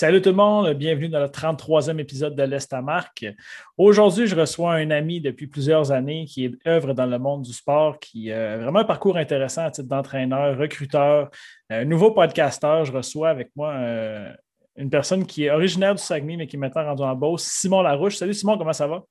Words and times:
Salut 0.00 0.22
tout 0.22 0.30
le 0.30 0.36
monde, 0.36 0.72
bienvenue 0.72 1.10
dans 1.10 1.20
le 1.20 1.26
33e 1.26 1.98
épisode 1.98 2.34
de 2.34 2.42
l'Est 2.42 2.72
à 2.72 2.80
Marque. 2.80 3.26
Aujourd'hui, 3.76 4.26
je 4.26 4.34
reçois 4.34 4.72
un 4.72 4.90
ami 4.90 5.20
depuis 5.20 5.46
plusieurs 5.46 5.92
années 5.92 6.24
qui 6.24 6.58
œuvre 6.66 6.94
dans 6.94 7.04
le 7.04 7.18
monde 7.18 7.42
du 7.42 7.52
sport, 7.52 7.98
qui 7.98 8.32
a 8.32 8.56
vraiment 8.56 8.78
un 8.78 8.84
parcours 8.84 9.18
intéressant 9.18 9.66
à 9.66 9.70
titre 9.70 9.88
d'entraîneur, 9.88 10.56
recruteur, 10.56 11.28
un 11.68 11.84
nouveau 11.84 12.12
podcasteur. 12.12 12.86
Je 12.86 12.92
reçois 12.92 13.28
avec 13.28 13.50
moi 13.54 13.74
euh, 13.74 14.32
une 14.78 14.88
personne 14.88 15.26
qui 15.26 15.44
est 15.44 15.50
originaire 15.50 15.94
du 15.94 16.02
Saguenay, 16.02 16.38
mais 16.38 16.46
qui 16.46 16.56
est 16.56 16.58
maintenant 16.58 16.86
rendu 16.86 17.02
en 17.02 17.14
Beauce, 17.14 17.44
Simon 17.44 17.82
Larouche. 17.82 18.16
Salut 18.16 18.32
Simon, 18.32 18.56
comment 18.56 18.72
ça 18.72 18.86
va? 18.86 19.02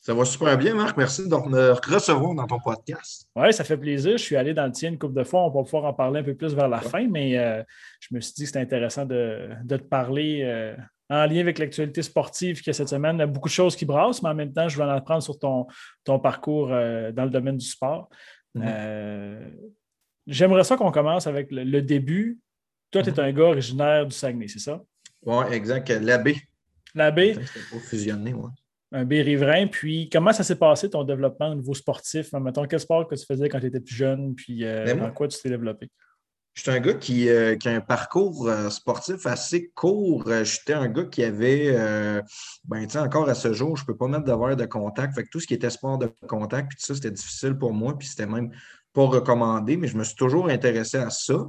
Ça 0.00 0.14
va 0.14 0.24
super 0.24 0.56
bien, 0.56 0.74
Marc. 0.74 0.96
Merci 0.96 1.28
de 1.28 1.34
me 1.34 1.72
recevoir 1.72 2.34
dans 2.34 2.46
ton 2.46 2.60
podcast. 2.60 3.28
Oui, 3.34 3.52
ça 3.52 3.64
fait 3.64 3.76
plaisir. 3.76 4.12
Je 4.12 4.22
suis 4.22 4.36
allé 4.36 4.54
dans 4.54 4.66
le 4.66 4.72
tien 4.72 4.90
une 4.90 4.98
couple 4.98 5.14
de 5.14 5.24
fois. 5.24 5.42
On 5.44 5.50
va 5.50 5.62
pouvoir 5.64 5.84
en 5.86 5.92
parler 5.92 6.20
un 6.20 6.22
peu 6.22 6.34
plus 6.34 6.54
vers 6.54 6.68
la 6.68 6.80
fin, 6.80 7.06
mais 7.08 7.36
euh, 7.36 7.62
je 8.00 8.14
me 8.14 8.20
suis 8.20 8.32
dit 8.34 8.42
que 8.42 8.46
c'était 8.46 8.60
intéressant 8.60 9.04
de, 9.04 9.50
te 9.68 9.74
parler 9.74 10.42
euh, 10.44 10.76
en 11.10 11.26
lien 11.26 11.40
avec 11.40 11.58
l'actualité 11.58 12.02
sportive 12.02 12.62
a 12.64 12.72
cette 12.72 12.88
semaine. 12.88 13.16
Il 13.16 13.20
y 13.20 13.22
a 13.22 13.26
beaucoup 13.26 13.48
de 13.48 13.52
choses 13.52 13.74
qui 13.74 13.84
brassent, 13.84 14.22
mais 14.22 14.28
en 14.28 14.34
même 14.34 14.52
temps, 14.52 14.68
je 14.68 14.78
vais 14.78 14.84
en 14.84 14.88
apprendre 14.88 15.22
sur 15.22 15.38
ton, 15.38 15.66
ton 16.04 16.20
parcours 16.20 16.68
euh, 16.70 17.10
dans 17.10 17.24
le 17.24 17.30
domaine 17.30 17.56
du 17.56 17.66
sport. 17.66 18.08
Mm-hmm. 18.56 19.52
J'aimerais 20.28 20.64
ça 20.64 20.76
qu'on 20.76 20.92
commence 20.92 21.26
avec 21.26 21.48
le, 21.50 21.82
début. 21.82 22.38
Toi, 22.92 23.02
tu 23.02 23.10
es 23.10 23.12
mm-hmm. 23.12 23.20
un 23.20 23.32
gars 23.32 23.44
originaire 23.44 24.06
du 24.06 24.14
Saguenay, 24.14 24.46
c'est 24.46 24.60
ça? 24.60 24.80
Oui, 25.22 25.44
exact. 25.50 25.90
L'abbé. 25.90 26.36
L'abbé. 26.94 27.34
C'était 27.34 27.66
pas 27.72 27.80
fusionné, 27.80 28.32
oui 28.32 28.50
un 28.92 29.04
B 29.04 29.12
riverain. 29.12 29.66
Puis, 29.66 30.08
comment 30.10 30.32
ça 30.32 30.42
s'est 30.42 30.56
passé 30.56 30.90
ton 30.90 31.04
développement 31.04 31.50
au 31.50 31.54
niveau 31.54 31.74
sportif? 31.74 32.32
Mettons, 32.32 32.66
quel 32.66 32.80
sport 32.80 33.06
que 33.06 33.14
tu 33.14 33.26
faisais 33.26 33.48
quand 33.48 33.60
tu 33.60 33.66
étais 33.66 33.80
plus 33.80 33.94
jeune? 33.94 34.34
Puis, 34.34 34.64
euh, 34.64 34.84
ben, 34.84 34.98
dans 34.98 35.12
quoi 35.12 35.28
tu 35.28 35.38
t'es 35.38 35.50
développé? 35.50 35.90
Je 36.54 36.62
suis 36.62 36.70
un 36.72 36.80
gars 36.80 36.94
qui, 36.94 37.28
euh, 37.28 37.56
a 37.64 37.68
un 37.68 37.80
parcours 37.80 38.48
euh, 38.48 38.68
sportif 38.68 39.26
assez 39.26 39.68
court. 39.68 40.24
J'étais 40.42 40.72
un 40.72 40.88
gars 40.88 41.04
qui 41.04 41.22
avait, 41.22 41.72
ben, 42.64 42.84
tu 42.86 42.90
sais, 42.90 42.98
encore 42.98 43.28
à 43.28 43.34
ce 43.34 43.52
jour, 43.52 43.76
je 43.76 43.82
ne 43.82 43.86
peux 43.86 43.96
pas 43.96 44.08
mettre 44.08 44.24
de 44.24 44.54
de 44.54 44.66
contact. 44.66 45.14
Fait 45.14 45.24
que 45.24 45.28
tout 45.30 45.40
ce 45.40 45.46
qui 45.46 45.54
était 45.54 45.70
sport 45.70 45.98
de 45.98 46.10
contact, 46.26 46.68
puis 46.68 46.78
tout 46.78 46.86
ça, 46.86 46.94
c'était 46.94 47.10
difficile 47.10 47.54
pour 47.54 47.72
moi, 47.72 47.96
puis 47.96 48.08
c'était 48.08 48.26
même 48.26 48.50
pas 48.92 49.04
recommandé, 49.04 49.76
mais 49.76 49.86
je 49.86 49.96
me 49.96 50.02
suis 50.02 50.16
toujours 50.16 50.48
intéressé 50.48 50.96
à 50.96 51.10
ça. 51.10 51.48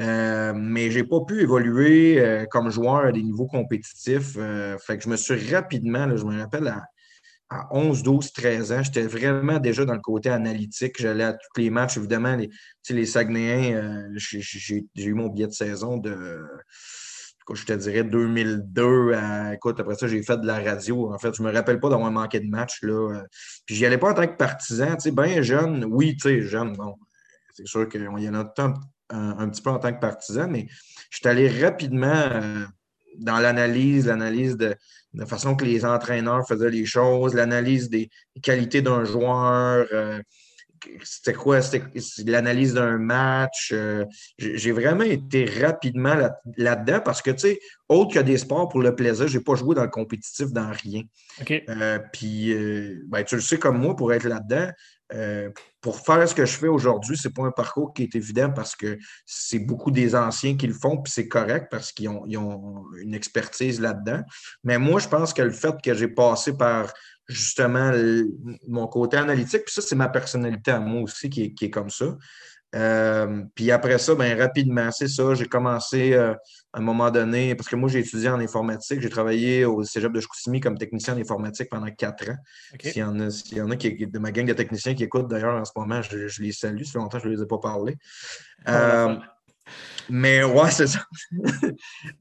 Euh, 0.00 0.52
mais 0.54 0.90
je 0.90 1.00
n'ai 1.00 1.04
pas 1.04 1.20
pu 1.26 1.40
évoluer 1.40 2.20
euh, 2.20 2.46
comme 2.46 2.70
joueur 2.70 3.06
à 3.06 3.12
des 3.12 3.22
niveaux 3.22 3.46
compétitifs. 3.46 4.36
Euh, 4.36 4.78
fait 4.78 4.96
que 4.98 5.04
je 5.04 5.08
me 5.08 5.16
suis 5.16 5.52
rapidement, 5.52 6.16
je 6.16 6.24
me 6.24 6.38
rappelle, 6.38 6.68
à, 7.50 7.66
11, 7.70 8.02
12, 8.02 8.32
13 8.32 8.72
ans, 8.72 8.82
j'étais 8.82 9.06
vraiment 9.06 9.58
déjà 9.58 9.84
dans 9.84 9.94
le 9.94 10.00
côté 10.00 10.28
analytique. 10.28 11.00
J'allais 11.00 11.24
à 11.24 11.32
tous 11.32 11.60
les 11.60 11.70
matchs. 11.70 11.96
Évidemment, 11.96 12.36
les, 12.36 12.50
les 12.90 13.06
Saguenayens, 13.06 14.06
j'ai 14.16 14.84
eu 14.96 15.14
mon 15.14 15.28
billet 15.28 15.46
de 15.46 15.52
saison 15.52 15.96
de, 15.96 16.44
je 17.54 17.64
te 17.64 17.72
dirais, 17.72 18.04
2002. 18.04 19.14
écoute, 19.54 19.80
après 19.80 19.94
ça, 19.94 20.06
j'ai 20.06 20.22
fait 20.22 20.36
de 20.36 20.46
la 20.46 20.60
radio. 20.60 21.10
En 21.10 21.18
fait, 21.18 21.34
je 21.34 21.42
me 21.42 21.50
rappelle 21.50 21.80
pas 21.80 21.88
d'avoir 21.88 22.10
manqué 22.10 22.38
de 22.38 22.50
match. 22.50 22.82
Là. 22.82 23.22
Puis 23.64 23.76
j'y 23.76 23.86
allais 23.86 23.96
pas 23.96 24.10
en 24.10 24.14
tant 24.14 24.26
que 24.26 24.36
partisan. 24.36 24.96
Bien 25.12 25.40
jeune, 25.40 25.86
oui, 25.86 26.16
tu 26.16 26.28
sais, 26.28 26.42
jeune, 26.42 26.74
bon. 26.74 26.96
C'est 27.54 27.66
sûr 27.66 27.88
qu'il 27.88 28.02
y 28.02 28.28
en 28.28 28.34
a 28.34 28.44
tant 28.44 28.74
un, 29.10 29.48
petit 29.48 29.62
peu 29.62 29.70
en 29.70 29.78
tant 29.78 29.92
que 29.92 30.00
partisan, 30.00 30.48
mais 30.48 30.66
je 31.10 31.18
suis 31.18 31.28
allé 31.28 31.48
rapidement 31.62 32.06
euh, 32.06 32.64
dans 33.18 33.38
l'analyse, 33.38 34.06
l'analyse 34.06 34.56
de, 34.56 34.74
la 35.14 35.26
façon 35.26 35.56
que 35.56 35.64
les 35.64 35.84
entraîneurs 35.84 36.46
faisaient 36.46 36.70
les 36.70 36.84
choses, 36.84 37.34
l'analyse 37.34 37.88
des 37.88 38.10
qualités 38.42 38.82
d'un 38.82 39.04
joueur. 39.04 39.86
Euh, 39.92 40.20
c'était 41.02 41.32
quoi? 41.32 41.60
C'était 41.60 42.30
l'analyse 42.30 42.74
d'un 42.74 42.98
match. 42.98 43.70
Euh, 43.72 44.04
j'ai 44.38 44.70
vraiment 44.70 45.02
été 45.02 45.44
rapidement 45.44 46.14
là-dedans 46.56 47.00
parce 47.04 47.20
que, 47.20 47.32
tu 47.32 47.38
sais, 47.38 47.60
autre 47.88 48.14
que 48.14 48.20
des 48.20 48.38
sports 48.38 48.68
pour 48.68 48.80
le 48.80 48.94
plaisir, 48.94 49.26
je 49.26 49.38
n'ai 49.38 49.42
pas 49.42 49.56
joué 49.56 49.74
dans 49.74 49.82
le 49.82 49.88
compétitif 49.88 50.52
dans 50.52 50.70
rien. 50.70 51.02
puis, 52.12 52.54
ben, 53.06 53.24
tu 53.24 53.34
le 53.34 53.40
sais 53.40 53.58
comme 53.58 53.78
moi, 53.78 53.96
pour 53.96 54.12
être 54.12 54.28
là-dedans, 54.28 54.70
euh, 55.14 55.50
pour 55.80 56.00
faire 56.00 56.28
ce 56.28 56.34
que 56.34 56.44
je 56.44 56.52
fais 56.56 56.68
aujourd'hui, 56.68 57.16
ce 57.16 57.28
n'est 57.28 57.34
pas 57.34 57.44
un 57.44 57.50
parcours 57.50 57.94
qui 57.94 58.02
est 58.02 58.14
évident 58.14 58.50
parce 58.50 58.76
que 58.76 58.98
c'est 59.24 59.58
beaucoup 59.58 59.90
des 59.90 60.14
anciens 60.14 60.56
qui 60.56 60.66
le 60.66 60.74
font, 60.74 60.98
puis 60.98 61.12
c'est 61.12 61.28
correct 61.28 61.68
parce 61.70 61.92
qu'ils 61.92 62.08
ont, 62.08 62.84
une 63.00 63.14
expertise 63.14 63.80
là-dedans. 63.80 64.22
Mais 64.64 64.78
moi, 64.78 65.00
je 65.00 65.08
pense 65.08 65.32
que 65.32 65.42
le 65.42 65.50
fait 65.50 65.74
que 65.82 65.94
j'ai 65.94 66.08
passé 66.08 66.56
par 66.56 66.92
justement 67.26 67.92
mon 68.66 68.86
côté 68.86 69.16
analytique, 69.16 69.64
puis 69.64 69.74
ça, 69.74 69.82
c'est 69.82 69.96
ma 69.96 70.08
personnalité 70.08 70.70
à 70.70 70.80
moi 70.80 71.02
aussi 71.02 71.30
qui 71.30 71.54
est 71.60 71.70
comme 71.70 71.90
ça. 71.90 72.16
Euh, 72.74 73.44
puis 73.54 73.70
après 73.70 73.98
ça, 73.98 74.14
ben, 74.14 74.38
rapidement, 74.38 74.90
c'est 74.90 75.08
ça. 75.08 75.34
J'ai 75.34 75.46
commencé 75.46 76.12
euh, 76.12 76.34
à 76.72 76.78
un 76.78 76.82
moment 76.82 77.10
donné, 77.10 77.54
parce 77.54 77.68
que 77.68 77.76
moi, 77.76 77.88
j'ai 77.88 78.00
étudié 78.00 78.28
en 78.28 78.40
informatique. 78.40 79.00
J'ai 79.00 79.08
travaillé 79.08 79.64
au 79.64 79.82
cégep 79.84 80.12
de 80.12 80.20
Chicoutimi 80.20 80.60
comme 80.60 80.76
technicien 80.76 81.14
en 81.14 81.18
informatique 81.18 81.68
pendant 81.70 81.90
quatre 81.90 82.30
ans. 82.30 82.36
S'il 82.80 82.98
y, 82.98 83.02
en 83.02 83.70
a, 83.70 83.76
qui, 83.76 84.06
de 84.06 84.18
ma 84.18 84.32
gang 84.32 84.46
de 84.46 84.52
techniciens 84.52 84.94
qui 84.94 85.04
écoutent 85.04 85.28
d'ailleurs 85.28 85.54
en 85.54 85.64
ce 85.64 85.72
moment, 85.76 86.02
je, 86.02 86.42
les 86.42 86.52
salue. 86.52 86.82
Ça 86.82 86.92
fait 86.92 86.98
longtemps 86.98 87.18
que 87.18 87.24
je 87.24 87.28
ne 87.28 87.36
les 87.36 87.42
ai 87.42 87.46
pas 87.46 87.58
parlé. 87.58 87.96
Euh, 88.68 89.16
mais 90.10 90.42
ouais, 90.42 90.70
c'est 90.70 90.86
ça. 90.86 91.04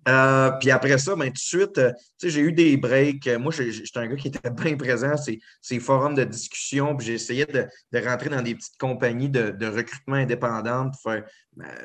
Euh, 0.08 0.52
puis 0.60 0.72
après 0.72 0.98
ça, 0.98 1.16
ben, 1.16 1.28
tout 1.28 1.34
de 1.34 1.38
suite, 1.38 1.78
euh, 1.78 1.92
j'ai 2.24 2.40
eu 2.40 2.54
des 2.54 2.78
breaks. 2.78 3.28
Moi, 3.40 3.52
j'étais 3.52 4.00
un 4.00 4.08
gars 4.08 4.16
qui 4.16 4.30
était 4.30 4.50
bien 4.50 4.78
présent, 4.78 5.18
ces, 5.18 5.40
ces 5.62 5.80
forums 5.80 6.16
de 6.16 6.24
discussion. 6.24 6.96
Puis 6.96 7.08
j'essayais 7.08 7.46
de, 7.46 7.66
de, 7.92 8.06
rentrer 8.06 8.30
dans 8.30 8.42
des 8.42 8.56
petites 8.56 8.78
compagnies 8.78 9.30
de, 9.30 9.66
recrutement 9.66 10.16
indépendantes 10.16 10.94
pour 10.94 11.12
faire, 11.12 11.26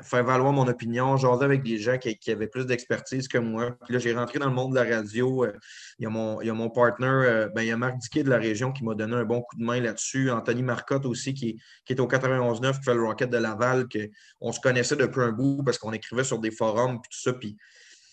faire, 0.03 0.25
valoir 0.25 0.53
mon 0.53 0.66
opinion. 0.66 1.16
J'osais 1.16 1.44
avec 1.44 1.62
des 1.62 1.78
gens 1.78 1.99
qui, 1.99 2.31
avaient 2.31 2.47
plus 2.47 2.66
d'expertise 2.66 3.28
que 3.28 3.38
moi. 3.38 3.77
Puis 3.84 3.94
là, 3.94 3.99
j'ai 3.99 4.15
rentré 4.15 4.38
dans 4.38 4.49
le 4.49 4.55
monde 4.55 4.72
de 4.72 4.81
la 4.81 4.97
radio. 4.97 5.44
Euh, 5.44 5.53
il, 5.99 6.05
y 6.05 6.06
a 6.06 6.10
mon, 6.10 6.41
il 6.41 6.47
y 6.47 6.50
a 6.50 6.55
mon 6.55 6.71
partner, 6.71 7.49
ben, 7.55 7.62
il 7.62 7.69
y 7.69 7.71
a 7.71 7.77
Marc 7.77 7.99
Diquet 7.99 8.22
de 8.22 8.31
la 8.31 8.38
région 8.38 8.72
qui 8.72 8.84
m'a 8.84 8.94
donné 8.94 9.15
un 9.15 9.25
bon 9.25 9.43
coup 9.43 9.56
de 9.56 9.65
main 9.65 9.81
là-dessus. 9.81 10.31
Anthony 10.31 10.62
Marcotte 10.62 11.06
aussi, 11.06 11.34
qui, 11.34 11.60
qui 11.84 11.93
est 11.93 12.00
au 12.00 12.06
91-9, 12.06 12.78
qui 12.78 12.84
fait 12.84 12.94
le 12.94 13.03
Rocket 13.03 13.31
de 13.31 13.38
Laval, 13.38 13.88
que 13.88 14.10
on 14.41 14.53
se 14.53 14.60
connaissait 14.60 14.97
depuis 14.97 15.21
un 15.21 15.33
bout 15.33 15.62
parce 15.65 15.78
qu'on 15.78 15.93
écrivait 15.93 16.25
sur 16.25 16.39
des 16.39 16.50
forums, 16.50 17.00
puis 17.00 17.10
tout 17.10 17.21
ça. 17.21 17.33
Puis 17.33 17.56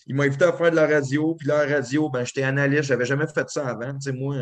il 0.06 0.14
m'a 0.14 0.24
invité 0.24 0.44
à 0.44 0.52
faire 0.52 0.70
de 0.70 0.76
la 0.76 0.86
radio. 0.86 1.34
Puis 1.34 1.46
la 1.46 1.66
radio, 1.66 2.08
ben, 2.08 2.24
j'étais 2.24 2.42
analyste. 2.42 2.84
Je 2.84 2.92
n'avais 2.92 3.06
jamais 3.06 3.26
fait 3.26 3.48
ça 3.48 3.68
avant. 3.68 3.92
Tu 3.94 4.10
sais, 4.10 4.12
moi, 4.12 4.36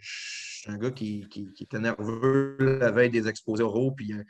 je 0.00 0.60
suis 0.60 0.70
un 0.70 0.76
gars 0.76 0.90
qui, 0.90 1.26
qui, 1.28 1.52
était 1.60 1.78
nerveux 1.78 2.56
la 2.60 2.90
veille 2.90 3.10
des 3.10 3.26
exposés 3.28 3.62
oraux. 3.62 3.92
Puis, 3.92 4.12
euh, 4.12 4.22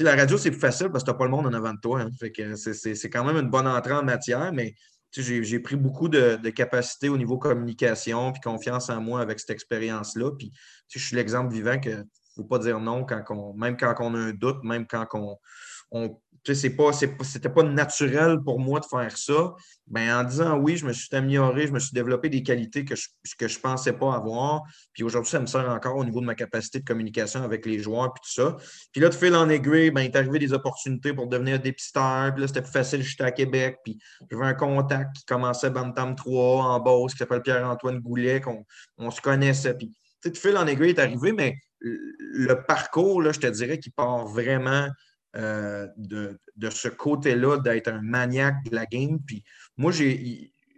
la 0.00 0.16
radio, 0.16 0.36
c'est 0.36 0.50
plus 0.50 0.60
facile 0.60 0.88
parce 0.90 1.04
que 1.04 1.10
tu 1.10 1.12
n'as 1.12 1.18
pas 1.18 1.24
le 1.24 1.30
monde 1.30 1.46
en 1.46 1.52
avant 1.52 1.72
de 1.72 1.80
toi. 1.80 2.02
Hein. 2.02 2.10
C'est 2.18 3.10
quand 3.10 3.24
même 3.24 3.36
une 3.36 3.50
bonne 3.50 3.68
entrée 3.68 3.92
en 3.92 4.02
matière, 4.02 4.52
mais 4.52 4.74
j'ai 5.12 5.60
pris 5.60 5.76
beaucoup 5.76 6.08
de, 6.08 6.36
de 6.36 6.50
capacité 6.50 7.08
au 7.08 7.16
niveau 7.16 7.38
communication 7.38 8.32
puis 8.32 8.40
confiance 8.40 8.90
en 8.90 9.00
moi 9.00 9.20
avec 9.20 9.38
cette 9.38 9.50
expérience-là. 9.50 10.32
Puis 10.38 10.52
je 10.88 10.98
suis 10.98 11.16
l'exemple 11.16 11.52
vivant 11.52 11.78
que 11.78 11.90
ne 11.90 12.04
faut 12.34 12.44
pas 12.44 12.58
dire 12.58 12.80
non 12.80 13.04
quand 13.04 13.54
même 13.56 13.76
quand 13.76 13.94
on 14.00 14.14
a 14.14 14.18
un 14.18 14.32
doute, 14.32 14.64
même 14.64 14.86
quand 14.86 15.06
on, 15.14 15.38
on 15.94 16.20
c'était 16.52 17.48
pas 17.48 17.62
naturel 17.62 18.38
pour 18.44 18.60
moi 18.60 18.80
de 18.80 18.84
faire 18.84 19.16
ça. 19.16 19.54
Ben, 19.86 20.14
en 20.14 20.24
disant 20.24 20.58
oui, 20.58 20.76
je 20.76 20.84
me 20.84 20.92
suis 20.92 21.08
amélioré, 21.16 21.66
je 21.66 21.72
me 21.72 21.78
suis 21.78 21.94
développé 21.94 22.28
des 22.28 22.42
qualités 22.42 22.84
que 22.84 22.94
je 22.94 23.08
que 23.38 23.60
pensais 23.60 23.94
pas 23.94 24.14
avoir. 24.14 24.62
Puis 24.92 25.02
aujourd'hui, 25.04 25.30
ça 25.30 25.40
me 25.40 25.46
sert 25.46 25.68
encore 25.68 25.96
au 25.96 26.04
niveau 26.04 26.20
de 26.20 26.26
ma 26.26 26.34
capacité 26.34 26.80
de 26.80 26.84
communication 26.84 27.42
avec 27.42 27.64
les 27.64 27.78
joueurs 27.78 28.12
puis 28.12 28.22
tout 28.24 28.42
ça. 28.42 28.56
Puis 28.92 29.00
là, 29.00 29.08
de 29.08 29.14
fil 29.14 29.34
en 29.34 29.48
aiguille, 29.48 29.90
ben, 29.90 30.02
il 30.02 30.06
est 30.06 30.16
arrivé 30.16 30.38
des 30.38 30.52
opportunités 30.52 31.14
pour 31.14 31.28
devenir 31.28 31.58
dépisteur. 31.60 32.32
Puis 32.34 32.42
là, 32.42 32.48
c'était 32.48 32.62
plus 32.62 32.72
facile, 32.72 33.02
j'étais 33.02 33.24
à 33.24 33.32
Québec. 33.32 33.78
Puis 33.82 33.98
j'avais 34.30 34.44
un 34.44 34.54
contact 34.54 35.16
qui 35.16 35.24
commençait 35.24 35.70
Bantam 35.70 36.14
3 36.14 36.64
en 36.64 36.80
Beauce, 36.80 37.12
qui 37.12 37.18
s'appelle 37.18 37.42
Pierre-Antoine 37.42 38.00
Goulet, 38.00 38.42
qu'on 38.42 38.64
on 38.98 39.10
se 39.10 39.20
connaissait. 39.20 39.74
Puis 39.74 39.94
de 40.24 40.36
fil 40.36 40.56
en 40.56 40.66
aiguille 40.66 40.90
est 40.90 40.98
arrivé, 40.98 41.32
mais 41.32 41.56
le 41.80 42.54
parcours, 42.66 43.22
là, 43.22 43.32
je 43.32 43.40
te 43.40 43.46
dirais 43.46 43.78
qu'il 43.78 43.92
part 43.92 44.26
vraiment 44.26 44.88
euh, 45.36 45.88
de, 45.96 46.70
ce 46.70 46.88
côté-là, 46.88 47.58
d'être 47.58 47.88
un 47.88 48.00
maniaque 48.00 48.64
de 48.64 48.74
la 48.74 48.86
game. 48.86 49.18
Puis 49.26 49.42
moi, 49.76 49.92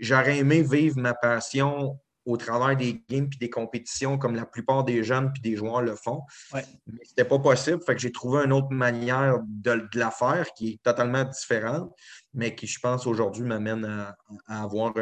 j'aurais 0.01 0.39
aimé 0.39 0.63
vivre 0.63 0.99
ma 0.99 1.15
passion 1.15 1.99
au 2.25 2.37
travers 2.37 2.77
des 2.77 3.05
games 3.09 3.29
puis 3.29 3.39
des 3.39 3.51
compétitions 3.51 4.19
comme 4.19 4.35
la 4.35 4.47
plupart 4.47 4.85
des 4.85 5.05
jeunes 5.05 5.33
puis 5.33 5.41
des 5.43 5.57
joueurs 5.57 5.83
le 5.83 5.95
font. 5.95 6.23
Mais 6.53 6.63
ce 6.63 7.11
n'était 7.11 7.25
pas 7.25 7.39
possible. 7.39 7.81
Fait 7.85 7.95
que 7.95 8.01
j'ai 8.01 8.13
trouvé 8.13 8.45
une 8.45 8.53
autre 8.53 8.71
manière 8.71 9.39
de, 9.47 9.89
la 9.95 10.11
faire 10.11 10.47
qui 10.55 10.73
est 10.73 10.83
totalement 10.83 11.25
différente, 11.25 11.95
mais 12.35 12.55
qui, 12.55 12.67
je 12.67 12.81
pense, 12.81 13.07
aujourd'hui 13.07 13.45
m'amène 13.45 13.85
à, 13.85 14.63
avoir 14.63 14.93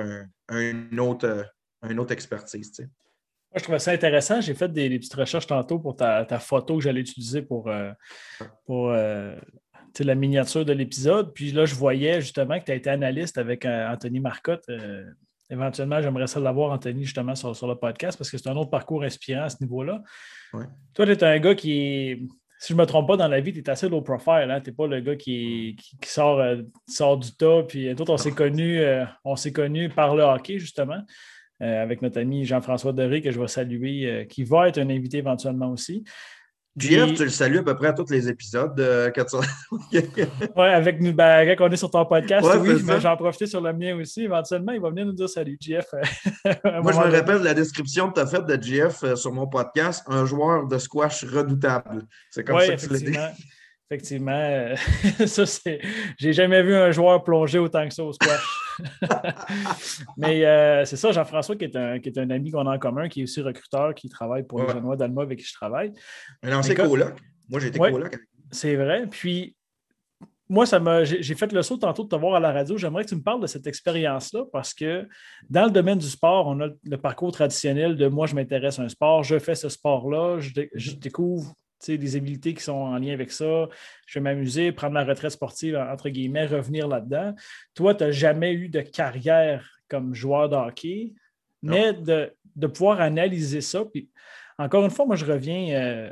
un, 0.48 0.98
autre, 0.98 1.46
une 1.88 1.98
autre 1.98 2.12
expertise. 2.12 2.72
Moi, 3.54 3.60
je 3.60 3.62
trouvais 3.62 3.78
ça 3.78 3.92
intéressant. 3.92 4.40
J'ai 4.40 4.54
fait 4.54 4.72
des, 4.72 4.98
petites 4.98 5.14
recherches 5.14 5.46
tantôt 5.46 5.78
pour 5.78 5.94
ta, 5.94 6.26
photo 6.40 6.76
que 6.76 6.82
j'allais 6.82 7.02
utiliser 7.02 7.40
pour, 7.40 7.68
euh, 7.68 7.92
pour 8.66 8.90
euh, 8.90 9.36
la 10.00 10.14
miniature 10.16 10.64
de 10.64 10.72
l'épisode. 10.72 11.32
Puis 11.32 11.52
là, 11.52 11.64
je 11.64 11.76
voyais 11.76 12.20
justement 12.20 12.58
que 12.58 12.64
tu 12.64 12.72
as 12.72 12.74
été 12.74 12.90
analyste 12.90 13.38
avec 13.38 13.64
euh, 13.64 13.92
Anthony 13.92 14.18
Marcotte. 14.18 14.64
éventuellement, 15.48 16.02
j'aimerais 16.02 16.26
ça 16.26 16.40
l'avoir, 16.40 16.72
Anthony, 16.72 17.04
justement, 17.04 17.36
sur, 17.36 17.68
le 17.68 17.76
podcast, 17.76 18.18
parce 18.18 18.28
que 18.28 18.38
c'est 18.38 18.48
un 18.48 18.56
autre 18.56 18.70
parcours 18.70 19.04
inspirant 19.04 19.44
à 19.44 19.50
ce 19.50 19.58
niveau-là. 19.60 20.02
Toi, 20.92 21.06
tu 21.06 21.12
es 21.12 21.22
un 21.22 21.38
gars 21.38 21.54
qui 21.54 21.78
est 21.78 22.22
si 22.58 22.72
je 22.72 22.76
ne 22.76 22.80
me 22.80 22.86
trompe 22.86 23.06
pas, 23.06 23.16
dans 23.16 23.28
la 23.28 23.40
vie, 23.40 23.52
tu 23.52 23.58
es 23.60 23.70
assez 23.70 23.88
low 23.88 24.00
profile. 24.00 24.50
Hein? 24.50 24.60
Tu 24.60 24.70
n'es 24.70 24.74
pas 24.74 24.86
le 24.88 25.00
gars 25.00 25.16
qui, 25.16 25.76
sort, 26.02 26.42
sort, 26.88 27.18
du 27.18 27.30
top. 27.36 27.68
Puis, 27.68 27.94
toi, 27.94 28.06
on 28.08 28.16
s'est 28.16 28.32
connus 28.32 28.82
on 29.22 29.36
s'est 29.36 29.52
connu 29.52 29.90
par 29.90 30.16
le 30.16 30.24
hockey, 30.24 30.58
justement. 30.58 31.02
Euh, 31.62 31.82
avec 31.82 32.02
notre 32.02 32.20
ami 32.20 32.44
Jean-François 32.44 32.92
Doré, 32.92 33.22
que 33.22 33.30
je 33.30 33.40
vais 33.40 33.46
saluer, 33.46 34.06
euh, 34.06 34.24
qui 34.24 34.42
va 34.42 34.68
être 34.68 34.78
un 34.78 34.90
invité 34.90 35.18
éventuellement 35.18 35.70
aussi. 35.70 36.02
JF, 36.76 37.14
tu 37.14 37.22
le 37.22 37.30
salues 37.30 37.58
à 37.58 37.62
peu 37.62 37.76
près 37.76 37.86
à 37.86 37.92
tous 37.92 38.10
les 38.10 38.28
épisodes. 38.28 38.78
Euh, 38.80 39.08
oui, 39.92 40.00
avec 40.56 41.00
nous, 41.00 41.12
ben, 41.12 41.48
quand 41.56 41.68
on 41.68 41.70
est 41.70 41.76
sur 41.76 41.92
ton 41.92 42.04
podcast, 42.04 42.44
oui, 42.60 42.82
mais 42.84 43.00
j'en 43.00 43.16
profite 43.16 43.46
sur 43.46 43.60
le 43.60 43.72
mien 43.72 43.96
aussi. 43.96 44.24
Éventuellement, 44.24 44.72
il 44.72 44.80
va 44.80 44.90
venir 44.90 45.06
nous 45.06 45.12
dire 45.12 45.28
salut, 45.28 45.56
JF. 45.60 45.86
Moi, 46.82 46.90
je 46.92 46.98
me 46.98 47.16
rappelle 47.16 47.42
la 47.42 47.54
description 47.54 48.08
que 48.08 48.14
tu 48.14 48.20
as 48.20 48.26
faite 48.26 48.46
de 48.46 48.60
JF 48.60 49.14
sur 49.14 49.32
mon 49.32 49.46
podcast, 49.46 50.02
un 50.08 50.24
joueur 50.24 50.66
de 50.66 50.76
squash 50.78 51.22
redoutable. 51.22 52.02
C'est 52.30 52.42
comme 52.42 52.58
ça 52.58 52.74
que 52.74 52.80
tu 52.80 52.88
l'as 52.92 52.98
dit. 52.98 53.16
Effectivement, 53.90 54.32
euh, 54.32 54.74
ça 55.26 55.44
c'est. 55.44 55.80
J'ai 56.18 56.32
jamais 56.32 56.62
vu 56.62 56.74
un 56.74 56.90
joueur 56.90 57.22
plonger 57.22 57.58
autant 57.58 57.86
que 57.86 57.92
ça 57.92 58.02
au 58.02 58.12
squash. 58.12 58.80
Mais 60.16 60.44
euh, 60.44 60.84
c'est 60.86 60.96
ça, 60.96 61.12
Jean-François, 61.12 61.54
qui, 61.56 61.64
est 61.64 61.76
un, 61.76 61.98
qui 61.98 62.08
est 62.08 62.18
un 62.18 62.30
ami 62.30 62.50
qu'on 62.50 62.66
a 62.66 62.74
en 62.74 62.78
commun, 62.78 63.08
qui 63.08 63.20
est 63.20 63.22
aussi 63.24 63.42
recruteur, 63.42 63.94
qui 63.94 64.08
travaille 64.08 64.44
pour 64.44 64.62
le 64.62 64.68
Genois 64.68 64.96
d'Alma 64.96 65.22
avec 65.22 65.38
qui 65.38 65.44
je 65.44 65.52
travaille. 65.52 65.92
Un 66.42 66.56
ancien 66.56 66.74
coloc. 66.74 67.14
Moi, 67.50 67.60
j'étais 67.60 67.78
ouais, 67.78 67.92
coloc. 67.92 68.18
C'est 68.50 68.74
vrai. 68.74 69.06
Puis, 69.06 69.54
moi, 70.48 70.64
ça 70.64 70.80
m'a, 70.80 71.04
j'ai 71.04 71.34
fait 71.34 71.52
le 71.52 71.62
saut 71.62 71.76
tantôt 71.76 72.04
de 72.04 72.08
te 72.08 72.16
voir 72.16 72.36
à 72.36 72.40
la 72.40 72.52
radio. 72.52 72.78
J'aimerais 72.78 73.04
que 73.04 73.10
tu 73.10 73.16
me 73.16 73.22
parles 73.22 73.42
de 73.42 73.46
cette 73.46 73.66
expérience-là 73.66 74.44
parce 74.50 74.72
que 74.72 75.06
dans 75.50 75.66
le 75.66 75.70
domaine 75.70 75.98
du 75.98 76.08
sport, 76.08 76.46
on 76.46 76.58
a 76.60 76.68
le 76.84 76.96
parcours 76.96 77.32
traditionnel 77.32 77.96
de 77.96 78.06
moi, 78.08 78.26
je 78.26 78.34
m'intéresse 78.34 78.78
à 78.78 78.82
un 78.82 78.88
sport, 78.88 79.22
je 79.22 79.38
fais 79.38 79.54
ce 79.54 79.68
sport-là, 79.68 80.38
je 80.40 80.94
découvre 80.94 81.54
des 81.88 82.16
habiletés 82.16 82.54
qui 82.54 82.62
sont 82.62 82.72
en 82.72 82.98
lien 82.98 83.12
avec 83.12 83.30
ça. 83.30 83.68
Je 84.06 84.18
vais 84.18 84.22
m'amuser, 84.22 84.72
prendre 84.72 84.94
ma 84.94 85.04
retraite 85.04 85.32
sportive, 85.32 85.76
entre 85.76 86.08
guillemets, 86.08 86.46
revenir 86.46 86.88
là-dedans. 86.88 87.34
Toi, 87.74 87.94
tu 87.94 88.04
n'as 88.04 88.10
jamais 88.10 88.52
eu 88.52 88.68
de 88.68 88.80
carrière 88.80 89.70
comme 89.88 90.14
joueur 90.14 90.48
de 90.48 90.56
hockey, 90.56 91.14
mais 91.62 91.92
de, 91.92 92.66
pouvoir 92.66 93.00
analyser 93.00 93.60
ça. 93.60 93.84
Puis, 93.84 94.08
encore 94.58 94.84
une 94.84 94.90
fois, 94.90 95.06
moi, 95.06 95.16
je 95.16 95.24
reviens. 95.24 95.74
Euh, 95.74 96.10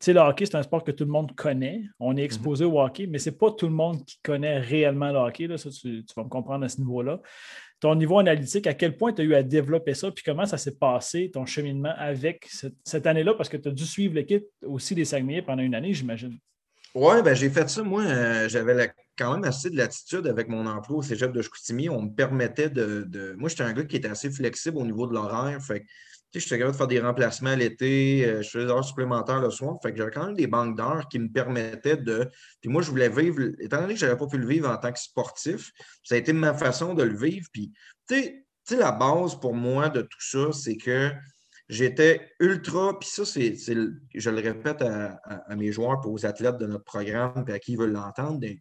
tu 0.00 0.06
sais, 0.06 0.12
le 0.12 0.20
hockey, 0.20 0.46
c'est 0.46 0.56
un 0.56 0.62
sport 0.62 0.82
que 0.82 0.90
tout 0.90 1.04
le 1.04 1.10
monde 1.10 1.34
connaît. 1.34 1.82
On 2.00 2.16
est 2.16 2.20
mm-hmm. 2.20 2.24
exposé 2.24 2.64
au 2.64 2.80
hockey, 2.80 3.06
mais 3.06 3.18
ce 3.18 3.30
n'est 3.30 3.36
pas 3.36 3.52
tout 3.52 3.66
le 3.66 3.72
monde 3.72 4.04
qui 4.04 4.18
connaît 4.22 4.58
réellement 4.58 5.10
le 5.12 5.18
hockey. 5.18 5.46
Là. 5.46 5.56
Ça, 5.56 5.70
tu, 5.70 6.02
vas 6.16 6.24
me 6.24 6.28
comprendre 6.28 6.64
à 6.64 6.68
ce 6.68 6.78
niveau-là 6.78 7.20
ton 7.84 7.94
niveau 7.94 8.18
analytique, 8.18 8.66
à 8.66 8.72
quel 8.72 8.96
point 8.96 9.12
tu 9.12 9.20
as 9.20 9.24
eu 9.26 9.34
à 9.34 9.42
développer 9.42 9.92
ça, 9.92 10.10
puis 10.10 10.24
comment 10.24 10.46
ça 10.46 10.56
s'est 10.56 10.78
passé, 10.78 11.30
ton 11.30 11.44
cheminement 11.44 11.92
avec 11.98 12.48
cette, 12.82 13.06
année-là, 13.06 13.34
parce 13.34 13.50
que 13.50 13.58
tu 13.58 13.68
as 13.68 13.72
dû 13.72 13.84
suivre 13.84 14.14
l'équipe 14.14 14.46
aussi 14.64 14.94
des 14.94 15.04
Saguenay 15.04 15.42
pendant 15.42 15.62
une 15.62 15.74
année, 15.74 15.92
j'imagine. 15.92 16.38
Oui, 16.94 17.20
ben, 17.22 17.34
j'ai 17.34 17.50
fait 17.50 17.68
ça. 17.68 17.82
Moi, 17.82 18.04
euh, 18.04 18.48
j'avais 18.48 18.90
quand 19.18 19.34
même 19.34 19.44
assez 19.44 19.68
de 19.68 19.76
latitude 19.76 20.26
avec 20.26 20.48
mon 20.48 20.64
emploi 20.64 20.96
au 20.96 21.02
cégep 21.02 21.30
de 21.30 21.42
Chicoutimi. 21.42 21.90
On 21.90 22.00
me 22.00 22.14
permettait 22.14 22.70
de. 22.70 23.34
Moi, 23.36 23.50
j'étais 23.50 23.64
un 23.64 23.74
gars 23.74 23.84
qui 23.84 23.96
était 23.96 24.08
assez 24.08 24.30
flexible 24.30 24.78
au 24.78 24.84
niveau 24.86 25.06
de 25.06 25.12
l'horaire. 25.12 25.60
Fait 25.60 25.84
j'étais 26.40 26.58
capable 26.58 26.72
de 26.72 26.76
faire 26.76 26.86
des 26.86 27.00
remplacements 27.00 27.54
l'été, 27.54 28.24
euh, 28.26 28.42
je 28.42 28.50
faisais 28.50 28.66
des 28.66 28.70
heures 28.70 28.84
supplémentaires 28.84 29.40
le 29.40 29.50
soir. 29.50 29.76
Fait 29.82 29.92
que 29.92 29.98
j'avais 29.98 30.10
quand 30.10 30.26
même 30.26 30.34
des 30.34 30.46
banques 30.46 30.76
d'heures 30.76 31.08
qui 31.08 31.18
me 31.18 31.28
permettaient 31.28 31.96
de. 31.96 32.28
Puis 32.60 32.70
moi, 32.70 32.82
je 32.82 32.90
voulais 32.90 33.08
vivre, 33.08 33.40
étant 33.60 33.80
donné 33.80 33.94
que 33.94 34.00
je 34.00 34.06
n'avais 34.06 34.18
pas 34.18 34.26
pu 34.26 34.38
le 34.38 34.46
vivre 34.46 34.68
en 34.68 34.76
tant 34.76 34.92
que 34.92 34.98
sportif, 34.98 35.72
ça 36.02 36.14
a 36.14 36.18
été 36.18 36.32
ma 36.32 36.54
façon 36.54 36.94
de 36.94 37.02
le 37.02 37.16
vivre. 37.16 37.46
Puis, 37.52 37.72
tu 38.08 38.44
sais, 38.64 38.76
la 38.76 38.92
base 38.92 39.38
pour 39.38 39.54
moi 39.54 39.88
de 39.88 40.02
tout 40.02 40.20
ça, 40.20 40.52
c'est 40.52 40.76
que 40.76 41.10
j'étais 41.68 42.32
ultra, 42.40 42.98
puis 42.98 43.08
ça, 43.08 43.24
c'est, 43.24 43.54
je 43.56 44.30
le 44.30 44.40
répète 44.40 44.82
à, 44.82 45.56
mes 45.56 45.72
joueurs, 45.72 46.00
pour 46.00 46.12
aux 46.12 46.26
athlètes 46.26 46.58
de 46.58 46.66
notre 46.66 46.84
programme, 46.84 47.44
puis 47.44 47.54
à 47.54 47.58
qui 47.58 47.72
ils 47.72 47.78
veulent 47.78 47.92
l'entendre, 47.92 48.38
ben, 48.38 48.56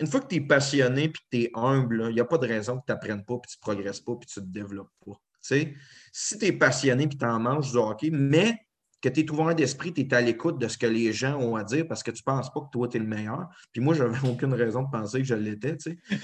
une 0.00 0.06
fois 0.06 0.20
que 0.20 0.28
tu 0.28 0.36
es 0.36 0.40
passionné 0.40 1.08
puis 1.08 1.22
que 1.22 1.36
tu 1.36 1.42
es 1.44 1.50
humble, 1.54 2.06
il 2.10 2.14
n'y 2.14 2.20
a 2.20 2.24
pas 2.24 2.38
de 2.38 2.46
raison 2.46 2.78
que 2.78 2.84
tu 2.86 2.92
n'apprennes 2.92 3.24
pas, 3.24 3.38
puis 3.38 3.50
tu 3.50 3.58
ne 3.58 3.72
progresses 3.72 4.00
pas, 4.00 4.16
puis 4.16 4.28
tu 4.28 4.40
ne 4.40 4.44
te 4.44 4.50
développes 4.50 4.92
pas 5.04 5.20
si 5.42 6.38
tu 6.38 6.46
es 6.46 6.52
passionné 6.52 7.04
et 7.04 7.08
tu 7.08 7.24
en 7.24 7.38
manges 7.38 7.72
du 7.72 7.78
hockey, 7.78 8.10
mais 8.10 8.58
que 9.02 9.08
tu 9.08 9.20
es 9.20 9.30
ouvert 9.30 9.54
d'esprit, 9.54 9.92
tu 9.92 10.02
es 10.02 10.14
à 10.14 10.20
l'écoute 10.20 10.58
de 10.58 10.68
ce 10.68 10.78
que 10.78 10.86
les 10.86 11.12
gens 11.12 11.34
ont 11.34 11.56
à 11.56 11.64
dire 11.64 11.86
parce 11.88 12.02
que 12.02 12.12
tu 12.12 12.22
ne 12.26 12.32
penses 12.32 12.52
pas 12.52 12.60
que 12.60 12.70
toi, 12.72 12.88
tu 12.88 12.96
es 12.96 13.00
le 13.00 13.06
meilleur. 13.06 13.48
Puis 13.72 13.82
moi, 13.82 13.94
je 13.94 14.04
n'avais 14.04 14.28
aucune 14.28 14.54
raison 14.54 14.82
de 14.82 14.90
penser 14.90 15.18
que 15.18 15.24
je 15.24 15.34
l'étais. 15.34 15.76
Tu 15.76 15.90
sais, 15.90 16.18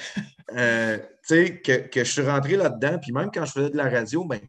euh, 0.57 0.99
que, 1.29 1.89
que, 1.89 2.05
je 2.05 2.11
suis 2.11 2.23
rentré 2.23 2.57
là-dedans. 2.57 2.99
Puis 3.03 3.13
même 3.13 3.31
quand 3.35 3.45
je 3.45 3.53
faisais 3.53 3.71
de 3.71 3.77
la 3.77 3.91
radio, 3.91 4.25
ben, 4.25 4.41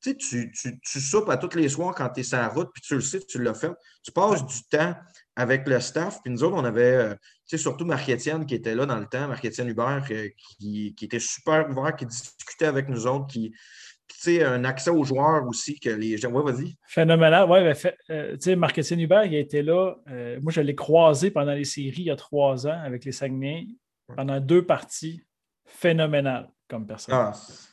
tu, 0.00 0.16
tu, 0.16 0.80
tu 0.80 1.00
soupes 1.00 1.28
à 1.28 1.36
tous 1.36 1.56
les 1.56 1.68
soirs 1.68 1.94
quand 1.94 2.08
tu 2.10 2.20
es 2.20 2.22
sur 2.22 2.38
la 2.38 2.48
route, 2.48 2.70
puis 2.72 2.82
tu 2.82 2.94
le 2.94 3.00
sais, 3.00 3.20
tu 3.20 3.42
l'as 3.42 3.54
fait. 3.54 3.72
Tu 4.02 4.12
passes 4.12 4.44
du 4.44 4.62
temps 4.70 4.94
avec 5.36 5.66
le 5.68 5.80
staff. 5.80 6.20
Puis 6.22 6.32
nous 6.32 6.42
autres, 6.42 6.56
on 6.56 6.64
avait, 6.64 6.82
euh, 6.94 7.14
surtout 7.56 7.84
Marc-Étienne 7.84 8.46
qui 8.46 8.54
était 8.54 8.74
là 8.74 8.86
dans 8.86 8.98
le 8.98 9.06
temps, 9.06 9.28
Marc-Étienne 9.28 9.68
Hubert, 9.68 10.04
euh, 10.10 10.28
qui, 10.58 10.94
qui, 10.94 11.04
était 11.04 11.20
super 11.20 11.68
ouvert, 11.70 11.94
qui 11.96 12.06
discutait 12.06 12.66
avec 12.66 12.88
nous 12.88 13.06
autres, 13.06 13.26
qui, 13.26 13.52
un 14.28 14.64
accès 14.64 14.90
aux 14.90 15.04
joueurs 15.04 15.46
aussi 15.46 15.78
que 15.78 15.90
les 15.90 16.16
gens. 16.16 16.30
Ouais, 16.30 16.52
vas-y. 16.52 16.74
Phénoménal. 16.86 17.48
Oui, 17.48 17.60
ben, 17.60 17.76
euh, 18.10 18.32
tu 18.32 18.38
sais, 18.40 18.56
Marc-Étienne 18.56 19.00
Hubert, 19.00 19.24
il 19.24 19.34
a 19.34 19.38
été 19.38 19.62
là. 19.62 19.94
Euh, 20.10 20.38
moi, 20.42 20.52
je 20.52 20.60
l'ai 20.60 20.74
croisé 20.74 21.30
pendant 21.30 21.52
les 21.52 21.64
séries 21.64 22.02
il 22.02 22.06
y 22.06 22.10
a 22.10 22.16
trois 22.16 22.66
ans 22.66 22.80
avec 22.84 23.04
les 23.04 23.12
Saguenay 23.12 23.66
pendant 24.14 24.40
deux 24.40 24.64
parties. 24.64 25.22
Phénoménal 25.66 26.48
comme 26.68 26.86
personne. 26.86 27.14
Ah. 27.16 27.32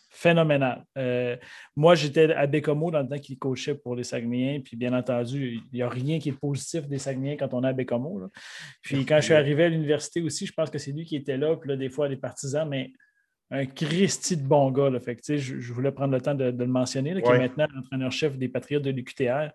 Phénoménal. 0.09 0.85
Euh, 0.97 1.35
moi, 1.75 1.95
j'étais 1.95 2.31
à 2.33 2.45
Bécomo 2.45 2.91
dans 2.91 3.01
le 3.01 3.07
temps 3.07 3.17
qu'il 3.17 3.39
coachait 3.39 3.75
pour 3.75 3.95
les 3.95 4.03
Saguenayens. 4.03 4.61
Puis, 4.61 4.77
bien 4.77 4.93
entendu, 4.93 5.61
il 5.71 5.75
n'y 5.75 5.81
a 5.81 5.89
rien 5.89 6.19
qui 6.19 6.29
est 6.29 6.39
positif 6.39 6.87
des 6.87 6.99
Saguenayens 6.99 7.37
quand 7.37 7.53
on 7.53 7.63
est 7.63 7.67
à 7.67 7.73
Bécomo. 7.73 8.29
Puis, 8.81 9.05
quand 9.05 9.17
je 9.17 9.25
suis 9.25 9.33
arrivé 9.33 9.63
à 9.63 9.69
l'université 9.69 10.21
aussi, 10.21 10.45
je 10.45 10.53
pense 10.53 10.69
que 10.69 10.77
c'est 10.77 10.91
lui 10.91 11.05
qui 11.05 11.15
était 11.15 11.37
là. 11.37 11.55
Puis 11.55 11.69
là, 11.69 11.75
des 11.75 11.89
fois, 11.89 12.07
les 12.07 12.17
partisans, 12.17 12.67
mais 12.67 12.91
un 13.51 13.65
Christy 13.65 14.37
de 14.37 14.47
bon 14.47 14.71
gars. 14.71 14.89
Là. 14.89 14.99
Fait 14.99 15.15
que, 15.15 15.21
je, 15.37 15.59
je, 15.59 15.73
voulais 15.73 15.91
prendre 15.91 16.13
le 16.13 16.21
temps 16.21 16.33
de, 16.33 16.45
le 16.45 16.67
mentionner, 16.67 17.21
qui 17.21 17.29
est 17.29 17.37
maintenant 17.37 17.67
entraîneur-chef 17.77 18.37
des 18.37 18.47
Patriotes 18.47 18.83
de 18.83 18.91
l'UQTR. 18.91 19.51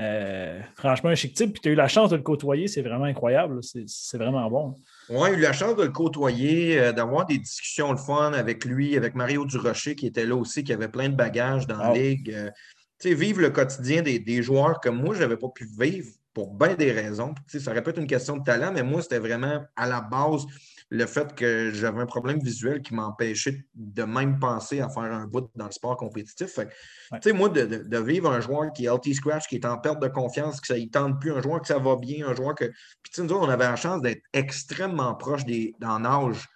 Euh, 0.00 0.60
franchement, 0.74 1.10
un 1.10 1.14
chic 1.14 1.34
type. 1.34 1.52
Puis 1.52 1.60
tu 1.60 1.68
as 1.68 1.72
eu 1.72 1.76
la 1.76 1.88
chance 1.88 2.10
de 2.10 2.16
le 2.16 2.22
côtoyer, 2.22 2.66
c'est 2.66 2.82
vraiment 2.82 3.04
incroyable. 3.04 3.60
C'est 3.62 4.18
vraiment 4.18 4.48
bon. 4.50 4.74
Oui, 5.08 5.28
j'ai 5.32 5.38
eu 5.38 5.40
la 5.40 5.52
chance 5.52 5.76
de 5.76 5.84
le 5.84 5.90
côtoyer, 5.90 6.80
euh, 6.80 6.92
d'avoir 6.92 7.26
des 7.26 7.38
discussions 7.38 7.92
le 7.92 7.98
fun 7.98 8.32
avec 8.32 8.64
lui, 8.64 8.96
avec 8.96 9.14
Mario 9.14 9.44
Durocher 9.44 9.94
qui 9.94 10.06
était 10.06 10.26
là 10.26 10.34
aussi, 10.34 10.64
qui 10.64 10.72
avait 10.72 10.88
plein 10.88 11.08
de 11.08 11.14
bagages 11.14 11.66
dans 11.66 11.78
la 11.78 11.92
ligue. 11.92 12.32
Euh, 12.32 12.50
tu 12.98 13.10
sais, 13.10 13.14
vivre 13.14 13.40
le 13.40 13.50
quotidien 13.50 14.02
des, 14.02 14.18
des 14.18 14.42
joueurs 14.42 14.80
comme 14.80 15.00
moi, 15.00 15.14
je 15.14 15.20
n'avais 15.20 15.36
pas 15.36 15.48
pu 15.48 15.68
vivre 15.78 16.08
pour 16.32 16.52
bien 16.52 16.74
des 16.74 16.90
raisons. 16.90 17.32
ça 17.46 17.70
aurait 17.70 17.82
pu 17.82 17.90
être 17.90 18.00
une 18.00 18.08
question 18.08 18.36
de 18.36 18.42
talent, 18.42 18.72
mais 18.72 18.82
moi, 18.82 19.00
c'était 19.00 19.20
vraiment 19.20 19.62
à 19.76 19.86
la 19.86 20.00
base 20.00 20.44
le 20.90 21.06
fait 21.06 21.34
que 21.34 21.70
j'avais 21.72 22.00
un 22.02 22.06
problème 22.06 22.38
visuel 22.38 22.82
qui 22.82 22.94
m'empêchait 22.94 23.64
de 23.74 24.02
même 24.04 24.38
penser 24.38 24.80
à 24.80 24.88
faire 24.88 25.04
un 25.04 25.26
bout 25.26 25.50
dans 25.54 25.66
le 25.66 25.72
sport 25.72 25.96
compétitif. 25.96 26.54
Tu 26.54 27.18
sais, 27.22 27.32
moi, 27.32 27.48
de, 27.48 27.98
vivre 27.98 28.30
un 28.30 28.40
joueur 28.40 28.72
qui 28.72 28.86
est 28.86 28.90
LT 28.90 29.14
Scratch, 29.14 29.48
qui 29.48 29.56
est 29.56 29.66
en 29.66 29.78
perte 29.78 30.00
de 30.00 30.08
confiance, 30.08 30.60
que 30.60 30.66
ça 30.66 30.78
ne 30.78 30.84
tente 30.86 31.20
plus, 31.20 31.32
un 31.32 31.40
joueur 31.40 31.60
que 31.62 31.66
ça 31.66 31.78
va 31.78 31.96
bien, 31.96 32.28
un 32.28 32.34
joueur 32.34 32.54
que. 32.54 32.66
Puis, 32.66 33.12
tu 33.12 33.20
sais, 33.20 33.22
nous 33.22 33.34
on 33.34 33.48
avait 33.48 33.64
la 33.64 33.76
chance 33.76 34.02
d'être 34.02 34.22
extrêmement 34.32 35.14
proche 35.14 35.44
des, 35.44 35.74
dans 35.80 36.04
âge 36.04 36.46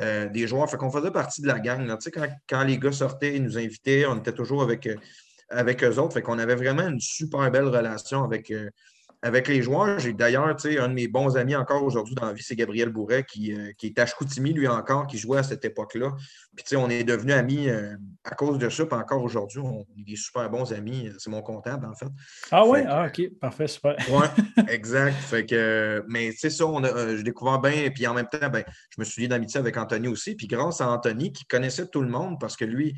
euh, 0.00 0.28
des 0.28 0.46
joueurs. 0.46 0.70
Fait 0.70 0.76
qu'on 0.76 0.90
faisait 0.90 1.10
partie 1.10 1.42
de 1.42 1.46
la 1.46 1.58
gang. 1.58 1.84
Tu 1.86 1.96
sais, 2.00 2.10
quand, 2.10 2.28
quand, 2.48 2.64
les 2.64 2.78
gars 2.78 2.92
sortaient, 2.92 3.36
ils 3.36 3.42
nous 3.42 3.58
invitaient, 3.58 4.06
on 4.06 4.18
était 4.18 4.32
toujours 4.32 4.62
avec, 4.62 4.86
euh, 4.86 4.96
avec 5.48 5.82
eux 5.82 5.98
autres. 5.98 6.14
Fait 6.14 6.22
qu'on 6.22 6.38
avait 6.38 6.56
vraiment 6.56 6.86
une 6.86 7.00
super 7.00 7.50
belle 7.50 7.68
relation 7.68 8.22
avec. 8.22 8.50
Euh, 8.50 8.70
avec 9.20 9.48
les 9.48 9.62
joueurs, 9.62 9.98
j'ai 9.98 10.12
d'ailleurs, 10.12 10.46
un 10.46 10.88
de 10.88 10.94
mes 10.94 11.08
bons 11.08 11.36
amis 11.36 11.56
encore 11.56 11.82
aujourd'hui 11.82 12.14
dans 12.14 12.26
la 12.26 12.32
vie, 12.32 12.42
c'est 12.42 12.54
Gabriel 12.54 12.90
Bourret, 12.90 13.24
qui, 13.24 13.52
euh, 13.52 13.72
qui 13.76 13.86
est 13.86 13.98
à 13.98 14.06
Chicoutimi, 14.06 14.52
lui 14.52 14.68
encore, 14.68 15.08
qui 15.08 15.18
jouait 15.18 15.38
à 15.38 15.42
cette 15.42 15.64
époque-là. 15.64 16.12
Puis, 16.56 16.76
on 16.76 16.88
est 16.88 17.02
devenus 17.02 17.34
amis 17.34 17.68
euh, 17.68 17.96
à 18.24 18.36
cause 18.36 18.58
de 18.58 18.68
ça. 18.68 18.86
Puis 18.86 18.96
encore 18.96 19.22
aujourd'hui, 19.22 19.58
on 19.58 19.84
est 19.98 20.04
des 20.04 20.16
super 20.16 20.48
bons 20.48 20.72
amis. 20.72 21.10
C'est 21.18 21.30
mon 21.30 21.42
comptable, 21.42 21.86
en 21.86 21.94
fait. 21.94 22.06
Ah 22.52 22.64
oui? 22.64 22.80
Ah, 22.86 23.06
OK. 23.08 23.28
Parfait, 23.40 23.66
super. 23.66 23.96
oui, 24.08 24.62
exact. 24.68 25.14
Fait 25.14 25.44
que, 25.44 26.04
mais 26.06 26.30
tu 26.30 26.38
sais, 26.38 26.50
ça, 26.50 26.66
on 26.66 26.84
a, 26.84 27.16
je 27.16 27.22
découvert 27.22 27.60
bien. 27.60 27.90
Puis 27.90 28.06
en 28.06 28.14
même 28.14 28.28
temps, 28.28 28.48
ben, 28.48 28.62
je 28.90 29.00
me 29.00 29.04
suis 29.04 29.22
lié 29.22 29.28
d'amitié 29.28 29.58
avec 29.58 29.76
Anthony 29.76 30.06
aussi. 30.06 30.36
Puis 30.36 30.46
grâce 30.46 30.80
à 30.80 30.88
Anthony, 30.88 31.32
qui 31.32 31.44
connaissait 31.44 31.88
tout 31.88 32.02
le 32.02 32.08
monde, 32.08 32.38
parce 32.38 32.56
que 32.56 32.64
lui, 32.64 32.94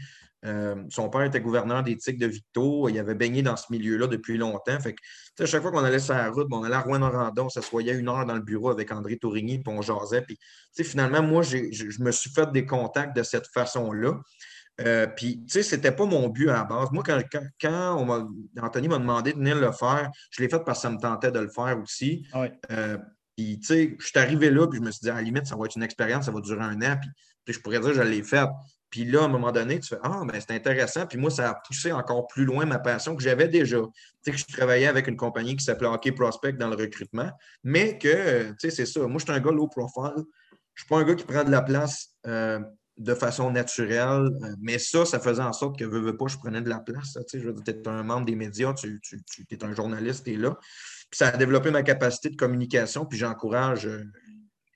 euh, 0.47 0.75
son 0.89 1.11
père 1.11 1.23
était 1.23 1.41
gouverneur 1.41 1.83
d'éthique 1.83 2.19
de 2.19 2.27
Victo. 2.27 2.89
Il 2.89 2.99
avait 2.99 3.15
baigné 3.15 3.43
dans 3.43 3.57
ce 3.57 3.67
milieu-là 3.71 4.07
depuis 4.07 4.39
longtemps. 4.39 4.79
Fait 4.81 4.95
que, 4.95 5.43
à 5.43 5.47
chaque 5.47 5.63
fois 5.63 5.71
qu'on 5.71 5.85
allait 5.85 5.99
sur 5.99 6.15
la 6.15 6.31
route, 6.31 6.49
on 6.51 6.63
allait 6.63 6.77
à 6.77 6.81
Rouen-Norandon, 6.81 7.47
on 7.47 7.49
s'assoyait 7.49 7.95
une 7.95 8.09
heure 8.09 8.25
dans 8.25 8.35
le 8.35 8.41
bureau 8.41 8.71
avec 8.71 8.91
André 8.91 9.19
Tourigny, 9.19 9.59
puis 9.59 9.73
on 9.73 9.83
jasait. 9.83 10.23
Puis, 10.23 10.39
finalement, 10.83 11.23
moi, 11.23 11.43
je, 11.43 12.03
me 12.03 12.11
suis 12.11 12.31
fait 12.31 12.51
des 12.53 12.65
contacts 12.65 13.15
de 13.17 13.23
cette 13.23 13.49
façon-là. 13.49 14.19
Euh, 14.81 15.07
puis, 15.07 15.45
tu 15.45 15.53
sais, 15.53 15.63
c'était 15.63 15.93
pas 15.93 16.07
mon 16.07 16.29
but 16.29 16.49
à 16.49 16.55
la 16.55 16.65
base. 16.65 16.91
Moi, 16.91 17.03
quand, 17.05 17.21
quand, 17.61 18.25
Anthony 18.63 18.89
m'a 18.89 18.99
demandé 18.99 19.33
de 19.33 19.39
venir 19.39 19.57
le 19.57 19.73
faire, 19.73 20.11
je 20.31 20.43
l'ai 20.43 20.49
fait 20.49 20.65
parce 20.65 20.79
que 20.79 20.83
ça 20.83 20.91
me 20.91 20.99
tentait 20.99 21.31
de 21.31 21.39
le 21.39 21.51
faire 21.51 21.79
aussi. 21.83 22.27
Ah 22.33 22.47
euh, 22.71 22.97
puis, 23.37 23.59
tu 23.59 23.67
sais, 23.67 23.97
je 23.99 24.07
suis 24.07 24.19
arrivé 24.19 24.51
là, 24.51 24.67
puis 24.69 24.79
je 24.79 24.85
me 24.85 24.91
suis 24.91 25.01
dit, 25.03 25.11
à 25.11 25.17
la 25.17 25.23
limite, 25.23 25.47
ça 25.47 25.57
va 25.57 25.67
être 25.67 25.77
une 25.77 25.83
expérience, 25.83 26.25
ça 26.27 26.33
va 26.33 26.41
durer 26.41 26.63
un 26.63 26.81
an. 26.81 26.99
Puis, 27.45 27.55
je 27.55 27.61
pourrais 27.61 27.81
dire, 27.81 27.93
je 27.93 28.01
l'ai 28.01 28.23
fait. 28.23 28.47
Puis 28.91 29.05
là, 29.05 29.23
à 29.23 29.25
un 29.25 29.29
moment 29.29 29.53
donné, 29.53 29.79
tu 29.79 29.89
fais 29.89 30.01
Ah, 30.03 30.23
ben 30.27 30.41
c'est 30.41 30.53
intéressant. 30.53 31.07
Puis 31.07 31.17
moi, 31.17 31.31
ça 31.31 31.51
a 31.51 31.55
poussé 31.55 31.93
encore 31.93 32.27
plus 32.27 32.45
loin 32.45 32.65
ma 32.67 32.81
passion 32.81 33.15
que 33.15 33.23
j'avais 33.23 33.47
déjà. 33.47 33.79
Tu 33.79 33.93
sais, 34.23 34.31
que 34.33 34.37
je 34.37 34.45
travaillais 34.57 34.89
avec 34.89 35.07
une 35.07 35.17
compagnie 35.17 35.57
qui 35.57 35.65
s'appelait 35.65 35.89
Hockey 35.89 36.13
Prospect 36.13 36.55
dans 36.55 36.69
le 36.69 36.77
recrutement, 36.77 37.31
mais 37.63 37.99
que, 37.99 38.51
tu 38.51 38.55
sais, 38.59 38.71
c'est 38.71 38.87
ça. 38.87 39.01
Moi, 39.07 39.19
je 39.19 39.25
suis 39.25 39.33
un 39.33 39.41
gars 39.41 39.53
low 39.53 39.69
profile. 39.69 40.13
Je 40.17 40.21
ne 40.21 40.87
suis 40.87 40.89
pas 40.89 40.99
un 40.99 41.05
gars 41.05 41.15
qui 41.15 41.25
prend 41.25 41.45
de 41.45 41.51
la 41.51 41.63
place 41.63 42.09
euh, 42.27 42.59
de 42.97 43.15
façon 43.15 43.53
naturelle. 43.53 44.29
Euh, 44.43 44.55
mais 44.61 44.79
ça, 44.79 45.05
ça 45.05 45.21
faisait 45.21 45.43
en 45.43 45.53
sorte 45.53 45.79
que, 45.79 45.85
veux, 45.85 46.01
veux 46.01 46.17
pas, 46.17 46.27
je 46.27 46.37
prenais 46.37 46.61
de 46.61 46.69
la 46.69 46.81
place. 46.81 47.17
Tu 47.29 47.41
sais, 47.41 47.55
tu 47.65 47.71
es 47.71 47.89
un 47.89 48.03
membre 48.03 48.27
des 48.27 48.35
médias, 48.35 48.75
tu, 48.75 49.01
tu, 49.01 49.47
es 49.51 49.65
un 49.65 49.73
journaliste, 49.73 50.25
tu 50.25 50.33
es 50.33 50.37
là. 50.37 50.57
Puis 51.11 51.19
ça 51.19 51.29
a 51.29 51.37
développé 51.37 51.71
ma 51.71 51.83
capacité 51.83 52.29
de 52.29 52.37
communication. 52.37 53.07
Puis 53.07 53.19
j'encourage 53.19 53.87
euh, 53.87 54.03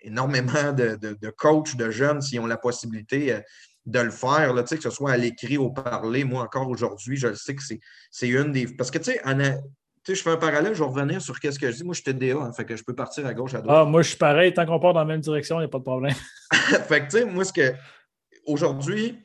énormément 0.03 0.73
de, 0.73 0.97
de, 0.97 1.15
de, 1.21 1.31
coachs, 1.31 1.77
de 1.77 1.91
jeunes, 1.91 2.21
s'ils 2.21 2.39
ont 2.39 2.47
la 2.47 2.59
possibilité 2.59 3.41
de 3.87 4.01
le 4.01 4.11
faire, 4.11 4.55
là, 4.55 4.63
que 4.63 4.81
ce 4.81 4.91
soit 4.91 5.13
à 5.13 5.17
l'écrit 5.17 5.59
ou 5.59 5.65
au 5.65 5.71
parler. 5.71 6.25
Moi, 6.25 6.43
encore 6.43 6.69
aujourd'hui, 6.69 7.17
je 7.17 7.35
sais 7.35 7.55
que 7.55 7.63
c'est 8.11 8.29
une 8.29 8.53
des. 8.53 8.67
Parce 8.67 8.91
que, 8.91 8.99
tu 8.99 9.13
sais, 9.13 9.21
je 10.09 10.23
fais 10.23 10.31
un 10.31 10.37
parallèle, 10.37 10.75
je 10.75 10.79
vais 10.79 10.89
revenir 10.89 11.21
sur 11.21 11.39
qu'est-ce 11.39 11.59
que 11.59 11.71
je 11.71 11.77
dis. 11.77 11.85
Moi, 11.85 11.95
je 11.95 12.03
suis 12.03 12.13
TDA, 12.13 12.37
hein, 12.37 12.53
fait 12.53 12.65
que 12.65 12.77
je 12.77 12.85
peux 12.85 12.95
partir 12.95 13.27
à 13.27 13.35
gauche, 13.35 13.55
à 13.55 13.61
droite. 13.61 13.79
Ah, 13.81 13.85
moi, 13.85 14.03
je 14.03 14.09
suis 14.09 14.19
pareil. 14.19 14.53
Tant 14.53 14.67
qu'on 14.67 14.81
part 14.81 14.95
dans 14.95 15.01
la 15.01 15.07
même 15.07 15.21
direction, 15.21 15.57
il 15.57 15.61
n'y 15.61 15.67
a 15.67 15.69
pas 15.69 15.79
de 15.79 15.85
problème. 15.85 16.15
fait 16.53 17.01
que, 17.01 17.05
tu 17.05 17.19
sais, 17.19 17.25
moi, 17.25 17.45
ce 17.45 17.53
que. 17.53 17.75
Aujourd'hui, 18.47 19.19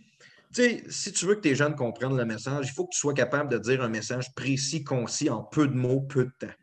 tu 0.54 0.64
sais, 0.64 0.84
si 0.90 1.12
tu 1.12 1.26
veux 1.26 1.36
que 1.36 1.42
tes 1.42 1.56
jeunes 1.56 1.76
comprennent 1.76 2.16
le 2.16 2.26
message, 2.26 2.68
il 2.70 2.72
faut 2.72 2.86
que 2.86 2.94
tu 2.94 3.00
sois 3.00 3.14
capable 3.14 3.52
de 3.52 3.58
dire 3.58 3.82
un 3.84 3.90
message 3.90 4.34
précis, 4.34 4.84
concis, 4.84 5.30
en 5.30 5.44
peu 5.44 5.68
de 5.68 5.74
mots, 5.74 6.02
peu 6.02 6.26
de 6.26 6.32
temps. 6.40 6.54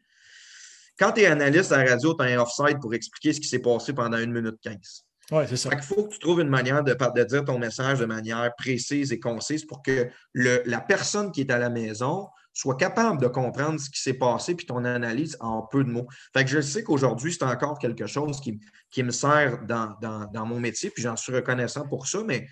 Quand 0.98 1.12
tu 1.12 1.20
es 1.20 1.26
analyste 1.26 1.72
à 1.72 1.84
la 1.84 1.90
radio, 1.90 2.14
tu 2.14 2.24
as 2.24 2.28
un 2.28 2.38
offside 2.38 2.80
pour 2.80 2.94
expliquer 2.94 3.34
ce 3.34 3.40
qui 3.40 3.48
s'est 3.48 3.58
passé 3.58 3.92
pendant 3.92 4.16
une 4.18 4.32
minute 4.32 4.56
15. 4.62 5.06
Oui, 5.32 5.44
c'est 5.48 5.56
ça. 5.56 5.70
Il 5.72 5.82
faut 5.82 6.04
que 6.04 6.12
tu 6.12 6.18
trouves 6.20 6.40
une 6.40 6.48
manière 6.48 6.84
de, 6.84 7.24
dire 7.24 7.44
ton 7.44 7.58
message 7.58 7.98
de 7.98 8.04
manière 8.04 8.54
précise 8.56 9.12
et 9.12 9.18
concise 9.18 9.64
pour 9.64 9.82
que 9.82 10.08
la 10.34 10.80
personne 10.80 11.32
qui 11.32 11.40
est 11.40 11.50
à 11.50 11.58
la 11.58 11.68
maison 11.68 12.28
soit 12.52 12.76
capable 12.76 13.20
de 13.20 13.26
comprendre 13.26 13.78
ce 13.78 13.90
qui 13.90 14.00
s'est 14.00 14.14
passé 14.14 14.54
puis 14.54 14.64
ton 14.64 14.84
analyse 14.84 15.36
en 15.40 15.62
peu 15.62 15.84
de 15.84 15.90
mots. 15.90 16.06
Fait 16.32 16.42
que 16.42 16.50
je 16.50 16.60
sais 16.60 16.82
qu'aujourd'hui, 16.82 17.32
c'est 17.32 17.44
encore 17.44 17.78
quelque 17.78 18.06
chose 18.06 18.40
qui, 18.40 18.58
qui 18.90 19.02
me 19.02 19.10
sert 19.10 19.62
dans, 19.66 19.94
dans, 20.00 20.46
mon 20.46 20.58
métier, 20.58 20.88
puis 20.90 21.02
j'en 21.02 21.16
suis 21.16 21.34
reconnaissant 21.34 21.86
pour 21.86 22.06
ça, 22.06 22.22
mais 22.24 22.46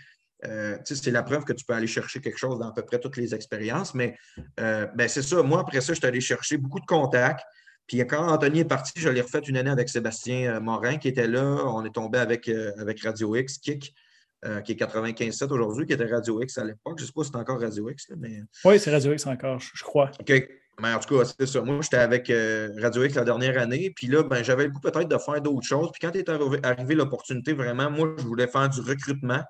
euh, 0.44 0.76
c'est 0.84 1.10
la 1.10 1.22
preuve 1.22 1.44
que 1.44 1.54
tu 1.54 1.64
peux 1.64 1.72
aller 1.72 1.86
chercher 1.86 2.20
quelque 2.20 2.36
chose 2.36 2.58
dans 2.58 2.68
à 2.68 2.72
peu 2.74 2.82
près 2.82 2.98
toutes 2.98 3.16
les 3.16 3.34
expériences. 3.34 3.94
Mais 3.94 4.14
euh, 4.60 4.86
ben, 4.94 5.08
c'est 5.08 5.22
ça. 5.22 5.42
Moi, 5.42 5.60
après 5.60 5.80
ça, 5.80 5.94
je 5.94 5.98
suis 5.98 6.06
allé 6.06 6.20
chercher 6.20 6.58
beaucoup 6.58 6.80
de 6.80 6.86
contacts. 6.86 7.44
Puis 7.86 7.98
quand 8.06 8.28
Anthony 8.28 8.60
est 8.60 8.64
parti, 8.64 8.92
je 8.96 9.08
l'ai 9.08 9.20
refait 9.20 9.40
une 9.40 9.56
année 9.56 9.70
avec 9.70 9.88
Sébastien 9.88 10.54
euh, 10.54 10.60
Morin 10.60 10.96
qui 10.96 11.08
était 11.08 11.26
là. 11.26 11.42
On 11.66 11.84
est 11.84 11.94
tombé 11.94 12.18
avec, 12.18 12.48
euh, 12.48 12.72
avec 12.78 13.02
Radio 13.02 13.36
X, 13.36 13.58
Kick, 13.58 13.94
euh, 14.44 14.60
qui 14.62 14.72
est 14.72 14.74
95.7 14.76 15.50
aujourd'hui, 15.50 15.86
qui 15.86 15.92
était 15.92 16.06
Radio 16.06 16.40
X 16.42 16.58
à 16.58 16.64
l'époque. 16.64 16.98
Je 16.98 17.02
ne 17.02 17.06
sais 17.06 17.12
pas 17.14 17.24
si 17.24 17.30
c'est 17.30 17.38
encore 17.38 17.60
Radio 17.60 17.90
X. 17.90 18.06
mais... 18.16 18.42
Oui, 18.64 18.78
c'est 18.78 18.90
Radio 18.90 19.12
X 19.12 19.26
encore, 19.26 19.60
je, 19.60 19.82
crois. 19.82 20.10
OK. 20.18 20.48
Mais 20.80 20.92
en 20.92 20.98
tout 20.98 21.16
cas, 21.16 21.24
c'est 21.38 21.46
ça. 21.46 21.60
Moi, 21.60 21.80
j'étais 21.82 21.98
avec 21.98 22.32
Radio 22.80 23.04
X 23.04 23.14
la 23.14 23.24
dernière 23.24 23.56
année. 23.58 23.92
Puis 23.94 24.08
là, 24.08 24.24
ben, 24.24 24.42
j'avais 24.42 24.64
le 24.64 24.70
goût 24.70 24.80
peut-être 24.80 25.06
de 25.06 25.18
faire 25.18 25.40
d'autres 25.40 25.66
choses. 25.66 25.90
Puis 25.92 26.00
quand 26.00 26.16
est 26.16 26.28
arrivée 26.66 26.96
l'opportunité, 26.96 27.52
vraiment, 27.52 27.90
moi, 27.90 28.16
je 28.18 28.24
voulais 28.24 28.48
faire 28.48 28.68
du 28.68 28.80
recrutement. 28.80 29.40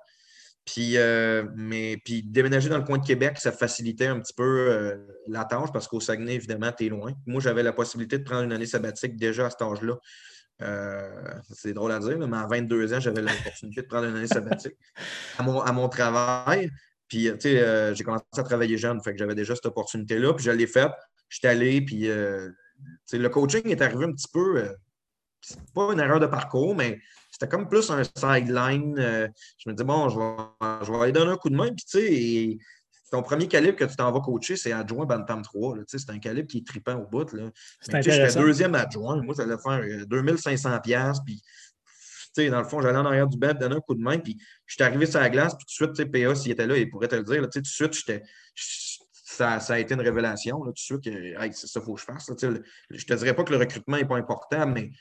Puis, 0.65 0.97
euh, 0.97 1.43
mais, 1.55 2.01
déménager 2.23 2.69
dans 2.69 2.79
le 2.79 2.83
coin 2.83 2.97
de 2.97 3.05
Québec, 3.05 3.37
ça 3.37 3.51
facilitait 3.51 4.07
un 4.07 4.19
petit 4.19 4.33
peu 4.33 4.43
euh, 4.43 4.95
la 5.27 5.45
tâche 5.45 5.71
parce 5.71 5.87
qu'au 5.87 5.99
Saguenay, 5.99 6.33
évidemment, 6.33 6.71
tu 6.75 6.87
es 6.87 6.89
loin. 6.89 7.13
Moi, 7.27 7.39
j'avais 7.39 7.61
la 7.61 7.71
possibilité 7.71 8.17
de 8.17 8.23
prendre 8.23 8.43
une 8.43 8.51
année 8.51 8.65
sabbatique 8.65 9.15
déjà 9.15 9.45
à 9.45 9.49
cet 9.51 9.61
âge-là. 9.61 9.99
Euh, 10.61 11.33
c'est 11.53 11.73
drôle 11.73 11.91
à 11.91 11.99
dire, 11.99 12.17
mais 12.17 12.37
à 12.37 12.47
22 12.47 12.93
ans, 12.95 12.99
j'avais 12.99 13.21
l'opportunité 13.21 13.81
de 13.83 13.87
prendre 13.87 14.07
une 14.07 14.15
année 14.15 14.27
sabbatique 14.27 14.75
à 15.37 15.43
mon, 15.43 15.61
à 15.61 15.71
mon 15.71 15.87
travail. 15.87 16.71
Puis, 17.07 17.29
tu 17.33 17.41
sais, 17.41 17.93
j'ai 17.93 18.03
commencé 18.03 18.25
à 18.35 18.43
travailler 18.43 18.79
jeune, 18.79 18.99
fait 19.03 19.11
que 19.11 19.19
j'avais 19.19 19.35
déjà 19.35 19.53
cette 19.53 19.67
opportunité-là. 19.67 20.33
Puis, 20.33 20.45
je 20.45 20.51
l'ai 20.51 20.65
faite. 20.65 20.93
J'étais 21.29 21.49
allé, 21.49 21.81
puis, 21.81 22.07
le 22.07 23.27
coaching 23.27 23.67
est 23.67 23.81
arrivé 23.83 24.05
un 24.05 24.13
petit 24.13 24.29
peu. 24.33 24.67
c'est 25.41 25.59
pas 25.75 25.93
une 25.93 25.99
erreur 25.99 26.19
de 26.19 26.25
parcours, 26.25 26.75
mais 26.75 26.99
c'était 27.35 27.49
comme 27.49 27.67
plus 27.67 27.89
un 27.91 28.01
sideline. 28.03 28.97
Euh, 28.97 29.27
je 29.57 29.69
me 29.69 29.75
dis, 29.75 29.83
bon, 29.83 30.07
je 30.07 30.17
vais, 30.17 30.85
je 30.85 30.91
vais 30.91 30.97
aller 30.99 31.11
donner 31.11 31.31
un 31.31 31.35
coup 31.35 31.49
de 31.49 31.55
main. 31.55 31.67
Puis, 31.67 31.85
tu 31.85 31.99
sais, 31.99 32.57
ton 33.11 33.21
premier 33.21 33.49
calibre 33.49 33.75
que 33.75 33.83
tu 33.83 33.95
t'en 33.97 34.09
vas 34.09 34.21
coacher, 34.21 34.55
c'est 34.55 34.71
adjoint 34.71 35.05
Bantam 35.05 35.41
3. 35.41 35.79
C'est 35.85 36.09
un 36.11 36.19
calibre 36.19 36.47
qui 36.47 36.59
est 36.59 36.65
tripant 36.65 36.95
au 36.95 37.07
bout. 37.07 37.33
Là. 37.33 37.51
Mais, 37.91 38.01
je 38.01 38.09
serais 38.09 38.41
deuxième 38.41 38.73
adjoint. 38.73 39.21
Moi, 39.21 39.35
ça 39.35 39.43
allait 39.43 39.57
faire 39.57 40.07
2500 40.07 40.71
euh, 40.71 40.79
pièces 40.79 41.17
Puis, 41.25 41.41
sais, 42.33 42.49
dans 42.49 42.59
le 42.59 42.67
fond, 42.67 42.79
j'allais 42.81 42.99
en 42.99 43.05
arrière 43.05 43.27
du 43.27 43.37
bed, 43.37 43.57
donner 43.57 43.75
un 43.75 43.81
coup 43.81 43.95
de 43.95 44.01
main. 44.01 44.17
Puis, 44.17 44.37
je 44.65 44.75
suis 44.75 44.83
arrivé 44.83 45.05
sur 45.05 45.19
la 45.19 45.29
glace. 45.29 45.55
Puis, 45.55 45.65
tout 45.65 45.87
de 45.87 45.93
suite, 45.93 46.09
PA, 46.09 46.35
s'il 46.35 46.53
était 46.53 46.67
là, 46.67 46.77
il 46.77 46.89
pourrait 46.89 47.09
te 47.09 47.15
le 47.15 47.23
dire. 47.23 47.41
Là, 47.41 47.49
tout 47.49 47.59
de 47.59 47.67
suite, 47.67 47.91
j'étais. 47.91 48.23
Ça, 48.55 49.59
ça, 49.59 49.73
a 49.73 49.79
été 49.79 49.93
une 49.93 50.01
révélation. 50.01 50.63
Là, 50.63 50.67
tout 50.67 50.95
de 50.95 51.01
suite, 51.01 51.03
que 51.03 51.51
c'est 51.51 51.67
ça 51.67 51.81
qu'il 51.81 51.85
faut 51.85 51.95
que 51.95 51.99
je 51.99 52.05
fasse. 52.05 52.31
je 52.39 52.47
ne 52.47 52.97
te 52.97 53.13
dirais 53.13 53.35
pas 53.35 53.43
que 53.43 53.51
le 53.51 53.57
recrutement 53.57 53.97
n'est 53.97 54.05
pas 54.05 54.15
important, 54.15 54.65
mais 54.67 54.91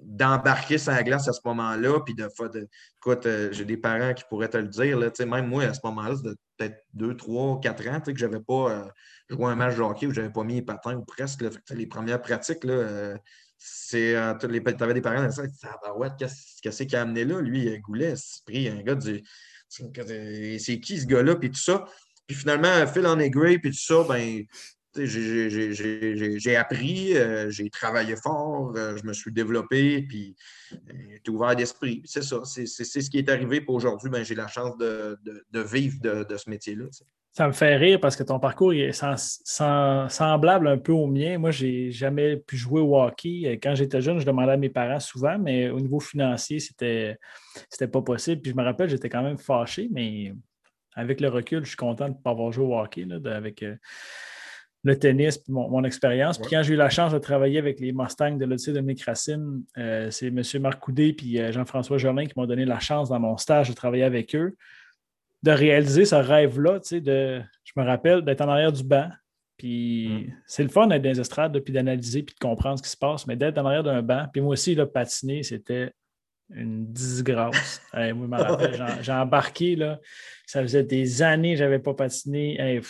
d'embarquer 0.00 0.78
sur 0.78 0.92
la 0.92 1.02
glace 1.02 1.28
à 1.28 1.32
ce 1.32 1.40
moment-là, 1.44 2.00
puis 2.04 2.14
de, 2.14 2.28
de 2.52 2.68
écoute, 2.96 3.26
euh, 3.26 3.48
j'ai 3.52 3.64
des 3.64 3.76
parents 3.76 4.14
qui 4.14 4.24
pourraient 4.28 4.48
te 4.48 4.56
le 4.56 4.68
dire, 4.68 4.98
là, 4.98 5.10
même 5.26 5.48
moi, 5.48 5.64
à 5.64 5.74
ce 5.74 5.80
moment-là, 5.84 6.16
c'était 6.16 6.36
peut-être 6.56 6.84
2, 6.94 7.16
3, 7.16 7.60
4 7.60 7.88
ans 7.88 8.00
que 8.00 8.16
je 8.16 8.26
n'avais 8.26 8.40
pas 8.40 8.70
euh, 8.70 8.84
joué 9.28 9.46
un 9.46 9.54
match 9.54 9.76
de 9.76 9.82
hockey 9.82 10.06
où 10.06 10.12
je 10.12 10.20
n'avais 10.20 10.32
pas 10.32 10.44
mis 10.44 10.54
les 10.54 10.62
patins 10.62 10.96
ou 10.96 11.04
presque. 11.04 11.44
les 11.70 11.86
premières 11.86 12.20
pratiques, 12.20 12.64
là, 12.64 12.72
euh, 12.72 13.18
c'est, 13.56 14.14
tu 14.40 14.46
avais 14.46 14.94
des 14.94 15.00
parents 15.00 15.28
qui 15.28 15.42
disaient 15.42 15.68
ah, 15.84 15.96
ouais, 15.96 16.08
qu'est-ce 16.18 16.82
qu'il 16.84 16.96
a 16.96 17.02
amené 17.02 17.24
là? 17.24 17.40
Lui, 17.40 17.66
il 17.66 17.80
Goulet, 17.80 18.14
c'est 18.16 18.44
pris 18.44 18.68
un 18.68 18.82
gars. 18.82 18.96
C'est 19.68 20.80
qui 20.80 21.00
ce 21.00 21.06
gars-là? 21.06 21.34
Puis 21.34 21.50
tout 21.50 21.58
ça. 21.58 21.84
Puis 22.28 22.36
finalement, 22.36 22.86
Phil 22.86 23.06
en 23.06 23.18
aigri, 23.18 23.58
puis 23.58 23.70
tout 23.70 23.78
ça, 23.78 24.04
ben, 24.08 24.44
j'ai 25.06 26.56
appris, 26.56 27.16
euh, 27.16 27.50
j'ai 27.50 27.70
travaillé 27.70 28.16
fort, 28.16 28.72
euh, 28.76 28.96
je 28.96 29.06
me 29.06 29.12
suis 29.12 29.32
développé, 29.32 30.02
puis 30.02 30.34
euh, 30.72 31.30
ouvert 31.30 31.54
d'esprit. 31.56 32.02
C'est 32.04 32.22
ça, 32.22 32.40
c'est 32.44 32.66
ce 32.66 33.10
qui 33.10 33.18
est 33.18 33.28
arrivé. 33.28 33.60
Puis 33.60 33.70
aujourd'hui, 33.70 34.10
ben, 34.10 34.24
j'ai 34.24 34.34
la 34.34 34.46
chance 34.46 34.76
de, 34.78 35.18
vivre 35.52 35.98
de, 36.00 36.36
ce 36.36 36.48
métier-là. 36.50 36.84
Ça 37.32 37.46
me 37.46 37.52
fait 37.52 37.76
rire 37.76 38.00
parce 38.00 38.16
que 38.16 38.22
ton 38.22 38.40
parcours 38.40 38.72
est 38.72 38.92
semblable 38.92 40.66
un 40.66 40.78
peu 40.78 40.92
au 40.92 41.06
mien. 41.06 41.38
Moi, 41.38 41.50
je 41.50 41.66
n'ai 41.66 41.90
jamais 41.92 42.36
pu 42.36 42.56
jouer 42.56 42.80
au 42.80 43.00
hockey. 43.00 43.58
Quand 43.62 43.74
j'étais 43.74 44.00
jeune, 44.00 44.18
je 44.18 44.26
demandais 44.26 44.52
à 44.52 44.56
mes 44.56 44.70
parents 44.70 44.98
souvent, 44.98 45.38
mais 45.38 45.70
au 45.70 45.78
niveau 45.78 46.00
financier, 46.00 46.58
c'était 46.58 47.18
pas 47.92 48.02
possible. 48.02 48.40
Puis 48.40 48.50
je 48.50 48.56
me 48.56 48.64
rappelle, 48.64 48.88
j'étais 48.88 49.08
quand 49.08 49.22
même 49.22 49.38
fâché, 49.38 49.88
mais 49.92 50.32
avec 50.94 51.20
le 51.20 51.28
recul, 51.28 51.64
je 51.64 51.68
suis 51.68 51.76
content 51.76 52.08
de 52.08 52.14
ne 52.14 52.18
pas 52.18 52.30
avoir 52.30 52.50
joué 52.50 52.64
au 52.64 52.76
hockey 52.76 53.06
avec 53.26 53.64
le 54.84 54.98
tennis, 54.98 55.42
mon, 55.48 55.82
expérience. 55.84 56.38
Puis 56.38 56.50
quand 56.50 56.62
j'ai 56.62 56.74
eu 56.74 56.76
la 56.76 56.88
chance 56.88 57.12
de 57.12 57.18
travailler 57.18 57.58
avec 57.58 57.80
les 57.80 57.92
Mustangs 57.92 58.36
de 58.36 58.44
l'Odyssée 58.44 58.72
de 58.72 59.04
Racine, 59.04 59.62
euh, 59.76 60.10
c'est 60.10 60.28
M. 60.28 60.42
Marc 60.60 60.80
Coudé 60.80 61.16
et 61.32 61.40
euh, 61.40 61.52
Jean-François 61.52 61.98
Jolin 61.98 62.26
qui 62.26 62.32
m'ont 62.36 62.46
donné 62.46 62.64
la 62.64 62.78
chance 62.78 63.08
dans 63.08 63.18
mon 63.18 63.36
stage 63.36 63.68
de 63.68 63.74
travailler 63.74 64.04
avec 64.04 64.34
eux, 64.36 64.56
de 65.42 65.50
réaliser 65.50 66.04
ce 66.04 66.14
rêve-là, 66.14 66.78
de, 66.92 67.42
je 67.64 67.72
me 67.76 67.84
rappelle, 67.84 68.22
d'être 68.22 68.40
en 68.40 68.48
arrière 68.48 68.72
du 68.72 68.84
banc. 68.84 69.08
Puis 69.56 70.08
mm. 70.08 70.32
c'est 70.46 70.62
le 70.62 70.68
fun 70.68 70.86
d'être 70.86 71.02
dans 71.02 71.10
les 71.10 71.20
estrades, 71.20 71.58
puis 71.58 71.72
d'analyser, 71.72 72.22
puis 72.22 72.34
de 72.34 72.40
comprendre 72.40 72.78
ce 72.78 72.84
qui 72.84 72.90
se 72.90 72.96
passe, 72.96 73.26
mais 73.26 73.36
d'être 73.36 73.58
en 73.58 73.66
arrière 73.66 73.82
d'un 73.82 74.02
banc. 74.02 74.26
Puis 74.32 74.40
moi 74.40 74.52
aussi, 74.52 74.76
là, 74.76 74.86
patiner, 74.86 75.42
c'était 75.42 75.92
une 76.50 76.86
disgrâce. 76.86 77.82
j'ai 79.02 79.12
embarqué, 79.12 79.74
là, 79.74 79.98
ça 80.46 80.62
faisait 80.62 80.84
des 80.84 81.20
années 81.22 81.52
que 81.52 81.58
je 81.58 81.64
n'avais 81.64 81.80
pas 81.80 81.94
patiné. 81.94 82.80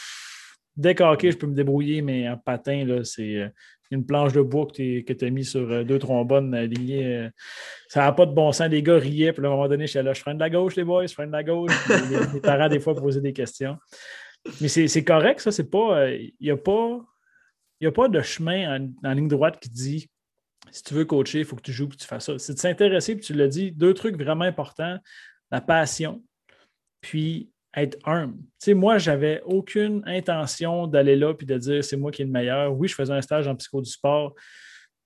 Dès 0.78 0.94
qu'à 0.94 1.11
hockey, 1.11 1.32
je 1.32 1.37
peux 1.37 1.47
me 1.47 1.54
débrouiller, 1.54 2.00
mais 2.00 2.28
en 2.28 2.38
patin, 2.38 3.02
c'est. 3.04 3.37
Euh, 3.37 3.49
une 3.90 4.04
planche 4.04 4.32
de 4.32 4.42
bois 4.42 4.66
que 4.66 5.12
tu 5.12 5.25
as 5.25 5.30
mis 5.30 5.44
sur 5.44 5.70
euh, 5.70 5.82
deux 5.82 5.99
trombones 5.99 6.54
alignés. 6.54 7.06
Euh, 7.06 7.30
ça 7.88 8.00
n'a 8.00 8.12
pas 8.12 8.26
de 8.26 8.32
bon 8.32 8.52
sens. 8.52 8.68
Les 8.68 8.82
gars 8.82 8.99
riaient, 8.99 9.32
puis 9.32 9.42
à 9.42 9.49
un 9.49 9.50
moment 9.50 9.66
donné, 9.68 9.87
j'étais 9.87 10.02
là, 10.02 10.12
je 10.12 10.20
freine 10.20 10.37
de 10.37 10.42
la 10.42 10.50
gauche, 10.50 10.76
les 10.76 10.85
boys, 10.85 11.06
je 11.06 11.14
freine 11.14 11.28
de 11.28 11.32
la 11.32 11.42
gauche. 11.42 11.73
les, 12.35 12.40
parents, 12.40 12.68
des 12.68 12.80
fois, 12.80 12.94
posaient 12.94 13.23
des 13.23 13.32
questions. 13.32 13.78
Mais 14.61 14.68
c'est 14.68 15.04
correct, 15.04 15.40
ça, 15.40 15.52
c'est 15.52 15.70
pas. 15.70 16.11
Il 16.11 16.35
n'y 16.40 16.50
a 16.50 16.56
pas. 16.56 17.00
a 17.82 17.90
pas 17.90 18.08
de 18.08 18.20
chemin 18.20 18.88
en, 19.02 19.12
ligne 19.14 19.28
droite 19.28 19.58
qui 19.58 19.70
dit 19.70 20.11
si 20.70 20.82
tu 20.82 20.92
veux 20.92 21.06
coacher, 21.06 21.38
il 21.38 21.44
faut 21.47 21.56
que 21.56 21.62
tu 21.62 21.73
joues 21.73 21.87
et 21.87 21.88
que 21.88 21.97
tu 21.97 22.06
fasses 22.06 22.26
ça. 22.26 22.38
C'est 22.38 22.52
de 22.52 22.58
s'intéresser, 22.58 23.16
puis 23.16 23.25
tu 23.25 23.32
l'as 23.32 23.49
dit, 23.49 23.73
deux 23.73 23.94
trucs 23.94 24.16
vraiment 24.16 24.44
importants 24.44 24.99
la 25.50 25.61
passion, 25.62 26.23
puis 27.00 27.50
être 27.82 27.99
humble. 28.04 28.38
Tu 28.62 28.75
moi, 28.75 28.99
j'avais 28.99 29.42
aucune 29.44 30.02
intention 30.06 30.87
d'aller 30.87 31.16
là 31.16 31.35
puis 31.35 31.47
de 31.47 31.56
dire 31.58 31.85
c'est 31.85 31.97
moi 31.97 32.11
qui 32.11 32.23
est 32.23 32.25
le 32.25 32.30
meilleur. 32.30 32.76
Oui, 32.76 32.88
je 32.88 32.94
faisais 32.94 33.12
un 33.12 33.23
stage 33.23 33.49
en 33.49 33.54
psycho 33.54 33.80
du 33.80 33.90
sport. 33.90 34.35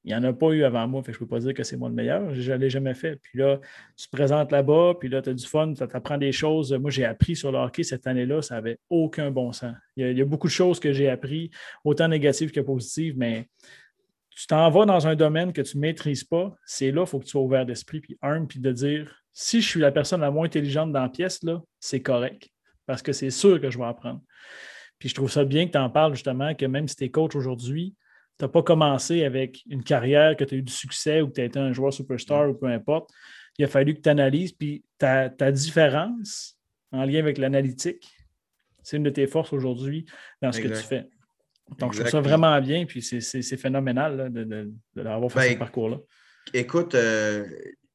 Il 0.05 0.09
n'y 0.09 0.15
en 0.17 0.25
a 0.25 0.33
pas 0.33 0.49
eu 0.49 0.65
avant 0.65 0.89
moi, 0.89 1.03
fait 1.05 1.13
je 1.13 1.19
ne 1.19 1.21
peux 1.21 1.29
pas 1.29 1.39
dire 1.39 1.55
que 1.55 1.63
c'est 1.63 1.77
moi 1.77 1.89
le 1.89 1.95
meilleur. 1.95 2.35
Je 2.35 2.53
ne 2.53 2.57
l'ai 2.57 2.71
jamais 2.71 2.95
fait. 2.95 3.17
Puis 3.23 3.39
là, 3.39 3.61
tu 3.97 4.07
te 4.07 4.17
présentes 4.17 4.51
là-bas, 4.51 4.95
puis 4.99 5.09
là, 5.09 5.23
tu 5.23 5.31
as 5.31 5.35
du 5.35 5.47
fun, 5.47 5.73
tu 5.75 5.83
apprends 5.83 6.19
des 6.19 6.33
choses. 6.33 6.73
Moi, 6.73 6.91
j'ai 6.91 7.05
appris 7.05 7.37
sur 7.37 7.53
le 7.53 7.59
hockey 7.59 7.85
cette 7.85 8.07
année-là, 8.09 8.43
ça 8.43 8.57
n'avait 8.57 8.79
aucun 8.91 9.31
bon 9.31 9.53
sens. 9.53 9.77
Il 9.97 10.19
y, 10.19 10.21
a, 10.21 10.25
beaucoup 10.25 10.49
de 10.49 10.53
choses 10.53 10.81
que 10.81 10.93
j'ai 10.93 11.09
appris, 11.09 11.51
autant 11.85 12.09
négatives 12.09 12.51
que 12.51 12.61
positives, 12.61 13.15
mais 13.17 13.49
tu 14.31 14.47
t'en 14.49 14.69
vas 14.71 14.87
dans 14.87 15.07
un 15.07 15.15
domaine 15.15 15.53
que 15.53 15.63
tu 15.63 15.77
ne 15.77 15.83
maîtrises 15.83 16.25
pas, 16.25 16.57
c'est 16.65 16.91
là, 16.91 17.03
il 17.03 17.07
faut 17.07 17.21
que 17.21 17.25
tu 17.25 17.31
sois 17.31 17.43
ouvert 17.43 17.67
d'esprit, 17.67 18.01
puis 18.01 18.19
humble, 18.23 18.49
puis 18.49 18.59
de 18.59 18.73
dire 18.73 19.23
si 19.33 19.61
je 19.61 19.69
suis 19.69 19.81
la 19.81 19.93
personne 19.93 20.21
la 20.21 20.31
moins 20.31 20.47
intelligente 20.47 20.93
dans 20.93 21.03
la 21.03 21.09
pièce, 21.09 21.41
c'est 21.81 22.03
correct. 22.03 22.52
Parce 22.93 23.01
que 23.01 23.15
c'est 23.15 23.31
sûr 23.31 23.59
que 23.59 23.71
je 23.71 23.79
vais 23.79 23.87
apprendre. 23.87 24.21
Puis 24.99 25.09
je 25.09 25.15
trouve 25.15 25.31
ça 25.31 25.47
bien 25.47 25.67
que 25.67 25.73
tu 25.73 25.79
en 25.79 25.89
parles 25.89 26.13
justement, 26.13 26.55
que 26.55 26.67
même 26.67 26.87
si 26.87 26.95
tu 26.95 27.05
es 27.05 27.11
coach 27.11 27.35
aujourd'hui, 27.35 27.95
tu 28.39 28.45
n'as 28.45 28.51
pas 28.51 28.63
commencé 28.63 29.25
avec 29.25 29.63
une 29.71 29.83
carrière, 29.83 30.37
que 30.37 30.45
tu 30.45 30.57
as 30.57 30.59
eu 30.59 30.63
du 30.63 30.75
succès 30.75 31.23
ou 31.23 31.29
que 31.29 31.33
tu 31.33 31.41
as 31.41 31.45
été 31.45 31.59
un 31.59 31.73
joueur 31.73 31.91
superstar 31.91 32.51
ou 32.51 32.53
peu 32.53 32.67
importe. 32.67 33.09
Il 33.57 33.65
a 33.65 33.69
fallu 33.69 33.95
que 33.95 34.03
tu 34.03 34.11
analyses, 34.11 34.53
puis 34.53 34.85
ta, 34.99 35.31
différence 35.51 36.59
en 36.91 37.07
lien 37.07 37.21
avec 37.21 37.39
l'analytique, 37.39 38.07
c'est 38.83 38.99
une 38.99 39.05
de 39.05 39.11
tes 39.11 39.27
forces 39.27 39.55
aujourd'hui 39.55 40.05
dans 40.43 40.53
ce 40.53 40.61
que 40.61 40.69
tu 40.69 40.75
fais. 40.75 41.09
Donc, 41.79 41.95
je 41.95 42.01
trouve 42.01 42.11
ça 42.11 42.21
vraiment 42.21 42.61
bien, 42.61 42.85
puis 42.85 43.01
c'est 43.01 43.57
phénoménal 43.57 44.31
de, 44.31 44.71
d'avoir 44.95 45.33
fait 45.33 45.39
ben, 45.39 45.53
ce 45.55 45.59
parcours-là. 45.59 45.97
Écoute, 46.53 46.95
euh, 46.95 47.47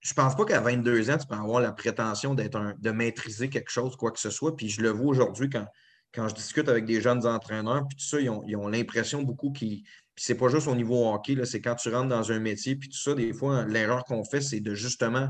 je 0.02 0.14
pense 0.14 0.36
pas 0.36 0.46
qu'à 0.46 0.62
22 0.62 1.10
ans, 1.10 1.18
tu 1.18 1.28
peux 1.28 1.36
avoir 1.36 1.60
la 1.60 1.72
prétention 1.72 2.34
d'être 2.34 2.76
de 2.80 2.92
maîtriser 2.92 3.50
quelque 3.50 3.72
chose, 3.72 3.96
quoi 3.96 4.12
que 4.12 4.20
ce 4.20 4.30
soit. 4.30 4.56
Puis 4.56 4.70
je 4.70 4.82
le 4.82 4.90
vois 4.90 5.08
aujourd'hui 5.08 5.50
quand, 5.50 5.66
quand 6.14 6.28
je 6.30 6.36
discute 6.36 6.70
avec 6.70 6.86
des 6.86 7.02
jeunes 7.02 7.26
entraîneurs, 7.26 7.86
puis 7.88 7.98
tout 7.98 8.06
ça, 8.06 8.20
ils 8.20 8.30
ont, 8.30 8.68
l'impression 8.68 9.24
beaucoup 9.24 9.52
qu'ils. 9.52 9.84
Puis 10.16 10.26
c'est 10.26 10.36
pas 10.36 10.48
juste 10.48 10.68
au 10.68 10.76
niveau 10.76 11.14
hockey, 11.14 11.38
c'est 11.46 11.62
quand 11.62 11.76
tu 11.76 11.90
rentres 11.90 12.10
dans 12.10 12.32
un 12.32 12.40
métier, 12.40 12.76
puis 12.76 12.90
tout 12.90 12.98
ça, 12.98 13.14
des 13.14 13.34
fois, 13.34 13.66
l'erreur 13.66 14.04
qu'on 14.04 14.24
fait, 14.24 14.42
c'est 14.42 14.60
de 14.60 14.74
justement 14.74 15.30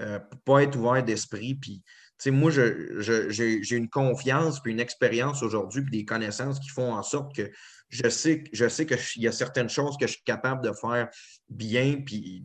euh, 0.00 0.18
pas 0.44 0.64
être 0.64 0.76
ouvert 0.76 1.04
d'esprit. 1.04 1.54
Puis, 1.54 1.82
tu 1.84 2.14
sais, 2.18 2.30
moi, 2.32 2.50
j'ai 2.50 3.76
une 3.76 3.88
confiance, 3.88 4.60
puis 4.60 4.72
une 4.72 4.80
expérience 4.80 5.42
aujourd'hui, 5.44 5.82
puis 5.82 5.98
des 5.98 6.04
connaissances 6.04 6.58
qui 6.58 6.68
font 6.68 6.92
en 6.92 7.02
sorte 7.04 7.34
que 7.34 7.48
je 7.94 8.08
sais, 8.08 8.42
je 8.52 8.68
sais 8.68 8.86
qu'il 8.86 9.22
y 9.22 9.28
a 9.28 9.32
certaines 9.32 9.68
choses 9.68 9.96
que 9.96 10.06
je 10.06 10.14
suis 10.14 10.24
capable 10.24 10.66
de 10.66 10.72
faire 10.72 11.08
bien, 11.48 12.02
puis 12.04 12.44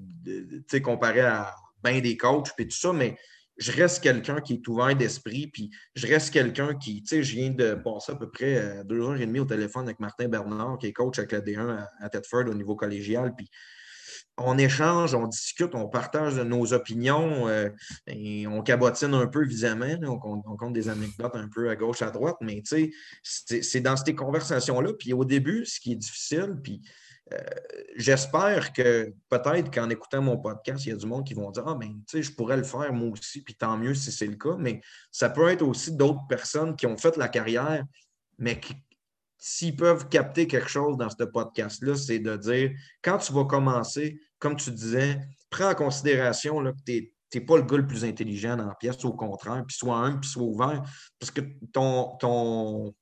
comparé 0.84 1.22
à 1.22 1.56
bien 1.84 2.00
des 2.02 2.18
coachs, 2.18 2.52
puis 2.56 2.68
tout 2.68 2.78
ça, 2.78 2.94
mais 2.94 3.18
je 3.58 3.72
reste 3.72 4.04
quelqu'un 4.04 4.42
qui 4.42 4.54
est 4.54 4.68
ouvert 4.68 4.96
d'esprit, 4.96 5.48
puis 5.48 5.72
je 5.96 6.06
reste 6.06 6.32
quelqu'un 6.32 6.76
qui, 6.76 7.02
tu 7.02 7.08
sais, 7.08 7.24
je 7.24 7.36
viens 7.36 7.50
de 7.50 7.74
passer 7.74 8.12
à 8.12 8.16
peu 8.16 8.30
près 8.30 8.58
euh, 8.58 8.84
deux 8.84 9.02
heures 9.02 9.20
et 9.20 9.26
demie 9.26 9.40
au 9.40 9.46
téléphone 9.46 9.86
avec 9.86 10.00
Martin 10.00 10.28
Bernard, 10.30 10.78
qui 10.78 10.88
est 10.88 10.94
coach 10.94 11.18
avec 11.18 11.32
la 11.32 11.42
D1 11.42 11.88
à, 12.00 12.10
Tedford 12.10 12.48
au 12.48 12.54
niveau 12.54 12.76
collégial, 12.76 13.34
puis 13.36 13.50
on 14.40 14.58
échange, 14.58 15.14
on 15.14 15.28
discute, 15.28 15.76
on 15.76 15.88
partage 15.88 16.36
nos 16.36 16.74
opinions 16.74 17.48
euh, 17.48 17.70
et 18.08 18.48
on 18.48 18.62
cabotine 18.62 19.14
un 19.14 19.28
peu, 19.28 19.46
visiblement. 19.46 20.20
On, 20.24 20.56
compte 20.56 20.74
des 20.74 20.90
anecdotes 20.90 21.36
un 21.36 21.48
peu 21.48 21.70
à 21.70 21.76
gauche, 21.76 22.02
à 22.02 22.12
droite, 22.12 22.38
mais 22.42 22.64
c'est 23.24 23.82
dans 23.82 23.98
ces 23.98 24.16
conversations-là. 24.16 24.94
Puis 24.98 25.14
au 25.14 25.26
début, 25.26 25.66
ce 25.66 25.80
qui 25.80 25.94
est 25.94 25.98
difficile, 25.98 26.56
puis 26.62 26.82
euh, 27.34 27.38
j'espère 27.96 28.74
que 28.74 29.14
peut-être 29.30 29.72
qu'en 29.72 29.90
écoutant 29.90 30.22
mon 30.22 30.38
podcast, 30.38 30.86
il 30.86 30.90
y 30.90 30.92
a 30.92 30.96
du 30.96 31.06
monde 31.06 31.26
qui 31.26 31.34
vont 31.34 31.52
dire 31.52 31.64
Ah, 31.68 31.76
ben, 31.76 31.90
tu 32.08 32.18
sais, 32.18 32.24
je 32.24 32.32
pourrais 32.32 32.58
le 32.58 32.64
faire 32.64 32.92
moi 32.94 33.10
aussi, 33.10 33.44
puis 33.44 33.56
tant 33.56 33.78
mieux 33.78 33.94
si 33.94 34.12
c'est 34.12 34.28
le 34.28 34.36
cas. 34.36 34.56
Mais 34.58 34.82
ça 35.12 35.30
peut 35.30 35.48
être 35.50 35.62
aussi 35.62 35.96
d'autres 35.96 36.26
personnes 36.28 36.76
qui 36.76 36.88
ont 36.88 36.98
fait 36.98 37.16
la 37.18 37.28
carrière, 37.28 37.84
mais 38.38 38.60
qui, 38.60 38.74
s'ils 39.40 39.76
peuvent 39.76 40.10
capter 40.10 40.48
quelque 40.48 40.70
chose 40.70 40.98
dans 40.98 41.10
ce 41.10 41.24
podcast-là, 41.24 41.96
c'est 41.96 42.20
de 42.20 42.36
dire 42.36 42.72
quand 43.02 43.18
tu 43.18 43.32
vas 43.32 43.46
commencer, 43.46 44.20
comme 44.40 44.56
tu 44.56 44.72
disais, 44.72 45.20
prends 45.50 45.72
en 45.72 45.76
considération 45.76 46.60
là, 46.62 46.72
que 46.72 46.78
tu 46.86 47.12
n'es 47.36 47.42
pas 47.42 47.58
le 47.58 47.64
gars 47.64 47.78
le 47.78 47.88
plus 47.88 48.06
intelligent 48.06 48.56
dans 48.56 48.68
la 48.68 48.76
pièce, 48.76 49.04
au 49.06 49.14
contraire, 49.14 49.64
puis 49.68 49.78
sois 49.78 49.98
un, 49.98 50.18
puis 50.18 50.30
sois 50.30 50.44
ouvert, 50.44 50.82
parce 51.20 51.32
que 51.32 51.42
ton, 51.72 52.18
ton, 52.18 52.96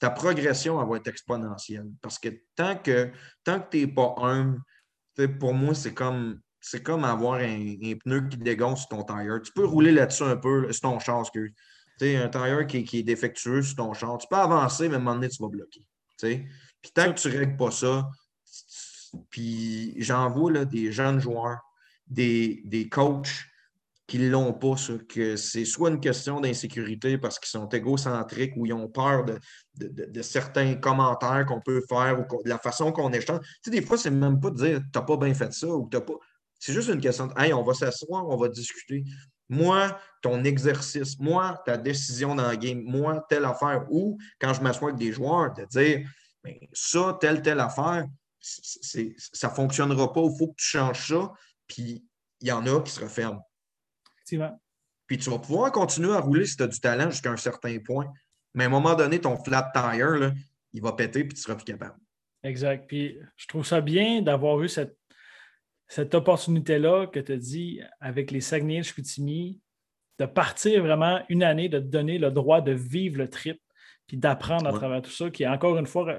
ta 0.00 0.10
progression 0.10 0.84
va 0.84 0.96
être 0.96 1.08
exponentielle. 1.08 1.90
Parce 2.02 2.18
que 2.18 2.28
tant 2.56 2.76
que, 2.76 3.10
tant 3.44 3.60
que 3.60 3.70
tu 3.70 3.86
n'es 3.86 3.92
pas 3.92 4.14
un, 4.18 4.56
pour 5.38 5.54
moi, 5.54 5.74
c'est 5.74 5.94
comme, 5.94 6.40
c'est 6.60 6.82
comme 6.82 7.04
avoir 7.04 7.40
un, 7.40 7.74
pneu 8.04 8.28
qui 8.28 8.36
dégonce 8.38 8.80
sur 8.80 8.88
ton 8.88 9.04
tire. 9.04 9.40
Tu 9.42 9.52
peux 9.52 9.64
rouler 9.64 9.92
là-dessus 9.92 10.24
un 10.24 10.36
peu, 10.36 10.72
sur 10.72 10.82
ton 10.82 10.98
char, 10.98 11.20
excuse. 11.20 11.52
sais, 11.98 12.16
un 12.16 12.28
tire 12.28 12.66
qui, 12.66 12.84
qui, 12.84 12.98
est 12.98 13.02
défectueux 13.02 13.62
sur 13.62 13.76
ton 13.76 13.92
char. 13.92 14.18
Tu 14.18 14.26
peux 14.28 14.36
avancer, 14.36 14.88
mais 14.88 14.94
à 14.94 14.98
un 14.98 15.00
moment 15.00 15.14
donné, 15.14 15.28
tu 15.28 15.42
vas 15.42 15.48
bloquer. 15.48 15.86
Puis 16.20 16.92
tant 16.94 17.12
que 17.12 17.18
tu 17.18 17.28
ne 17.28 17.38
règles 17.38 17.56
pas 17.56 17.70
ça, 17.70 18.08
puis 19.30 19.94
j'en 20.02 20.28
vois 20.30 20.64
des 20.64 20.92
jeunes 20.92 21.20
joueurs, 21.20 21.58
des, 22.06 22.62
des 22.64 22.88
coachs 22.88 23.46
qui 24.10 24.18
ne 24.18 24.28
l'ont 24.28 24.52
pas, 24.52 24.74
que 25.08 25.36
c'est 25.36 25.64
soit 25.64 25.88
une 25.88 26.00
question 26.00 26.40
d'insécurité 26.40 27.16
parce 27.16 27.38
qu'ils 27.38 27.50
sont 27.50 27.68
égocentriques 27.68 28.54
ou 28.56 28.66
ils 28.66 28.72
ont 28.72 28.88
peur 28.88 29.24
de, 29.24 29.38
de, 29.76 30.22
certains 30.22 30.74
commentaires 30.74 31.46
qu'on 31.46 31.60
peut 31.60 31.80
faire 31.88 32.18
ou 32.18 32.42
de 32.42 32.48
la 32.48 32.58
façon 32.58 32.90
qu'on 32.90 33.12
échange. 33.12 33.38
Tu 33.38 33.46
sais, 33.62 33.70
des 33.70 33.82
fois, 33.82 33.96
c'est 33.96 34.10
même 34.10 34.40
pas 34.40 34.50
de 34.50 34.56
dire 34.56 34.80
t'as 34.92 35.02
pas 35.02 35.16
bien 35.16 35.32
fait 35.32 35.52
ça 35.52 35.68
ou 35.68 35.88
t'as 35.88 36.00
pas. 36.00 36.14
C'est 36.58 36.72
juste 36.72 36.88
une 36.88 37.00
question 37.00 37.28
de 37.28 37.34
Hey, 37.40 37.52
on 37.52 37.62
va 37.62 37.72
s'asseoir, 37.72 38.28
on 38.28 38.36
va 38.36 38.48
discuter. 38.48 39.04
Moi, 39.48 39.96
ton 40.22 40.42
exercice, 40.42 41.16
moi, 41.20 41.62
ta 41.64 41.76
décision 41.76 42.34
dans 42.34 42.50
le 42.50 42.56
game, 42.56 42.82
moi, 42.82 43.24
telle 43.28 43.44
affaire, 43.44 43.86
ou 43.90 44.18
quand 44.40 44.52
je 44.54 44.60
m'assois 44.60 44.88
avec 44.88 44.98
des 44.98 45.12
joueurs, 45.12 45.52
de 45.52 45.64
dire 45.66 46.04
ben, 46.42 46.56
ça, 46.72 47.16
telle, 47.20 47.42
telle 47.42 47.60
affaire, 47.60 48.06
ça 48.40 49.48
ne 49.48 49.52
fonctionnera 49.52 50.12
pas, 50.12 50.22
il 50.22 50.38
faut 50.38 50.48
que 50.48 50.56
tu 50.56 50.66
changes 50.66 51.08
ça. 51.08 51.32
Puis 51.66 52.04
il 52.40 52.48
y 52.48 52.52
en 52.52 52.66
a 52.66 52.82
qui 52.82 52.90
se 52.90 53.00
referment. 53.00 53.46
Puis 55.06 55.18
tu 55.18 55.30
vas 55.30 55.38
pouvoir 55.38 55.72
continuer 55.72 56.12
à 56.12 56.20
rouler 56.20 56.46
si 56.46 56.56
tu 56.56 56.62
as 56.62 56.66
du 56.66 56.80
talent 56.80 57.10
jusqu'à 57.10 57.30
un 57.30 57.36
certain 57.36 57.78
point. 57.78 58.12
Mais 58.54 58.64
à 58.64 58.66
un 58.66 58.70
moment 58.70 58.94
donné, 58.94 59.20
ton 59.20 59.36
flat 59.42 59.70
tire, 59.74 60.32
il 60.72 60.82
va 60.82 60.92
péter 60.92 61.24
puis 61.24 61.34
tu 61.34 61.42
seras 61.42 61.54
plus 61.54 61.64
capable. 61.64 61.98
Exact. 62.42 62.86
Puis 62.86 63.18
je 63.36 63.46
trouve 63.46 63.66
ça 63.66 63.80
bien 63.80 64.22
d'avoir 64.22 64.60
eu 64.62 64.68
cette, 64.68 64.96
cette 65.88 66.14
opportunité-là 66.14 67.06
que 67.08 67.20
tu 67.20 67.32
as 67.32 67.36
dit 67.36 67.80
avec 68.00 68.30
les 68.30 68.40
Saguenay 68.40 68.78
de 68.78 68.84
Chicoutimi, 68.84 69.60
de 70.18 70.26
partir 70.26 70.82
vraiment 70.82 71.20
une 71.28 71.42
année, 71.42 71.68
de 71.68 71.78
te 71.78 71.84
donner 71.84 72.18
le 72.18 72.30
droit 72.30 72.60
de 72.60 72.72
vivre 72.72 73.18
le 73.18 73.28
trip 73.28 73.60
puis 74.06 74.16
d'apprendre 74.16 74.66
à 74.66 74.72
travers 74.72 75.02
tout 75.02 75.10
ça, 75.10 75.30
qui 75.30 75.44
est 75.44 75.48
encore 75.48 75.78
une 75.78 75.86
fois 75.86 76.18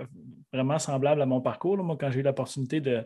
vraiment 0.51 0.79
semblable 0.79 1.21
à 1.21 1.25
mon 1.25 1.41
parcours. 1.41 1.77
Moi, 1.77 1.97
quand 1.99 2.11
j'ai 2.11 2.19
eu 2.19 2.23
l'opportunité 2.23 2.81
de, 2.81 3.05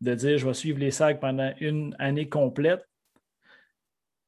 dire 0.00 0.38
je 0.38 0.46
vais 0.46 0.54
suivre 0.54 0.78
les 0.78 0.90
sacs 0.90 1.20
pendant 1.20 1.52
une 1.60 1.94
année 1.98 2.28
complète, 2.28 2.80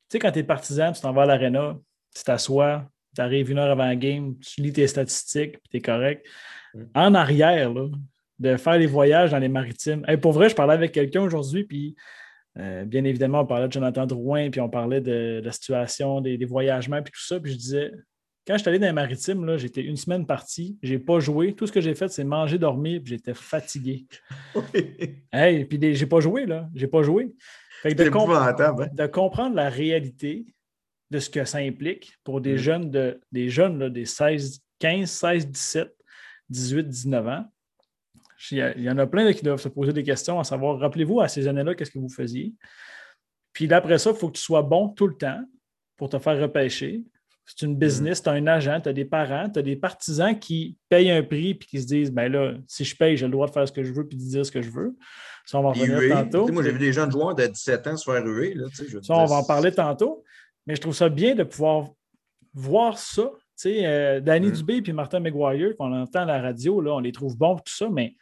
tu 0.09 0.17
sais, 0.17 0.19
quand 0.19 0.33
tu 0.33 0.41
es 0.41 0.45
partisan, 0.45 0.93
tu 0.93 1.01
t'en 1.01 1.13
vas 1.13 1.23
à 1.23 1.27
l'aréna, 1.27 1.79
tu 2.15 2.25
t'assois, 2.25 2.85
tu 3.15 3.21
arrives 3.21 3.51
une 3.51 3.59
heure 3.59 3.71
avant 3.71 3.89
le 3.89 3.95
game, 3.95 4.37
tu 4.41 4.61
lis 4.61 4.73
tes 4.73 4.87
statistiques, 4.87 5.53
puis 5.53 5.69
tu 5.71 5.77
es 5.77 5.81
correct. 5.81 6.27
Mm. 6.75 6.83
En 6.95 7.15
arrière, 7.15 7.73
de 8.39 8.57
faire 8.57 8.79
les 8.79 8.87
voyages 8.87 9.31
dans 9.31 9.39
les 9.39 9.49
maritimes. 9.49 10.05
pour 10.21 10.33
vrai, 10.33 10.49
je 10.49 10.55
parlais 10.55 10.75
avec 10.75 10.93
quelqu'un 10.93 11.23
aujourd'hui, 11.23 11.65
puis 11.65 11.95
euh, 12.59 12.85
bien 12.85 13.05
évidemment, 13.05 13.41
on 13.41 13.47
parlait 13.47 13.69
de 13.69 13.73
Jonathan 13.73 14.07
Drouin, 14.07 14.51
puis 14.51 14.61
on 14.61 14.69
parlait 14.69 15.01
de, 15.01 15.41
la 15.45 15.53
situation 15.53 16.21
des, 16.21 16.37
des 16.37 16.45
voyagements, 16.47 17.01
puis 17.03 17.13
tout 17.13 17.25
ça, 17.25 17.39
puis 17.39 17.53
je 17.53 17.57
disais, 17.57 17.93
quand 18.47 18.55
je 18.55 18.61
suis 18.61 18.69
allé 18.69 18.79
dans 18.79 18.87
les 18.87 18.93
maritimes, 18.93 19.57
j'étais 19.59 19.83
une 19.83 19.97
semaine 19.97 20.27
partie, 20.27 20.79
je 20.83 20.95
n'ai 20.95 20.99
pas 20.99 21.21
joué. 21.21 21.55
Tout 21.55 21.67
ce 21.67 21.73
que 21.73 21.81
j'ai 21.81 21.95
fait, 21.95 22.09
c'est 22.09 22.25
manger, 22.25 22.59
dormir, 22.59 23.01
puis 23.03 23.15
j'étais 23.15 23.35
fatigué. 23.35 24.07
Oui. 24.55 25.17
Hey, 25.33 25.65
puis 25.67 25.95
j'ai 25.95 26.07
pas 26.07 26.21
joué, 26.21 26.47
là. 26.47 26.69
J'ai 26.75 26.89
pas 26.89 27.03
joué. 27.03 27.33
Fait 27.83 27.95
de, 27.95 28.05
hein? 28.05 28.89
de, 28.93 29.07
comprendre 29.07 29.55
la 29.57 29.71
réalité 29.71 30.47
de 31.11 31.19
ce 31.19 31.31
que 31.31 31.45
ça 31.45 31.59
implique 31.59 32.15
pour 32.25 32.41
des 32.41 32.55
mm. 32.55 32.59
jeunes, 32.59 32.91
de, 32.91 33.21
des 33.33 33.49
jeunes 33.49 33.89
des 33.89 34.05
16, 34.05 34.61
15, 34.81 35.11
16, 35.11 35.49
17, 35.49 35.95
18, 36.49 36.89
19 36.89 37.29
ans. 37.29 37.45
Il 38.51 38.59
y, 38.79 38.91
en 38.91 38.97
a 38.97 39.07
plein 39.07 39.33
qui 39.35 39.45
doivent 39.45 39.61
se 39.61 39.69
poser 39.69 39.93
des 39.93 40.03
questions 40.03 40.41
à 40.41 40.45
savoir, 40.45 40.79
rappelez-vous 40.79 41.21
à 41.21 41.29
ces 41.29 41.47
années-là, 41.47 41.75
qu'est-ce 41.75 41.91
que 41.91 41.99
vous 41.99 42.09
faisiez? 42.09 42.55
Puis 43.53 43.71
après 43.73 43.99
ça, 43.99 44.11
il 44.11 44.17
faut 44.17 44.29
que 44.29 44.37
tu 44.39 44.43
sois 44.43 44.63
bon 44.63 44.89
tout 44.89 45.07
le 45.07 45.15
temps 45.15 45.43
pour 45.97 46.09
te 46.09 46.19
faire 46.19 46.41
repêcher 46.41 47.05
C'est 47.57 47.67
une 47.67 47.77
business, 47.77 48.23
tu 48.23 48.29
as 48.29 48.33
un 48.33 48.47
agent, 48.47 48.81
tu 48.81 48.89
as 48.89 48.93
des 48.93 49.05
parents, 49.05 49.49
tu 49.51 49.59
as 49.59 49.63
des 49.63 49.77
partisans 49.77 50.39
qui 50.39 50.77
payent 50.89 51.11
un 51.11 51.23
prix 51.23 51.55
puis 51.55 51.69
qui 51.69 51.81
se 51.81 51.87
disent 51.87 52.13
ben 52.13 52.31
là, 52.31 52.55
si 52.67 52.85
je 52.85 52.97
paye, 52.97 53.17
j'ai 53.17 53.27
le 53.27 53.33
droit 53.33 53.47
de 53.47 53.53
faire 53.53 53.67
ce 53.67 53.73
que 53.73 53.83
je 53.83 53.93
veux 53.93 54.07
puis 54.07 54.17
de 54.17 54.23
dire 54.23 54.47
ce 54.47 54.53
que 54.53 54.63
je 54.63 54.71
veux. 54.71 54.97
Ça, 55.47 55.59
on 55.59 55.63
va 55.63 55.69
en 55.71 55.73
revenir 55.73 56.17
tantôt. 56.17 56.49
moi, 56.53 56.63
j'ai 56.63 56.73
vu 56.73 56.79
des 56.79 56.93
jeunes 56.93 57.11
joueurs 57.11 57.35
de 57.35 57.47
17 57.47 57.87
ans 57.89 57.97
se 57.97 58.11
faire 58.11 58.23
ruer. 58.23 58.55
Là, 58.55 58.67
ça, 59.03 59.15
on 59.15 59.25
va 59.25 59.37
en 59.37 59.45
parler 59.45 59.73
tantôt. 59.73 60.23
Mais 60.67 60.77
je 60.77 60.81
trouve 60.81 60.95
ça 60.95 61.09
bien 61.09 61.35
de 61.35 61.43
pouvoir 61.43 61.89
voir 62.55 62.99
ça. 62.99 63.31
Euh, 63.67 64.21
Danny 64.21 64.49
mm. 64.49 64.53
Dubé 64.53 64.83
et 64.87 64.93
Martin 64.93 65.21
McGuire, 65.21 65.77
qu'on 65.77 65.93
entend 65.93 66.21
à 66.21 66.27
la 66.27 66.41
radio, 66.41 66.81
là, 66.81 66.95
on 66.95 67.01
les 67.01 67.13
trouve 67.13 67.37
bons 67.37 67.57
tout 67.57 67.75
ça, 67.75 67.89
mais 67.91 68.15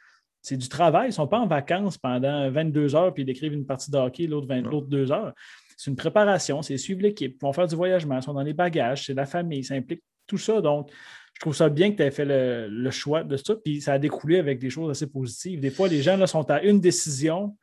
c'est 0.42 0.56
du 0.56 0.68
travail. 0.68 1.06
Ils 1.06 1.08
ne 1.08 1.14
sont 1.14 1.28
pas 1.28 1.38
en 1.38 1.46
vacances 1.46 1.98
pendant 1.98 2.50
22 2.50 2.94
heures 2.94 3.12
puis 3.12 3.22
ils 3.24 3.30
écrivent 3.30 3.52
une 3.52 3.66
partie 3.66 3.90
de 3.90 3.98
hockey 3.98 4.26
l'autre 4.26 4.88
2 4.88 5.12
heures. 5.12 5.34
C'est 5.78 5.92
une 5.92 5.96
préparation, 5.96 6.60
c'est 6.60 6.76
suivre 6.76 7.02
l'équipe, 7.02 7.36
ils 7.40 7.40
vont 7.40 7.52
faire 7.52 7.68
du 7.68 7.76
voyagement, 7.76 8.16
ils 8.16 8.22
sont 8.22 8.34
dans 8.34 8.42
les 8.42 8.52
bagages, 8.52 9.06
c'est 9.06 9.14
la 9.14 9.26
famille, 9.26 9.62
ça 9.62 9.74
implique 9.74 10.02
tout 10.26 10.36
ça. 10.36 10.60
Donc, 10.60 10.90
je 11.34 11.40
trouve 11.40 11.54
ça 11.54 11.68
bien 11.68 11.92
que 11.92 11.96
tu 11.98 12.02
aies 12.02 12.10
fait 12.10 12.24
le, 12.24 12.90
choix 12.90 13.22
de 13.22 13.36
ça, 13.36 13.54
puis 13.54 13.80
ça 13.80 13.92
a 13.92 13.98
découlé 14.00 14.38
avec 14.38 14.58
des 14.58 14.70
choses 14.70 14.90
assez 14.90 15.06
positives. 15.06 15.60
Des 15.60 15.70
fois, 15.70 15.86
les 15.86 16.02
gens 16.02 16.16
là, 16.16 16.26
sont 16.26 16.50
à 16.50 16.62
une 16.62 16.80
décision 16.80 17.56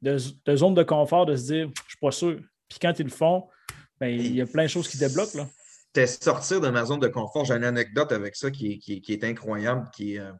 de, 0.00 0.18
zone 0.56 0.74
de 0.74 0.82
confort 0.82 1.24
de 1.24 1.36
se 1.36 1.44
dire 1.44 1.70
Je 1.76 1.82
ne 1.82 1.88
suis 1.88 1.98
pas 2.00 2.10
sûr. 2.10 2.40
Puis 2.68 2.80
quand 2.82 2.98
ils 2.98 3.04
le 3.04 3.12
font, 3.12 3.46
ben, 4.00 4.08
il 4.08 4.34
y 4.34 4.40
a 4.40 4.46
plein 4.46 4.64
de 4.64 4.68
choses 4.68 4.88
qui 4.88 4.98
débloquent. 4.98 5.38
Là. 5.38 5.46
C'était 5.86 6.08
sortir 6.08 6.60
de 6.60 6.68
ma 6.68 6.84
zone 6.84 6.98
de 6.98 7.06
confort. 7.06 7.44
J'ai 7.44 7.54
une 7.54 7.62
anecdote 7.62 8.10
avec 8.10 8.34
ça 8.34 8.50
qui, 8.50 8.82
est 9.08 9.24
incroyable, 9.24 9.88
qui 9.94 10.18
euh, 10.18 10.32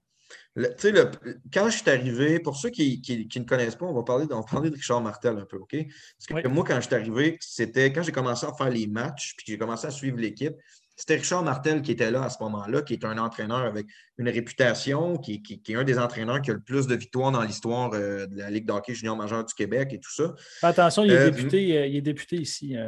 le, 0.54 1.10
quand 1.52 1.70
je 1.70 1.78
suis 1.78 1.90
arrivé, 1.90 2.38
pour 2.38 2.56
ceux 2.56 2.70
qui, 2.70 3.02
ne 3.36 3.44
connaissent 3.44 3.76
pas, 3.76 3.86
on 3.86 3.94
va 3.94 4.02
parler, 4.02 4.26
on 4.30 4.42
parler 4.42 4.70
de 4.70 4.74
Richard 4.74 5.00
Martel 5.00 5.38
un 5.38 5.46
peu, 5.46 5.56
OK? 5.56 5.76
Parce 6.18 6.42
que 6.42 6.48
moi, 6.48 6.64
quand 6.66 6.76
je 6.76 6.86
suis 6.86 6.94
arrivé, 6.94 7.38
c'était 7.40 7.92
quand 7.92 8.02
j'ai 8.02 8.12
commencé 8.12 8.46
à 8.46 8.52
faire 8.52 8.70
les 8.70 8.86
matchs, 8.86 9.34
puis 9.36 9.46
j'ai 9.48 9.58
commencé 9.58 9.86
à 9.86 9.90
suivre 9.90 10.18
l'équipe, 10.18 10.54
c'était 10.96 11.16
Richard 11.16 11.42
Martel 11.42 11.82
qui 11.82 11.92
était 11.92 12.10
là 12.10 12.24
à 12.24 12.30
ce 12.30 12.42
moment-là, 12.42 12.82
qui 12.82 12.92
est 12.94 13.04
un 13.04 13.18
entraîneur 13.18 13.58
avec 13.58 13.86
une 14.18 14.28
réputation, 14.28 15.16
qui, 15.16 15.42
est 15.68 15.74
un 15.74 15.84
des 15.84 15.98
entraîneurs 15.98 16.40
qui 16.42 16.50
a 16.50 16.54
le 16.54 16.60
plus 16.60 16.86
de 16.86 16.94
victoires 16.94 17.32
dans 17.32 17.42
l'histoire 17.42 17.90
euh, 17.94 18.26
de 18.26 18.38
la 18.38 18.50
Ligue 18.50 18.66
d'hockey 18.66 18.94
junior 18.94 19.16
majeur 19.16 19.44
du 19.44 19.54
Québec 19.54 19.92
et 19.92 20.00
tout 20.00 20.12
ça. 20.12 20.34
Attention, 20.62 21.04
il 21.04 21.12
est, 21.12 21.16
euh, 21.16 21.30
député, 21.30 21.78
euh, 21.78 21.86
il 21.86 21.96
est 21.96 22.02
député 22.02 22.36
ici. 22.36 22.76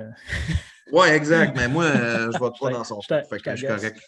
Oui, 0.93 1.09
exact, 1.09 1.57
mais 1.57 1.67
moi, 1.67 1.87
je 1.91 2.27
ne 2.27 2.39
vote 2.39 2.57
pas 2.61 2.69
dans 2.69 2.85
son 2.85 3.01
fait 3.01 3.27
que 3.43 3.51
je 3.53 3.57
suis 3.57 3.67
correct. 3.67 3.99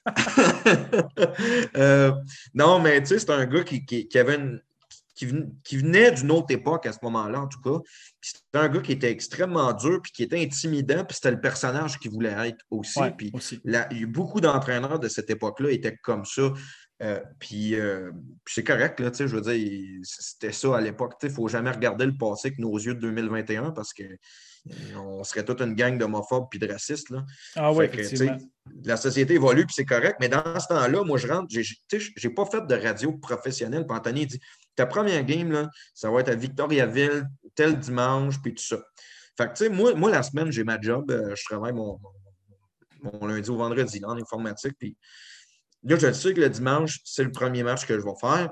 non, 2.55 2.79
mais 2.81 3.01
tu 3.01 3.07
sais, 3.07 3.19
c'est 3.19 3.31
un 3.31 3.47
gars 3.47 3.65
qui, 3.65 4.19
avait 4.19 4.35
une, 4.35 4.61
qui, 5.17 5.77
venait 5.77 6.13
d'une 6.13 6.31
autre 6.31 6.53
époque 6.53 6.87
à 6.87 6.93
ce 6.93 6.99
moment-là, 7.03 7.41
en 7.41 7.49
tout 7.49 7.61
cas. 7.61 7.79
c'était 8.21 8.41
un 8.55 8.69
gars 8.69 8.81
qui 8.81 8.93
était 8.93 9.11
extrêmement 9.11 9.73
dur, 9.73 10.01
puis 10.03 10.13
qui 10.13 10.23
était 10.23 10.41
intimidant, 10.41 11.05
puis 11.05 11.15
c'était 11.15 11.31
le 11.31 11.41
personnage 11.41 11.99
qu'il 11.99 12.11
voulait 12.11 12.49
être 12.49 12.65
aussi. 12.71 13.01
puis 13.17 13.33
il 13.65 13.73
y 13.73 13.77
a 13.77 13.93
eu 13.93 14.07
beaucoup 14.07 14.41
d'entraîneurs 14.41 14.99
de 14.99 15.09
cette 15.09 15.31
époque-là 15.31 15.71
étaient 15.71 15.97
comme 16.03 16.25
ça. 16.25 16.53
Euh, 17.03 17.21
puis, 17.39 17.75
euh, 17.75 18.11
c'est 18.47 18.65
correct, 18.65 19.01
là, 19.01 19.11
je 19.15 19.25
veux 19.25 19.41
dire, 19.41 20.01
c'était 20.03 20.53
ça 20.53 20.77
à 20.77 20.81
l'époque. 20.81 21.15
Il 21.23 21.29
ne 21.29 21.35
faut 21.35 21.49
jamais 21.49 21.71
regarder 21.71 22.07
le 22.07 22.17
passé 22.17 22.49
avec 22.49 22.59
nos 22.59 22.77
yeux 22.79 22.95
de 22.95 23.01
2021 23.01 23.73
parce 23.73 23.93
que 23.93 24.05
on 24.97 25.23
serait 25.23 25.45
toute 25.45 25.61
une 25.61 25.75
gang 25.75 25.97
d'homophobes 25.97 26.49
puis 26.51 26.59
de 26.59 26.67
racistes. 26.67 27.11
Là. 27.11 27.25
Ah 27.55 27.73
oui, 27.73 27.87
la 28.85 28.97
société 28.97 29.35
évolue 29.35 29.65
puis 29.65 29.75
c'est 29.75 29.85
correct, 29.85 30.17
mais 30.21 30.29
dans 30.29 30.59
ce 30.59 30.67
temps-là, 30.67 31.05
moi, 31.05 31.19
je 31.19 31.29
rentre, 31.29 31.47
je 31.51 31.61
n'ai 32.29 32.35
pas 32.35 32.47
fait 32.47 32.67
de 32.67 32.75
radio 32.75 33.13
professionnelle. 33.13 33.87
Puis 33.87 33.97
Anthony 33.97 34.27
dit 34.27 34.41
ta 34.77 34.87
première 34.87 35.25
game, 35.25 35.51
là, 35.51 35.69
ça 35.95 36.11
va 36.11 36.21
être 36.21 36.29
à 36.29 36.35
Victoriaville, 36.35 37.27
tel 37.55 37.79
dimanche, 37.79 38.41
puis 38.43 38.55
tout 38.55 38.63
ça. 38.63 38.79
Fait 39.37 39.49
que, 39.49 39.53
tu 39.53 39.65
sais, 39.65 39.69
moi, 39.69 39.95
moi, 39.95 40.11
la 40.11 40.23
semaine, 40.23 40.51
j'ai 40.51 40.65
ma 40.65 40.81
job. 40.81 41.11
Euh, 41.11 41.35
je 41.35 41.45
travaille 41.45 41.73
mon, 41.73 41.99
mon, 43.03 43.27
lundi 43.27 43.51
au 43.51 43.57
vendredi 43.57 44.03
en 44.05 44.17
informatique. 44.17 44.75
Puis 44.79 44.97
là, 45.83 45.97
je 45.97 46.13
sais 46.13 46.33
que 46.33 46.41
le 46.41 46.49
dimanche, 46.49 47.01
c'est 47.05 47.25
le 47.25 47.33
premier 47.33 47.63
match 47.63 47.87
que 47.87 47.99
je 47.99 48.05
vais 48.05 48.15
faire. 48.21 48.51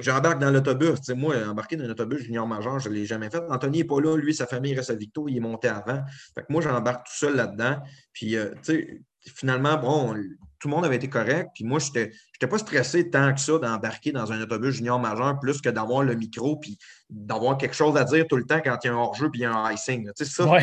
J'embarque 0.00 0.38
dans 0.38 0.50
l'autobus. 0.50 1.00
Moi, 1.08 1.46
embarquer 1.46 1.76
dans 1.76 1.84
un 1.84 1.90
autobus 1.90 2.22
junior 2.22 2.46
majeur, 2.46 2.78
je 2.78 2.88
ne 2.88 2.94
l'ai 2.94 3.06
jamais 3.06 3.30
fait. 3.30 3.42
Anthony 3.48 3.78
n'est 3.78 3.84
pas 3.84 4.00
là. 4.00 4.16
Lui, 4.16 4.34
sa 4.34 4.46
famille 4.46 4.74
reste 4.74 4.90
à 4.90 4.94
Victo. 4.94 5.28
Il 5.28 5.36
est 5.36 5.40
monté 5.40 5.68
avant. 5.68 6.02
Fait 6.34 6.42
que 6.42 6.46
moi, 6.50 6.62
j'embarque 6.62 7.06
tout 7.06 7.16
seul 7.16 7.36
là-dedans. 7.36 7.78
Puis, 8.12 8.36
euh, 8.36 8.50
tu 8.62 8.62
sais, 8.62 9.00
finalement, 9.34 9.76
bon, 9.76 10.14
tout 10.58 10.68
le 10.68 10.74
monde 10.74 10.84
avait 10.84 10.96
été 10.96 11.08
correct. 11.08 11.50
Puis 11.54 11.64
moi, 11.64 11.78
je 11.78 11.90
n'étais 11.90 12.46
pas 12.48 12.58
stressé 12.58 13.10
tant 13.10 13.32
que 13.32 13.40
ça 13.40 13.58
d'embarquer 13.58 14.12
dans 14.12 14.32
un 14.32 14.40
autobus 14.40 14.76
junior 14.76 14.98
majeur 14.98 15.38
plus 15.40 15.60
que 15.60 15.68
d'avoir 15.68 16.02
le 16.02 16.14
micro 16.14 16.56
puis 16.56 16.78
d'avoir 17.08 17.56
quelque 17.58 17.74
chose 17.74 17.96
à 17.96 18.04
dire 18.04 18.26
tout 18.28 18.36
le 18.36 18.44
temps 18.44 18.60
quand 18.62 18.76
il 18.82 18.86
y 18.88 18.90
a 18.90 18.94
un 18.94 18.96
hors-jeu 18.96 19.30
puis 19.30 19.40
il 19.40 19.42
y 19.44 19.46
a 19.46 19.54
un 19.54 19.72
icing. 19.72 20.10
Tu 20.16 20.24
sais, 20.24 20.30
ça, 20.30 20.58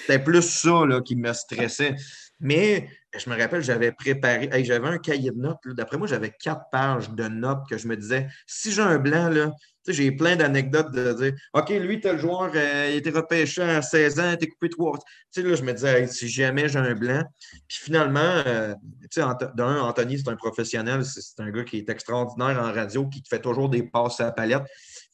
c'était 0.00 0.18
plus 0.18 0.42
ça 0.42 0.84
là, 0.86 1.00
qui 1.00 1.16
me 1.16 1.32
stressait. 1.32 1.94
Mais 2.40 2.88
je 3.16 3.28
me 3.30 3.36
rappelle, 3.36 3.62
j'avais 3.62 3.90
préparé, 3.90 4.64
j'avais 4.64 4.88
un 4.88 4.98
cahier 4.98 5.30
de 5.30 5.38
notes. 5.38 5.58
D'après 5.66 5.98
moi, 5.98 6.06
j'avais 6.06 6.30
quatre 6.30 6.68
pages 6.70 7.10
de 7.10 7.26
notes 7.26 7.62
que 7.68 7.78
je 7.78 7.88
me 7.88 7.96
disais, 7.96 8.28
si 8.46 8.70
j'ai 8.70 8.82
un 8.82 8.98
blanc, 8.98 9.28
là, 9.28 9.52
j'ai 9.92 10.12
plein 10.12 10.36
d'anecdotes 10.36 10.92
de 10.92 11.12
dire 11.12 11.34
OK, 11.54 11.70
lui, 11.70 12.00
tel 12.00 12.18
joueur, 12.18 12.50
euh, 12.54 12.88
il 12.90 12.96
était 12.96 13.10
repêché 13.10 13.62
à 13.62 13.82
16 13.82 14.20
ans, 14.20 14.28
il 14.30 14.34
était 14.34 14.48
coupé 14.48 14.68
trois. 14.68 14.98
Tu 14.98 15.04
sais, 15.30 15.42
là, 15.42 15.54
je 15.54 15.62
me 15.62 15.72
disais, 15.72 16.06
si 16.06 16.28
jamais 16.28 16.68
j'ai 16.68 16.78
un 16.78 16.94
blanc. 16.94 17.22
Puis 17.68 17.78
finalement, 17.78 18.20
euh, 18.20 18.74
tu 19.10 19.20
sais, 19.20 19.22
d'un, 19.54 19.80
Anthony, 19.80 20.18
c'est 20.18 20.28
un 20.28 20.36
professionnel, 20.36 21.04
c'est 21.04 21.40
un 21.40 21.50
gars 21.50 21.64
qui 21.64 21.78
est 21.78 21.88
extraordinaire 21.88 22.58
en 22.60 22.72
radio, 22.72 23.06
qui 23.06 23.22
fait 23.28 23.40
toujours 23.40 23.68
des 23.68 23.82
passes 23.82 24.20
à 24.20 24.24
la 24.24 24.32
palette. 24.32 24.64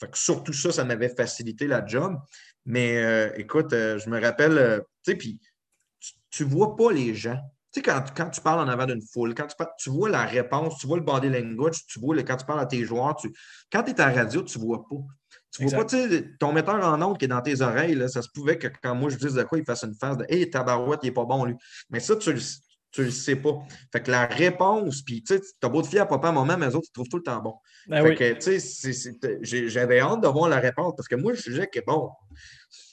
Fait 0.00 0.10
que 0.10 0.18
surtout 0.18 0.52
ça, 0.52 0.72
ça 0.72 0.84
m'avait 0.84 1.14
facilité 1.14 1.66
la 1.66 1.84
job. 1.84 2.16
Mais 2.66 2.96
euh, 2.96 3.30
écoute, 3.36 3.70
je 3.70 4.08
me 4.08 4.20
rappelle, 4.20 4.82
tu 5.04 5.12
sais, 5.12 5.16
puis 5.16 5.40
tu, 6.30 6.44
vois 6.44 6.76
pas 6.76 6.92
les 6.92 7.14
gens. 7.14 7.38
Tu 7.74 7.80
sais, 7.80 8.02
quand, 8.14 8.30
tu 8.30 8.40
parles 8.40 8.60
en 8.60 8.68
avant 8.68 8.86
d'une 8.86 9.02
foule, 9.02 9.34
quand 9.34 9.48
tu, 9.48 9.56
tu 9.78 9.90
vois 9.90 10.08
la 10.08 10.24
réponse, 10.24 10.78
tu 10.78 10.86
vois 10.86 10.96
le 10.96 11.02
body 11.02 11.28
language, 11.28 11.84
tu 11.88 11.98
vois 11.98 12.14
le, 12.14 12.22
quand 12.22 12.36
tu 12.36 12.46
parles 12.46 12.60
à 12.60 12.66
tes 12.66 12.84
joueurs, 12.84 13.16
tu, 13.16 13.32
quand 13.72 13.82
tu 13.82 13.90
es 13.90 14.00
à 14.00 14.10
la 14.10 14.22
radio, 14.22 14.42
tu 14.42 14.58
ne 14.58 14.64
vois 14.64 14.84
pas. 14.88 14.96
Tu 15.50 15.64
ne 15.64 15.68
vois 15.68 15.78
pas, 15.80 15.84
tu 15.84 15.96
sais, 15.96 16.24
ton 16.38 16.52
metteur 16.52 16.76
en 16.76 17.02
ondes 17.02 17.18
qui 17.18 17.24
est 17.24 17.28
dans 17.28 17.42
tes 17.42 17.62
oreilles, 17.62 17.96
là, 17.96 18.06
ça 18.06 18.22
se 18.22 18.28
pouvait 18.32 18.58
que 18.58 18.68
quand 18.80 18.94
moi 18.94 19.10
je 19.10 19.16
dise 19.16 19.34
de 19.34 19.42
quoi, 19.42 19.58
il 19.58 19.64
fasse 19.64 19.82
une 19.82 19.94
phase 19.94 20.18
de 20.18 20.26
Hey, 20.28 20.48
tabarouette, 20.48 21.00
il 21.02 21.06
n'est 21.06 21.12
pas 21.12 21.24
bon, 21.24 21.44
lui. 21.44 21.56
Mais 21.90 21.98
ça, 21.98 22.14
tu 22.14 22.30
ne 22.30 23.04
le 23.04 23.10
sais 23.10 23.36
pas. 23.36 23.58
Fait 23.90 24.02
que 24.02 24.10
la 24.10 24.26
réponse, 24.26 25.02
puis 25.02 25.24
tu 25.24 25.36
sais, 25.36 25.42
as 25.62 25.68
beau 25.68 25.82
te 25.82 25.88
fier 25.88 26.00
à 26.00 26.06
papa, 26.06 26.28
à 26.28 26.32
maman, 26.32 26.56
mais 26.56 26.68
les 26.68 26.76
autres, 26.76 26.86
ils 26.90 26.92
trouvent 26.92 27.08
tout 27.08 27.16
le 27.16 27.24
temps 27.24 27.42
bon. 27.42 27.56
Ben 27.88 28.04
fait 28.04 28.14
que, 28.14 28.32
tu 28.34 28.60
sais, 28.60 29.68
j'avais 29.68 29.98
hâte 29.98 30.20
de 30.20 30.28
voir 30.28 30.48
la 30.48 30.60
réponse 30.60 30.94
parce 30.96 31.08
que 31.08 31.16
moi, 31.16 31.34
je 31.34 31.50
disais 31.50 31.66
que 31.66 31.80
bon, 31.84 32.08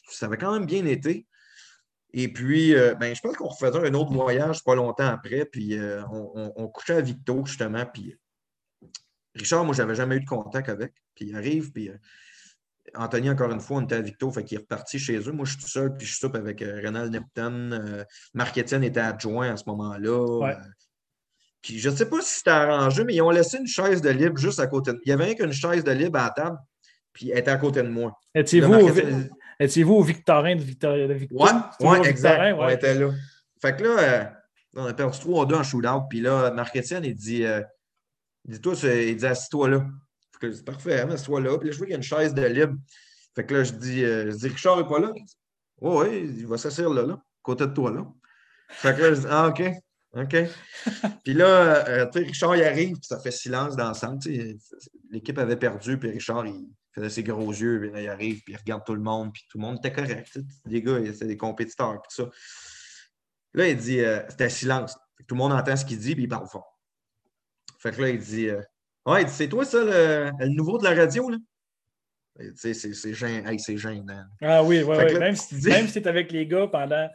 ça 0.09 0.25
avait 0.25 0.37
quand 0.37 0.53
même 0.53 0.65
bien 0.65 0.85
été. 0.85 1.27
Et 2.13 2.27
puis, 2.27 2.75
euh, 2.75 2.93
ben, 2.95 3.15
je 3.15 3.21
pense 3.21 3.37
qu'on 3.37 3.47
refaisait 3.47 3.87
un 3.87 3.93
autre 3.93 4.11
voyage 4.11 4.63
pas 4.63 4.75
longtemps 4.75 5.07
après, 5.07 5.45
puis 5.45 5.77
euh, 5.77 6.03
on, 6.09 6.67
couchait 6.67 6.95
à 6.95 7.01
Victo, 7.01 7.45
justement, 7.45 7.85
puis 7.85 8.17
Richard, 9.33 9.63
moi, 9.63 9.73
je 9.73 9.81
n'avais 9.81 9.95
jamais 9.95 10.17
eu 10.17 10.19
de 10.19 10.25
contact 10.25 10.67
avec, 10.67 10.93
puis 11.15 11.27
il 11.29 11.35
arrive, 11.35 11.71
puis 11.71 11.89
euh, 11.89 11.95
Anthony, 12.95 13.29
encore 13.29 13.51
une 13.51 13.61
fois, 13.61 13.77
on 13.77 13.81
était 13.81 13.95
à 13.95 14.01
Victo, 14.01 14.29
fait 14.29 14.43
qu'il 14.43 14.57
est 14.57 14.61
reparti 14.61 14.99
chez 14.99 15.17
eux. 15.17 15.31
Moi, 15.31 15.45
je 15.45 15.51
suis 15.51 15.61
tout 15.61 15.69
seul, 15.69 15.95
puis 15.95 16.05
je 16.05 16.17
soupe 16.17 16.35
avec 16.35 16.59
Renal 16.59 17.09
Nepton. 17.09 18.03
Marc-Étienne 18.33 18.83
était 18.83 18.99
adjoint 18.99 19.51
à 19.51 19.55
ce 19.55 19.63
moment-là. 19.67 20.55
puis 21.61 21.79
je 21.79 21.89
ne 21.89 21.95
sais 21.95 22.09
pas 22.09 22.19
si 22.21 22.39
c'était 22.39 22.49
arrangé, 22.49 23.05
mais 23.05 23.15
ils 23.15 23.21
ont 23.21 23.29
laissé 23.29 23.57
une 23.59 23.67
chaise 23.67 24.01
de 24.01 24.09
libre 24.09 24.37
juste 24.37 24.59
à 24.59 24.67
côté 24.67 24.91
de 24.91 24.99
Il 25.05 25.09
y 25.09 25.13
avait 25.13 25.35
qu'une 25.35 25.53
chaise 25.53 25.83
de 25.85 25.91
libre 25.91 26.19
à 26.19 26.23
la 26.23 26.29
table, 26.31 26.57
puis 27.13 27.29
elle 27.29 27.37
était 27.37 27.51
à 27.51 27.57
côté 27.57 27.81
de 27.83 27.87
moi. 27.87 28.19
Étiez-vous 28.35 28.89
Étiez-vous 29.61 29.93
au 29.93 30.01
Victorin 30.01 30.55
de 30.55 30.61
Victoria? 30.61 31.07
De 31.07 31.13
Victoria? 31.13 31.71
Ouais, 31.79 31.87
ouais 31.87 32.09
exact. 32.09 32.55
On 32.57 32.67
était 32.67 32.95
là. 32.95 33.11
Fait 33.61 33.75
que 33.75 33.83
là, 33.83 33.99
euh, 33.99 34.25
on 34.75 34.85
a 34.85 34.93
perdu 34.93 35.19
3-2 35.19 35.55
en 35.55 35.63
shootout. 35.63 36.01
Puis 36.09 36.19
là, 36.19 36.49
Marc-Étienne, 36.49 37.05
il 37.05 37.13
dit, 37.13 37.45
euh, 37.45 37.61
il 38.45 38.55
dit, 38.55 38.61
toi, 38.61 38.73
il 38.83 39.15
dit, 39.15 39.25
assis-toi 39.25 39.69
là. 39.69 39.85
Fait 40.31 40.47
que 40.47 40.51
c'est 40.51 40.65
parfait, 40.65 41.01
hein, 41.01 41.11
assis-toi 41.11 41.41
là. 41.41 41.57
Puis 41.59 41.67
là, 41.67 41.73
je 41.73 41.77
vois 41.77 41.85
qu'il 41.85 41.91
y 41.91 41.95
a 41.95 41.97
une 41.97 42.03
chaise 42.03 42.33
de 42.33 42.43
libre. 42.43 42.73
Fait 43.35 43.45
que 43.45 43.53
là, 43.53 43.63
je 43.63 43.73
dis, 43.73 44.03
euh, 44.03 44.31
je 44.31 44.37
dis 44.37 44.47
Richard 44.47 44.77
n'est 44.77 44.87
pas 44.87 44.99
là. 44.99 45.11
Oui, 45.79 46.07
oui, 46.09 46.35
il 46.39 46.47
va 46.47 46.57
s'asseoir 46.57 46.91
là, 46.91 47.03
là, 47.03 47.21
côté 47.43 47.67
de 47.67 47.73
toi, 47.73 47.91
là. 47.91 48.07
Fait 48.69 48.95
que 48.95 49.01
là, 49.01 49.13
je 49.13 49.19
dis, 49.21 49.27
ah, 49.29 49.47
OK. 49.47 49.61
OK. 50.13 50.35
puis 51.23 51.33
là, 51.33 52.07
tu 52.07 52.19
sais, 52.19 52.25
Richard, 52.25 52.55
il 52.55 52.63
arrive, 52.63 52.93
puis 52.93 53.05
ça 53.05 53.19
fait 53.19 53.31
silence 53.31 53.75
dans 53.75 53.85
l'ensemble. 53.85 54.19
L'équipe 55.11 55.37
avait 55.37 55.55
perdu, 55.55 55.99
puis 55.99 56.09
Richard, 56.09 56.47
il, 56.47 56.67
faisait 56.93 57.09
ses 57.09 57.23
gros 57.23 57.49
yeux, 57.51 57.79
puis 57.79 57.91
là, 57.91 58.01
il 58.01 58.09
arrive, 58.09 58.41
puis 58.43 58.53
il 58.53 58.57
regarde 58.57 58.83
tout 58.85 58.93
le 58.93 59.01
monde, 59.01 59.31
puis 59.33 59.43
tout 59.49 59.57
le 59.57 59.63
monde 59.63 59.77
était 59.77 59.93
correct. 59.93 60.39
Les 60.65 60.81
gars, 60.81 60.99
c'est 61.13 61.27
des 61.27 61.37
compétiteurs, 61.37 62.01
puis 62.01 62.09
tout 62.15 62.23
ça. 62.23 62.29
Là, 63.53 63.67
il 63.67 63.77
dit, 63.77 63.99
euh, 63.99 64.21
c'était 64.29 64.49
silence. 64.49 64.97
Tout 65.27 65.35
le 65.35 65.39
monde 65.39 65.53
entend 65.53 65.75
ce 65.75 65.85
qu'il 65.85 65.99
dit, 65.99 66.15
puis 66.15 66.23
il 66.23 66.29
parle 66.29 66.47
fort. 66.47 66.79
Fait 67.79 67.91
que 67.91 68.01
là, 68.01 68.09
il 68.09 68.19
dit, 68.19 68.49
euh, 68.49 68.61
ouais, 69.05 69.27
c'est 69.27 69.47
toi 69.47 69.65
ça, 69.65 69.83
le, 69.83 70.47
nouveau 70.49 70.77
de 70.77 70.83
la 70.83 70.93
radio, 70.93 71.29
là? 71.29 71.37
Tu 72.39 72.73
sais, 72.73 72.93
c'est 72.93 73.13
gênant. 73.13 74.23
Ah 74.41 74.63
oui, 74.63 74.83
oui, 74.83 74.95
oui. 74.97 75.19
Même 75.19 75.35
si, 75.35 75.55
même 75.67 75.87
si 75.87 75.93
tu 75.93 75.99
es 75.99 76.07
avec 76.07 76.31
les 76.31 76.47
gars 76.47 76.65
pendant 76.67 77.09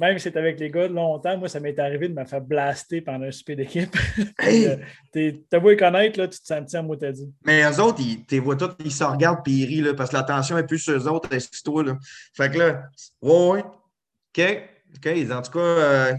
même 0.00 0.16
si 0.18 0.24
c'est 0.24 0.36
avec 0.38 0.58
les 0.58 0.70
gars 0.70 0.88
de 0.88 0.94
longtemps, 0.94 1.36
moi, 1.36 1.46
ça 1.46 1.60
m'est 1.60 1.78
arrivé 1.78 2.08
de 2.08 2.14
me 2.14 2.24
faire 2.24 2.40
blaster 2.40 3.02
pendant 3.02 3.26
un 3.26 3.30
super 3.30 3.56
d'équipe. 3.56 3.94
Hey! 4.38 4.66
Euh, 5.14 5.32
t'as 5.50 5.60
beau 5.60 5.68
les 5.68 5.76
connaître, 5.76 6.18
là, 6.18 6.26
tu 6.26 6.40
te 6.40 6.46
sens 6.46 6.74
en 6.74 6.82
mot 6.82 6.96
dit. 6.96 7.30
Mais 7.44 7.62
eux 7.62 7.80
autres, 7.80 8.00
ils, 8.00 8.24
t'es 8.24 8.38
vois 8.38 8.56
tous, 8.56 8.70
ils 8.82 8.92
se 8.92 9.04
regardent 9.04 9.46
et 9.46 9.50
ils 9.50 9.66
rient 9.66 9.82
là, 9.82 9.94
parce 9.94 10.10
que 10.10 10.16
l'attention 10.16 10.56
est 10.56 10.66
plus 10.66 10.78
sur 10.78 10.94
eux 10.94 11.06
autres, 11.06 11.28
toi 11.62 11.84
Là. 11.84 11.98
Fait 12.34 12.50
que 12.50 12.58
là, 12.58 12.82
ouais, 13.20 13.48
ouais. 13.50 13.62
OK. 13.62 14.68
OK. 14.96 15.30
En 15.30 15.42
tout 15.42 15.50
cas, 15.50 15.58
euh, 15.58 16.14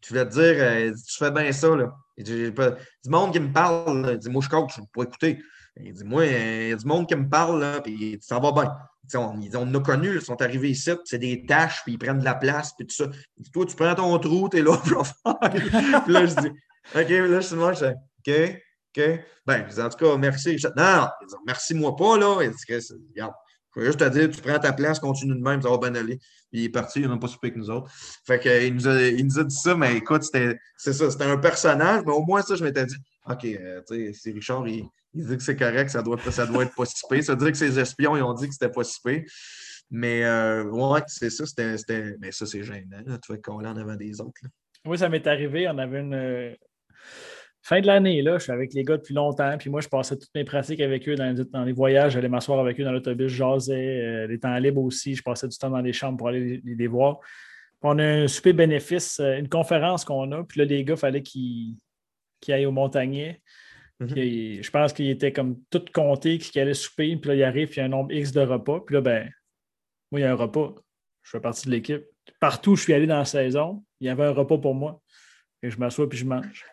tu 0.00 0.12
voulais 0.12 0.26
te 0.26 0.32
dire, 0.34 0.54
euh, 0.58 0.92
tu 0.92 1.18
fais 1.18 1.30
bien 1.32 1.50
ça. 1.50 1.74
Là. 1.74 1.92
Il 2.16 2.24
dit, 2.24 2.52
du 2.52 3.10
monde 3.10 3.32
qui 3.32 3.40
me 3.40 3.52
parle, 3.52 4.10
il 4.12 4.18
dit, 4.18 4.30
moi, 4.30 4.42
je 4.44 4.48
coach, 4.48 4.76
je 4.76 4.82
peux 4.92 5.02
écouter. 5.02 5.42
Il 5.76 5.92
dit, 5.92 6.04
moi, 6.04 6.24
il 6.24 6.68
y 6.68 6.72
a 6.72 6.76
du 6.76 6.86
monde 6.86 7.08
qui 7.08 7.16
me 7.16 7.28
parle, 7.28 7.60
là, 7.60 7.80
puis 7.80 8.18
ça 8.20 8.38
va 8.38 8.52
bien. 8.52 8.72
On, 9.14 9.40
on 9.54 9.74
a 9.74 9.80
connus, 9.80 10.16
ils 10.16 10.22
sont 10.22 10.40
arrivés 10.40 10.70
ici, 10.70 10.90
c'est 11.04 11.18
des 11.18 11.44
tâches, 11.44 11.82
puis 11.84 11.94
ils 11.94 11.98
prennent 11.98 12.20
de 12.20 12.24
la 12.24 12.34
place, 12.34 12.72
puis 12.76 12.86
tout 12.86 12.94
ça. 12.94 13.10
Toi, 13.52 13.66
tu 13.66 13.76
prends 13.76 13.94
ton 13.94 14.18
trou, 14.18 14.48
t'es 14.48 14.62
là, 14.62 14.76
puis 14.84 16.12
là, 16.12 16.26
je 16.26 16.34
dis, 16.40 16.48
OK, 16.94 17.08
là, 17.08 17.40
je 17.40 17.54
moi, 17.54 17.72
je 17.72 17.86
dis, 17.86 17.92
OK, 18.26 18.62
OK. 18.96 19.20
Ben, 19.46 19.66
en 19.66 19.88
tout 19.88 19.96
cas, 19.96 20.16
merci. 20.16 20.56
non, 20.76 20.84
non, 20.84 21.08
merci 21.46 21.74
moi 21.74 21.96
pas, 21.96 22.18
là. 22.18 22.42
Il 22.42 22.50
dit, 22.50 22.90
regarde, 23.10 23.32
je 23.74 23.80
vais 23.80 23.86
juste 23.86 23.98
te 23.98 24.08
dire, 24.08 24.30
tu 24.30 24.40
prends 24.40 24.58
ta 24.58 24.72
place, 24.72 24.98
continue 24.98 25.34
de 25.34 25.42
même, 25.42 25.62
ça 25.62 25.70
va 25.70 25.78
bien 25.78 25.94
aller. 25.94 26.18
Puis 26.50 26.60
il 26.60 26.64
est 26.64 26.68
parti, 26.68 27.00
il 27.00 27.08
n'a 27.08 27.16
pas 27.16 27.28
soupé 27.28 27.48
avec 27.48 27.56
nous 27.56 27.70
autres. 27.70 27.90
Fait 28.26 28.38
qu'il 28.38 28.74
nous, 28.74 28.86
il 28.86 29.24
nous 29.24 29.38
a 29.38 29.44
dit 29.44 29.56
ça, 29.56 29.74
mais 29.74 29.96
écoute, 29.96 30.24
c'est 30.24 30.58
ça, 30.92 31.10
c'était 31.10 31.24
un 31.24 31.38
personnage, 31.38 32.02
mais 32.06 32.12
au 32.12 32.22
moins 32.22 32.42
ça, 32.42 32.54
je 32.54 32.62
m'étais 32.62 32.84
dit, 32.84 32.96
OK, 33.26 33.44
euh, 33.44 33.80
tu 33.88 34.12
sais, 34.12 34.12
c'est 34.12 34.32
Richard, 34.32 34.66
il, 34.68 34.84
il, 35.14 35.26
dit 35.26 35.36
que 35.36 35.42
c'est 35.42 35.56
correct, 35.56 35.90
ça 35.90 36.02
doit, 36.02 36.18
ça 36.30 36.46
doit 36.46 36.64
être 36.64 36.74
pas 36.74 36.84
si 36.84 37.22
Ça 37.22 37.32
veut 37.32 37.38
dire 37.38 37.50
que 37.50 37.58
ses 37.58 37.78
espions, 37.78 38.16
ils 38.16 38.22
ont 38.22 38.34
dit 38.34 38.48
que 38.48 38.54
c'était 38.54 38.70
pas 38.70 38.84
si 38.84 39.00
Mais 39.90 40.24
euh, 40.24 40.64
ouais, 40.64 41.00
c'est 41.06 41.30
ça, 41.30 41.44
c'était, 41.46 42.16
Mais 42.20 42.32
ça, 42.32 42.46
c'est 42.46 42.62
gênant, 42.62 43.02
là, 43.06 43.18
tu 43.18 43.32
fais 43.32 43.40
coller 43.40 43.68
en 43.68 43.76
avant 43.76 43.96
des 43.96 44.20
autres. 44.20 44.40
Oui, 44.84 44.98
ça 44.98 45.08
m'est 45.08 45.26
arrivé. 45.26 45.68
On 45.68 45.78
avait 45.78 46.00
une, 46.00 46.56
fin 47.62 47.80
de 47.80 47.86
l'année, 47.86 48.22
là, 48.22 48.38
je 48.38 48.44
suis 48.44 48.52
avec 48.52 48.74
les 48.74 48.82
gars 48.82 48.96
depuis 48.96 49.14
longtemps. 49.14 49.56
Puis 49.56 49.70
moi, 49.70 49.80
je 49.80 49.88
passais 49.88 50.16
toutes 50.16 50.34
mes 50.34 50.44
pratiques 50.44 50.80
avec 50.80 51.08
eux 51.08 51.14
dans, 51.14 51.64
les 51.64 51.72
voyages. 51.72 52.12
J'allais 52.12 52.28
m'asseoir 52.28 52.58
avec 52.58 52.78
eux 52.80 52.84
dans 52.84 52.92
l'autobus, 52.92 53.28
je 53.28 53.36
jasais. 53.36 54.00
Euh, 54.02 54.26
les 54.26 54.38
temps 54.38 54.56
libres 54.58 54.82
aussi, 54.82 55.14
je 55.14 55.22
passais 55.22 55.48
du 55.48 55.56
temps 55.56 55.70
dans 55.70 55.80
les 55.80 55.92
chambres 55.92 56.18
pour 56.18 56.28
aller 56.28 56.60
les, 56.64 56.86
voir. 56.88 57.20
on 57.82 57.98
a 57.98 58.04
un 58.04 58.26
super 58.26 58.54
bénéfice, 58.54 59.20
euh, 59.20 59.38
une 59.38 59.48
conférence 59.48 60.04
qu'on 60.04 60.30
a. 60.32 60.42
Puis 60.44 60.58
là, 60.58 60.64
les 60.64 60.84
gars, 60.84 60.94
il 60.94 61.00
fallait 61.00 61.22
qu'ils 61.22 61.76
aillent 62.48 62.66
au 62.66 62.72
Montagnier. 62.72 63.40
Mhm. 64.02 64.62
je 64.62 64.70
pense 64.70 64.92
qu'ils 64.92 65.10
étaient 65.10 65.32
comme 65.32 65.62
tout 65.70 65.84
comptés, 65.92 66.38
qu'ils 66.38 66.60
allaient 66.60 66.74
souper. 66.74 67.16
Puis 67.16 67.28
là, 67.28 67.34
il 67.34 67.44
arrive, 67.44 67.70
il 67.72 67.76
y 67.76 67.80
a 67.80 67.84
un 67.84 67.88
nombre 67.88 68.12
X 68.12 68.32
de 68.32 68.40
repas. 68.40 68.80
Puis 68.80 68.94
là, 68.94 69.00
ben, 69.00 69.30
moi, 70.10 70.20
il 70.20 70.24
y 70.24 70.26
a 70.26 70.32
un 70.32 70.36
repas. 70.36 70.74
Je 71.22 71.30
fais 71.30 71.40
partie 71.40 71.66
de 71.66 71.70
l'équipe. 71.70 72.04
Partout 72.40 72.72
où 72.72 72.76
je 72.76 72.82
suis 72.82 72.92
allé 72.92 73.06
dans 73.06 73.18
la 73.18 73.24
saison, 73.24 73.84
il 74.00 74.06
y 74.06 74.10
avait 74.10 74.24
un 74.24 74.32
repas 74.32 74.58
pour 74.58 74.74
moi. 74.74 75.00
Et 75.62 75.70
je 75.70 75.78
m'assois 75.78 76.08
puis 76.08 76.18
je 76.18 76.24
mange. 76.24 76.64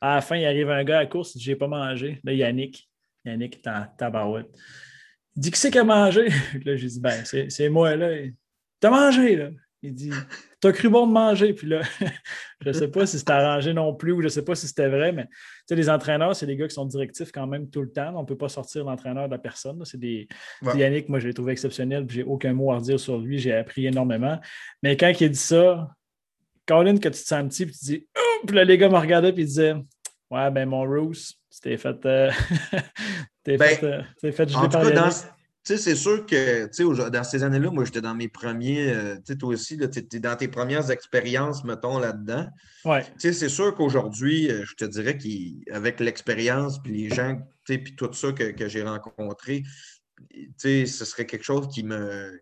À 0.00 0.16
la 0.16 0.20
fin, 0.20 0.36
il 0.36 0.44
arrive 0.44 0.70
un 0.70 0.84
gars 0.84 0.98
à 0.98 1.02
la 1.02 1.06
course, 1.06 1.36
J'ai 1.38 1.56
pas 1.56 1.68
mangé. 1.68 2.20
Là, 2.24 2.32
Yannick, 2.32 2.88
Yannick 3.24 3.56
est 3.56 3.68
en 3.68 3.86
tabarouette. 3.96 4.50
Il 5.36 5.42
dit 5.42 5.50
Qui 5.50 5.58
c'est 5.58 5.70
qui 5.70 5.78
a 5.78 5.84
mangé? 5.84 6.28
Là, 6.64 6.76
j'ai 6.76 6.86
dit 6.86 7.00
Ben, 7.00 7.24
c'est 7.24 7.68
moi, 7.68 7.96
là. 7.96 8.10
T'as 8.78 8.90
mangé, 8.90 9.36
là. 9.36 9.50
Il 9.82 9.94
dit 9.94 10.12
T'as 10.60 10.72
cru 10.72 10.90
bon 10.90 11.06
de 11.06 11.12
manger. 11.12 11.54
Puis 11.54 11.66
là, 11.66 11.80
je 12.60 12.68
ne 12.68 12.72
sais 12.72 12.88
pas 12.88 13.06
si 13.06 13.18
c'était 13.18 13.32
arrangé 13.32 13.72
non 13.72 13.94
plus 13.94 14.12
ou 14.12 14.20
je 14.20 14.26
ne 14.26 14.28
sais 14.28 14.44
pas 14.44 14.54
si 14.54 14.68
c'était 14.68 14.88
vrai, 14.88 15.12
mais 15.12 15.24
tu 15.24 15.30
sais, 15.68 15.76
les 15.76 15.88
entraîneurs, 15.88 16.36
c'est 16.36 16.46
des 16.46 16.56
gars 16.56 16.68
qui 16.68 16.74
sont 16.74 16.84
directifs 16.84 17.32
quand 17.32 17.46
même 17.46 17.70
tout 17.70 17.80
le 17.80 17.90
temps. 17.90 18.12
On 18.14 18.22
ne 18.22 18.26
peut 18.26 18.36
pas 18.36 18.48
sortir 18.48 18.84
l'entraîneur 18.84 19.26
de 19.26 19.32
la 19.32 19.38
personne. 19.38 19.82
C'est 19.84 19.98
des. 19.98 20.28
Yannick, 20.74 21.08
moi, 21.08 21.18
je 21.18 21.28
l'ai 21.28 21.34
trouvé 21.34 21.52
exceptionnel, 21.52 22.06
puis 22.06 22.16
j'ai 22.16 22.24
aucun 22.24 22.52
mot 22.52 22.72
à 22.72 22.76
redire 22.76 23.00
sur 23.00 23.18
lui. 23.18 23.38
J'ai 23.38 23.54
appris 23.54 23.86
énormément. 23.86 24.38
Mais 24.82 24.96
quand 24.96 25.12
il 25.18 25.24
a 25.24 25.28
dit 25.28 25.34
ça, 25.34 25.88
Colin, 26.66 26.98
que 26.98 27.08
tu 27.08 27.10
te 27.10 27.16
sens 27.16 27.48
petit, 27.48 27.66
puis 27.66 27.74
tu 27.74 27.84
dis 27.84 28.06
oh! 28.18 28.46
Puis 28.46 28.56
là, 28.56 28.64
les 28.64 28.76
gars 28.76 28.88
me 28.88 28.98
regardaient, 28.98 29.32
puis 29.32 29.42
ils 29.42 29.46
disaient 29.46 29.74
Ouais, 30.30 30.50
ben 30.50 30.68
mon 30.68 30.84
Roos, 30.84 31.34
c'était 31.48 31.76
fait. 31.76 32.06
Euh... 32.06 32.30
t'es 33.42 33.56
ben, 33.56 33.68
fait, 33.68 33.84
euh, 33.84 34.32
fait 34.32 34.54
en 34.54 34.68
tout 34.68 34.68
cas, 34.68 34.90
dans, 34.90 35.10
c'est 35.76 35.94
sûr 35.94 36.26
que 36.26 37.08
dans 37.08 37.24
ces 37.24 37.42
années-là, 37.42 37.70
moi, 37.70 37.84
j'étais 37.84 38.00
dans 38.00 38.14
mes 38.14 38.28
premiers. 38.28 38.90
Euh, 38.90 39.16
sais, 39.24 39.36
toi 39.36 39.50
aussi, 39.50 39.78
tu 39.78 40.16
es 40.16 40.20
dans 40.20 40.36
tes 40.36 40.48
premières 40.48 40.90
expériences, 40.90 41.64
mettons, 41.64 41.98
là-dedans. 41.98 42.46
Ouais. 42.84 43.04
C'est 43.18 43.48
sûr 43.48 43.74
qu'aujourd'hui, 43.74 44.50
euh, 44.50 44.64
je 44.64 44.74
te 44.74 44.84
dirais 44.84 45.18
qu'avec 45.18 46.00
l'expérience, 46.00 46.80
puis 46.82 46.92
les 46.92 47.14
gens, 47.14 47.38
puis 47.64 47.94
tout 47.96 48.12
ça 48.12 48.32
que, 48.32 48.50
que 48.50 48.68
j'ai 48.68 48.82
rencontré, 48.82 49.62
ce 50.58 50.86
serait 50.86 51.26
quelque 51.26 51.44
chose 51.44 51.68
qui 51.68 51.82
me, 51.82 52.40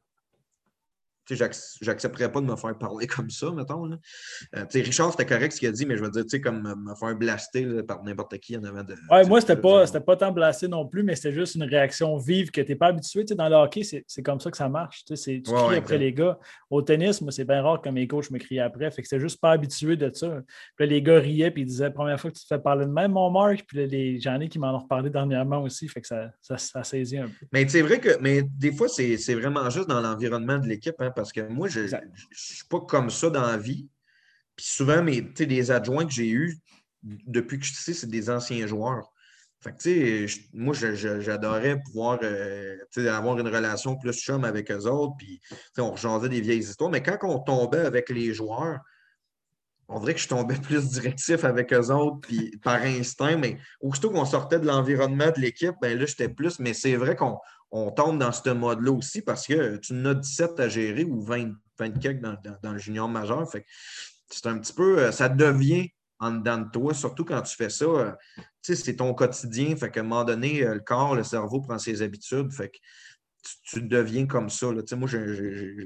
j'accepterais 1.35 2.31
pas 2.31 2.41
de 2.41 2.47
me 2.47 2.57
faire 2.57 2.77
parler 2.77 3.07
comme 3.07 3.31
ça, 3.31 3.51
mettons. 3.51 3.91
Euh, 3.91 4.65
Richard, 4.73 5.13
c'était 5.13 5.27
correct 5.27 5.53
ce 5.53 5.61
qu'il 5.61 5.69
a 5.69 5.73
dit, 5.73 5.87
mais 5.87 5.97
je 5.97 6.05
veux 6.05 6.11
dire, 6.11 6.25
comme 6.43 6.63
me 6.63 6.95
faire 6.95 7.17
blaster 7.17 7.83
par 7.83 8.03
n'importe 8.03 8.39
qui 8.39 8.57
en 8.57 8.65
avant 8.65 8.83
de. 8.83 8.95
Ouais, 9.11 9.25
moi, 9.27 9.41
c'était 9.41 9.57
pas, 9.57 9.87
pas 9.87 10.17
tant 10.17 10.33
blasté 10.33 10.69
non 10.69 10.87
plus, 10.87 11.03
mais 11.03 11.15
c'était 11.15 11.33
juste 11.33 11.55
une 11.55 11.65
réaction 11.65 12.17
vive 12.17 12.51
que 12.51 12.61
tu 12.61 12.69
n'es 12.69 12.77
pas 12.77 12.89
habitué. 12.89 13.25
dans 13.25 13.49
le 13.49 13.57
hockey, 13.57 13.83
c'est 13.83 14.23
comme 14.23 14.41
ça 14.41 14.51
que 14.51 14.57
ça 14.57 14.69
marche. 14.69 15.05
Tu 15.05 15.15
cries 15.43 15.77
après 15.77 15.99
les 15.99 16.13
gars. 16.13 16.39
Au 16.71 16.83
tennis, 16.83 17.21
moi, 17.21 17.33
c'est 17.33 17.45
bien 17.45 17.63
rare 17.63 17.81
que 17.81 17.89
mes 17.89 18.07
coachs 18.07 18.31
me 18.31 18.39
crient 18.39 18.61
après. 18.61 18.91
Fait 18.91 19.03
que 19.03 19.09
c'était 19.09 19.21
juste 19.21 19.41
pas 19.41 19.53
habitué 19.53 19.97
de 19.97 20.11
ça. 20.13 20.41
Puis 20.77 20.87
les 20.87 21.03
gars 21.03 21.19
riaient 21.19 21.49
et 21.49 21.61
ils 21.61 21.65
disaient 21.65 21.91
première 21.91 22.21
fois 22.21 22.31
que 22.31 22.37
tu 22.37 22.43
te 22.43 22.47
fais 22.47 22.59
parler 22.59 22.87
de 22.87 22.91
même, 22.91 23.13
mon 23.13 23.31
Marc. 23.31 23.65
Puis 23.67 23.87
les 23.87 24.21
j'en 24.21 24.41
ai 24.41 24.49
qui 24.49 24.59
m'en 24.59 24.75
ont 24.75 24.79
reparlé 24.79 25.11
dernièrement 25.11 25.63
aussi. 25.63 25.89
Fait 25.89 26.01
que 26.01 26.07
ça, 26.07 26.31
ça, 26.41 26.83
saisit 26.85 27.19
un 27.19 27.27
peu. 27.27 27.47
Mais 27.53 27.67
c'est 27.69 27.83
vrai 27.83 28.01
que 28.01 28.19
mais 28.21 28.43
des 28.43 28.73
fois, 28.73 28.89
c'est 28.89 29.35
vraiment 29.35 29.69
juste 29.71 29.89
dans 29.89 30.01
l'environnement 30.01 30.59
de 30.59 30.67
l'équipe. 30.67 30.95
Hein, 30.99 31.13
parce 31.19 31.33
que 31.33 31.41
moi, 31.41 31.67
je 31.67 31.81
ne 31.81 31.89
suis 32.31 32.65
pas 32.71 32.79
comme 32.79 33.11
ça 33.11 33.29
dans 33.29 33.43
la 33.43 33.57
vie. 33.57 33.89
Puis 34.55 34.67
souvent, 34.67 35.03
mes, 35.03 35.21
des 35.21 35.71
adjoints 35.73 36.07
que 36.07 36.13
j'ai 36.13 36.29
eus 36.29 36.61
depuis 37.03 37.59
que 37.59 37.65
je 37.65 37.75
suis 37.75 37.93
c'est 37.93 38.09
des 38.09 38.31
anciens 38.31 38.69
joueurs. 38.69 39.13
Fait 39.61 39.73
que, 39.77 40.27
moi, 40.57 40.73
j'adorais 40.75 41.81
pouvoir 41.83 42.21
euh, 42.23 42.77
avoir 43.09 43.37
une 43.41 43.49
relation 43.49 43.97
plus 43.97 44.13
chum 44.13 44.45
avec 44.45 44.71
eux 44.71 44.87
autres, 44.87 45.17
puis 45.19 45.41
on 45.77 45.91
rejasait 45.91 46.29
des 46.29 46.41
vieilles 46.41 46.61
histoires. 46.61 46.89
Mais 46.89 47.03
quand 47.03 47.19
on 47.25 47.41
tombait 47.41 47.85
avec 47.85 48.11
les 48.11 48.33
joueurs, 48.33 48.79
on 49.89 49.99
dirait 49.99 50.15
que 50.15 50.21
je 50.21 50.29
tombais 50.29 50.55
plus 50.63 50.89
directif 50.89 51.43
avec 51.43 51.73
eux 51.73 51.91
autres, 51.91 52.21
puis 52.21 52.57
par 52.63 52.81
instinct, 52.83 53.39
mais 53.39 53.59
aussitôt 53.81 54.11
qu'on 54.11 54.25
sortait 54.25 54.61
de 54.61 54.67
l'environnement 54.67 55.33
de 55.35 55.41
l'équipe, 55.41 55.75
ben 55.83 55.99
là, 55.99 56.07
j'étais 56.07 56.29
plus. 56.29 56.61
Mais 56.61 56.75
c'est 56.75 56.95
vrai 56.95 57.17
qu'on 57.17 57.41
on 57.71 57.91
tombe 57.91 58.19
dans 58.19 58.33
ce 58.33 58.51
mode-là 58.51 58.93
aussi 58.93 59.23
parce 59.23 59.47
que 59.47 59.77
tu 59.77 59.93
en 59.93 60.05
as 60.07 60.15
17 60.15 60.61
à 60.61 60.69
gérer 60.69 61.05
ou 61.05 61.21
20, 61.21 61.53
20 61.79 62.21
dans, 62.63 62.73
le 62.73 62.79
junior 62.79 63.09
majeur. 63.09 63.51
Fait 63.51 63.65
c'est 64.31 64.47
un 64.47 64.59
petit 64.59 64.73
peu, 64.73 64.99
euh, 64.99 65.13
ça 65.13 65.29
devient 65.29 65.89
en 66.19 66.33
dedans 66.33 66.59
de 66.59 66.71
toi, 66.71 66.95
surtout 66.95 67.25
quand 67.25 67.41
tu 67.43 67.57
fais 67.57 67.71
ça. 67.71 67.85
Euh, 67.85 68.13
c'est 68.63 68.97
ton 68.97 69.15
quotidien. 69.15 69.77
Fait 69.77 69.91
qu'à 69.91 70.01
un 70.01 70.03
moment 70.03 70.25
donné, 70.25 70.63
euh, 70.63 70.75
le 70.75 70.81
corps, 70.81 71.15
le 71.15 71.25
cerveau 71.25 71.61
prend 71.61 71.79
ses 71.79 72.03
habitudes. 72.03 72.53
Fait 72.53 72.69
que 72.69 72.79
tu, 73.63 73.83
deviens 73.83 74.27
comme 74.27 74.51
ça. 74.51 74.73
Là. 74.73 74.83
Moi, 74.97 75.09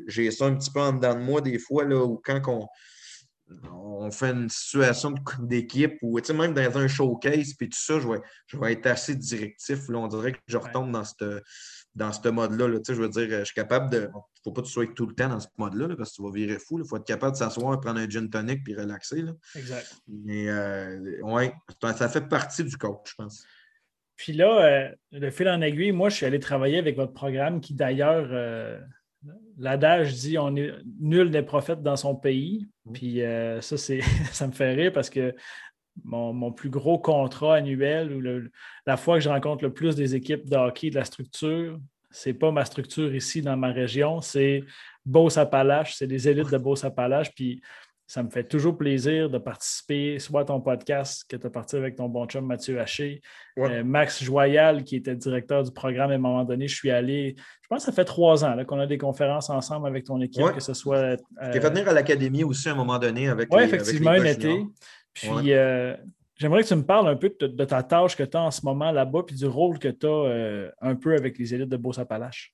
j'ai 0.08 0.30
ça 0.30 0.46
un 0.46 0.54
petit 0.54 0.70
peu 0.70 0.80
en 0.80 0.94
dedans 0.94 1.14
de 1.14 1.20
moi 1.20 1.40
des 1.40 1.58
fois, 1.58 1.84
là, 1.84 2.02
où 2.04 2.20
quand 2.24 2.40
on, 2.48 2.66
on 3.72 4.10
fait 4.10 4.30
une 4.30 4.48
situation 4.48 5.14
d'équipe 5.40 5.98
ou 6.02 6.18
même 6.34 6.54
dans 6.54 6.78
un 6.78 6.88
showcase, 6.88 7.54
puis 7.54 7.68
tout 7.68 7.78
ça, 7.78 8.00
je 8.00 8.08
vais, 8.08 8.20
je 8.46 8.56
vais 8.56 8.72
être 8.72 8.86
assez 8.86 9.14
directif. 9.14 9.88
Là, 9.88 9.98
on 9.98 10.08
dirait 10.08 10.32
que 10.32 10.38
je 10.46 10.56
retombe 10.56 10.92
dans 10.92 11.04
cette, 11.04 11.24
dans 11.94 12.12
ce 12.12 12.28
mode-là. 12.28 12.66
je 12.86 12.92
veux 12.94 13.08
dire, 13.08 13.28
je 13.40 13.44
suis 13.44 13.54
capable 13.54 13.90
de. 13.90 13.98
Il 13.98 14.48
ne 14.48 14.50
faut 14.50 14.52
pas 14.52 14.62
que 14.62 14.66
tu 14.66 14.72
sois 14.72 14.86
tout 14.88 15.06
le 15.06 15.14
temps 15.14 15.28
dans 15.28 15.40
ce 15.40 15.46
mode-là 15.56 15.94
parce 15.96 16.10
que 16.10 16.16
tu 16.16 16.22
vas 16.22 16.32
virer 16.32 16.58
fou. 16.58 16.78
Il 16.78 16.86
faut 16.88 16.96
être 16.96 17.06
capable 17.06 17.32
de 17.32 17.36
s'asseoir, 17.36 17.78
prendre 17.80 18.00
un 18.00 18.08
gin 18.08 18.28
tonic 18.28 18.64
puis 18.64 18.74
relaxer. 18.74 19.22
Là. 19.22 19.32
Exact. 19.54 19.94
Mais 20.08 20.48
euh, 20.48 21.20
ouais, 21.22 21.52
ça 21.80 22.08
fait 22.08 22.28
partie 22.28 22.64
du 22.64 22.76
coach, 22.76 23.10
je 23.10 23.14
pense. 23.16 23.44
Puis 24.16 24.32
là, 24.32 24.64
euh, 24.64 24.94
le 25.12 25.30
fil 25.30 25.48
en 25.48 25.60
aiguille, 25.60 25.92
moi, 25.92 26.08
je 26.08 26.16
suis 26.16 26.26
allé 26.26 26.40
travailler 26.40 26.78
avec 26.78 26.96
votre 26.96 27.12
programme 27.12 27.60
qui 27.60 27.74
d'ailleurs. 27.74 28.28
Euh, 28.30 28.80
L'adage 29.58 30.14
dit 30.14 30.38
on 30.38 30.56
est 30.56 30.72
nul 31.00 31.30
des 31.30 31.42
prophètes 31.42 31.82
dans 31.82 31.96
son 31.96 32.14
pays. 32.14 32.66
Puis 32.92 33.22
euh, 33.22 33.60
ça, 33.60 33.76
ça 34.32 34.46
me 34.46 34.52
fait 34.52 34.74
rire 34.74 34.92
parce 34.92 35.10
que 35.10 35.34
mon, 36.04 36.52
plus 36.52 36.70
gros 36.70 36.98
contrat 36.98 37.56
annuel 37.56 38.12
ou 38.12 38.48
la 38.86 38.96
fois 38.96 39.18
que 39.18 39.24
je 39.24 39.28
rencontre 39.28 39.64
le 39.64 39.72
plus 39.72 39.94
des 39.94 40.14
équipes 40.14 40.48
de 40.48 40.56
hockey 40.56 40.90
de 40.90 40.94
la 40.94 41.04
structure, 41.04 41.78
c'est 42.10 42.34
pas 42.34 42.50
ma 42.50 42.64
structure 42.64 43.14
ici 43.14 43.42
dans 43.42 43.56
ma 43.56 43.68
région, 43.72 44.20
c'est 44.20 44.64
Beauce-Appalaches, 45.04 45.94
c'est 45.94 46.06
les 46.06 46.28
élites 46.28 46.50
de 46.50 46.58
Beauce-Appalaches. 46.58 47.32
Puis 47.34 47.62
ça 48.12 48.22
me 48.22 48.28
fait 48.28 48.44
toujours 48.44 48.76
plaisir 48.76 49.30
de 49.30 49.38
participer 49.38 50.18
soit 50.18 50.42
à 50.42 50.44
ton 50.44 50.60
podcast 50.60 51.24
que 51.26 51.34
tu 51.34 51.46
as 51.46 51.48
parti 51.48 51.76
avec 51.76 51.96
ton 51.96 52.10
bon 52.10 52.26
chum 52.26 52.44
Mathieu 52.44 52.78
Haché, 52.78 53.22
euh, 53.56 53.82
Max 53.82 54.22
Joyal, 54.22 54.84
qui 54.84 54.96
était 54.96 55.16
directeur 55.16 55.62
du 55.62 55.70
programme 55.70 56.10
à 56.10 56.14
un 56.16 56.18
moment 56.18 56.44
donné. 56.44 56.68
Je 56.68 56.74
suis 56.74 56.90
allé, 56.90 57.36
je 57.62 57.68
pense 57.70 57.86
que 57.86 57.90
ça 57.90 57.92
fait 57.92 58.04
trois 58.04 58.44
ans 58.44 58.54
qu'on 58.66 58.80
a 58.80 58.86
des 58.86 58.98
conférences 58.98 59.48
ensemble 59.48 59.88
avec 59.88 60.04
ton 60.04 60.20
équipe, 60.20 60.44
que 60.52 60.60
ce 60.60 60.74
soit. 60.74 60.98
Euh, 60.98 61.16
tu 61.52 61.56
es 61.56 61.60
fait 61.62 61.70
venir 61.70 61.88
à 61.88 61.94
l'académie 61.94 62.44
aussi 62.44 62.68
à 62.68 62.72
un 62.72 62.74
moment 62.74 62.98
donné 62.98 63.28
avec 63.28 63.48
Oui, 63.50 63.62
effectivement, 63.62 64.10
un 64.10 64.24
été. 64.24 64.62
Puis 65.14 65.54
euh, 65.54 65.96
j'aimerais 66.36 66.64
que 66.64 66.68
tu 66.68 66.76
me 66.76 66.84
parles 66.84 67.08
un 67.08 67.16
peu 67.16 67.34
de, 67.40 67.64
ta 67.64 67.82
tâche 67.82 68.14
que 68.14 68.24
tu 68.24 68.36
as 68.36 68.42
en 68.42 68.50
ce 68.50 68.60
moment 68.62 68.92
là-bas, 68.92 69.22
puis 69.26 69.36
du 69.36 69.46
rôle 69.46 69.78
que 69.78 69.88
tu 69.88 70.06
as 70.06 70.70
un 70.82 70.96
peu 70.96 71.14
avec 71.14 71.38
les 71.38 71.54
élites 71.54 71.70
de 71.70 71.78
Beauce-Appalaches. 71.78 72.52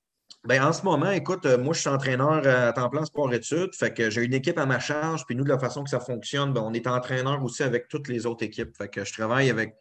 Ben, 0.48 0.62
en 0.62 0.72
ce 0.72 0.82
moment, 0.82 1.10
écoute, 1.10 1.44
euh, 1.44 1.58
moi, 1.58 1.74
je 1.74 1.80
suis 1.80 1.90
entraîneur 1.90 2.46
à 2.46 2.72
temps 2.72 2.88
plein 2.88 3.04
sport-études. 3.04 3.74
Fait 3.74 3.92
que 3.92 4.08
j'ai 4.08 4.24
une 4.24 4.32
équipe 4.32 4.56
à 4.56 4.64
ma 4.64 4.78
charge. 4.78 5.26
Puis 5.26 5.36
nous, 5.36 5.44
de 5.44 5.50
la 5.50 5.58
façon 5.58 5.84
que 5.84 5.90
ça 5.90 6.00
fonctionne, 6.00 6.54
ben, 6.54 6.62
on 6.62 6.72
est 6.72 6.86
entraîneur 6.86 7.44
aussi 7.44 7.62
avec 7.62 7.86
toutes 7.88 8.08
les 8.08 8.24
autres 8.24 8.46
équipes. 8.46 8.74
Fait 8.74 8.88
que 8.88 9.04
je 9.04 9.12
travaille 9.12 9.50
avec, 9.50 9.74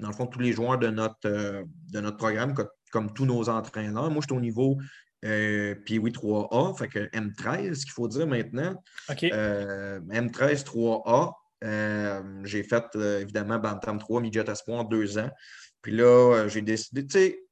dans 0.00 0.08
le 0.08 0.12
fond, 0.12 0.26
tous 0.26 0.40
les 0.40 0.52
joueurs 0.52 0.76
de 0.78 0.88
notre, 0.88 1.14
euh, 1.26 1.62
de 1.92 2.00
notre 2.00 2.16
programme, 2.16 2.52
comme 2.90 3.12
tous 3.12 3.26
nos 3.26 3.48
entraîneurs. 3.48 4.10
Moi, 4.10 4.22
je 4.22 4.26
suis 4.26 4.36
au 4.36 4.40
niveau 4.40 4.76
Euh, 5.24 5.74
puis 5.86 5.98
oui, 5.98 6.10
3A, 6.10 6.76
fait 6.76 6.88
que 6.88 7.08
M13, 7.10 7.82
qu'il 7.84 7.92
faut 7.92 8.06
dire 8.06 8.26
maintenant. 8.26 8.74
OK. 9.08 9.22
M13, 9.22 10.64
3A. 10.64 11.32
j'ai 12.44 12.62
fait 12.62 12.84
évidemment 12.94 13.58
Bantam 13.58 13.98
3, 13.98 14.20
Midget 14.20 14.50
Espoir, 14.50 14.84
deux 14.84 15.16
ans. 15.18 15.30
Puis 15.80 15.92
là, 15.92 16.48
j'ai 16.48 16.62
décidé, 16.62 17.06
tu 17.06 17.18
sais, 17.18 17.45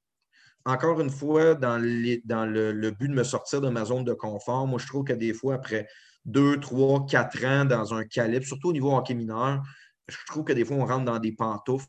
encore 0.64 1.00
une 1.00 1.11
fois, 1.11 1.55
dans, 1.55 1.79
dans 2.24 2.46
le, 2.46 2.90
but 2.90 3.09
de 3.09 3.14
me 3.14 3.24
sortir 3.24 3.61
de 3.61 3.68
ma 3.68 3.85
zone 3.85 4.05
de 4.05 4.14
confort, 4.14 4.66
moi, 4.66 4.79
je 4.79 4.87
trouve 4.87 5.05
que 5.05 5.12
des 5.12 5.35
fois, 5.35 5.55
après 5.55 5.87
deux, 6.24 6.59
trois, 6.59 7.05
quatre 7.07 7.44
ans 7.44 7.64
dans 7.64 7.94
un 7.94 8.05
calibre, 8.05 8.46
surtout 8.46 8.70
au 8.70 8.72
niveau 8.72 8.96
hockey 8.96 9.14
mineur, 9.14 9.62
je 10.09 10.16
trouve 10.27 10.44
que 10.44 10.53
des 10.53 10.64
fois, 10.64 10.77
on 10.77 10.87
rentre 10.87 11.05
dans 11.05 11.18
des 11.18 11.33
pantoufles, 11.33 11.87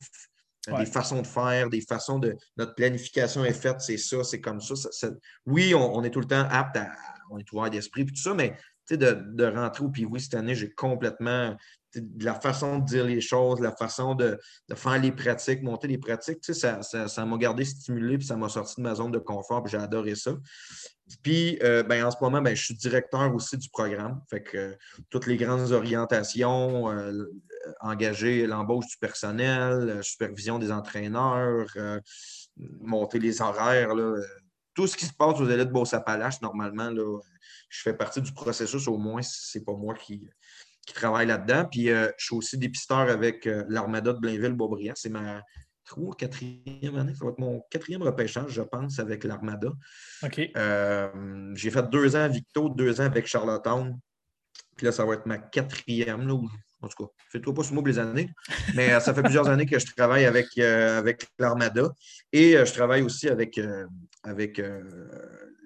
des 0.78 0.86
façons 0.86 1.22
de 1.22 1.28
faire, 1.28 1.70
des 1.70 1.82
façons 1.82 2.20
de. 2.20 2.36
Notre 2.58 2.76
planification 2.76 3.46
est 3.46 3.54
faite, 3.54 3.82
c'est 3.82 3.98
ça, 3.98 4.24
c'est 4.24 4.42
comme 4.42 4.60
ça. 4.60 4.74
oui, 5.46 5.74
on, 5.76 6.04
est 6.04 6.10
tout 6.10 6.22
le 6.22 6.28
temps 6.28 6.48
apte 6.50 6.78
à. 6.78 6.92
On 7.30 7.38
est 7.38 7.52
ouvert 7.52 7.70
d'esprit, 7.70 8.06
puis 8.06 8.16
tout 8.16 8.22
ça, 8.22 8.34
mais 8.34 8.58
de, 8.90 9.24
de 9.34 9.46
rentrer 9.46 9.84
au 9.84 9.90
puis 9.90 10.06
oui, 10.06 10.20
cette 10.20 10.36
année, 10.36 10.56
j'ai 10.56 10.72
complètement 10.72 11.56
de 11.96 12.26
la 12.26 12.36
façon 12.36 12.80
de 12.80 12.86
dire 12.86 13.06
les 13.06 13.22
choses, 13.22 13.60
la 13.60 13.72
façon 13.72 14.16
de, 14.16 14.40
faire 14.76 15.00
les 15.00 15.12
pratiques, 15.12 15.62
monter 15.64 15.88
les 15.88 15.98
pratiques, 15.98 16.44
ça, 16.44 17.26
m'a 17.26 17.38
gardé 17.38 17.66
stimulé, 17.66 18.18
puis 18.18 18.28
ça 18.28 18.36
m'a 18.36 18.50
sorti 18.50 18.76
de 18.78 18.82
ma 18.82 18.96
zone 18.96 19.12
de 19.12 19.20
confort, 19.20 19.64
puis 19.64 19.72
j'ai 19.72 19.78
adoré 19.78 20.16
ça. 20.16 20.34
Puis, 21.22 21.60
euh, 21.62 21.84
ben, 21.84 22.04
en 22.04 22.12
ce 22.12 22.18
moment, 22.20 22.42
ben, 22.42 22.56
je 22.56 22.64
suis 22.64 22.74
directeur 22.74 23.34
aussi 23.34 23.58
du 23.58 23.70
programme. 23.70 24.22
Fait 24.30 24.42
que 24.42 24.58
euh, 24.58 24.76
toutes 25.10 25.28
les 25.28 25.38
grandes 25.38 25.72
orientations, 25.72 26.90
euh, 26.90 27.26
engager 27.80 28.48
l'embauche 28.48 28.88
du 28.88 28.98
personnel, 28.98 30.04
supervision 30.04 30.58
des 30.58 30.72
entraîneurs, 30.72 31.68
monter 32.82 33.20
les 33.20 33.42
horaires, 33.42 33.92
tout 34.74 34.88
ce 34.88 34.98
qui 34.98 35.06
se 35.06 35.14
passe 35.14 35.40
aux 35.40 35.50
élèves 35.50 35.68
de 35.68 35.72
Beauce-Appalaches, 35.72 36.42
normalement, 36.42 36.90
là, 36.90 37.20
je 37.70 37.82
fais 37.82 37.94
partie 37.94 38.22
du 38.22 38.34
processus, 38.34 38.88
au 38.88 38.98
moins, 38.98 39.22
c'est 39.22 39.64
pas 39.64 39.74
moi 39.74 39.96
qui, 39.96 40.28
qui 40.86 40.94
travaille 40.94 41.28
là-dedans. 41.28 41.66
Puis 41.70 41.90
euh, 41.90 42.10
je 42.18 42.26
suis 42.26 42.36
aussi 42.36 42.58
dépisteur 42.58 43.10
avec 43.10 43.48
euh, 43.48 43.64
l'Armada 43.70 44.14
de 44.14 44.20
Blainville-Beaubriand. 44.20 44.94
C'est 44.96 45.10
ma 45.10 45.42
trois, 45.84 46.16
quatrième 46.16 46.96
année. 46.96 47.14
Ça 47.16 47.26
va 47.26 47.32
être 47.32 47.40
mon 47.40 47.62
quatrième 47.70 48.04
repêchage, 48.04 48.52
je 48.52 48.62
pense, 48.62 49.00
avec 49.00 49.24
l'Armada. 49.24 49.70
OK. 50.24 50.42
Euh, 50.56 51.52
j'ai 51.56 51.72
fait 51.72 51.90
deux 51.90 52.16
ans 52.16 52.22
à 52.22 52.28
Victo, 52.28 52.70
deux 52.70 53.02
ans 53.02 53.06
avec 53.06 53.28
Charlottetown. 53.28 53.98
Puis 54.76 54.86
là, 54.86 54.92
ça 54.92 55.06
va 55.06 55.14
être 55.14 55.26
ma 55.26 55.38
quatrième. 55.38 56.28
Là, 56.28 56.34
en 56.82 56.88
tout 56.88 57.06
cas, 57.06 57.12
fais-toi 57.32 57.54
pas 57.54 57.64
sous 57.64 57.74
moi 57.74 57.84
les 57.86 57.98
années. 57.98 58.30
Mais 58.74 59.00
ça 59.00 59.14
fait 59.14 59.24
plusieurs 59.24 59.48
années 59.48 59.66
que 59.66 59.80
je 59.80 59.86
travaille 59.96 60.26
avec, 60.26 60.58
avec 60.58 61.26
l'Armada. 61.40 61.94
Et 62.34 62.54
je 62.54 62.74
travaille 62.74 63.02
aussi 63.02 63.30
avec, 63.30 63.60
avec 64.24 64.62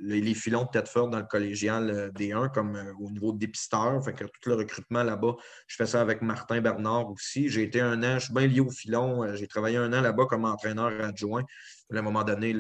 les, 0.02 0.34
filons 0.34 0.64
de 0.64 0.70
tête 0.70 0.88
forte 0.88 1.12
dans 1.12 1.20
le 1.20 1.26
collégial 1.26 1.90
euh, 1.90 2.10
D1 2.12 2.52
comme 2.52 2.76
euh, 2.76 2.94
au 3.00 3.10
niveau 3.10 3.32
de 3.32 3.40
dépisteur. 3.40 4.04
Fait 4.04 4.14
que 4.14 4.24
tout 4.24 4.50
le 4.50 4.56
recrutement 4.56 5.04
là-bas, 5.04 5.36
je 5.68 5.76
fais 5.76 5.86
ça 5.86 6.02
avec 6.02 6.22
Martin 6.22 6.62
Bernard 6.62 7.10
aussi. 7.12 7.50
J'ai 7.50 7.64
été 7.64 7.82
un 7.82 8.02
an, 8.04 8.20
je 8.20 8.26
suis 8.26 8.34
bien 8.34 8.48
lié 8.48 8.60
au 8.60 8.70
filon. 8.70 9.24
Euh, 9.24 9.36
j'ai 9.36 9.48
travaillé 9.48 9.78
un 9.78 9.92
an 9.94 10.02
là-bas 10.02 10.26
comme 10.26 10.46
entraîneur 10.46 10.92
adjoint. 11.04 11.44
À 11.94 11.98
un 11.98 12.02
moment 12.02 12.24
donné, 12.24 12.56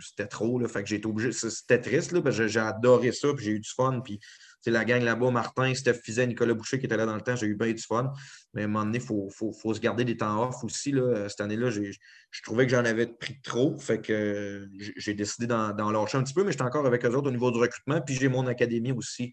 c'était 0.00 0.26
trop. 0.26 0.62
Fait 0.68 0.82
que 0.82 0.88
j'ai 0.88 0.96
été 0.96 1.06
obligé. 1.06 1.32
C'était 1.32 1.80
triste, 1.80 2.20
parce 2.20 2.36
que 2.36 2.46
j'ai 2.48 2.60
adoré 2.60 3.12
ça, 3.12 3.28
puis 3.34 3.46
j'ai 3.46 3.52
eu 3.52 3.60
du 3.60 3.70
fun. 3.70 4.00
Puis 4.04 4.20
c'est 4.60 4.70
la 4.70 4.84
gang 4.84 5.02
là-bas, 5.02 5.30
Martin, 5.30 5.72
Steph 5.74 6.00
Fizet, 6.02 6.26
Nicolas 6.26 6.54
Boucher 6.54 6.78
qui 6.78 6.86
étaient 6.86 6.96
là 6.96 7.06
dans 7.06 7.14
le 7.14 7.20
temps, 7.20 7.36
j'ai 7.36 7.46
eu 7.46 7.54
bien 7.54 7.72
du 7.72 7.82
fun. 7.82 8.12
Mais 8.54 8.62
à 8.62 8.64
un 8.64 8.68
moment 8.68 8.84
donné, 8.84 8.98
il 8.98 9.04
faut, 9.04 9.30
se 9.52 9.80
garder 9.80 10.04
des 10.04 10.16
temps 10.16 10.48
off 10.48 10.64
aussi. 10.64 10.90
Là. 10.90 11.28
Cette 11.28 11.40
année-là, 11.40 11.70
je 11.70 12.42
trouvais 12.42 12.66
que 12.66 12.72
j'en 12.72 12.84
avais 12.84 13.06
pris 13.06 13.40
trop. 13.40 13.78
Fait 13.78 14.00
que 14.00 14.68
j'ai 14.96 15.14
décidé 15.14 15.46
d'en 15.46 15.90
lâcher 15.90 16.18
un 16.18 16.24
petit 16.24 16.34
peu, 16.34 16.44
mais 16.44 16.52
j'étais 16.52 16.64
encore 16.64 16.86
avec 16.86 17.04
eux 17.04 17.14
autres 17.14 17.28
au 17.28 17.32
niveau 17.32 17.50
du 17.50 17.58
recrutement. 17.58 18.00
Puis 18.00 18.16
j'ai 18.16 18.28
mon 18.28 18.46
académie 18.46 18.92
aussi 18.92 19.32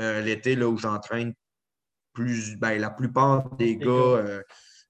euh, 0.00 0.20
l'été 0.20 0.56
où 0.62 0.76
j'entraîne 0.76 1.32
plus 2.12 2.56
ben, 2.56 2.78
la 2.80 2.90
plupart 2.90 3.54
des 3.56 3.76
gars. 3.76 3.88
Euh, 3.88 4.42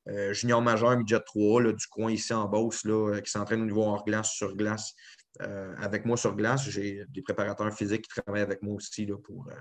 euh, 0.09 0.33
junior 0.33 0.62
majeur, 0.62 0.97
midget 0.97 1.19
3 1.19 1.73
du 1.73 1.87
coin 1.89 2.12
ici 2.12 2.33
en 2.33 2.47
Beauce, 2.47 2.85
là, 2.85 3.21
qui 3.21 3.31
s'entraînent 3.31 3.62
au 3.62 3.67
niveau 3.67 3.83
hors 3.83 4.05
glace, 4.05 4.31
sur 4.31 4.55
glace. 4.55 4.95
Euh, 5.42 5.75
avec 5.83 6.07
moi 6.07 6.16
sur 6.16 6.35
glace. 6.35 6.68
J'ai 6.70 7.05
des 7.11 7.20
préparateurs 7.20 7.72
physiques 7.75 8.09
qui 8.09 8.20
travaillent 8.22 8.42
avec 8.42 8.62
moi 8.62 8.75
aussi 8.75 9.05
là, 9.05 9.16
pour, 9.22 9.46
euh, 9.49 9.55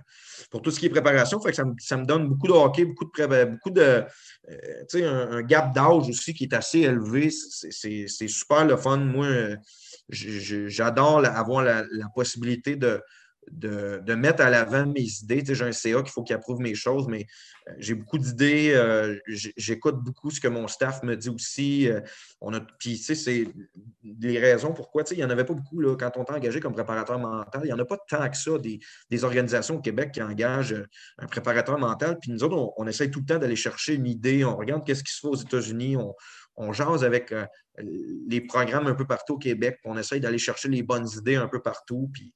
pour 0.49 0.61
tout 0.61 0.71
ce 0.71 0.79
qui 0.79 0.85
est 0.85 0.89
préparation. 0.89 1.39
Fait 1.41 1.49
que 1.49 1.55
ça, 1.79 1.97
me, 1.97 2.05
donne 2.05 2.29
beaucoup 2.29 2.47
de 2.47 2.53
hockey, 2.53 2.85
beaucoup 2.85 3.05
de, 3.05 3.45
beaucoup 3.45 3.71
de 3.71 4.03
euh, 4.49 5.27
un, 5.31 5.41
gap 5.41 5.73
d'âge 5.73 6.07
aussi 6.07 6.33
qui 6.33 6.45
est 6.45 6.53
assez 6.53 6.79
élevé. 6.79 7.29
C'est 7.29 8.27
super 8.27 8.65
le 8.65 8.77
fun. 8.77 8.97
Moi, 8.97 9.27
j'adore 10.09 11.25
avoir 11.25 11.63
la, 11.63 11.83
possibilité 12.13 12.77
de, 12.77 13.01
de, 13.51 14.13
mettre 14.13 14.43
à 14.43 14.49
l'avant 14.49 14.86
mes 14.86 15.08
idées. 15.21 15.43
j'ai 15.45 15.63
un 15.63 15.71
CA 15.71 16.01
qu'il 16.01 16.12
faut 16.12 16.23
qu'il 16.23 16.36
approuve 16.36 16.60
mes 16.60 16.75
choses, 16.75 17.08
mais 17.08 17.27
euh, 17.67 17.73
j'ai 17.77 17.93
beaucoup 17.93 18.17
d'idées. 18.17 18.71
Euh, 18.73 19.17
j'écoute 19.27 19.97
beaucoup 19.97 20.31
ce 20.31 20.39
que 20.39 20.47
mon 20.47 20.67
staff 20.67 21.03
me 21.03 21.15
dit 21.15 21.29
aussi. 21.29 21.89
Euh, 21.89 22.01
on 22.41 22.53
a, 22.53 22.62
puis, 22.62 22.97
c'est 22.97 23.47
les 24.03 24.39
raisons 24.39 24.73
pourquoi. 24.73 25.03
il 25.12 25.17
n'y 25.17 25.23
en 25.23 25.29
avait 25.29 25.45
pas 25.45 25.53
beaucoup 25.53 25.81
quand 25.95 26.12
on 26.17 26.23
est 26.23 26.31
engagé 26.31 26.60
comme 26.60 26.73
préparateur 26.73 27.19
mental. 27.19 27.62
Il 27.63 27.67
n'y 27.67 27.73
en 27.73 27.79
a 27.79 27.86
pas 27.86 27.97
tant 28.10 28.29
que 28.29 28.38
ça 28.38 28.51
des, 28.58 29.23
organisations 29.23 29.77
au 29.77 29.81
Québec 29.81 30.12
qui 30.13 30.21
engagent 30.21 30.75
un 31.17 31.27
préparateur 31.27 31.77
mental. 31.77 32.17
Puis 32.19 32.31
nous 32.31 32.43
autres, 32.43 32.73
on, 32.77 32.88
essaie 32.88 33.10
tout 33.10 33.19
le 33.19 33.25
temps 33.25 33.39
d'aller 33.39 33.55
chercher 33.55 33.95
une 33.95 34.08
idée. 34.08 34.43
On 34.45 34.55
regarde 34.55 34.86
qu'est-ce 34.86 35.03
qui 35.03 35.13
se 35.13 35.21
fait 35.21 35.27
aux 35.27 35.36
États-Unis. 35.36 35.97
On, 35.97 36.13
on 36.58 36.73
jase 36.73 37.03
avec 37.03 37.34
les 37.77 38.41
programmes 38.41 38.88
un 38.88 38.95
peu 38.95 39.05
partout 39.05 39.34
au 39.34 39.38
Québec. 39.38 39.79
On 39.84 39.97
essaye 39.97 40.19
d'aller 40.19 40.38
chercher 40.38 40.69
les 40.69 40.84
bonnes 40.84 41.08
idées 41.17 41.36
un 41.36 41.47
peu 41.47 41.62
partout. 41.62 42.10
Puis, 42.13 42.34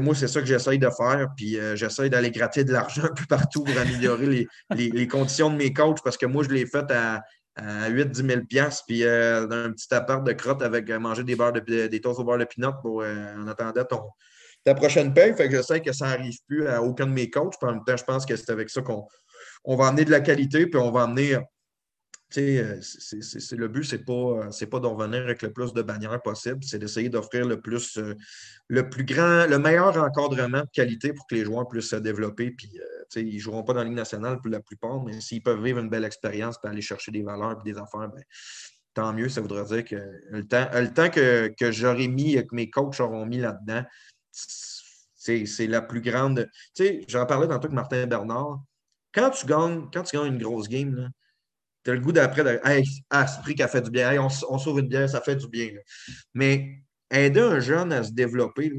moi, 0.00 0.14
c'est 0.14 0.28
ça 0.28 0.40
que 0.40 0.46
j'essaye 0.46 0.78
de 0.78 0.88
faire. 0.90 1.28
Puis 1.36 1.58
euh, 1.58 1.76
j'essaye 1.76 2.10
d'aller 2.10 2.30
gratter 2.30 2.64
de 2.64 2.72
l'argent 2.72 3.04
un 3.04 3.14
peu 3.14 3.24
partout 3.28 3.64
pour 3.64 3.76
améliorer 3.78 4.48
les, 4.70 5.08
conditions 5.08 5.50
de 5.50 5.56
mes 5.56 5.72
coachs 5.72 6.02
parce 6.02 6.16
que 6.16 6.26
moi, 6.26 6.44
je 6.44 6.50
l'ai 6.50 6.66
fait 6.66 6.90
à, 6.90 7.22
8-10 7.58 8.48
000 8.50 8.70
puis 8.86 9.04
euh, 9.04 9.46
dans 9.46 9.66
un 9.66 9.72
petit 9.72 9.92
appart 9.92 10.24
de 10.24 10.32
crotte 10.32 10.62
avec 10.62 10.88
euh, 10.88 10.98
manger 10.98 11.22
des, 11.22 11.36
beurres 11.36 11.52
de, 11.52 11.60
des 11.60 12.00
au 12.06 12.24
beurre 12.24 12.38
de 12.38 12.46
pinot 12.46 12.72
pour, 12.80 13.04
en 13.04 13.46
attendant 13.46 13.84
ton, 13.84 14.00
ta 14.64 14.74
prochaine 14.74 15.12
paye. 15.12 15.34
Fait 15.36 15.48
que 15.48 15.56
je 15.56 15.62
sais 15.62 15.80
que 15.80 15.92
ça 15.92 16.06
n'arrive 16.06 16.38
plus 16.46 16.66
à 16.66 16.82
aucun 16.82 17.06
de 17.06 17.12
mes 17.12 17.28
coachs. 17.28 17.54
Puis 17.60 17.68
en 17.68 17.74
même 17.74 17.84
temps, 17.84 17.96
je 17.96 18.04
pense 18.04 18.24
que 18.24 18.36
c'est 18.36 18.50
avec 18.50 18.70
ça 18.70 18.80
qu'on 18.80 19.06
on 19.64 19.76
va 19.76 19.88
amener 19.88 20.04
de 20.04 20.10
la 20.10 20.20
qualité, 20.20 20.66
puis 20.66 20.80
on 20.80 20.90
va 20.90 21.02
amener 21.02 21.34
euh, 21.34 21.40
c'est 22.32 23.56
le 23.56 23.68
but, 23.68 23.84
ce 23.84 23.96
n'est 23.96 24.02
pas, 24.02 24.12
euh, 24.12 24.66
pas 24.70 24.80
d'en 24.80 24.94
revenir 24.94 25.22
avec 25.22 25.42
le 25.42 25.52
plus 25.52 25.72
de 25.72 25.82
bannières 25.82 26.22
possible, 26.22 26.62
c'est 26.62 26.78
d'essayer 26.78 27.08
d'offrir 27.08 27.46
le 27.46 27.60
plus, 27.60 27.98
euh, 27.98 28.14
le 28.68 28.88
plus 28.88 29.04
grand, 29.04 29.46
le 29.46 29.58
meilleur 29.58 29.96
encadrement 29.96 30.60
de 30.60 30.70
qualité 30.72 31.12
pour 31.12 31.26
que 31.26 31.34
les 31.34 31.44
joueurs 31.44 31.68
puissent 31.68 31.90
se 31.90 31.96
développer. 31.96 32.50
Puis, 32.50 32.70
ils 33.16 33.34
ne 33.34 33.38
joueront 33.38 33.62
pas 33.62 33.74
dans 33.74 33.80
la 33.80 33.84
Ligue 33.86 33.96
nationale 33.96 34.38
pour 34.40 34.50
la 34.50 34.60
plupart, 34.60 35.02
mais 35.04 35.20
s'ils 35.20 35.42
peuvent 35.42 35.62
vivre 35.62 35.78
une 35.78 35.90
belle 35.90 36.04
expérience 36.04 36.56
et 36.64 36.68
aller 36.68 36.80
chercher 36.80 37.12
des 37.12 37.22
valeurs 37.22 37.60
et 37.60 37.70
des 37.70 37.78
affaires, 37.78 38.08
ben, 38.08 38.22
tant 38.94 39.12
mieux. 39.12 39.28
Ça 39.28 39.40
voudrait 39.40 39.64
dire 39.64 39.84
que 39.84 39.96
le 40.30 40.46
temps, 40.46 40.68
le 40.72 40.92
temps 40.92 41.10
que, 41.10 41.48
que 41.48 41.70
j'aurais 41.70 42.08
mis, 42.08 42.34
que 42.34 42.54
mes 42.54 42.70
coachs 42.70 43.00
auront 43.00 43.26
mis 43.26 43.38
là-dedans, 43.38 43.84
c'est 44.32 45.66
la 45.66 45.82
plus 45.82 46.00
grande. 46.00 46.48
J'en 47.08 47.26
parlais 47.26 47.46
tantôt 47.46 47.66
avec 47.66 47.72
Martin 47.72 48.06
Bernard. 48.06 48.62
Quand 49.14 49.30
tu 49.30 49.46
gagnes, 49.46 49.88
quand 49.92 50.02
tu 50.02 50.16
gagnes 50.16 50.34
une 50.34 50.42
grosse 50.42 50.68
game, 50.68 51.10
tu 51.84 51.90
as 51.90 51.94
le 51.94 52.00
goût 52.00 52.12
d'après 52.12 52.44
de 52.44 52.60
Hey, 52.64 52.84
ah, 53.10 53.26
ce 53.26 53.40
prix 53.40 53.54
qui 53.54 53.62
a 53.62 53.68
fait 53.68 53.82
du 53.82 53.90
bien, 53.90 54.20
on, 54.22 54.28
on, 54.48 54.58
sauve 54.58 54.80
une 54.80 54.88
bière, 54.88 55.08
ça 55.08 55.20
fait 55.20 55.36
du 55.36 55.48
bien. 55.48 55.70
Mais 56.34 56.82
aider 57.10 57.40
un 57.40 57.60
jeune 57.60 57.92
à 57.92 58.02
se 58.02 58.12
développer, 58.12 58.72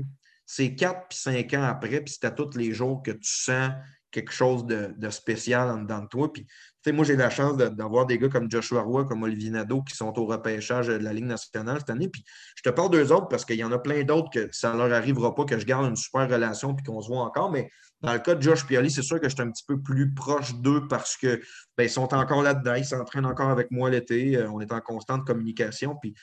c'est 0.46 0.76
quatre 0.76 1.08
puis 1.10 1.18
cinq 1.18 1.54
ans 1.54 1.63
après, 1.63 2.02
puis 2.02 2.13
c'est 2.20 2.26
à 2.26 2.32
tous 2.32 2.56
les 2.58 2.74
jours 2.74 3.02
que 3.04 3.12
tu 3.12 3.30
sens 3.30 3.72
quelque 4.13 4.32
chose 4.32 4.66
de, 4.66 5.10
spécial 5.10 5.86
dans 5.88 6.06
toi. 6.06 6.32
Puis, 6.32 6.46
moi, 6.94 7.04
j'ai 7.04 7.16
la 7.16 7.30
chance 7.30 7.58
d'avoir 7.58 8.06
des 8.06 8.20
gars 8.20 8.30
comme 8.30 8.50
Joshua 8.50 8.82
Roy, 8.84 9.06
comme 9.06 9.24
Olivier 9.24 9.50
Nadeau, 9.50 9.82
qui 9.82 9.96
sont 9.96 10.18
au 10.20 10.26
repêchage 10.26 10.88
de 10.88 10.94
la 10.94 11.12
Ligue 11.12 11.26
nationale 11.26 11.80
cette 11.80 11.89
année. 11.89 12.08
Puis, 12.08 12.24
je 12.56 12.62
te 12.62 12.70
parle 12.70 12.92
d'eux 12.92 13.12
autres 13.12 13.28
parce 13.28 13.44
qu'il 13.44 13.58
y 13.58 13.63
en 13.63 13.72
a 13.72 13.80
plein 13.80 14.04
d'autres 14.04 14.30
que 14.30 14.48
ça 14.52 14.72
ne 14.72 14.78
leur 14.78 14.94
arrivera 14.94 15.34
pas, 15.34 15.46
que 15.46 15.58
je 15.58 15.66
garde 15.66 15.88
une 15.88 15.96
super 15.96 16.30
relation 16.30 16.76
puis 16.76 16.86
qu'on 16.86 17.02
se 17.02 17.08
voit 17.08 17.24
encore. 17.24 17.52
Mais 17.52 17.70
dans 18.04 18.13
le 18.13 18.20
cas 18.20 18.36
de 18.36 18.42
Josh 18.42 18.68
Pioli, 18.68 18.92
c'est 18.92 19.02
sûr 19.02 19.20
que 19.20 19.30
je 19.30 19.34
suis 19.34 19.42
un 19.42 19.50
petit 19.50 19.63
peu 19.66 19.82
plus 19.82 20.13
proche 20.13 20.54
d'eux 20.56 20.88
parce 20.89 21.16
qu'ils 21.16 21.42
ben, 21.78 21.88
sont 21.88 22.13
encore 22.13 22.44
là-dedans, 22.44 22.76
ils 22.76 22.86
s'entraînent 22.86 23.26
encore 23.26 23.50
avec 23.50 23.72
moi 23.72 23.89
l'été, 23.89 24.36
euh, 24.36 24.52
on 24.52 24.60
est 24.60 24.72
en 24.74 24.82
constante 24.82 25.26
communication. 25.26 25.96
Puis 26.02 26.13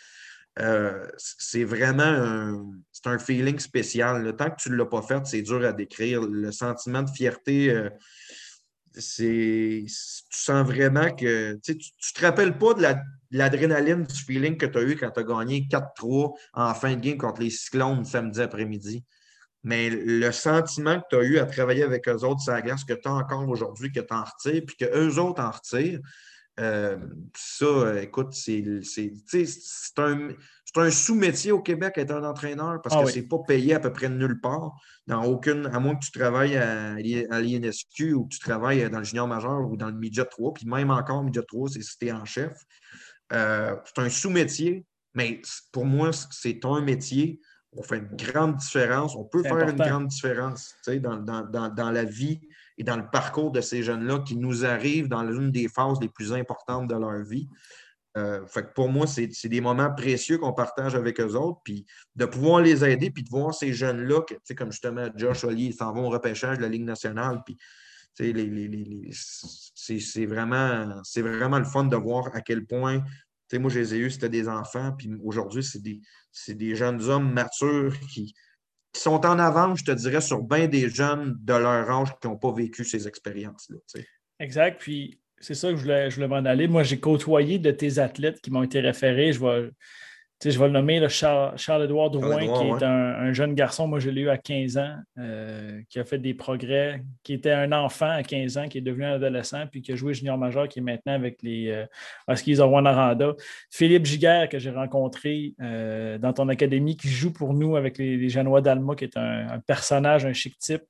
euh, 0.59 1.07
c'est 1.17 1.65
vraiment 1.65 2.03
un, 2.03 2.67
un 3.07 3.19
feeling 3.19 3.59
spécial. 3.59 4.23
Le 4.23 4.37
temps 4.37 4.51
que 4.51 4.61
tu 4.61 4.71
ne 4.71 4.77
l'as 4.77 4.85
pas 4.85 5.01
fait, 5.01 5.27
c'est 5.27 5.41
dur 5.41 5.65
à 5.65 5.73
décrire. 5.73 6.21
Le 6.21 6.53
sentiment 6.53 7.03
de 7.03 7.11
fierté, 7.11 7.71
euh, 7.71 7.89
c'est 8.93 9.85
tu 9.87 10.39
sens 10.39 10.67
vraiment 10.67 11.11
que 11.15 11.59
tu 11.63 11.73
ne 11.73 12.13
te 12.15 12.21
rappelles 12.21 12.59
pas 12.59 12.75
de 12.75 12.85
l'adrénaline 13.31 14.03
du 14.03 14.15
feeling 14.15 14.59
que 14.59 14.67
tu 14.67 14.79
as 14.79 14.83
eu 14.83 14.97
quand 14.97 15.11
tu 15.11 15.21
as 15.21 15.23
gagné 15.23 15.67
4-3 15.71 16.35
en 16.53 16.75
fin 16.75 16.95
de 16.95 17.01
game 17.01 17.17
contre 17.17 17.41
les 17.41 17.51
Cyclones 17.51 18.05
samedi 18.05 18.43
après-midi. 18.43 19.05
Mais 19.63 19.91
le 19.91 20.33
sentiment 20.33 21.01
que 21.01 21.05
tu 21.11 21.17
as 21.17 21.23
eu 21.23 21.39
à 21.39 21.47
travailler 21.47 21.83
avec 21.83 22.09
eux 22.09 22.25
autres, 22.25 22.41
c'est 22.45 22.51
la 22.51 22.63
glace 22.63 22.85
que 22.85 22.95
tu 22.95 23.09
as 23.09 23.13
encore 23.13 23.47
aujourd'hui, 23.49 23.93
que 23.93 24.01
tu 24.01 24.15
en 24.15 24.25
retires, 24.25 24.63
puis 24.67 24.77
qu'eux 24.77 25.19
autres 25.19 25.43
en 25.43 25.51
retirent, 25.51 26.01
euh, 26.61 26.99
ça, 27.35 28.03
écoute, 28.03 28.33
c'est 28.33 28.65
un, 29.99 30.29
un 30.77 30.91
sous-métier 30.91 31.53
au 31.53 31.61
Québec 31.61 31.95
être 31.97 32.11
un 32.11 32.25
entraîneur 32.25 32.83
parce 32.83 32.97
ah 32.99 33.05
que 33.05 33.11
c'est 33.11 33.27
pas 33.27 33.39
payé 33.47 33.75
à 33.75 33.81
peu 33.81 33.93
près 33.93 34.09
nulle 34.09 34.41
part, 34.41 34.73
dans 35.07 35.25
aucune, 35.25 35.67
à 35.67 35.81
moins 35.81 35.95
que 35.95 36.05
tu 36.05 36.11
travailles 36.11 36.57
à, 36.57 36.97
l'INSQ 36.97 38.13
ou 38.15 38.25
que 38.25 38.35
tu 38.35 38.41
travailles 38.41 38.91
dans 38.91 38.99
le 38.99 39.05
junior 39.05 39.27
majeur 39.27 39.61
ou 39.71 39.77
dans 39.77 39.89
le 39.89 39.97
midget 39.97 40.27
3, 40.27 40.53
puis 40.53 40.67
même 40.67 40.91
encore, 40.91 41.25
midget 41.25 41.43
3, 41.43 41.71
c'est 41.71 41.83
si 41.83 41.99
tu 41.99 42.09
es 42.09 42.13
en 42.13 42.25
chef. 42.25 42.53
Euh, 43.33 43.77
c'est 43.87 44.03
un 44.03 44.11
sous-métier, 44.11 44.85
mais 45.15 45.41
pour 45.73 45.87
moi, 45.87 46.11
c'est 46.13 46.65
un 46.65 46.81
métier. 46.83 47.41
On 47.73 47.83
fait 47.83 47.99
une 47.99 48.17
grande 48.17 48.57
différence. 48.57 49.15
On 49.15 49.25
peut 49.25 49.43
faire 49.43 49.69
une 49.69 49.77
grande 49.77 50.09
différence 50.09 50.75
dans, 50.87 51.21
dans, 51.21 51.91
la 51.91 52.05
vie 52.05 52.41
et 52.79 52.83
dans 52.83 52.97
le 52.97 53.09
parcours 53.11 53.53
de 53.53 53.61
ces 53.61 53.83
jeunes-là 53.83 54.21
qui 54.21 54.37
nous 54.37 54.65
arrivent 54.65 55.09
dans 55.09 55.23
l'une 55.23 55.53
des 55.53 55.69
phases 55.69 56.01
les 56.01 56.09
plus 56.09 56.33
importantes 56.33 56.89
de 56.89 56.95
leur 56.95 57.23
vie. 57.23 57.49
Euh, 58.17 58.45
fait 58.47 58.75
pour 58.75 58.89
moi, 58.89 59.07
c'est 59.07 59.49
des 59.49 59.61
moments 59.61 59.95
précieux 59.95 60.39
qu'on 60.39 60.53
partage 60.53 60.97
avec 60.97 61.21
eux 61.21 61.37
autres, 61.37 61.61
puis 61.63 61.87
de 62.17 62.25
pouvoir 62.25 62.61
les 62.61 62.85
aider, 62.85 63.11
puis 63.11 63.23
de 63.23 63.31
voir 63.31 63.55
ces 63.55 63.73
jeunes-là, 63.73 64.23
comme 64.57 64.73
justement 64.73 65.09
Josh 65.15 65.45
Ollier, 65.45 65.67
ils 65.67 65.75
s'en 65.75 65.93
vont 65.93 66.09
au 66.09 66.11
repêchage 66.11 66.57
de 66.57 66.63
la 66.63 66.69
Ligue 66.69 66.85
nationale, 66.85 67.43
puis 67.47 67.57
c'est 68.15 68.33
vraiment, 70.27 71.03
vraiment 71.17 71.59
le 71.59 71.65
fun 71.65 71.85
de 71.85 71.97
voir 71.97 72.35
à 72.35 72.41
quel 72.41 72.67
point, 72.67 73.03
moi, 73.59 73.71
je 73.71 73.81
les 73.81 73.95
ai 73.95 73.99
eus, 73.99 74.11
c'était 74.11 74.29
des 74.29 74.49
enfants, 74.49 74.93
puis 74.97 75.11
aujourd'hui, 75.23 75.63
c'est 75.63 75.83
des, 75.83 76.01
des, 76.49 76.77
jeunes 76.77 77.03
hommes 77.03 77.33
matures 77.33 77.99
qui, 78.13 78.35
qui, 78.93 79.01
sont 79.01 79.25
en 79.27 79.39
avant, 79.39 79.75
je 79.75 79.85
te 79.85 79.93
dirais, 79.93 80.21
sur 80.21 80.43
bien 80.43 80.69
des 80.69 80.89
jeunes 80.89 81.37
de 81.41 81.53
leur 81.53 81.91
âge 81.91 82.09
qui 82.21 82.29
n'ont 82.29 82.37
pas 82.37 82.53
vécu 82.53 82.85
ces 82.85 83.07
expériences-là. 83.09 83.79
Exact. 84.39 84.81
Puis 84.81 85.21
c'est 85.41 85.55
ça 85.55 85.71
que 85.71 85.77
je 85.77 85.83
voulais, 85.83 86.11
je 86.11 86.17
voulais 86.17 86.29
m'en 86.29 86.37
aller. 86.37 86.69
Moi, 86.69 86.83
j'ai 86.83 87.01
côtoyé 87.01 87.59
de 87.59 87.71
tes 87.71 87.99
athlètes 87.99 88.41
qui 88.41 88.51
m'ont 88.51 88.63
été 88.63 88.81
référés. 88.81 89.33
Je 89.33 89.41
vais, 89.41 89.71
je 90.43 90.59
vais 90.59 90.67
le 90.67 90.73
nommer 90.73 91.07
Charles-Édouard 91.09 92.11
Drouin, 92.11 92.39
qui 92.39 92.69
est 92.69 92.83
un, 92.83 93.33
jeune 93.33 93.55
garçon. 93.55 93.87
Moi, 93.87 94.01
je 94.01 94.09
l'ai 94.09 94.23
eu 94.23 94.29
à 94.31 94.39
15 94.39 94.79
ans, 94.79 94.97
euh, 95.19 95.81
qui 95.91 95.99
a 95.99 96.05
fait 96.05 96.19
des 96.19 96.33
progrès, 96.33 97.03
qui 97.23 97.35
était 97.35 97.53
un 97.53 97.73
enfant 97.73 98.09
à 98.09 98.23
15 98.23 98.57
ans, 98.57 98.69
qui 98.69 98.79
est 98.79 98.83
devenu 98.83 99.05
un 99.05 99.15
adolescent, 99.15 99.67
puis 99.71 99.83
qui 99.83 99.93
a 99.93 99.97
joué 99.97 100.15
junior 100.15 100.39
majeur, 100.39 100.67
qui 100.69 100.79
est 100.79 100.83
maintenant 100.83 101.13
avec 101.13 101.43
les 101.43 101.69
euh, 101.69 101.85
Huskies 102.29 102.61
Aranda. 102.61 103.35
Philippe 103.71 104.07
Giguère, 104.07 104.49
que 104.49 104.59
j'ai 104.59 104.71
rencontré 104.71 105.55
euh, 105.61 106.17
dans 106.17 106.33
ton 106.33 106.49
académie, 106.49 106.97
qui 106.97 107.09
joue 107.09 107.33
pour 107.33 107.53
nous 107.53 107.77
avec 107.77 107.99
les, 107.99 108.17
les 108.17 108.29
Janois 108.31 108.63
d'Alma, 108.63 108.95
qui 108.95 109.05
est 109.05 109.17
un, 109.19 109.61
personnage, 109.67 110.25
un 110.25 110.33
chic 110.33 110.59
type. 110.59 110.83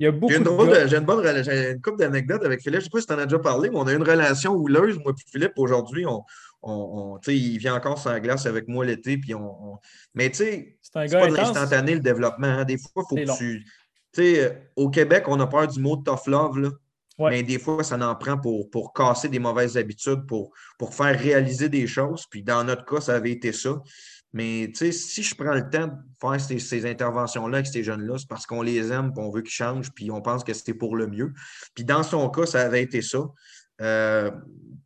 Il 0.00 0.04
y 0.04 0.06
a 0.06 0.12
beaucoup 0.12 0.32
j'ai 0.32 0.38
une, 0.38 0.44
de 0.44 0.50
une, 0.50 1.04
bonne 1.04 1.42
j'ai 1.44 1.72
une 1.72 1.80
couple 1.80 1.98
d'anecdotes 1.98 2.44
avec 2.44 2.60
Philippe. 2.60 2.80
Je 2.80 2.84
ne 2.84 2.84
sais 2.84 2.90
pas 2.90 3.00
si 3.00 3.06
tu 3.06 3.12
en 3.12 3.18
as 3.18 3.26
déjà 3.26 3.38
parlé, 3.40 3.68
mais 3.68 3.76
on 3.78 3.86
a 3.86 3.92
une 3.92 4.02
relation 4.02 4.52
houleuse, 4.52 4.96
moi 4.98 5.12
et 5.12 5.30
Philippe, 5.30 5.54
aujourd'hui. 5.56 6.06
On, 6.06 6.22
on, 6.62 7.18
il 7.26 7.58
vient 7.58 7.74
encore 7.74 7.98
sur 7.98 8.10
la 8.10 8.20
glace 8.20 8.46
avec 8.46 8.68
moi 8.68 8.84
l'été. 8.84 9.18
Puis 9.18 9.34
on, 9.34 9.78
Mais 10.14 10.30
tu 10.30 10.38
sais, 10.38 10.78
c'est, 10.82 10.92
pas 10.92 11.06
de 11.06 11.34
l'instantané 11.34 11.94
le 11.94 12.00
développement. 12.00 12.46
Hein. 12.46 12.64
Des 12.64 12.78
fois, 12.78 12.90
il 12.96 13.08
faut 13.08 13.16
que 13.16 13.38
tu. 13.38 13.64
Tu 14.12 14.22
sais, 14.22 14.70
au 14.76 14.90
Québec, 14.90 15.24
on 15.28 15.38
a 15.40 15.46
peur 15.46 15.68
du 15.68 15.80
mot 15.80 15.96
tough 15.96 16.26
love. 16.26 16.58
Là. 16.58 16.70
Mais 17.18 17.42
des 17.42 17.58
fois, 17.58 17.82
ça 17.82 17.96
en 17.96 18.14
prend 18.14 18.38
pour, 18.38 18.70
pour 18.70 18.92
casser 18.92 19.28
des 19.28 19.40
mauvaises 19.40 19.76
habitudes, 19.76 20.24
pour, 20.26 20.52
pour 20.78 20.94
faire 20.94 21.18
réaliser 21.18 21.68
des 21.68 21.86
choses. 21.86 22.26
Puis 22.30 22.42
dans 22.42 22.62
notre 22.64 22.84
cas, 22.84 23.00
ça 23.00 23.16
avait 23.16 23.32
été 23.32 23.52
ça. 23.52 23.82
Mais 24.32 24.70
si 24.74 25.22
je 25.22 25.34
prends 25.34 25.54
le 25.54 25.68
temps 25.70 25.86
de 25.86 25.94
faire 26.20 26.40
ces, 26.40 26.86
interventions-là 26.86 27.58
avec 27.58 27.66
ces 27.66 27.82
jeunes-là, 27.82 28.18
c'est 28.18 28.28
parce 28.28 28.46
qu'on 28.46 28.62
les 28.62 28.92
aime, 28.92 29.12
et 29.16 29.20
on 29.20 29.30
veut 29.30 29.42
qu'ils 29.42 29.52
changent, 29.52 29.90
puis 29.94 30.10
on 30.10 30.20
pense 30.20 30.44
que 30.44 30.52
c'était 30.52 30.74
pour 30.74 30.96
le 30.96 31.06
mieux. 31.06 31.32
Puis 31.74 31.84
dans 31.84 32.02
son 32.02 32.28
cas, 32.28 32.46
ça 32.46 32.60
avait 32.60 32.82
été 32.82 33.00
ça. 33.00 33.26
Euh, 33.80 34.30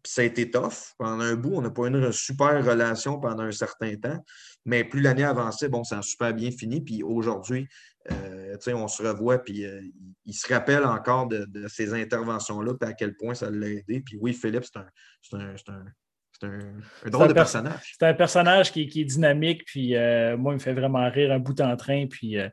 ça 0.05 0.23
a 0.23 0.25
été 0.25 0.51
tough. 0.51 0.95
Pendant 0.99 1.21
un 1.21 1.35
bout, 1.35 1.55
on 1.55 1.63
n'a 1.63 1.71
pas 1.71 1.83
eu 1.83 1.89
une 1.89 2.13
super 2.13 2.65
relation 2.65 3.21
pendant 3.21 3.45
un 3.45 3.53
certain 3.53 3.95
temps. 3.97 4.19
Mais 4.65 4.85
plus 4.85 5.01
l'année 5.01 5.25
avançait, 5.25 5.69
bon, 5.69 5.85
ça 5.85 5.99
a 5.99 6.03
super 6.03 6.35
bien 6.35 6.51
fini. 6.51 6.81
Puis 6.81 7.03
aujourd'hui, 7.03 7.67
euh, 8.11 8.57
on 8.69 8.89
se 8.89 9.03
revoit, 9.03 9.39
puis 9.39 9.65
euh, 9.65 9.81
il 10.25 10.35
se 10.35 10.53
rappelle 10.53 10.85
encore 10.85 11.29
de, 11.29 11.47
ces 11.69 11.95
interventions-là, 11.95 12.75
puis 12.75 12.89
à 12.89 12.93
quel 12.93 13.17
point 13.17 13.35
ça 13.35 13.51
l'a 13.51 13.69
aidé. 13.69 14.01
Puis 14.01 14.19
oui, 14.21 14.33
Philippe, 14.33 14.65
c'est 14.65 15.37
un, 15.37 15.55
un, 16.43 17.11
drôle 17.11 17.29
de 17.29 17.33
personnage. 17.33 17.95
C'est 17.99 18.07
un 18.07 18.15
personnage 18.15 18.73
qui, 18.73 18.83
est 18.83 19.05
dynamique, 19.05 19.65
puis 19.65 19.97
euh, 19.97 20.37
moi, 20.37 20.53
il 20.53 20.57
me 20.57 20.61
fait 20.61 20.73
vraiment 20.73 21.09
rire 21.09 21.33
un 21.33 21.39
bout 21.39 21.61
en 21.61 21.77
train. 21.77 22.07
Puis, 22.07 22.39
euh, 22.39 22.49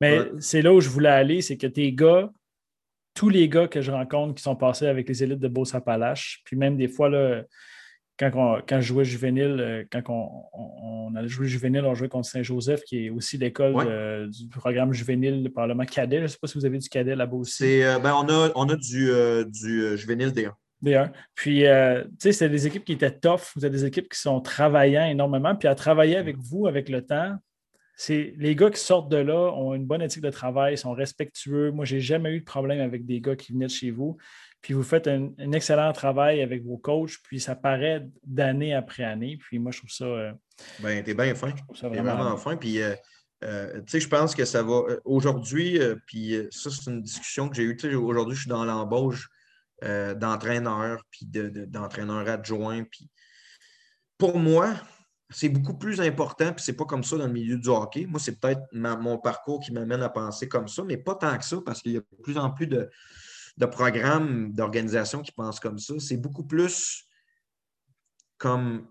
mais 0.00 0.20
c'est 0.40 0.62
là 0.62 0.72
où 0.72 0.80
je 0.80 0.88
voulais 0.88 1.10
aller, 1.10 1.40
c'est 1.42 1.56
que 1.56 1.66
tes 1.66 1.92
gars, 1.92 2.30
tous 3.14 3.28
les 3.28 3.48
gars 3.48 3.68
que 3.68 3.80
je 3.80 3.90
rencontre 3.90 4.34
qui 4.34 4.42
sont 4.42 4.56
passés 4.56 4.86
avec 4.86 5.08
les 5.08 5.22
élites 5.22 5.38
de 5.38 5.48
Beauce-Appalaches, 5.48 6.42
puis 6.44 6.56
même 6.56 6.76
des 6.76 6.88
fois, 6.88 7.08
là, 7.08 7.42
quand, 8.18 8.30
quand 8.68 8.80
je 8.80 8.86
jouais 8.86 9.04
juvénile, 9.04 9.56
euh, 9.60 9.84
quand 9.90 10.02
on, 10.52 11.14
a 11.16 11.26
joué 11.26 11.46
juvénile, 11.46 11.84
on 11.84 11.94
jouait 11.94 12.08
contre 12.08 12.28
Saint-Joseph, 12.28 12.82
qui 12.82 13.06
est 13.06 13.10
aussi 13.10 13.38
l'école 13.38 14.28
du 14.30 14.48
programme 14.48 14.92
juvénile, 14.92 15.48
probablement 15.52 15.84
cadet. 15.84 16.18
Je 16.18 16.22
ne 16.22 16.26
sais 16.28 16.38
pas 16.40 16.48
si 16.48 16.58
vous 16.58 16.66
avez 16.66 16.78
du 16.78 16.88
cadet 16.88 17.14
là-bas 17.14 17.36
aussi. 17.36 17.80
Ben, 18.02 18.12
on, 18.14 18.28
a, 18.28 18.50
on 18.54 18.68
a 18.68 18.76
du, 18.76 19.10
du 19.46 19.96
juvénile 19.96 20.30
D1. 20.30 20.52
Puis, 21.34 21.66
euh, 21.66 22.02
tu 22.04 22.10
sais, 22.20 22.32
c'est 22.32 22.48
des 22.48 22.66
équipes 22.66 22.84
qui 22.84 22.92
étaient 22.92 23.10
tough. 23.10 23.52
Vous 23.56 23.64
avez 23.64 23.74
des 23.74 23.84
équipes 23.84 24.08
qui 24.08 24.18
sont 24.18 24.40
travaillant 24.40 25.06
énormément. 25.06 25.54
Puis 25.54 25.68
à 25.68 25.74
travailler 25.74 26.16
avec 26.16 26.36
vous, 26.38 26.66
avec 26.66 26.88
le 26.88 27.04
temps, 27.04 27.36
c'est 27.96 28.34
les 28.38 28.56
gars 28.56 28.70
qui 28.70 28.80
sortent 28.80 29.08
de 29.08 29.16
là 29.16 29.52
ont 29.52 29.74
une 29.74 29.86
bonne 29.86 30.02
éthique 30.02 30.22
de 30.22 30.30
travail, 30.30 30.76
sont 30.76 30.92
respectueux. 30.92 31.70
Moi, 31.70 31.84
je 31.84 31.96
n'ai 31.96 32.00
jamais 32.00 32.32
eu 32.32 32.40
de 32.40 32.44
problème 32.44 32.80
avec 32.80 33.06
des 33.06 33.20
gars 33.20 33.36
qui 33.36 33.52
venaient 33.52 33.66
de 33.66 33.70
chez 33.70 33.90
vous. 33.90 34.16
Puis 34.60 34.74
vous 34.74 34.82
faites 34.82 35.06
un, 35.06 35.30
excellent 35.52 35.92
travail 35.92 36.40
avec 36.42 36.64
vos 36.64 36.78
coachs, 36.78 37.18
puis 37.22 37.38
ça 37.38 37.54
paraît 37.54 38.06
d'année 38.24 38.74
après 38.74 39.04
année. 39.04 39.36
Puis 39.38 39.58
moi, 39.58 39.72
je 39.72 39.78
trouve 39.78 39.90
ça. 39.90 40.04
Euh, 40.04 40.32
ben, 40.80 41.02
t'es 41.04 41.14
bien 41.14 41.34
fin. 41.34 41.50
T'es 41.50 41.86
vraiment, 41.86 42.36
fin. 42.36 42.56
Puis, 42.56 42.80
euh, 42.80 42.94
tu 43.42 43.82
sais, 43.88 44.00
je 44.00 44.08
pense 44.08 44.34
que 44.34 44.44
ça 44.44 44.62
va. 44.62 44.82
Aujourd'hui, 45.04 45.78
puis 46.06 46.34
ça, 46.50 46.70
c'est 46.70 46.90
une 46.90 47.02
discussion 47.02 47.48
que 47.48 47.56
j'ai 47.56 47.62
eue. 47.62 47.94
Aujourd'hui, 47.94 48.34
je 48.34 48.40
suis 48.42 48.50
dans 48.50 48.64
l'embauche 48.64 49.28
euh, 49.82 50.14
d'entraîneur, 50.14 51.02
puis 51.10 51.26
d'entraîneur 51.26 52.26
adjoint. 52.28 52.84
Puis 52.84 53.10
pour 54.16 54.38
moi, 54.38 54.72
c'est 55.30 55.48
beaucoup 55.48 55.76
plus 55.76 56.00
important, 56.00 56.52
puis 56.52 56.64
c'est 56.64 56.76
pas 56.76 56.84
comme 56.84 57.02
ça 57.02 57.16
dans 57.16 57.26
le 57.26 57.32
milieu 57.32 57.56
du 57.56 57.68
hockey. 57.68 58.06
Moi, 58.06 58.20
c'est 58.20 58.38
peut-être 58.38 58.62
mon 58.72 59.18
parcours 59.18 59.60
qui 59.60 59.72
m'amène 59.72 60.02
à 60.02 60.08
penser 60.08 60.48
comme 60.48 60.68
ça, 60.68 60.84
mais 60.84 60.96
pas 60.96 61.14
tant 61.14 61.36
que 61.38 61.44
ça, 61.44 61.58
parce 61.64 61.82
qu'il 61.82 61.92
y 61.92 61.96
a 61.96 62.00
de 62.00 62.22
plus 62.22 62.36
en 62.38 62.50
plus 62.50 62.66
de, 62.66 62.90
programmes, 63.66 64.52
d'organisations 64.52 65.22
qui 65.22 65.32
pensent 65.32 65.60
comme 65.60 65.78
ça. 65.78 65.94
C'est 65.98 66.16
beaucoup 66.16 66.44
plus 66.44 67.04
comme 68.36 68.86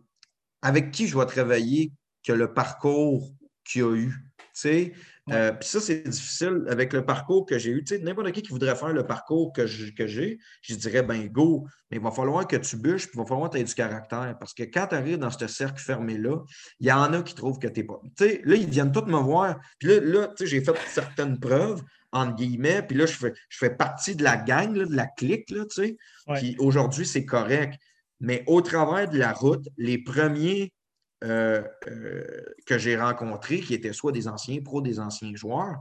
avec 0.61 0.91
qui 0.91 1.07
je 1.07 1.17
vais 1.17 1.25
travailler 1.25 1.91
que 2.23 2.33
le 2.33 2.53
parcours 2.53 3.31
qu'il 3.63 3.81
y 3.81 3.83
a 3.83 3.95
eu. 3.95 4.13
Tu 4.37 4.45
sais, 4.53 4.93
euh, 5.31 5.53
puis 5.53 5.69
ça, 5.69 5.79
c'est 5.79 6.07
difficile 6.07 6.65
avec 6.67 6.91
le 6.91 7.05
parcours 7.05 7.45
que 7.45 7.57
j'ai 7.57 7.71
eu. 7.71 7.83
Tu 7.83 7.95
sais, 7.95 8.01
n'importe 8.01 8.31
qui 8.33 8.41
qui 8.41 8.49
voudrait 8.49 8.75
faire 8.75 8.91
le 8.91 9.05
parcours 9.05 9.53
que 9.53 9.65
j'ai, 9.65 10.37
je 10.61 10.75
dirais, 10.75 11.01
ben 11.01 11.27
go, 11.27 11.65
mais 11.89 11.97
il 11.97 12.03
va 12.03 12.11
falloir 12.11 12.45
que 12.45 12.57
tu 12.57 12.75
bûches, 12.75 13.07
puis 13.07 13.13
il 13.15 13.19
va 13.19 13.25
falloir 13.25 13.49
que 13.49 13.55
tu 13.55 13.61
aies 13.61 13.65
du 13.65 13.73
caractère. 13.73 14.35
Parce 14.37 14.53
que 14.53 14.63
quand 14.63 14.87
tu 14.87 14.95
arrives 14.95 15.17
dans 15.17 15.29
ce 15.29 15.47
cercle 15.47 15.81
fermé-là, 15.81 16.43
il 16.79 16.87
y 16.87 16.91
en 16.91 17.13
a 17.13 17.21
qui 17.21 17.35
trouvent 17.35 17.57
que 17.57 17.67
tu 17.67 17.79
n'es 17.79 17.85
pas. 17.85 18.01
Tu 18.17 18.25
sais, 18.25 18.41
là, 18.43 18.55
ils 18.55 18.69
viennent 18.69 18.91
tous 18.91 19.05
me 19.05 19.17
voir. 19.17 19.59
Puis 19.79 19.87
là, 19.87 19.99
là 20.01 20.27
tu 20.27 20.43
sais, 20.43 20.47
j'ai 20.47 20.61
fait 20.61 20.77
certaines 20.87 21.39
preuves, 21.39 21.81
entre 22.11 22.35
guillemets, 22.35 22.83
puis 22.83 22.97
là, 22.97 23.05
je 23.05 23.13
fais, 23.13 23.33
je 23.47 23.57
fais 23.57 23.73
partie 23.73 24.15
de 24.15 24.23
la 24.23 24.35
gang, 24.35 24.73
de 24.73 24.95
la 24.95 25.07
clique, 25.07 25.49
là, 25.51 25.63
tu 25.65 25.83
sais. 25.83 25.97
Puis 26.35 26.55
aujourd'hui, 26.59 27.05
c'est 27.05 27.25
correct. 27.25 27.79
Mais 28.19 28.43
au 28.47 28.61
travers 28.61 29.09
de 29.09 29.17
la 29.17 29.31
route, 29.31 29.67
les 29.77 29.97
premiers 29.97 30.73
euh, 31.23 31.63
euh, 31.87 32.43
que 32.65 32.77
j'ai 32.77 32.97
rencontrés, 32.97 33.61
qui 33.61 33.73
étaient 33.73 33.93
soit 33.93 34.11
des 34.11 34.27
anciens 34.27 34.61
pros, 34.61 34.81
des 34.81 34.99
anciens 34.99 35.33
joueurs, 35.35 35.79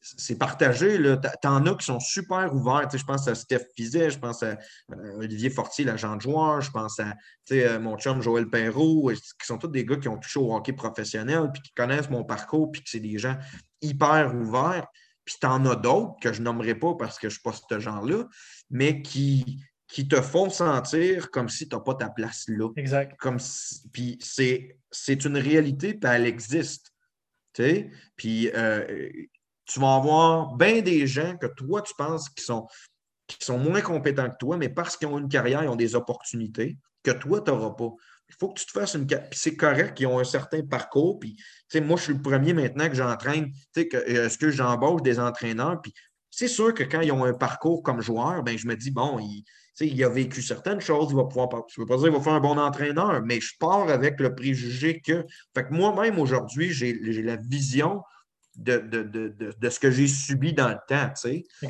c'est 0.00 0.38
partagé. 0.38 0.98
Tu 1.42 1.48
en 1.48 1.66
as 1.66 1.74
qui 1.76 1.86
sont 1.86 2.00
super 2.00 2.52
ouverts. 2.54 2.88
je 2.92 3.04
pense 3.04 3.28
à 3.28 3.34
Steph 3.34 3.66
Fizet, 3.76 4.10
je 4.10 4.18
pense 4.18 4.42
à 4.42 4.56
euh, 4.92 5.18
Olivier 5.18 5.50
Fortier, 5.50 5.84
l'agent 5.84 6.16
de 6.16 6.22
joueur, 6.22 6.60
je 6.60 6.70
pense 6.70 6.98
à 7.00 7.14
mon 7.78 7.98
chum 7.98 8.22
Joël 8.22 8.48
Perrault, 8.48 9.12
qui 9.12 9.46
sont 9.46 9.58
tous 9.58 9.68
des 9.68 9.84
gars 9.84 9.96
qui 9.96 10.08
ont 10.08 10.18
touché 10.18 10.40
au 10.40 10.54
hockey 10.54 10.72
professionnel, 10.72 11.50
puis 11.52 11.62
qui 11.62 11.72
connaissent 11.74 12.10
mon 12.10 12.24
parcours, 12.24 12.72
puis 12.72 12.82
que 12.82 12.88
c'est 12.88 13.00
des 13.00 13.18
gens 13.18 13.36
hyper 13.82 14.34
ouverts. 14.34 14.86
Puis 15.24 15.36
tu 15.40 15.46
en 15.46 15.64
as 15.66 15.76
d'autres 15.76 16.14
que 16.20 16.32
je 16.32 16.42
nommerai 16.42 16.74
pas 16.74 16.94
parce 16.98 17.18
que 17.18 17.28
je 17.28 17.36
ne 17.36 17.38
suis 17.38 17.42
pas 17.42 17.52
ce 17.52 17.78
genre-là, 17.78 18.24
mais 18.70 19.02
qui, 19.02 19.62
qui 19.92 20.08
te 20.08 20.22
font 20.22 20.48
sentir 20.48 21.30
comme 21.30 21.50
si 21.50 21.68
tu 21.68 21.76
n'as 21.76 21.82
pas 21.82 21.94
ta 21.94 22.08
place 22.08 22.46
là. 22.48 22.70
Exact. 22.76 23.14
Comme 23.18 23.36
puis 23.92 24.18
c'est 24.22 25.24
une 25.24 25.36
réalité, 25.36 25.92
puis 25.92 26.10
elle 26.10 26.24
existe. 26.24 26.94
Puis 28.16 28.50
euh, 28.54 29.10
tu 29.66 29.80
vas 29.80 29.96
avoir 29.96 30.56
bien 30.56 30.80
des 30.80 31.06
gens 31.06 31.36
que 31.36 31.46
toi, 31.46 31.82
tu 31.82 31.92
penses 31.98 32.30
qui 32.30 32.42
sont, 32.42 32.66
qui 33.26 33.36
sont 33.44 33.58
moins 33.58 33.82
compétents 33.82 34.30
que 34.30 34.36
toi, 34.40 34.56
mais 34.56 34.70
parce 34.70 34.96
qu'ils 34.96 35.08
ont 35.08 35.18
une 35.18 35.28
carrière, 35.28 35.62
ils 35.62 35.68
ont 35.68 35.76
des 35.76 35.94
opportunités 35.94 36.78
que 37.02 37.10
toi, 37.10 37.42
tu 37.42 37.50
n'auras 37.50 37.74
pas. 37.74 37.90
Il 38.30 38.34
faut 38.40 38.48
que 38.48 38.60
tu 38.60 38.64
te 38.64 38.72
fasses 38.72 38.94
une. 38.94 39.06
Puis 39.06 39.18
c'est 39.32 39.56
correct 39.56 39.94
qu'ils 39.94 40.06
ont 40.06 40.18
un 40.18 40.24
certain 40.24 40.62
parcours. 40.62 41.20
Puis, 41.20 41.36
moi, 41.82 41.98
je 41.98 42.04
suis 42.04 42.14
le 42.14 42.22
premier 42.22 42.54
maintenant 42.54 42.88
que 42.88 42.94
j'entraîne. 42.94 43.52
Est-ce 43.76 44.38
que 44.38 44.50
j'embauche 44.50 45.02
des 45.02 45.20
entraîneurs? 45.20 45.82
Puis 45.82 45.92
c'est 46.30 46.48
sûr 46.48 46.72
que 46.72 46.82
quand 46.82 47.02
ils 47.02 47.12
ont 47.12 47.24
un 47.24 47.34
parcours 47.34 47.82
comme 47.82 48.00
joueur, 48.00 48.42
ben, 48.42 48.56
je 48.56 48.66
me 48.66 48.74
dis, 48.74 48.90
bon, 48.90 49.18
il, 49.18 49.44
il 49.86 50.04
a 50.04 50.08
vécu 50.08 50.42
certaines 50.42 50.80
choses, 50.80 51.08
il 51.10 51.16
va 51.16 51.24
pouvoir. 51.24 51.48
Je 51.68 51.80
ne 51.80 51.84
veux 51.84 51.88
pas 51.88 51.96
dire 51.96 52.06
qu'il 52.06 52.16
va 52.16 52.20
faire 52.22 52.34
un 52.34 52.40
bon 52.40 52.58
entraîneur, 52.58 53.22
mais 53.24 53.40
je 53.40 53.52
pars 53.58 53.88
avec 53.88 54.20
le 54.20 54.34
préjugé 54.34 55.00
que. 55.00 55.24
Fait 55.54 55.64
que 55.64 55.72
moi-même, 55.72 56.18
aujourd'hui, 56.18 56.70
j'ai 56.70 56.92
la 57.22 57.36
vision 57.36 58.02
de, 58.56 58.78
de, 58.78 59.70
ce 59.70 59.80
que 59.80 59.90
j'ai 59.90 60.06
subi 60.06 60.52
dans 60.52 60.68
le 60.68 60.76
temps. 60.86 61.12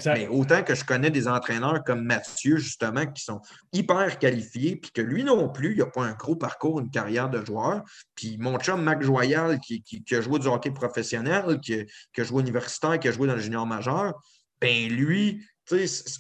Mais 0.07 0.27
autant 0.29 0.63
que 0.63 0.75
je 0.75 0.85
connais 0.85 1.11
des 1.11 1.29
entraîneurs 1.29 1.85
comme 1.85 2.03
Mathieu, 2.03 2.57
justement, 2.57 3.07
qui 3.07 3.23
sont 3.23 3.41
hyper 3.73 4.19
qualifiés, 4.19 4.77
puis 4.77 4.91
que 4.91 5.01
lui 5.01 5.23
non 5.23 5.49
plus, 5.49 5.73
il 5.73 5.79
n'a 5.79 5.87
pas 5.87 6.05
un 6.05 6.15
gros 6.15 6.37
parcours, 6.37 6.81
une 6.81 6.91
carrière 6.91 7.31
de 7.31 7.45
joueur. 7.45 7.83
Puis 8.15 8.37
mon 8.39 8.59
chum 8.59 8.83
Mac 8.83 9.03
Joyal, 9.03 9.61
qui, 9.61 9.85
a 10.11 10.21
joué 10.21 10.39
du 10.39 10.49
hockey 10.49 10.73
professionnel, 10.73 11.61
qui, 11.61 11.87
qui, 12.13 12.21
a 12.21 12.25
joué 12.25 12.43
universitaire, 12.43 12.99
qui 12.99 13.09
a 13.09 13.13
joué 13.13 13.29
dans 13.29 13.35
le 13.35 13.41
junior 13.41 13.67
majeur, 13.67 14.15
ben 14.61 14.89
lui, 14.89 15.45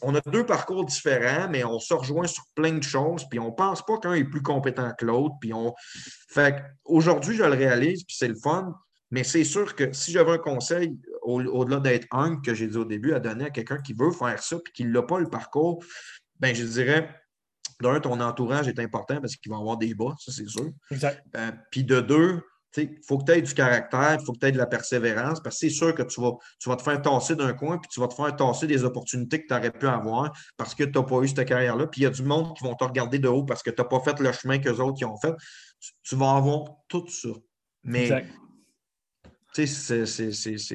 on 0.02 0.14
a 0.14 0.20
deux 0.30 0.46
parcours 0.46 0.84
différents, 0.84 1.48
mais 1.48 1.64
on 1.64 1.78
se 1.78 1.92
rejoint 1.94 2.26
sur 2.26 2.44
plein 2.54 2.72
de 2.72 2.82
choses, 2.82 3.24
puis 3.28 3.38
on 3.38 3.48
ne 3.48 3.54
pense 3.54 3.84
pas 3.84 3.98
qu'un 3.98 4.14
est 4.14 4.24
plus 4.24 4.42
compétent 4.42 4.90
que 4.98 5.04
l'autre. 5.04 5.34
Puis 5.40 5.52
on... 5.52 5.74
Fait 6.28 6.62
aujourd'hui, 6.84 7.36
je 7.36 7.44
le 7.44 7.54
réalise, 7.54 8.04
puis 8.04 8.16
c'est 8.18 8.28
le 8.28 8.36
fun. 8.36 8.74
Mais 9.10 9.24
c'est 9.24 9.44
sûr 9.44 9.76
que 9.76 9.92
si 9.92 10.10
j'avais 10.10 10.32
un 10.32 10.38
conseil, 10.38 10.98
au-delà 11.22 11.80
d'être 11.80 12.06
un 12.12 12.40
que 12.40 12.54
j'ai 12.54 12.66
dit 12.66 12.78
au 12.78 12.86
début, 12.86 13.12
à 13.12 13.20
donner 13.20 13.44
à 13.44 13.50
quelqu'un 13.50 13.78
qui 13.78 13.92
veut 13.92 14.10
faire 14.10 14.42
ça 14.42 14.56
puis 14.64 14.72
qui 14.72 14.84
n'a 14.86 15.02
pas 15.02 15.20
le 15.20 15.28
parcours, 15.28 15.84
ben 16.40 16.54
je 16.54 16.64
dirais, 16.64 17.14
d'un, 17.82 18.00
ton 18.00 18.18
entourage 18.20 18.68
est 18.68 18.78
important 18.78 19.20
parce 19.20 19.36
qu'il 19.36 19.52
va 19.52 19.58
avoir 19.58 19.76
des 19.76 19.94
bas, 19.94 20.14
ça 20.18 20.32
c'est 20.32 20.48
sûr. 20.48 20.70
Exact. 20.90 21.22
Euh, 21.36 21.52
puis 21.70 21.84
de 21.84 22.00
deux, 22.00 22.40
il 22.76 22.98
faut 23.06 23.18
que 23.18 23.24
tu 23.24 23.32
aies 23.32 23.42
du 23.42 23.54
caractère, 23.54 24.16
il 24.20 24.24
faut 24.24 24.32
que 24.32 24.38
tu 24.38 24.46
aies 24.46 24.52
de 24.52 24.58
la 24.58 24.66
persévérance, 24.66 25.40
parce 25.40 25.56
que 25.56 25.60
c'est 25.60 25.74
sûr 25.74 25.94
que 25.94 26.02
tu 26.02 26.20
vas, 26.20 26.32
tu 26.58 26.68
vas 26.68 26.76
te 26.76 26.82
faire 26.82 27.00
tasser 27.02 27.36
d'un 27.36 27.52
coin, 27.52 27.78
puis 27.78 27.88
tu 27.90 28.00
vas 28.00 28.08
te 28.08 28.14
faire 28.14 28.34
tasser 28.34 28.66
des 28.66 28.84
opportunités 28.84 29.42
que 29.42 29.46
tu 29.48 29.54
aurais 29.54 29.70
pu 29.70 29.86
avoir 29.86 30.32
parce 30.56 30.74
que 30.74 30.84
tu 30.84 30.98
n'as 30.98 31.04
pas 31.04 31.20
eu 31.20 31.28
cette 31.28 31.46
carrière-là. 31.46 31.86
Puis 31.86 32.02
il 32.02 32.04
y 32.04 32.06
a 32.06 32.10
du 32.10 32.22
monde 32.22 32.56
qui 32.56 32.64
vont 32.64 32.74
te 32.74 32.84
regarder 32.84 33.18
de 33.18 33.28
haut 33.28 33.44
parce 33.44 33.62
que 33.62 33.70
tu 33.70 33.80
n'as 33.80 33.88
pas 33.88 34.00
fait 34.00 34.18
le 34.20 34.32
chemin 34.32 34.58
qu'eux 34.58 34.78
autres 34.80 34.96
qui 34.96 35.04
ont 35.04 35.16
fait. 35.18 35.34
Tu, 36.02 36.16
vas 36.16 36.36
avoir 36.36 36.64
tout 36.88 37.06
ça. 37.08 37.28
Mais 37.84 38.24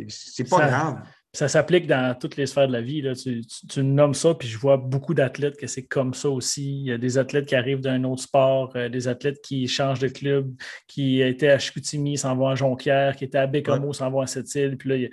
c'est 0.09 0.49
pas 0.49 0.67
grave. 0.67 1.01
Ça 1.37 1.47
s'applique 1.47 1.85
dans 1.85 2.17
toutes 2.17 2.35
les 2.35 2.47
sphères 2.47 2.67
de 2.67 2.73
la 2.73 2.81
vie. 2.81 3.03
Là. 3.03 3.13
Tu, 3.13 3.45
tu, 3.45 3.83
nommes 3.83 4.15
ça, 4.15 4.33
puis 4.33 4.47
je 4.47 4.57
vois 4.57 4.77
beaucoup 4.77 5.13
d'athlètes 5.13 5.55
que 5.55 5.67
c'est 5.67 5.85
comme 5.85 6.15
ça 6.15 6.31
aussi. 6.31 6.79
Il 6.79 6.85
y 6.87 6.91
a 6.91 6.97
des 6.97 7.19
athlètes 7.19 7.45
qui 7.45 7.53
arrivent 7.53 7.81
d'un 7.81 8.05
autre 8.05 8.23
sport, 8.23 8.71
euh, 8.75 8.89
des 8.89 9.07
athlètes 9.07 9.39
qui 9.43 9.67
changent 9.67 9.99
de 9.99 10.07
club, 10.07 10.51
qui 10.87 11.21
étaient 11.21 11.51
à 11.51 11.59
Chicoutimi, 11.59 12.17
s'en 12.17 12.35
vont 12.35 12.47
à 12.47 12.55
Jonquière, 12.55 13.15
qui 13.15 13.23
étaient 13.23 13.37
à 13.37 13.45
Bécamo, 13.45 13.93
s'en 13.93 14.09
vont 14.09 14.21
à 14.21 14.25
Sept-Îles. 14.25 14.77
Puis 14.77 14.89
là, 14.89 15.09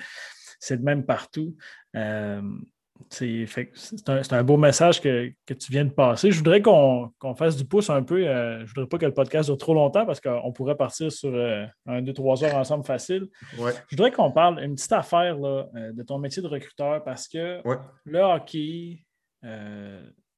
c'est 0.58 0.76
le 0.76 0.82
même 0.82 1.04
partout. 1.04 1.54
Euh, 1.94 2.40
c'est 3.10 4.32
un, 4.32 4.44
beau 4.44 4.56
message 4.56 5.00
que, 5.00 5.32
tu 5.46 5.72
viens 5.72 5.84
de 5.84 5.90
passer. 5.90 6.30
Je 6.30 6.38
voudrais 6.38 6.62
qu'on 6.62 7.10
fasse 7.36 7.56
du 7.56 7.64
pouce 7.64 7.90
un 7.90 8.02
peu. 8.02 8.26
Euh, 8.26 8.58
je 8.58 8.62
ne 8.62 8.68
voudrais 8.68 8.86
pas 8.86 8.98
que 8.98 9.06
le 9.06 9.14
podcast 9.14 9.48
dure 9.48 9.58
trop 9.58 9.74
longtemps 9.74 10.06
parce 10.06 10.20
qu'on 10.20 10.52
pourrait 10.52 10.76
partir 10.76 11.10
sur 11.12 11.32
euh, 11.34 11.64
un, 11.86 12.02
deux, 12.02 12.12
trois 12.12 12.42
heures 12.44 12.54
ensemble 12.54 12.84
facile. 12.84 13.28
Je 13.56 13.62
voudrais 13.90 14.10
qu'on 14.10 14.30
parle 14.30 14.62
une 14.62 14.74
petite 14.74 14.92
affaire 14.92 15.36
là, 15.38 15.66
euh, 15.76 15.92
de 15.92 16.02
ton 16.02 16.18
métier 16.18 16.42
de 16.42 16.48
recruteur 16.48 17.02
parce 17.04 17.28
que 17.28 17.60
le 18.04 18.18
hockey, 18.20 19.04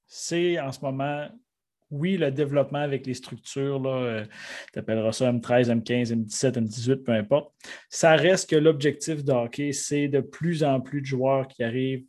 c'est 0.07 0.59
en 0.59 0.72
ce 0.72 0.80
moment, 0.80 1.28
oui, 1.90 2.16
le 2.16 2.30
développement 2.30 2.80
avec 2.80 3.07
les 3.07 3.14
structures, 3.14 3.80
tu 4.72 4.78
appelleras 4.78 5.12
ça 5.12 5.30
M13, 5.30 5.82
M15, 5.82 6.12
M17, 6.12 6.52
M18, 6.52 7.02
peu 7.04 7.12
importe. 7.12 7.52
Ça 7.88 8.16
reste 8.16 8.50
que 8.50 8.57
l'objectif 8.57 9.24
de 9.24 9.32
hockey, 9.32 9.72
c'est 9.72 10.09
de 10.09 10.20
plus 10.20 10.64
en 10.64 10.80
plus 10.80 11.00
de 11.00 11.07
joueurs 11.07 11.46
qui 11.46 11.62
arrivent 11.62 12.04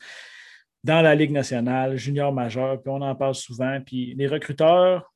dans 0.88 1.02
la 1.02 1.16
Ligue 1.16 1.32
nationale, 1.32 1.98
junior 1.98 2.32
majeur, 2.32 2.82
puis 2.82 2.90
on 2.90 3.02
en 3.02 3.14
parle 3.14 3.36
souvent. 3.36 3.80
Puis 3.86 4.16
les 4.16 4.26
recruteurs, 4.26 5.12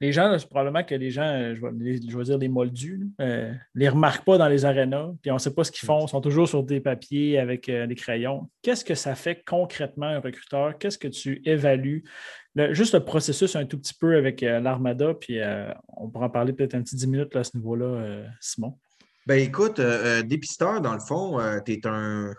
les 0.00 0.10
gens, 0.10 0.36
probablement 0.50 0.82
que 0.82 0.96
les 0.96 1.12
gens, 1.12 1.22
euh, 1.22 1.54
je 1.54 2.16
vais, 2.18 2.24
dire 2.24 2.38
les 2.38 2.48
moldus, 2.48 3.08
ne 3.20 3.24
euh, 3.24 3.52
les 3.76 3.88
remarquent 3.88 4.24
pas 4.24 4.36
dans 4.36 4.48
les 4.48 4.64
arénas, 4.64 5.12
puis 5.22 5.30
on 5.30 5.34
ne 5.34 5.38
sait 5.38 5.54
pas 5.54 5.62
ce 5.62 5.70
qu'ils 5.70 5.86
font, 5.86 6.04
ils 6.04 6.08
sont 6.08 6.20
toujours 6.20 6.48
sur 6.48 6.64
des 6.64 6.80
papiers 6.80 7.38
avec 7.38 7.68
euh, 7.68 7.86
des 7.86 7.94
crayons. 7.94 8.50
Qu'est-ce 8.62 8.84
que 8.84 8.96
ça 8.96 9.14
fait 9.14 9.44
concrètement 9.46 10.06
un 10.06 10.18
recruteur? 10.18 10.76
Qu'est-ce 10.76 10.98
que 10.98 11.08
tu 11.08 11.40
évalues? 11.44 12.04
juste 12.70 12.94
le 12.94 13.00
processus 13.00 13.56
un 13.56 13.64
tout 13.64 13.78
petit 13.78 13.94
peu 13.94 14.16
avec 14.16 14.40
l'Armada, 14.40 15.12
puis 15.12 15.40
on 15.88 16.08
pourra 16.08 16.26
en 16.26 16.30
parler 16.30 16.52
peut-être 16.52 16.76
un 16.76 16.82
petit 16.82 16.94
10 16.94 17.08
minutes 17.08 17.34
à 17.34 17.42
ce 17.42 17.56
niveau-là, 17.56 18.22
Simon. 18.40 18.78
Ben 19.26 19.40
écoute, 19.40 19.80
dépisteur, 20.24 20.80
dans 20.80 20.94
le 20.94 21.00
fond, 21.00 21.40
tu 21.66 21.72
es 21.72 21.84
un, 21.84 22.32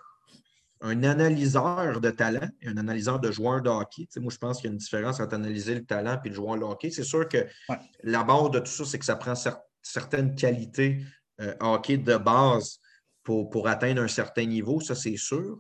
un 0.81 1.03
analyseur 1.03 2.01
de 2.01 2.09
talent 2.09 2.47
et 2.61 2.67
un 2.67 2.77
analyseur 2.77 3.19
de 3.19 3.31
joueurs 3.31 3.61
de 3.61 3.69
hockey. 3.69 4.07
moi, 4.17 4.31
je 4.31 4.37
pense 4.37 4.57
qu'il 4.57 4.65
y 4.65 4.69
a 4.69 4.73
une 4.73 4.77
différence 4.77 5.19
entre 5.19 5.33
analyser 5.33 5.75
le 5.75 5.85
talent 5.85 6.19
et 6.23 6.29
le 6.29 6.35
joueur 6.35 6.57
de 6.57 6.63
hockey. 6.63 6.91
C'est 6.91 7.03
sûr 7.03 7.27
que 7.27 7.45
la 8.03 8.23
base 8.23 8.51
de 8.51 8.59
tout 8.59 8.71
ça, 8.71 8.85
c'est 8.85 8.99
que 8.99 9.05
ça 9.05 9.15
prend 9.15 9.33
certaines 9.81 10.35
qualités 10.35 11.01
euh, 11.41 11.53
hockey 11.59 11.97
de 11.97 12.17
base 12.17 12.79
pour, 13.23 13.49
pour, 13.49 13.67
atteindre 13.67 14.01
un 14.01 14.07
certain 14.07 14.45
niveau, 14.45 14.79
ça, 14.79 14.95
c'est 14.95 15.17
sûr. 15.17 15.57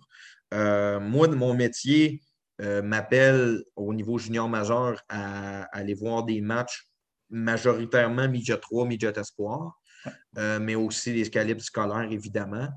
Euh, 0.53 0.99
moi, 0.99 1.27
mon 1.27 1.53
métier 1.53 2.21
euh, 2.61 2.81
m'appelle 2.81 3.63
au 3.75 3.93
niveau 3.93 4.17
junior 4.17 4.47
majeur 4.47 5.01
à, 5.09 5.63
aller 5.75 5.93
voir 5.93 6.23
des 6.23 6.41
matchs 6.41 6.87
majoritairement 7.29 8.29
midget 8.29 8.57
3, 8.57 8.85
midget 8.85 9.17
espoir, 9.17 9.73
mais 10.61 10.75
aussi 10.75 11.11
les 11.11 11.27
calibres 11.29 11.63
scolaires, 11.63 12.07
évidemment. 12.11 12.69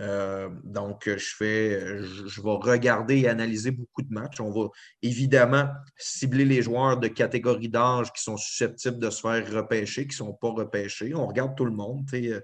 Euh, 0.00 0.48
donc, 0.64 1.02
je 1.06 1.34
fais, 1.36 2.02
je, 2.02 2.40
vais 2.40 2.50
regarder 2.50 3.18
et 3.18 3.28
analyser 3.28 3.70
beaucoup 3.70 4.02
de 4.02 4.12
matchs. 4.12 4.40
On 4.40 4.50
va 4.50 4.68
évidemment 5.02 5.68
cibler 5.96 6.44
les 6.44 6.62
joueurs 6.62 6.98
de 6.98 7.08
catégorie 7.08 7.68
d'âge 7.68 8.12
qui 8.12 8.22
sont 8.22 8.36
susceptibles 8.36 8.98
de 8.98 9.10
se 9.10 9.20
faire 9.20 9.50
repêcher, 9.52 10.02
qui 10.06 10.14
ne 10.14 10.26
sont 10.26 10.32
pas 10.32 10.50
repêchés. 10.50 11.14
On 11.14 11.26
regarde 11.26 11.54
tout 11.56 11.66
le 11.66 11.72
monde. 11.72 12.06
Euh, 12.14 12.40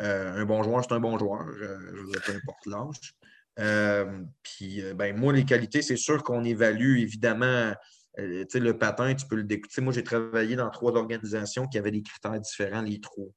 euh, 0.00 0.34
un 0.34 0.44
bon 0.44 0.62
joueur, 0.62 0.84
c'est 0.84 0.94
un 0.94 1.00
bon 1.00 1.18
joueur, 1.18 1.44
peu 1.46 2.32
importe 2.32 2.66
l'âge. 2.66 4.28
puis, 4.42 4.82
ben, 4.94 5.16
moi, 5.16 5.32
les 5.32 5.44
qualités, 5.44 5.82
c'est 5.82 5.96
sûr 5.96 6.22
qu'on 6.22 6.44
évalue 6.44 6.98
évidemment 6.98 7.74
le 8.18 8.72
patin, 8.72 9.14
tu 9.14 9.26
peux 9.26 9.36
le 9.36 9.44
découvrir. 9.44 9.84
Moi, 9.84 9.92
j'ai 9.92 10.04
travaillé 10.04 10.56
dans 10.56 10.70
trois 10.70 10.92
organisations 10.92 11.66
qui 11.66 11.78
avaient 11.78 11.90
des 11.90 12.02
critères 12.02 12.38
différents, 12.40 12.82
les 12.82 13.00
trois. 13.00 13.28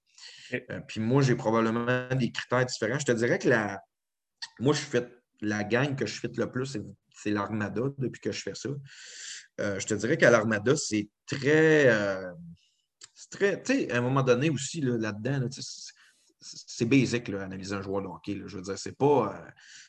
Euh, 0.53 0.79
puis 0.87 0.99
moi, 0.99 1.21
j'ai 1.21 1.35
probablement 1.35 2.07
des 2.15 2.31
critères 2.31 2.65
différents. 2.65 2.99
Je 2.99 3.05
te 3.05 3.11
dirais 3.11 3.39
que 3.39 3.49
la, 3.49 3.81
moi, 4.59 4.73
je 4.73 4.81
fais 4.81 5.07
la 5.41 5.63
gang 5.63 5.95
que 5.95 6.05
je 6.05 6.19
fais 6.19 6.29
le 6.35 6.51
plus, 6.51 6.77
c'est 7.11 7.31
l'Armada 7.31 7.81
depuis 7.97 8.21
que 8.21 8.31
je 8.31 8.41
fais 8.41 8.55
ça. 8.55 8.69
Euh, 9.61 9.79
je 9.79 9.85
te 9.85 9.93
dirais 9.93 10.17
qu'à 10.17 10.31
l'Armada, 10.31 10.75
c'est 10.75 11.09
très. 11.25 11.87
Euh, 11.87 12.31
très. 13.31 13.61
Tu 13.63 13.73
sais, 13.73 13.91
à 13.91 13.97
un 13.97 14.01
moment 14.01 14.23
donné 14.23 14.49
aussi, 14.49 14.81
là-dedans, 14.81 15.47
c'est 16.39 16.85
basic, 16.85 17.27
là, 17.29 17.43
analyser 17.43 17.73
un 17.73 17.81
joueur 17.81 18.01
de 18.01 18.07
hockey. 18.07 18.41
je 18.45 18.57
veux 18.57 18.61
dire, 18.61 18.77
c'est 18.77 18.97
pas. 18.97 19.45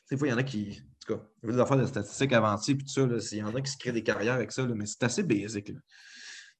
des 0.09 0.17
fois, 0.17 0.27
il 0.27 0.31
y 0.31 0.33
en 0.33 0.37
a 0.37 0.43
qui. 0.43 0.81
En 0.81 1.05
tout 1.05 1.15
cas, 1.15 1.23
il 1.43 1.49
y 1.49 1.51
a 1.51 1.55
des 1.55 1.61
affaires 1.61 1.77
de 1.77 1.85
statistiques 1.85 2.33
avancées, 2.33 2.75
puis 2.75 2.85
tout 2.85 2.93
ça. 2.93 3.01
Il 3.31 3.37
y 3.37 3.43
en 3.43 3.55
a 3.55 3.61
qui 3.61 3.71
se 3.71 3.77
créent 3.77 3.91
des 3.91 4.03
carrières 4.03 4.33
avec 4.33 4.51
ça, 4.51 4.65
mais 4.65 4.85
c'est 4.85 5.03
assez 5.03 5.23
basic. 5.23 5.71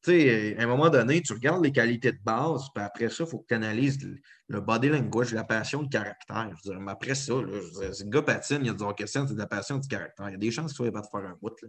Sais, 0.08 0.56
à 0.58 0.64
un 0.64 0.68
moment 0.68 0.90
donné, 0.90 1.22
tu 1.22 1.34
regardes 1.34 1.66
les 1.66 1.74
qualités 1.74 2.14
de 2.14 2.20
base, 2.24 2.70
puis 2.74 2.82
après 2.82 3.10
ça, 3.10 3.26
il 3.26 3.30
faut 3.30 3.40
que 3.40 3.48
tu 3.50 3.56
analyses 3.56 4.00
le 4.48 4.62
body 4.62 4.88
language, 4.88 5.34
la 5.34 5.44
passion, 5.44 5.82
le 5.82 5.90
caractère. 5.90 6.50
Je 6.52 6.70
veux 6.70 6.76
dire, 6.76 6.82
mais 6.82 6.94
après 6.94 7.14
ça, 7.14 7.34
c'est 7.92 8.06
le 8.06 8.10
gars 8.10 8.22
patine, 8.22 8.60
il 8.62 8.68
y 8.68 8.70
a 8.70 8.74
des 8.74 8.86
questions, 8.96 9.28
c'est 9.28 9.34
de 9.34 9.40
la 9.40 9.48
passion, 9.48 9.78
du 9.78 9.88
caractère. 9.90 10.30
Il 10.30 10.32
y 10.32 10.36
a 10.36 10.38
des 10.38 10.50
chances 10.50 10.72
qu'il 10.72 10.90
va 10.90 11.02
te 11.02 11.08
faire 11.08 11.26
un 11.26 11.38
bout. 11.42 11.54
Tu 11.60 11.68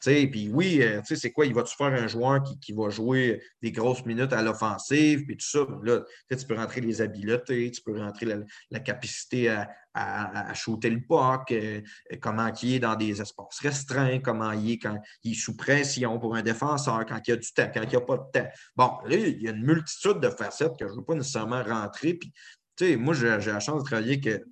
sais, 0.00 0.26
puis 0.26 0.50
oui, 0.52 0.82
euh, 0.82 0.98
tu 1.02 1.14
sais, 1.14 1.16
c'est 1.16 1.30
quoi? 1.30 1.46
Il 1.46 1.54
va-tu 1.54 1.76
faire 1.76 1.92
un 1.92 2.08
joueur 2.08 2.42
qui, 2.42 2.58
qui, 2.58 2.72
va 2.72 2.90
jouer 2.90 3.40
des 3.62 3.70
grosses 3.70 4.04
minutes 4.04 4.32
à 4.32 4.42
l'offensive, 4.42 5.24
puis 5.24 5.36
tout 5.36 5.46
ça? 5.46 5.60
Là, 5.84 6.02
tu 6.28 6.46
peux 6.46 6.56
rentrer 6.56 6.80
les 6.80 7.00
habiletés, 7.00 7.70
tu 7.70 7.82
peux 7.82 7.96
rentrer 7.96 8.26
la 8.72 8.80
capacité 8.80 9.48
à, 9.48 9.68
à, 9.94 10.54
shooter 10.54 10.90
le 10.90 11.00
puck, 11.00 11.50
euh, 11.52 11.80
comment 12.20 12.52
il 12.62 12.74
est 12.74 12.78
dans 12.78 12.96
des 12.96 13.20
espaces 13.20 13.58
restreints, 13.60 14.20
comment 14.20 14.52
il 14.52 14.72
est 14.72 14.78
quand 14.78 14.96
il 15.24 15.32
est 15.32 15.34
sous 15.34 15.56
pression 15.56 16.18
pour 16.18 16.36
un 16.36 16.42
défenseur, 16.42 17.04
quand 17.06 17.20
il 17.26 17.30
y 17.30 17.32
a 17.32 17.36
du 17.36 17.52
temps, 17.52 17.70
quand 17.72 17.82
il 17.82 17.88
n'y 17.88 17.96
a 17.96 18.00
pas 18.00 18.16
de 18.16 18.40
temps. 18.40 18.48
Bon, 18.76 18.92
là, 19.06 19.16
il 19.16 19.42
y 19.42 19.48
a 19.48 19.52
une 19.52 19.64
multitude 19.64 20.20
de 20.20 20.30
facettes 20.30 20.76
que 20.78 20.86
je 20.86 20.92
ne 20.92 20.98
veux 20.98 21.04
pas 21.04 21.14
nécessairement 21.14 21.62
rentrer. 21.62 22.14
Puis, 22.14 22.96
moi, 22.96 23.14
j'ai 23.14 23.28
la 23.28 23.60
chance 23.60 23.82
de 23.82 23.86
travailler 23.86 24.20
que, 24.20 24.42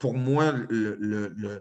pour 0.00 0.14
moi, 0.14 0.52
le 0.68 1.60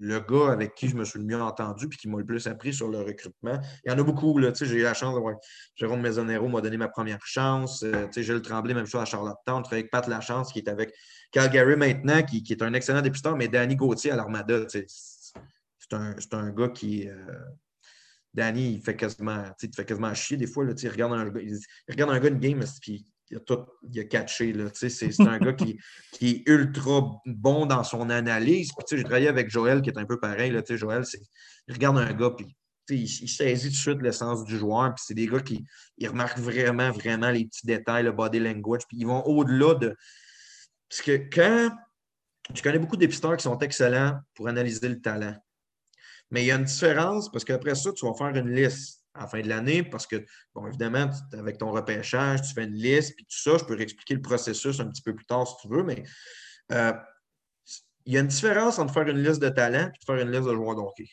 gars 0.00 0.52
avec 0.52 0.74
qui 0.74 0.88
je 0.88 0.96
me 0.96 1.04
suis 1.04 1.18
le 1.18 1.24
mieux 1.24 1.40
entendu 1.40 1.88
puis 1.88 1.98
qui 1.98 2.08
m'a 2.08 2.18
le 2.18 2.24
plus 2.24 2.46
appris 2.46 2.72
sur 2.72 2.88
le 2.88 3.00
recrutement. 3.00 3.58
Il 3.84 3.90
y 3.90 3.94
en 3.94 3.98
a 3.98 4.02
beaucoup. 4.02 4.38
J'ai 4.40 4.76
eu 4.76 4.82
la 4.82 4.94
chance 4.94 5.14
d'avoir. 5.14 5.36
Jérôme 5.74 6.00
Maisonero 6.00 6.48
m'a 6.48 6.60
donné 6.60 6.76
ma 6.76 6.88
première 6.88 7.24
chance. 7.24 7.82
Euh, 7.82 8.06
Gilles 8.14 8.42
Tremblay, 8.42 8.74
même 8.74 8.86
chose 8.86 9.00
à 9.00 9.04
Charlottetown. 9.04 9.62
Je 9.68 9.74
avec 9.74 9.90
Pat 9.90 10.06
Lachance 10.06 10.52
qui 10.52 10.60
est 10.60 10.68
avec 10.68 10.94
Calgary 11.32 11.76
maintenant, 11.76 12.22
qui, 12.22 12.44
est 12.48 12.62
un 12.62 12.72
excellent 12.74 13.02
dépisteur, 13.02 13.36
mais 13.36 13.48
Danny 13.48 13.76
Gauthier 13.76 14.12
à 14.12 14.16
l'Armada, 14.16 14.66
c'est 14.68 14.86
un, 15.92 16.14
un, 16.32 16.50
gars 16.50 16.68
qui. 16.68 17.08
Euh, 17.08 17.14
Danny, 18.32 18.74
il 18.74 18.82
fait 18.82 18.96
quasiment, 18.96 19.44
il 19.62 19.74
fait 19.74 19.84
quasiment 19.84 20.12
chier 20.12 20.36
des 20.36 20.46
fois. 20.46 20.64
Là, 20.64 20.72
il, 20.80 20.88
regarde 20.88 21.14
un, 21.14 21.32
il 21.40 21.58
regarde 21.88 22.10
un 22.10 22.20
gars 22.20 22.28
une 22.28 22.38
game, 22.38 22.62
puis 22.82 23.06
il 23.30 23.36
a 23.36 23.40
tout, 23.40 23.58
il 23.82 24.00
a 24.00 24.04
catché. 24.04 24.54
C'est 24.74 25.20
un 25.20 25.38
gars 25.38 25.52
qui, 25.52 25.78
qui, 26.12 26.30
est 26.30 26.48
ultra 26.48 27.20
bon 27.26 27.66
dans 27.66 27.82
son 27.84 28.10
analyse. 28.10 28.70
J'ai 28.90 29.02
travaillé 29.02 29.28
avec 29.28 29.50
Joël 29.50 29.82
qui 29.82 29.90
est 29.90 29.98
un 29.98 30.04
peu 30.04 30.18
pareil. 30.18 30.50
Là, 30.50 30.62
Joël, 30.68 31.04
il 31.66 31.74
regarde 31.74 31.98
un 31.98 32.12
gars, 32.12 32.30
puis 32.30 32.56
il, 32.90 33.02
il, 33.02 33.28
saisit 33.28 33.68
tout 33.68 33.72
de 33.72 33.76
suite 33.76 34.02
l'essence 34.02 34.44
du 34.44 34.56
joueur. 34.56 34.94
Puis 34.94 35.04
c'est 35.08 35.14
des 35.14 35.26
gars 35.26 35.40
qui 35.40 35.64
ils 35.98 36.08
remarquent 36.08 36.38
vraiment, 36.38 36.90
vraiment 36.92 37.30
les 37.30 37.46
petits 37.46 37.66
détails, 37.66 38.04
le 38.04 38.12
body 38.12 38.38
language. 38.38 38.82
Puis 38.88 38.98
ils 38.98 39.06
vont 39.06 39.22
au-delà 39.24 39.74
de. 39.74 39.96
Parce 40.88 41.02
que 41.02 41.16
quand. 41.32 41.70
Je 42.54 42.62
connais 42.62 42.78
beaucoup 42.78 42.96
d'épisteurs 42.96 43.36
qui 43.36 43.42
sont 43.42 43.58
excellents 43.58 44.20
pour 44.32 44.46
analyser 44.46 44.88
le 44.88 45.00
talent. 45.00 45.34
Mais 46.30 46.42
il 46.42 46.46
y 46.46 46.52
a 46.52 46.56
une 46.56 46.64
différence 46.64 47.30
parce 47.30 47.44
qu'après 47.44 47.74
ça, 47.74 47.92
tu 47.92 48.06
vas 48.06 48.14
faire 48.14 48.28
une 48.36 48.54
liste 48.54 49.04
à 49.16 49.22
la 49.22 49.26
fin 49.26 49.40
de 49.40 49.48
l'année 49.48 49.82
parce 49.82 50.06
que, 50.06 50.24
bon, 50.54 50.66
évidemment, 50.66 51.10
avec 51.32 51.58
ton 51.58 51.70
repêchage, 51.70 52.42
tu 52.42 52.54
fais 52.54 52.64
une 52.64 52.74
liste, 52.74 53.14
puis 53.16 53.24
tout 53.24 53.38
ça, 53.38 53.58
je 53.58 53.64
peux 53.64 53.74
réexpliquer 53.74 54.14
le 54.14 54.22
processus 54.22 54.80
un 54.80 54.88
petit 54.88 55.02
peu 55.02 55.14
plus 55.14 55.26
tard 55.26 55.46
si 55.46 55.54
tu 55.60 55.68
veux, 55.74 55.82
mais 55.82 56.02
euh, 56.72 56.92
il 58.04 58.14
y 58.14 58.16
a 58.16 58.20
une 58.20 58.28
différence 58.28 58.78
entre 58.78 58.94
faire 58.94 59.08
une 59.08 59.22
liste 59.22 59.42
de 59.42 59.48
talents 59.48 59.88
et 59.88 60.04
faire 60.04 60.16
une 60.16 60.30
liste 60.30 60.48
de 60.48 60.54
joueurs 60.54 60.76
d'hockey. 60.76 61.08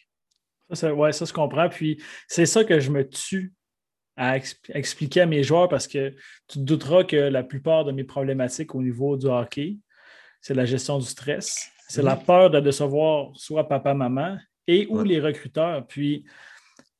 Oui, 0.69 1.13
ça, 1.13 1.25
je 1.25 1.33
comprends. 1.33 1.69
Puis 1.69 2.01
c'est 2.27 2.45
ça 2.45 2.63
que 2.63 2.79
je 2.79 2.91
me 2.91 3.07
tue 3.07 3.53
à 4.15 4.37
expliquer 4.37 5.21
à 5.21 5.25
mes 5.25 5.43
joueurs 5.43 5.69
parce 5.69 5.87
que 5.87 6.09
tu 6.47 6.59
te 6.59 6.63
douteras 6.63 7.03
que 7.03 7.15
la 7.15 7.43
plupart 7.43 7.83
de 7.83 7.91
mes 7.91 8.03
problématiques 8.03 8.75
au 8.75 8.81
niveau 8.81 9.17
du 9.17 9.25
hockey, 9.25 9.77
c'est 10.39 10.53
la 10.53 10.65
gestion 10.65 10.99
du 10.99 11.05
stress. 11.05 11.69
C'est 11.89 12.03
la 12.03 12.15
peur 12.15 12.49
de 12.49 12.59
décevoir 12.59 13.31
soit 13.35 13.67
papa, 13.67 13.93
maman 13.93 14.37
et 14.67 14.87
ou 14.89 15.03
les 15.03 15.19
recruteurs. 15.19 15.85
Puis 15.87 16.25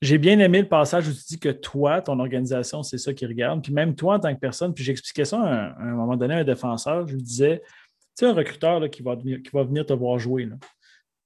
j'ai 0.03 0.17
bien 0.17 0.37
aimé 0.39 0.61
le 0.61 0.67
passage 0.67 1.07
où 1.07 1.13
tu 1.13 1.23
dis 1.27 1.39
que 1.39 1.49
toi, 1.49 2.01
ton 2.01 2.19
organisation, 2.19 2.83
c'est 2.83 2.97
ça 2.97 3.13
qui 3.13 3.25
regarde. 3.25 3.63
Puis 3.63 3.73
même 3.73 3.95
toi, 3.95 4.15
en 4.15 4.19
tant 4.19 4.33
que 4.33 4.39
personne, 4.39 4.73
puis 4.73 4.83
j'expliquais 4.83 5.23
ça 5.23 5.39
à 5.41 5.81
un, 5.81 5.93
moment 5.93 6.17
donné 6.17 6.33
à 6.33 6.37
un 6.39 6.43
défenseur, 6.43 7.07
je 7.07 7.15
lui 7.15 7.23
disais, 7.23 7.61
tu 7.65 7.69
sais, 8.15 8.25
un 8.25 8.33
recruteur 8.33 8.89
qui, 8.89 9.01
va 9.01 9.15
venir, 9.15 9.41
qui 9.41 9.49
va 9.53 9.63
venir 9.63 9.85
te 9.85 9.93
voir 9.93 10.19
jouer. 10.19 10.49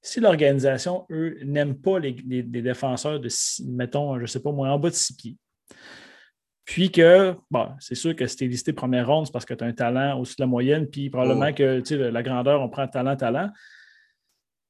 Si 0.00 0.20
l'organisation, 0.20 1.06
eux, 1.10 1.38
n'aiment 1.44 1.76
pas 1.76 1.98
les, 1.98 2.12
défenseurs 2.12 3.18
de, 3.18 3.28
mettons, 3.66 4.16
je 4.16 4.22
ne 4.22 4.26
sais 4.26 4.40
pas 4.40 4.52
moi, 4.52 4.68
en 4.68 4.78
bas 4.78 4.90
de 4.90 4.94
six 4.94 5.14
pieds, 5.14 5.36
puis 6.64 6.92
que, 6.92 7.34
bon, 7.50 7.70
c'est 7.80 7.96
sûr 7.96 8.14
que 8.14 8.26
si 8.26 8.36
tu 8.36 8.44
es 8.44 8.46
listé 8.46 8.72
première 8.72 9.08
ronde, 9.08 9.26
c'est 9.26 9.32
parce 9.32 9.44
que 9.44 9.54
tu 9.54 9.64
as 9.64 9.66
un 9.66 9.72
talent 9.72 10.18
au-dessus 10.18 10.36
de 10.38 10.42
la 10.42 10.46
moyenne, 10.46 10.86
puis 10.86 11.10
probablement 11.10 11.52
que, 11.52 11.80
tu 11.80 11.96
sais, 11.96 12.10
la 12.10 12.22
grandeur, 12.22 12.60
on 12.60 12.68
prend 12.68 12.86
talent, 12.86 13.16
talent. 13.16 13.50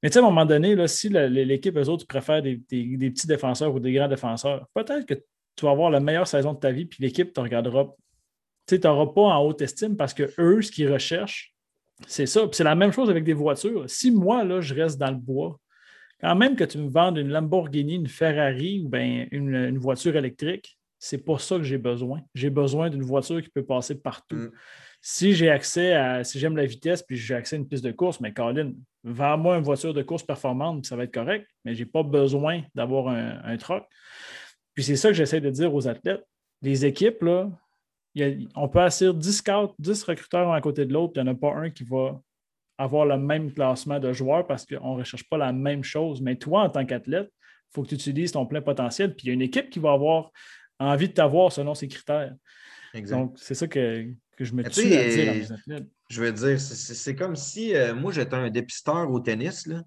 Mais 0.02 0.10
tu 0.10 0.14
sais, 0.14 0.18
à 0.20 0.22
un 0.22 0.26
moment 0.26 0.46
donné, 0.46 0.74
là, 0.74 0.86
si 0.86 1.08
l'équipe, 1.08 1.76
eux 1.76 1.88
autres, 1.88 2.06
préfèrent 2.06 2.42
des, 2.42 2.56
petits 2.56 3.26
défenseurs 3.26 3.74
ou 3.74 3.80
des 3.80 3.92
grands 3.92 4.08
défenseurs, 4.08 4.66
peut-être 4.74 5.06
que 5.06 5.14
tu 5.14 5.64
vas 5.64 5.72
avoir 5.72 5.90
la 5.90 6.00
meilleure 6.00 6.28
saison 6.28 6.52
de 6.52 6.58
ta 6.58 6.70
vie, 6.70 6.86
puis 6.86 7.02
l'équipe 7.02 7.32
te 7.32 7.40
regardera. 7.40 7.88
Tu 8.66 8.76
sais, 8.76 8.80
n'auras 8.84 9.12
pas 9.12 9.22
en 9.22 9.44
haute 9.44 9.60
estime 9.60 9.96
parce 9.96 10.14
que 10.14 10.30
eux, 10.38 10.62
ce 10.62 10.70
qu'ils 10.70 10.92
recherchent, 10.92 11.54
c'est 12.06 12.26
ça. 12.26 12.42
Puis 12.42 12.56
c'est 12.56 12.64
la 12.64 12.76
même 12.76 12.92
chose 12.92 13.10
avec 13.10 13.24
des 13.24 13.32
voitures. 13.32 13.88
Si 13.88 14.10
moi, 14.10 14.44
là, 14.44 14.60
je 14.60 14.74
reste 14.74 14.98
dans 14.98 15.10
le 15.10 15.16
bois, 15.16 15.58
quand 16.20 16.34
même 16.36 16.56
que 16.56 16.64
tu 16.64 16.78
me 16.78 16.90
vendes 16.90 17.18
une 17.18 17.28
Lamborghini, 17.28 17.94
une 17.94 18.08
Ferrari 18.08 18.84
ou 18.84 18.90
une, 18.96 19.78
voiture 19.78 20.16
électrique, 20.16 20.78
c'est 20.98 21.24
pas 21.24 21.38
ça 21.38 21.56
que 21.56 21.62
j'ai 21.62 21.78
besoin. 21.78 22.20
J'ai 22.34 22.50
besoin 22.50 22.90
d'une 22.90 23.02
voiture 23.02 23.40
qui 23.42 23.48
peut 23.48 23.64
passer 23.64 24.00
partout. 24.00 24.36
Mm. 24.36 24.50
Si 25.00 25.34
j'ai 25.34 25.50
accès 25.50 25.92
à, 25.92 26.24
si 26.24 26.38
j'aime 26.38 26.56
la 26.56 26.66
vitesse, 26.66 27.02
puis 27.02 27.16
j'ai 27.16 27.34
accès 27.34 27.56
à 27.56 27.58
une 27.58 27.68
piste 27.68 27.84
de 27.84 27.92
course, 27.92 28.20
mais 28.20 28.32
Colin, 28.32 28.72
vends-moi 29.04 29.58
une 29.58 29.64
voiture 29.64 29.94
de 29.94 30.02
course 30.02 30.24
performante, 30.24 30.86
ça 30.86 30.96
va 30.96 31.04
être 31.04 31.14
correct, 31.14 31.46
mais 31.64 31.74
je 31.74 31.80
n'ai 31.80 31.86
pas 31.86 32.02
besoin 32.02 32.62
d'avoir 32.74 33.08
un, 33.08 33.40
un 33.44 33.56
truck. 33.56 33.84
Puis 34.74 34.84
c'est 34.84 34.96
ça 34.96 35.08
que 35.08 35.14
j'essaie 35.14 35.40
de 35.40 35.50
dire 35.50 35.72
aux 35.74 35.86
athlètes. 35.88 36.24
Les 36.62 36.84
équipes, 36.84 37.22
là, 37.22 37.50
on 38.56 38.68
peut 38.68 38.80
assurer 38.80 39.14
10 39.14 39.44
10 39.78 40.02
recruteurs 40.04 40.52
à 40.52 40.60
côté 40.60 40.84
de 40.84 40.92
l'autre, 40.92 41.14
il 41.16 41.22
n'y 41.22 41.28
en 41.28 41.32
a 41.32 41.36
pas 41.36 41.54
un 41.54 41.70
qui 41.70 41.84
va 41.84 42.20
avoir 42.78 43.06
le 43.06 43.18
même 43.18 43.52
classement 43.52 43.98
de 43.98 44.12
joueurs 44.12 44.46
parce 44.46 44.64
qu'on 44.64 44.94
ne 44.94 44.98
recherche 45.00 45.28
pas 45.28 45.36
la 45.36 45.52
même 45.52 45.82
chose. 45.82 46.20
Mais 46.22 46.36
toi, 46.36 46.62
en 46.62 46.70
tant 46.70 46.86
qu'athlète, 46.86 47.28
il 47.30 47.74
faut 47.74 47.82
que 47.82 47.88
tu 47.88 47.96
utilises 47.96 48.32
ton 48.32 48.46
plein 48.46 48.62
potentiel. 48.62 49.14
Puis 49.14 49.26
il 49.26 49.28
y 49.28 49.30
a 49.30 49.34
une 49.34 49.42
équipe 49.42 49.68
qui 49.68 49.78
va 49.78 49.92
avoir 49.92 50.30
envie 50.78 51.08
de 51.08 51.12
t'avoir 51.12 51.52
selon 51.52 51.74
ses 51.74 51.88
critères. 51.88 52.34
Donc, 52.94 53.36
c'est 53.36 53.54
ça 53.54 53.66
que, 53.66 54.08
que 54.38 54.44
je 54.44 54.54
me 54.54 54.62
tue 54.62 54.94
à 54.94 55.08
dire 55.08 55.30
à 55.30 55.34
mes 55.34 55.52
athlètes. 55.52 55.86
Je 56.08 56.22
veux 56.22 56.32
dire, 56.32 56.60
c'est 56.60 57.16
comme 57.16 57.34
si 57.34 57.74
euh, 57.74 57.94
moi, 57.94 58.12
j'étais 58.12 58.36
un 58.36 58.50
dépisteur 58.50 59.10
au 59.10 59.18
tennis, 59.18 59.66
là, 59.66 59.82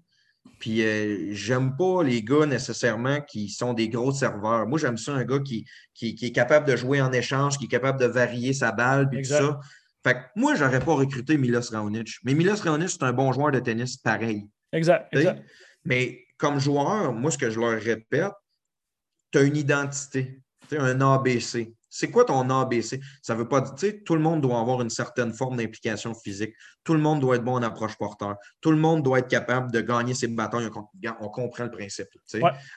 puis 0.58 0.82
euh, 0.82 1.32
j'aime 1.32 1.74
pas 1.76 2.02
les 2.02 2.22
gars 2.22 2.44
nécessairement 2.44 3.20
qui 3.22 3.48
sont 3.48 3.72
des 3.72 3.88
gros 3.88 4.12
serveurs. 4.12 4.66
Moi, 4.66 4.78
j'aime 4.78 4.98
ça 4.98 5.12
un 5.12 5.24
gars 5.24 5.38
qui, 5.38 5.66
qui, 5.94 6.16
est 6.20 6.32
capable 6.32 6.68
de 6.68 6.76
jouer 6.76 7.00
en 7.00 7.12
échange, 7.12 7.56
qui 7.58 7.64
est 7.64 7.68
capable 7.68 7.98
de 7.98 8.06
varier 8.06 8.52
sa 8.52 8.72
balle, 8.72 9.08
puis 9.08 9.22
tout 9.22 9.28
ça. 9.28 9.58
Fait 10.04 10.14
que 10.14 10.20
moi, 10.36 10.54
j'aurais 10.54 10.80
pas 10.80 10.94
recruté 10.94 11.38
Milos 11.38 11.70
Raonic. 11.70 12.18
Mais 12.24 12.34
Milos 12.34 12.60
Raonic, 12.62 12.90
c'est 12.90 13.04
un 13.04 13.12
bon 13.12 13.32
joueur 13.32 13.52
de 13.52 13.60
tennis 13.60 13.96
pareil. 13.96 14.46
Exact, 14.72 15.08
exact. 15.14 15.42
Mais 15.84 16.26
comme 16.36 16.58
joueur, 16.58 17.12
moi, 17.12 17.30
ce 17.30 17.38
que 17.38 17.50
je 17.50 17.58
leur 17.58 17.80
répète, 17.80 18.32
tu 19.30 19.38
as 19.38 19.42
une 19.42 19.56
identité, 19.56 20.42
tu 20.68 20.76
un 20.76 21.00
ABC. 21.00 21.74
C'est 21.94 22.10
quoi 22.10 22.24
ton 22.24 22.48
ABC? 22.48 23.00
Ça 23.20 23.34
veut 23.34 23.46
pas 23.46 23.60
dire, 23.60 23.74
tu 23.74 23.86
sais, 23.86 24.00
tout 24.02 24.14
le 24.14 24.22
monde 24.22 24.40
doit 24.40 24.58
avoir 24.58 24.80
une 24.80 24.88
certaine 24.88 25.34
forme 25.34 25.58
d'implication 25.58 26.14
physique. 26.14 26.54
Tout 26.84 26.94
le 26.94 27.00
monde 27.00 27.20
doit 27.20 27.36
être 27.36 27.44
bon 27.44 27.52
en 27.52 27.62
approche 27.62 27.98
porteur. 27.98 28.36
Tout 28.62 28.70
le 28.70 28.78
monde 28.78 29.02
doit 29.02 29.18
être 29.18 29.28
capable 29.28 29.70
de 29.70 29.82
gagner 29.82 30.14
ses 30.14 30.28
batailles. 30.28 30.70
On, 31.20 31.28
comprend 31.28 31.64
le 31.64 31.70
principe. 31.70 32.08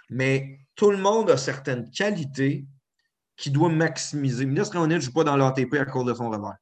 Mais 0.10 0.60
tout 0.76 0.92
le 0.92 0.98
monde 0.98 1.32
a 1.32 1.38
certaines 1.38 1.90
qualités 1.92 2.66
qui 3.38 3.52
doit 3.52 3.70
maximiser. 3.70 4.46
Là, 4.46 4.64
on 4.76 4.86
ne 4.86 5.00
joue 5.00 5.14
pas 5.14 5.24
dans 5.24 5.38
l'ATP 5.38 5.76
à 5.76 5.86
cause 5.86 6.06
de 6.06 6.14
son 6.14 6.30
revers. 6.30 6.58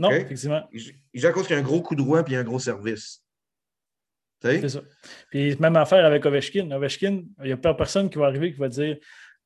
Non, 0.00 0.10
effectivement. 0.10 0.68
Il 0.72 1.20
joue 1.20 1.28
à 1.28 1.30
cause 1.30 1.46
qu'il 1.46 1.54
y 1.54 1.56
a 1.56 1.62
un 1.62 1.64
gros 1.64 1.82
coup 1.82 1.94
de 1.94 2.02
droit 2.02 2.20
et 2.26 2.36
un 2.36 2.42
gros 2.42 2.58
service. 2.58 3.22
C'est 4.42 4.68
ça. 4.68 4.82
Puis 5.30 5.56
même 5.60 5.76
affaire 5.76 6.04
avec 6.04 6.26
Ovechkin. 6.26 6.68
Ovechkin, 6.72 7.22
il 7.38 7.46
n'y 7.46 7.52
a 7.52 7.56
pas 7.56 7.74
personne 7.74 8.10
qui 8.10 8.18
va 8.18 8.26
arriver 8.26 8.52
qui 8.52 8.58
va 8.58 8.68
dire 8.68 8.96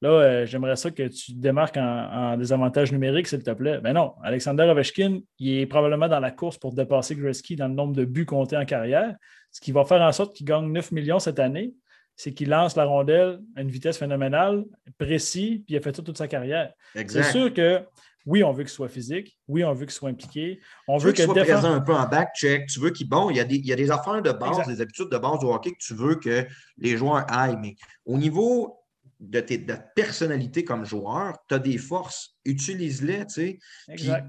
Là, 0.02 0.08
euh, 0.08 0.46
j'aimerais 0.46 0.76
ça 0.76 0.90
que 0.90 1.08
tu 1.08 1.34
démarques 1.34 1.76
en, 1.76 2.36
désavantage 2.36 2.90
numérique, 2.90 3.26
s'il 3.26 3.42
te 3.42 3.50
plaît. 3.50 3.80
Mais 3.82 3.92
non, 3.92 4.14
Alexander 4.22 4.62
Ovechkin, 4.64 5.20
il 5.38 5.58
est 5.58 5.66
probablement 5.66 6.08
dans 6.08 6.20
la 6.20 6.30
course 6.30 6.56
pour 6.56 6.72
dépasser 6.72 7.14
Gretzky 7.14 7.56
dans 7.56 7.68
le 7.68 7.74
nombre 7.74 7.94
de 7.94 8.04
buts 8.04 8.26
comptés 8.26 8.56
en 8.56 8.64
carrière. 8.64 9.14
Ce 9.50 9.60
qui 9.60 9.72
va 9.72 9.84
faire 9.84 10.00
en 10.00 10.12
sorte 10.12 10.34
qu'il 10.34 10.46
gagne 10.46 10.72
9 10.72 10.92
millions 10.92 11.18
cette 11.18 11.38
année, 11.38 11.74
c'est 12.16 12.32
qu'il 12.32 12.48
lance 12.48 12.76
la 12.76 12.84
rondelle 12.84 13.40
à 13.56 13.62
une 13.62 13.70
vitesse 13.70 13.98
phénoménale, 13.98 14.64
précis, 14.98 15.62
puis 15.66 15.74
il 15.74 15.76
a 15.76 15.80
fait 15.80 15.94
ça 15.94 16.02
toute 16.02 16.18
sa 16.18 16.28
carrière. 16.28 16.72
C'est 16.94 17.22
sûr 17.24 17.52
que 17.52 17.82
oui, 18.26 18.44
on 18.44 18.52
veut 18.52 18.64
qu'il 18.64 18.72
soit 18.72 18.88
physique. 18.88 19.38
Oui, 19.48 19.64
on 19.64 19.72
veut 19.72 19.86
qu'il 19.86 19.94
soit 19.94 20.10
impliqué. 20.10 20.60
On 20.86 20.98
veut, 20.98 21.12
qu'il 21.12 21.24
soit 21.24 21.34
présent 21.34 21.72
un 21.72 21.80
peu 21.80 21.94
en 21.94 22.06
back-check. 22.06 22.66
Tu 22.66 22.78
veux 22.78 22.90
qu'il. 22.90 23.08
Bon, 23.08 23.30
il 23.30 23.36
y, 23.36 23.40
a 23.40 23.44
des, 23.44 23.56
il 23.56 23.66
y 23.66 23.72
a 23.72 23.76
des 23.76 23.90
affaires 23.90 24.20
de 24.20 24.32
base, 24.32 24.66
des 24.66 24.80
habitudes 24.80 25.08
de 25.08 25.16
base 25.16 25.38
du 25.38 25.46
hockey 25.46 25.70
que 25.70 25.78
tu 25.78 25.94
veux 25.94 26.16
que 26.16 26.46
les 26.76 26.96
joueurs 26.96 27.24
aillent. 27.28 27.56
Mais 27.60 27.76
au 28.04 28.18
niveau 28.18 28.79
de, 29.20 29.40
ta 29.40 29.76
personnalité 29.76 30.64
comme 30.64 30.84
joueur, 30.84 31.36
tu 31.48 31.54
as 31.54 31.58
des 31.58 31.78
forces, 31.78 32.36
utilise-les. 32.44 33.26
Tu 33.26 33.60
sais. 33.88 34.24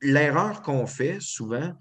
L'erreur 0.00 0.62
qu'on 0.62 0.86
fait 0.86 1.18
souvent, 1.20 1.74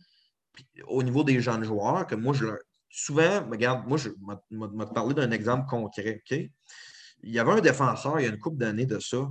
au 0.86 1.02
niveau 1.02 1.24
des 1.24 1.40
jeunes 1.42 1.64
joueurs, 1.64 2.06
que 2.06 2.16
moi, 2.16 2.34
je 2.34 2.46
souvent, 2.92 3.48
regarde, 3.50 3.88
moi, 3.88 3.98
je 3.98 4.10
vais 4.10 4.86
te 4.86 4.94
parler 4.94 5.14
d'un 5.14 5.32
exemple 5.32 5.68
concret. 5.68 6.22
Il 6.30 7.32
y 7.32 7.40
avait 7.40 7.52
un 7.52 7.62
défenseur, 7.62 8.20
il 8.20 8.24
y 8.24 8.26
a 8.28 8.30
une 8.30 8.40
couple 8.40 8.58
d'années 8.58 8.86
de 8.86 9.00
ça, 9.00 9.30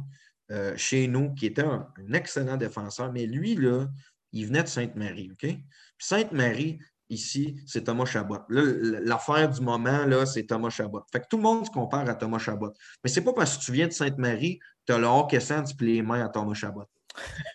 euh, 0.51 0.77
chez 0.77 1.07
nous, 1.07 1.35
qui 1.35 1.47
était 1.47 1.63
un, 1.63 1.87
excellent 2.13 2.57
défenseur, 2.57 3.13
mais 3.13 3.27
lui, 3.27 3.55
là, 3.55 3.87
il 4.33 4.47
venait 4.47 4.63
de 4.63 4.69
Sainte-Marie. 4.69 5.31
OK? 5.33 5.55
Sainte-Marie, 5.99 6.79
ici, 7.11 7.57
c'est 7.67 7.85
Thomas 7.85 8.07
Chabot. 8.07 8.39
L'affaire 8.49 9.49
du 9.51 9.61
moment, 9.61 10.07
là, 10.07 10.25
c'est 10.25 10.45
Thomas 10.45 10.71
Chabot. 10.71 11.03
Fait 11.13 11.21
que 11.21 11.27
tout 11.29 11.37
le 11.37 11.43
monde 11.43 11.67
se 11.67 11.71
compare 11.71 12.09
à 12.09 12.15
Thomas 12.15 12.39
Chabot. 12.39 12.73
Mais 13.05 13.11
c'est 13.11 13.23
pas 13.23 13.33
parce 13.33 13.59
que 13.59 13.65
tu 13.65 13.73
viens 13.73 13.89
de 13.89 13.93
Sainte-Marie, 13.93 14.59
tu 14.87 14.93
as 14.93 14.99
le 14.99 15.07
hockey 15.07 15.39
tu 15.39 15.77
plies 15.77 15.95
les 15.95 16.03
mains 16.03 16.25
à 16.25 16.29
Thomas 16.29 16.55
Chabot. 16.55 16.85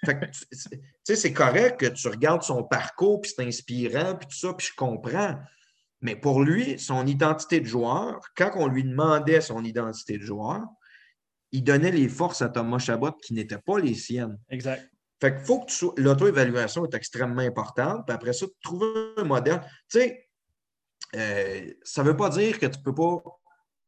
Fait 0.05 0.19
que, 0.19 0.25
tu 0.25 0.79
sais, 1.03 1.15
c'est 1.15 1.33
correct 1.33 1.79
que 1.79 1.85
tu 1.87 2.07
regardes 2.07 2.43
son 2.43 2.63
parcours, 2.63 3.21
puis 3.21 3.31
c'est 3.35 3.45
inspirant, 3.45 4.15
puis 4.15 4.27
tout 4.27 4.37
ça, 4.37 4.53
puis 4.53 4.67
je 4.67 4.75
comprends. 4.75 5.39
Mais 6.01 6.15
pour 6.15 6.43
lui, 6.43 6.77
son 6.77 7.07
identité 7.07 7.59
de 7.59 7.65
joueur, 7.65 8.19
quand 8.35 8.51
on 8.55 8.67
lui 8.67 8.83
demandait 8.83 9.41
son 9.41 9.63
identité 9.63 10.17
de 10.17 10.23
joueur, 10.23 10.61
il 11.51 11.63
donnait 11.63 11.91
les 11.91 12.09
forces 12.09 12.41
à 12.41 12.49
Thomas 12.49 12.79
Chabot 12.79 13.13
qui 13.13 13.33
n'étaient 13.33 13.57
pas 13.57 13.79
les 13.79 13.95
siennes. 13.95 14.37
Exact. 14.49 14.87
Fait 15.25 15.39
faut 15.39 15.61
que 15.61 15.67
tu 15.67 15.75
sois. 15.75 15.93
L'auto-évaluation 15.97 16.85
est 16.85 16.93
extrêmement 16.93 17.41
importante. 17.41 18.05
Puis 18.05 18.15
après 18.15 18.33
ça, 18.33 18.45
trouver 18.63 18.87
un 19.17 19.23
modèle. 19.23 19.61
Tu 19.89 19.99
sais, 19.99 20.29
euh, 21.15 21.73
ça 21.83 22.03
ne 22.03 22.09
veut 22.09 22.17
pas 22.17 22.29
dire 22.29 22.59
que 22.59 22.65
tu 22.67 22.77
ne 22.77 22.83
peux 22.83 22.93
pas. 22.93 23.23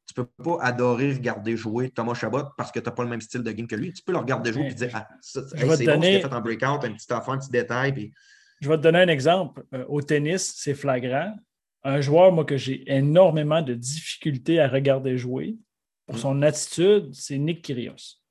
Tu 0.08 0.14
peux 0.14 0.26
pas 0.26 0.58
adorer 0.62 1.14
regarder 1.14 1.58
jouer 1.58 1.90
Thomas 1.90 2.14
Chabot 2.14 2.44
parce 2.58 2.72
que 2.72 2.80
tu 2.80 2.86
n'as 2.86 2.94
pas 2.94 3.04
le 3.04 3.10
même 3.10 3.20
style 3.20 3.44
de 3.44 3.52
game 3.52 3.68
que 3.68 3.76
lui. 3.76 3.92
Tu 3.92 4.02
peux 4.04 4.14
le 4.14 4.20
regarder 4.20 4.54
jouer 4.54 4.68
et 4.68 4.74
dire 4.74 4.90
Ah, 4.94 5.08
c'est 5.22 5.42
bon 5.42 5.76
ce 5.76 5.78
qu'il 5.78 5.90
a 5.90 6.00
fait 6.02 6.34
en 6.34 6.42
breakout, 6.42 6.86
un 6.86 6.94
petit 6.94 7.12
affaire, 7.12 7.34
un 7.34 7.38
petit 7.38 7.52
détail. 7.52 7.94
Puis... 7.94 8.14
Je 8.62 8.70
vais 8.70 8.78
te 8.78 8.82
donner 8.82 9.00
un 9.00 9.10
exemple. 9.10 9.66
Euh, 9.74 9.84
au 9.90 10.02
tennis, 10.02 10.54
c'est 10.56 10.74
flagrant. 10.74 11.36
Un 11.84 12.00
joueur, 12.00 12.32
moi, 12.32 12.46
que 12.46 12.58
j'ai 12.58 12.90
énormément 12.92 13.62
de 13.62 13.74
difficultés 13.74 14.62
à 14.62 14.70
regarder 14.70 15.18
jouer 15.18 15.58
pour 16.08 16.16
mm. 16.16 16.20
son 16.20 16.42
attitude, 16.42 17.14
c'est 17.14 17.38
Nick 17.38 17.62
Kyrgios. 17.62 18.22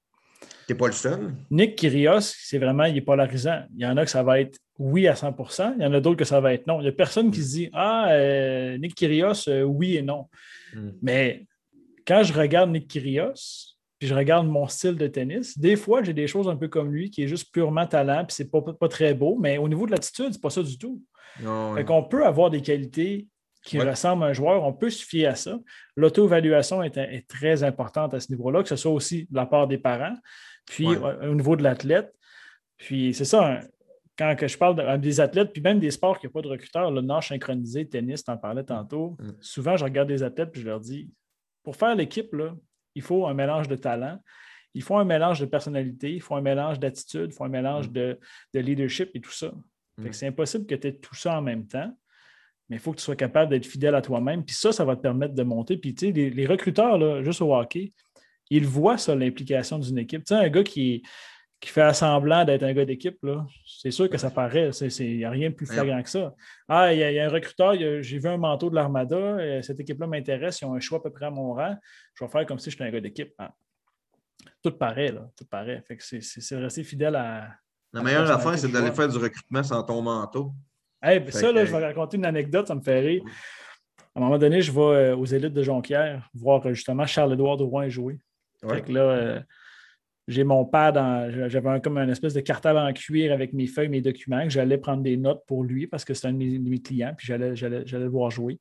Tu 0.41 0.73
n'es 0.73 0.79
pas 0.79 0.87
le 0.87 0.93
seul. 0.93 1.35
Nick 1.51 1.77
Kyrgios, 1.77 2.21
c'est 2.21 2.59
vraiment, 2.59 2.85
il 2.85 2.97
est 2.97 3.03
polarisant. 3.03 3.63
Il 3.77 3.83
y 3.83 3.87
en 3.87 3.97
a 3.97 4.05
que 4.05 4.11
ça 4.11 4.23
va 4.23 4.41
être 4.41 4.59
oui 4.79 5.09
à 5.09 5.15
100% 5.15 5.75
il 5.79 5.83
y 5.83 5.87
en 5.87 5.93
a 5.95 6.01
d'autres 6.01 6.19
que 6.19 6.25
ça 6.25 6.41
va 6.41 6.53
être 6.53 6.67
non. 6.67 6.81
Il 6.81 6.83
n'y 6.83 6.89
a 6.89 6.93
personne 6.93 7.31
qui 7.31 7.43
se 7.43 7.51
dit 7.51 7.71
Ah, 7.73 8.09
euh, 8.11 8.77
Nick 8.79 8.95
Kyrgios, 8.95 9.49
euh, 9.49 9.63
oui 9.63 9.97
et 9.97 10.03
non. 10.03 10.29
Hmm. 10.75 10.91
Mais 11.03 11.47
quand 12.07 12.23
je 12.23 12.33
regarde 12.33 12.71
Nick 12.71 12.89
Kyrgios, 12.89 13.77
puis 13.99 14.09
je 14.09 14.15
regarde 14.15 14.47
mon 14.47 14.67
style 14.69 14.97
de 14.97 15.07
tennis, 15.07 15.59
des 15.59 15.77
fois, 15.77 16.03
j'ai 16.03 16.13
des 16.13 16.27
choses 16.27 16.49
un 16.49 16.57
peu 16.57 16.69
comme 16.69 16.93
lui 16.93 17.11
qui 17.11 17.23
est 17.23 17.29
juste 17.29 17.53
purement 17.53 17.87
talent, 17.87 18.25
puis 18.27 18.35
c'est 18.35 18.51
pas, 18.51 18.61
pas, 18.61 18.89
très 18.89 19.15
beau, 19.15 19.39
mais 19.41 19.57
au 19.57 19.69
niveau 19.69 19.87
de 19.87 19.93
l'attitude, 19.93 20.29
c'est 20.33 20.43
pas 20.43 20.51
ça 20.51 20.63
du 20.63 20.77
tout. 20.77 21.03
On 21.45 21.75
fait 21.75 21.85
qu'on 21.85 22.03
peut 22.03 22.27
avoir 22.27 22.51
des 22.51 22.61
qualités 22.61 23.27
qui 23.67 23.81
ressemblent 23.81 24.23
à 24.23 24.29
un 24.29 24.33
joueur, 24.33 24.63
on 24.63 24.73
peut 24.73 24.91
se 24.91 25.05
fier 25.05 25.27
à 25.27 25.35
ça. 25.35 25.59
L'auto-évaluation 25.97 26.83
est, 26.85 27.29
très 27.29 27.65
importante 27.65 28.15
à 28.15 28.21
ce 28.21 28.31
niveau-là, 28.31 28.63
que 28.63 28.69
ce 28.69 28.77
soit 28.77 28.93
aussi 28.93 29.27
de 29.29 29.37
la 29.37 29.45
part 29.45 29.67
des 29.67 29.77
parents, 29.77 30.17
puis 30.67 30.87
au 30.87 31.35
niveau 31.35 31.57
de 31.57 31.65
l'athlète. 31.65 32.15
Puis 32.79 33.13
c'est 33.13 33.25
ça, 33.25 33.61
quand 34.17 34.37
que 34.37 34.47
je 34.47 34.57
parle 34.57 35.01
des 35.01 35.21
athlètes, 35.21 35.53
puis 35.53 35.61
même 35.61 35.81
des 35.81 35.91
sports 35.91 36.19
qui 36.19 36.27
n'ont 36.27 36.33
pas 36.33 36.43
de 36.43 36.49
recruteur, 36.49 36.91
le 36.91 37.01
nage 37.01 37.29
synchronisé, 37.29 37.89
tennis, 37.89 38.25
tu 38.25 38.31
en 38.31 38.37
parlais 38.37 38.63
tantôt, 38.65 39.17
mm. 39.19 39.31
souvent 39.41 39.77
je 39.77 39.85
regarde 39.85 40.09
des 40.09 40.23
athlètes 40.23 40.53
puis 40.53 40.61
je 40.63 40.67
leur 40.67 40.81
dis 40.81 41.11
pour 41.63 41.75
faire 41.75 41.97
l'équipe, 41.97 42.35
il 42.95 43.03
faut 43.03 43.27
un 43.27 43.35
mélange 43.35 43.67
de 43.67 43.75
talent, 43.75 44.21
il 44.75 44.83
faut 44.83 44.97
un 44.97 45.05
mélange 45.05 45.41
de 45.41 45.47
personnalité, 45.47 46.13
il 46.13 46.21
faut 46.21 46.37
un 46.37 46.41
mélange 46.41 46.79
d'attitude, 46.79 47.31
il 47.31 47.33
faut 47.33 47.45
un 47.45 47.49
mélange 47.49 47.89
mm. 47.89 47.93
de, 47.93 48.19
leadership 48.55 49.11
et 49.15 49.21
tout 49.21 49.33
ça. 49.33 49.53
Mm. 49.99 50.13
C'est 50.13 50.29
impossible 50.29 50.67
que 50.67 50.77
tu 50.77 50.87
aies 50.87 50.97
tout 50.97 51.17
ça 51.17 51.39
en 51.39 51.43
même 51.43 51.67
temps, 51.67 51.93
mais 52.69 52.77
il 52.77 52.79
faut 52.79 52.93
que 52.93 52.99
tu 52.99 53.05
sois 53.05 53.17
capable 53.17 53.51
d'être 53.51 53.67
fidèle 53.67 53.95
à 53.95 54.03
toi-même. 54.03 54.45
Puis 54.45 54.55
ça, 54.55 54.73
ça 54.73 54.85
va 54.85 54.97
te 54.97 55.01
permettre 55.03 55.35
de 55.35 55.43
monter. 55.43 55.77
Puis 55.77 55.95
tu 55.95 56.07
sais, 56.07 56.13
les, 56.13 56.31
les 56.31 56.47
recruteurs, 56.47 56.99
là, 56.99 57.23
juste 57.23 57.41
au 57.41 57.55
hockey, 57.55 57.93
ils 58.51 58.67
voient 58.67 58.99
ça, 58.99 59.15
l'implication 59.15 59.79
d'une 59.79 59.99
équipe. 59.99 60.25
Tu 60.25 60.35
sais, 60.35 60.41
un 60.41 60.49
gars 60.49 60.63
qui 60.63 61.03
qui 61.61 61.71
fait 61.71 61.93
semblant 61.95 62.45
d'être 62.45 62.63
un 62.63 62.73
gars 62.73 62.85
d'équipe, 62.85 63.19
c'est 63.67 63.91
sûr 63.91 64.11
que 64.11 64.19
ça 64.19 64.31
paraît. 64.31 64.71
Il 65.01 65.17
n'y 65.17 65.25
a 65.25 65.31
rien 65.31 65.51
de 65.51 65.55
plus 65.55 65.67
flagrant 65.67 66.03
que 66.03 66.11
ça. 66.11 66.35
Ah, 66.69 66.93
il 66.93 66.99
y, 66.99 67.19
a 67.19 67.25
un 67.25 67.29
recruteur, 67.29 67.75
j'ai 67.75 68.19
vu 68.19 68.29
un 68.29 68.37
manteau 68.37 68.69
de 68.69 68.75
l'Armada, 68.75 69.17
euh, 69.17 69.63
cette 69.63 69.81
équipe-là 69.81 70.07
m'intéresse, 70.07 70.61
ils 70.61 70.67
ont 70.67 70.75
un 70.75 70.81
choix 70.81 70.99
à 70.99 71.01
peu 71.03 71.11
près 71.11 71.27
à 71.27 71.31
mon 71.31 71.55
rang. 71.55 71.75
Je 72.15 72.25
vais 72.25 72.31
faire 72.31 72.47
comme 72.47 72.59
si 72.59 72.71
j'étais 72.71 72.85
un 72.85 72.91
gars 72.91 73.01
d'équipe. 73.01 73.33
Ah. 73.39 73.53
Tout 74.63 74.73
paraît, 74.73 75.13
là. 75.13 75.29
Tout 75.37 75.47
paraît. 75.47 75.83
Fait 75.87 75.97
que 75.97 76.03
c'est 76.05 76.57
rester 76.57 76.85
fidèle 76.85 77.17
à. 77.17 77.49
La 77.93 78.03
meilleure 78.03 78.31
affaire, 78.31 78.59
c'est 78.59 78.69
d'aller 78.69 78.93
faire 78.93 79.09
du 79.09 79.17
recrutement 79.17 79.63
sans 79.63 79.83
ton 79.83 80.03
manteau. 80.03 80.53
Ça, 81.31 81.53
là, 81.53 81.65
je 81.65 81.73
vais 81.73 81.85
raconter 81.85 82.17
une 82.17 82.27
anecdote, 82.27 82.67
ça 82.67 82.75
me 82.75 82.81
fait 82.81 83.01
rire. 83.01 83.23
À 84.15 84.19
un 84.19 84.23
moment 84.23 84.39
donné, 84.39 84.63
je 84.63 84.73
vais 84.73 84.81
euh, 84.81 85.17
aux 85.17 85.27
élites 85.27 85.53
de 85.53 85.63
Jonquière 85.63 86.29
voir 86.35 86.65
euh, 86.67 86.73
justement 86.73 87.07
Charles-Édouard 87.07 87.59
Drouin 87.59 87.89
jouer. 87.89 88.19
Fait 88.67 88.83
que 88.83 88.93
là, 88.93 89.43
j'ai 90.27 90.43
mon 90.43 90.65
pad, 90.65 90.97
j'avais 91.49 91.81
comme 91.81 91.99
un 91.99 92.09
espèce 92.09 92.35
de 92.35 92.41
cartable 92.41 92.79
en 92.79 92.93
cuir 92.93 93.33
avec 93.33 93.53
mes 93.53 93.67
feuilles, 93.67 93.89
mes 93.89 94.01
documents, 94.01 94.43
que 94.43 94.51
j'allais 94.51 94.79
prendre 94.79 95.03
des 95.03 95.17
notes 95.17 95.45
pour 95.47 95.63
lui 95.63 95.87
parce 95.87 96.05
que 96.05 96.15
c'est 96.15 96.27
un 96.27 96.33
de 96.33 96.39
mes, 96.39 96.81
clients, 96.81 97.15
puis 97.17 97.27
j'allais, 97.27 97.55
le 97.55 98.09
voir 98.09 98.31
jouer. 98.31 98.59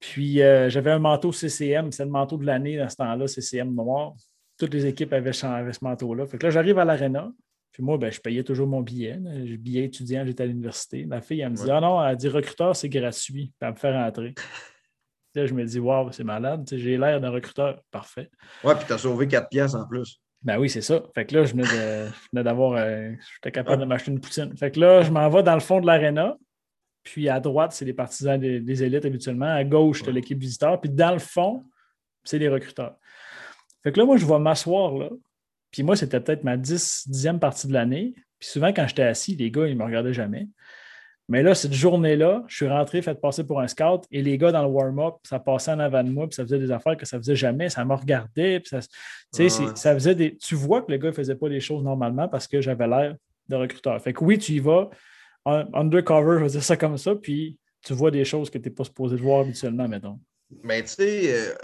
Puis 0.00 0.42
euh, 0.42 0.68
j'avais 0.68 0.90
un 0.90 0.98
manteau 0.98 1.30
CCM, 1.30 1.92
c'est 1.92 2.04
le 2.04 2.10
manteau 2.10 2.36
de 2.36 2.46
l'année 2.46 2.78
dans 2.78 2.88
ce 2.88 2.96
temps-là, 2.96 3.28
CCM 3.28 3.72
noir. 3.74 4.14
Toutes 4.58 4.74
les 4.74 4.86
équipes 4.86 5.12
avaient, 5.12 5.32
ce 5.32 5.84
manteau-là. 5.84 6.26
Fait 6.26 6.38
que 6.38 6.46
là, 6.46 6.50
j'arrive 6.50 6.78
à 6.78 6.84
l'aréna, 6.84 7.30
puis 7.72 7.82
moi, 7.82 7.98
ben, 7.98 8.10
je 8.10 8.20
payais 8.20 8.42
toujours 8.42 8.66
mon 8.66 8.80
billet. 8.80 9.16
Billet 9.58 9.84
étudiant, 9.84 10.24
j'étais 10.26 10.42
à 10.42 10.46
l'université. 10.46 11.06
Ma 11.06 11.20
fille, 11.20 11.40
elle 11.40 11.50
me 11.50 11.56
dit 11.56 11.70
Ah 11.70 11.80
non, 11.80 12.04
elle 12.04 12.16
dit 12.16 12.28
recruteur, 12.28 12.74
c'est 12.74 12.88
gratuit, 12.88 13.52
puis 13.58 13.66
elle 13.66 13.70
me 13.70 13.76
fait 13.76 13.92
rentrer. 13.92 14.34
Là, 15.34 15.46
je 15.46 15.54
me 15.54 15.64
dis, 15.64 15.78
waouh, 15.78 16.10
c'est 16.10 16.24
malade, 16.24 16.68
j'ai 16.72 16.96
l'air 16.96 17.20
d'un 17.20 17.30
recruteur. 17.30 17.80
Parfait. 17.92 18.28
Ouais, 18.64 18.74
puis 18.74 18.84
tu 18.86 18.92
as 18.92 18.98
sauvé 18.98 19.28
4 19.28 19.48
pièces 19.48 19.74
en 19.74 19.86
plus. 19.86 20.20
Ben 20.42 20.58
oui, 20.58 20.68
c'est 20.68 20.80
ça. 20.80 21.02
Fait 21.14 21.26
que 21.26 21.36
là, 21.36 21.44
je 21.44 21.52
venais 21.52 22.42
d'avoir. 22.42 22.72
Euh, 22.72 23.12
j'étais 23.34 23.52
capable 23.52 23.82
de 23.82 23.86
m'acheter 23.86 24.10
une 24.10 24.20
poutine. 24.20 24.56
Fait 24.56 24.70
que 24.70 24.80
là, 24.80 25.02
je 25.02 25.10
m'en 25.10 25.28
vais 25.28 25.42
dans 25.42 25.54
le 25.54 25.60
fond 25.60 25.80
de 25.80 25.86
l'aréna. 25.86 26.36
Puis 27.02 27.28
à 27.28 27.40
droite, 27.40 27.72
c'est 27.72 27.84
les 27.84 27.92
partisans 27.92 28.40
des, 28.40 28.82
élites 28.82 29.04
habituellement. 29.04 29.54
À 29.54 29.64
gauche, 29.64 30.02
c'est 30.04 30.12
l'équipe 30.12 30.38
visiteur. 30.38 30.80
Puis 30.80 30.90
dans 30.90 31.12
le 31.12 31.18
fond, 31.18 31.64
c'est 32.24 32.38
les 32.38 32.48
recruteurs. 32.48 32.96
Fait 33.82 33.92
que 33.92 34.00
là, 34.00 34.06
moi, 34.06 34.16
je 34.16 34.26
vais 34.26 34.38
m'asseoir 34.38 34.94
là. 34.96 35.10
Puis 35.70 35.82
moi, 35.82 35.96
c'était 35.96 36.20
peut-être 36.20 36.44
ma 36.44 36.56
dix, 36.56 37.08
dixième 37.08 37.38
partie 37.38 37.66
de 37.66 37.72
l'année. 37.72 38.14
Puis 38.38 38.48
souvent, 38.48 38.68
quand 38.68 38.86
j'étais 38.88 39.02
assis, 39.02 39.36
les 39.36 39.50
gars, 39.50 39.66
ils 39.66 39.74
ne 39.74 39.78
me 39.78 39.84
regardaient 39.84 40.14
jamais. 40.14 40.48
Mais 41.28 41.44
là, 41.44 41.54
cette 41.54 41.72
journée-là, 41.72 42.42
je 42.48 42.56
suis 42.56 42.68
rentré, 42.68 43.02
fait 43.02 43.14
passer 43.14 43.46
pour 43.46 43.60
un 43.60 43.68
scout, 43.68 44.02
et 44.10 44.20
les 44.20 44.36
gars 44.36 44.50
dans 44.50 44.62
le 44.62 44.68
warm-up, 44.68 45.14
ça 45.22 45.38
passait 45.38 45.70
en 45.70 45.78
avant 45.78 46.02
de 46.02 46.10
moi, 46.10 46.26
puis 46.26 46.34
ça 46.34 46.42
faisait 46.42 46.58
des 46.58 46.72
affaires 46.72 46.96
que 46.96 47.06
ça 47.06 47.18
faisait 47.18 47.36
jamais, 47.36 47.68
ça 47.68 47.84
me 47.84 47.94
regardait, 47.94 48.58
puis 48.58 48.68
ça, 48.68 48.80
ça 49.76 49.94
faisait 49.94 50.16
des. 50.16 50.36
Tu 50.38 50.56
vois 50.56 50.82
que 50.82 50.90
le 50.90 50.98
gars 50.98 51.10
ne 51.10 51.14
faisait 51.14 51.36
pas 51.36 51.48
les 51.48 51.60
choses 51.60 51.84
normalement 51.84 52.26
parce 52.26 52.48
que 52.48 52.60
j'avais 52.60 52.88
l'air 52.88 53.14
de 53.48 53.54
recruteur. 53.54 54.02
Fait 54.02 54.12
que 54.12 54.24
oui, 54.24 54.38
tu 54.38 54.54
y 54.54 54.58
vas, 54.58 54.90
undercover, 55.44 56.38
je 56.38 56.44
vais 56.44 56.50
dire 56.50 56.64
ça 56.64 56.76
comme 56.76 56.96
ça, 56.98 57.14
puis 57.14 57.56
tu 57.84 57.92
vois 57.92 58.10
des 58.10 58.24
choses 58.24 58.50
que 58.50 58.58
tu 58.58 58.68
n'es 58.68 58.74
pas 58.74 58.82
supposé 58.82 59.14
de 59.16 59.22
voir 59.22 59.42
habituellement, 59.42 59.86
mettons. 59.86 60.18
Mais 60.62 60.82
tu 60.82 60.88
sais, 60.88 61.34
euh, 61.34 61.54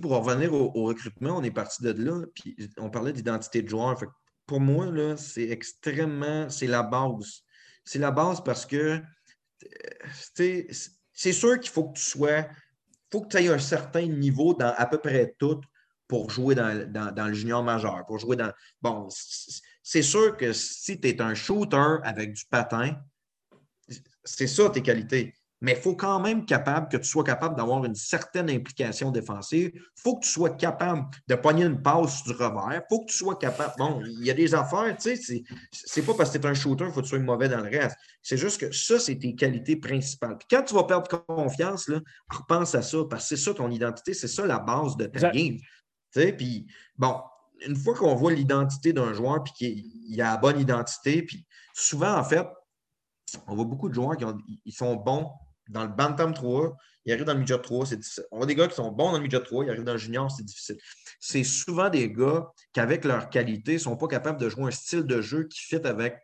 pour 0.00 0.12
revenir 0.12 0.52
au, 0.54 0.84
recrutement, 0.84 1.36
on 1.36 1.42
est 1.42 1.50
parti 1.50 1.82
de 1.82 1.92
là, 1.92 2.24
puis 2.34 2.56
on 2.78 2.90
parlait 2.90 3.12
d'identité 3.12 3.62
de 3.62 3.68
joueur. 3.68 3.98
pour 4.46 4.60
moi, 4.60 5.16
c'est 5.16 5.50
extrêmement, 5.50 6.48
c'est 6.48 6.66
la 6.66 6.82
base 6.82 7.44
c'est 7.84 7.98
la 7.98 8.10
base 8.10 8.42
parce 8.42 8.66
que 8.66 9.00
c'est 10.34 11.32
sûr 11.32 11.60
qu'il 11.60 11.70
faut 11.70 11.90
que 11.90 11.98
tu 11.98 12.04
sois, 12.04 12.46
faut 13.10 13.22
que 13.22 13.28
tu 13.28 13.36
aies 13.38 13.48
un 13.48 13.58
certain 13.58 14.06
niveau 14.06 14.54
dans 14.54 14.74
à 14.76 14.86
peu 14.86 14.98
près 14.98 15.34
tout 15.38 15.60
pour 16.08 16.30
jouer 16.30 16.54
dans, 16.54 17.26
le 17.26 17.32
junior 17.32 17.62
majeur, 17.62 18.04
pour 18.06 18.18
jouer 18.18 18.36
dans. 18.36 18.52
Bon, 18.80 19.08
c'est 19.82 20.02
sûr 20.02 20.36
que 20.36 20.52
si 20.52 21.00
tu 21.00 21.08
es 21.08 21.20
un 21.22 21.34
shooter 21.34 21.96
avec 22.02 22.32
du 22.34 22.44
patin, 22.46 22.96
c'est 24.24 24.46
ça 24.46 24.70
tes 24.70 24.82
qualités 24.82 25.34
mais 25.62 25.74
il 25.74 25.78
faut 25.78 25.94
quand 25.94 26.18
même 26.18 26.44
capable 26.44 26.88
que 26.88 26.96
tu 26.96 27.04
sois 27.04 27.22
capable 27.22 27.54
d'avoir 27.56 27.84
une 27.84 27.94
certaine 27.94 28.50
implication 28.50 29.12
défensive. 29.12 29.70
Il 29.72 30.00
faut 30.02 30.16
que 30.16 30.24
tu 30.24 30.30
sois 30.30 30.50
capable 30.50 31.08
de 31.28 31.36
pogner 31.36 31.64
une 31.64 31.80
passe 31.80 32.24
du 32.24 32.32
revers. 32.32 32.72
Il 32.72 32.82
faut 32.90 33.04
que 33.04 33.12
tu 33.12 33.16
sois 33.16 33.36
capable. 33.36 33.72
Bon, 33.78 34.02
il 34.04 34.26
y 34.26 34.30
a 34.32 34.34
des 34.34 34.56
affaires, 34.56 34.96
tu 34.98 35.16
sais, 35.16 35.44
c'est 35.70 36.02
pas 36.02 36.14
parce 36.14 36.32
que 36.32 36.38
tu 36.38 36.44
es 36.44 36.50
un 36.50 36.54
shooter 36.54 36.86
qu'il 36.86 36.94
faut 36.94 37.00
que 37.00 37.06
tu 37.06 37.10
sois 37.10 37.20
mauvais 37.20 37.48
dans 37.48 37.60
le 37.60 37.70
reste. 37.70 37.96
C'est 38.22 38.36
juste 38.36 38.60
que 38.60 38.72
ça, 38.72 38.98
c'est 38.98 39.16
tes 39.20 39.36
qualités 39.36 39.76
principales. 39.76 40.36
Puis 40.36 40.48
quand 40.50 40.64
tu 40.64 40.74
vas 40.74 40.82
perdre 40.82 41.24
confiance, 41.26 41.86
là, 41.86 42.00
repense 42.28 42.74
à 42.74 42.82
ça, 42.82 42.98
parce 43.08 43.28
que 43.28 43.36
c'est 43.36 43.44
ça 43.44 43.54
ton 43.54 43.70
identité, 43.70 44.14
c'est 44.14 44.26
ça 44.26 44.44
la 44.44 44.58
base 44.58 44.96
de 44.96 45.06
ta 45.06 45.30
game. 45.30 45.58
Tu 45.58 45.66
sais, 46.10 46.32
puis 46.32 46.66
bon, 46.96 47.20
une 47.64 47.76
fois 47.76 47.94
qu'on 47.94 48.16
voit 48.16 48.32
l'identité 48.32 48.92
d'un 48.92 49.12
joueur, 49.12 49.44
puis 49.44 49.52
qu'il 49.52 50.20
a 50.20 50.32
la 50.32 50.36
bonne 50.38 50.58
identité, 50.58 51.22
puis 51.22 51.46
souvent, 51.72 52.18
en 52.18 52.24
fait, 52.24 52.48
on 53.46 53.54
voit 53.54 53.64
beaucoup 53.64 53.88
de 53.88 53.94
joueurs 53.94 54.16
qui 54.16 54.24
ils 54.64 54.72
sont 54.72 54.96
bons 54.96 55.30
dans 55.68 55.82
le 55.82 55.88
Bantam 55.88 56.34
3, 56.34 56.76
ils 57.04 57.12
arrivent 57.12 57.24
dans 57.24 57.34
le 57.34 57.40
midget 57.40 57.58
3, 57.58 57.86
c'est 57.86 57.96
difficile. 57.96 58.24
On 58.30 58.42
a 58.42 58.46
des 58.46 58.54
gars 58.54 58.68
qui 58.68 58.74
sont 58.74 58.90
bons 58.90 59.12
dans 59.12 59.18
le 59.18 59.22
midget 59.22 59.40
3, 59.40 59.64
ils 59.64 59.70
arrivent 59.70 59.84
dans 59.84 59.92
le 59.92 59.98
junior, 59.98 60.30
c'est 60.30 60.44
difficile. 60.44 60.78
C'est 61.20 61.44
souvent 61.44 61.88
des 61.88 62.10
gars 62.10 62.48
qui, 62.72 62.80
avec 62.80 63.04
leur 63.04 63.30
qualité, 63.30 63.74
ne 63.74 63.78
sont 63.78 63.96
pas 63.96 64.08
capables 64.08 64.40
de 64.40 64.48
jouer 64.48 64.64
un 64.64 64.70
style 64.70 65.04
de 65.04 65.20
jeu 65.20 65.44
qui 65.44 65.60
fit 65.60 65.84
avec 65.84 66.16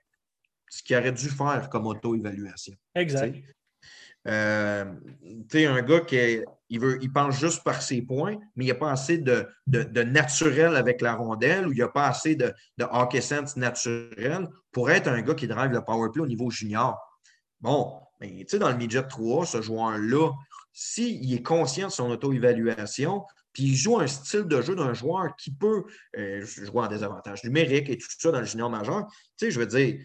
ce 0.68 0.82
qu'ils 0.82 0.96
auraient 0.96 1.12
dû 1.12 1.28
faire 1.28 1.68
comme 1.70 1.86
auto-évaluation. 1.86 2.74
Exact. 2.94 3.36
Euh, 4.26 4.84
tu 5.48 5.58
sais, 5.58 5.66
un 5.66 5.80
gars 5.80 6.00
qui 6.00 6.40
il, 6.68 6.80
veut, 6.80 6.98
il 7.00 7.10
pense 7.10 7.38
juste 7.38 7.64
par 7.64 7.80
ses 7.80 8.02
points, 8.02 8.36
mais 8.56 8.64
il 8.64 8.66
n'y 8.66 8.70
a 8.70 8.74
pas 8.74 8.90
assez 8.90 9.16
de, 9.16 9.48
de, 9.66 10.02
naturel 10.02 10.76
avec 10.76 11.00
la 11.00 11.14
rondelle 11.14 11.66
ou 11.66 11.72
il 11.72 11.76
n'y 11.76 11.82
a 11.82 11.88
pas 11.88 12.08
assez 12.08 12.34
de, 12.34 12.52
de 12.76 12.84
hockey 12.90 13.22
sense 13.22 13.56
naturel 13.56 14.48
pour 14.70 14.90
être 14.90 15.08
un 15.08 15.22
gars 15.22 15.34
qui 15.34 15.46
drive 15.46 15.70
le 15.70 15.82
power 15.82 16.10
play 16.12 16.22
au 16.22 16.26
niveau 16.26 16.50
junior. 16.50 16.98
Bon, 17.60 18.00
mais 18.20 18.28
tu 18.38 18.46
sais, 18.48 18.58
dans 18.58 18.70
le 18.70 18.76
midget 18.76 19.06
3, 19.06 19.46
ce 19.46 19.62
joueur-là, 19.62 20.32
s'il 20.72 21.32
est 21.32 21.42
conscient 21.42 21.88
de 21.88 21.92
son 21.92 22.10
auto-évaluation, 22.10 23.24
puis 23.52 23.64
il 23.64 23.76
joue 23.76 23.98
un 23.98 24.06
style 24.06 24.44
de 24.44 24.60
jeu 24.60 24.74
d'un 24.76 24.94
joueur 24.94 25.34
qui 25.36 25.50
peut 25.50 25.84
euh, 26.16 26.44
jouer 26.44 26.82
en 26.82 26.86
désavantage 26.86 27.42
numérique 27.44 27.88
et 27.88 27.98
tout 27.98 28.06
ça 28.18 28.30
dans 28.30 28.40
le 28.40 28.46
junior 28.46 28.70
majeur, 28.70 29.06
tu 29.36 29.46
sais, 29.46 29.50
je 29.50 29.58
veux 29.58 29.66
dire, 29.66 29.98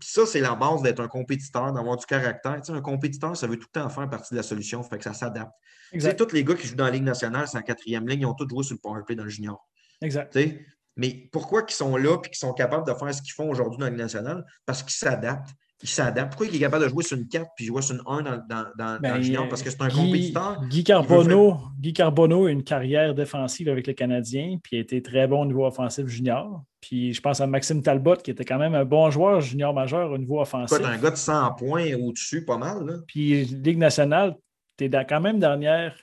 ça, 0.00 0.26
c'est 0.26 0.40
la 0.40 0.54
base 0.54 0.82
d'être 0.82 1.00
un 1.00 1.08
compétiteur, 1.08 1.72
d'avoir 1.72 1.96
du 1.96 2.06
caractère. 2.06 2.60
Tu 2.60 2.72
sais, 2.72 2.72
un 2.72 2.80
compétiteur, 2.80 3.36
ça 3.36 3.46
veut 3.46 3.56
tout 3.56 3.68
le 3.72 3.80
temps 3.80 3.88
faire 3.88 4.08
partie 4.08 4.34
de 4.34 4.36
la 4.36 4.42
solution, 4.42 4.82
fait 4.82 4.98
que 4.98 5.04
ça 5.04 5.14
s'adapte. 5.14 5.52
Tu 5.92 6.00
sais, 6.00 6.16
tous 6.16 6.32
les 6.32 6.44
gars 6.44 6.54
qui 6.54 6.66
jouent 6.66 6.76
dans 6.76 6.86
la 6.86 6.90
Ligue 6.90 7.04
nationale, 7.04 7.46
c'est 7.46 7.58
en 7.58 7.62
quatrième 7.62 8.08
ligne, 8.08 8.20
ils 8.20 8.26
ont 8.26 8.34
tous 8.34 8.48
joué 8.48 8.64
sur 8.64 8.74
le 8.74 8.80
powerplay 8.80 9.14
dans 9.14 9.24
le 9.24 9.30
junior. 9.30 9.68
Exact. 10.00 10.32
Tu 10.32 10.40
sais, 10.40 10.66
mais 10.96 11.28
pourquoi 11.32 11.64
ils 11.68 11.72
sont 11.72 11.96
là 11.96 12.16
et 12.16 12.28
qu'ils 12.28 12.36
sont 12.36 12.52
capables 12.52 12.86
de 12.86 12.94
faire 12.94 13.14
ce 13.14 13.22
qu'ils 13.22 13.32
font 13.32 13.48
aujourd'hui 13.48 13.78
dans 13.78 13.84
la 13.84 13.90
Ligue 13.90 14.00
nationale? 14.00 14.44
Parce 14.66 14.82
qu'ils 14.82 14.92
s'adaptent 14.92 15.54
il 15.82 15.88
s'adapte. 15.88 16.32
Pourquoi 16.32 16.46
il 16.46 16.56
est 16.56 16.60
capable 16.60 16.84
de 16.84 16.88
jouer 16.88 17.02
sur 17.02 17.16
une 17.16 17.26
4 17.26 17.50
puis 17.56 17.66
jouer 17.66 17.82
sur 17.82 17.96
une 17.96 18.02
1 18.06 18.22
dans, 18.22 18.42
dans, 18.48 18.64
dans, 18.78 19.00
ben, 19.00 19.16
le 19.16 19.22
junior? 19.22 19.48
Parce 19.48 19.62
que 19.62 19.70
c'est 19.70 19.82
un 19.82 19.88
compétiteur. 19.88 20.62
Guy 20.68 20.84
Carbonneau, 20.84 21.58
Guy 21.80 21.92
Carbonneau 21.92 22.46
a 22.46 22.50
une 22.50 22.62
carrière 22.62 23.14
défensive 23.14 23.68
avec 23.68 23.86
les 23.86 23.94
Canadiens, 23.94 24.58
puis 24.62 24.76
il 24.76 24.78
a 24.78 24.82
été 24.82 25.02
très 25.02 25.26
bon 25.26 25.42
au 25.42 25.46
niveau 25.46 25.66
offensif 25.66 26.06
junior. 26.06 26.62
Puis 26.80 27.12
je 27.12 27.20
pense 27.20 27.40
à 27.40 27.46
Maxime 27.46 27.82
Talbot, 27.82 28.16
qui 28.16 28.30
était 28.30 28.44
quand 28.44 28.58
même 28.58 28.74
un 28.74 28.84
bon 28.84 29.10
joueur 29.10 29.40
junior 29.40 29.72
majeur 29.74 30.10
au 30.10 30.18
niveau 30.18 30.40
offensif. 30.40 30.78
un 30.84 30.98
gars 30.98 31.10
de 31.10 31.16
100 31.16 31.54
points 31.54 31.94
au-dessus, 31.94 32.44
pas 32.44 32.58
mal. 32.58 32.86
Là. 32.86 32.94
Puis 33.06 33.44
Ligue 33.44 33.78
nationale, 33.78 34.36
tu 34.76 34.84
es 34.84 35.06
quand 35.06 35.20
même 35.20 35.38
dernière 35.38 35.94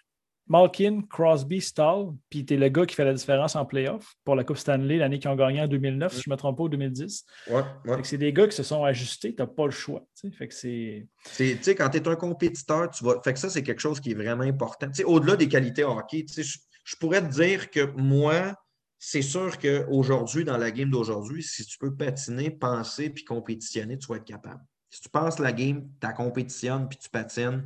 Malkin, 0.50 1.04
Crosby, 1.08 1.62
Stall, 1.62 2.08
puis 2.30 2.43
tu 2.43 2.56
es 2.56 2.58
le 2.58 2.70
gars 2.70 2.88
qui 2.88 2.95
fait 2.95 3.06
la 3.06 3.14
différence 3.14 3.56
en 3.56 3.66
playoff 3.66 4.16
pour 4.26 4.36
la 4.36 4.43
Coupe 4.43 4.58
Stanley 4.58 4.97
l'année 4.97 5.20
qu'ils 5.20 5.30
ont 5.30 5.36
gagné 5.36 5.62
en 5.62 5.68
2009, 5.68 6.12
si 6.12 6.24
je 6.24 6.30
ne 6.30 6.34
me 6.34 6.38
trompe 6.38 6.58
pas, 6.58 6.64
ou 6.64 6.70
2010. 6.70 7.24
Ouais, 7.50 7.62
ouais. 7.86 7.97
C'est 8.04 8.18
des 8.18 8.34
gars 8.34 8.47
qui 8.47 8.56
se 8.56 8.64
sont 8.64 8.84
ajustés, 8.84 9.36
tu 9.36 9.41
n'as 9.41 9.47
pas 9.47 9.66
le 9.66 9.72
choix. 9.72 10.04
Fait 10.34 10.47
que 10.47 10.54
c'est. 10.54 11.08
Tu 11.38 11.58
sais, 11.62 11.76
quand 11.76 11.89
tu 11.89 11.97
es 11.97 12.08
un 12.08 12.16
compétiteur, 12.16 12.89
tu 12.89 13.04
vas. 13.04 13.22
Fait 13.24 13.34
que 13.34 13.39
ça, 13.39 13.50
c'est 13.50 13.62
quelque 13.62 13.82
chose 13.82 14.00
qui 14.00 14.12
est 14.12 14.16
vraiment 14.16 14.43
important. 14.43 14.88
Au-delà 15.06 15.36
des 15.36 15.47
qualités 15.47 15.84
hockey, 15.84 16.26
je, 16.36 16.58
je 16.84 16.95
pourrais 16.95 17.22
te 17.22 17.32
dire 17.32 17.70
que 17.70 17.86
moi, 17.95 18.56
c'est 18.97 19.22
sûr 19.22 19.60
qu'aujourd'hui, 19.60 20.43
dans 20.45 20.58
la 20.58 20.72
game 20.72 20.89
d'aujourd'hui, 20.89 21.43
si 21.43 21.64
tu 21.64 21.78
peux 21.78 21.95
patiner, 21.95 22.50
penser 22.50 23.12
puis 23.12 23.24
compétitionner, 23.24 24.00
tu 24.00 24.08
vas 24.08 24.16
être 24.16 24.26
capable. 24.26 24.62
Si 24.89 25.02
tu 25.02 25.10
penses 25.10 25.38
la 25.38 25.54
game, 25.54 25.88
tu 26.02 26.14
compétitionnes 26.16 26.89
puis 26.89 26.97
tu 26.97 27.10
patines, 27.10 27.64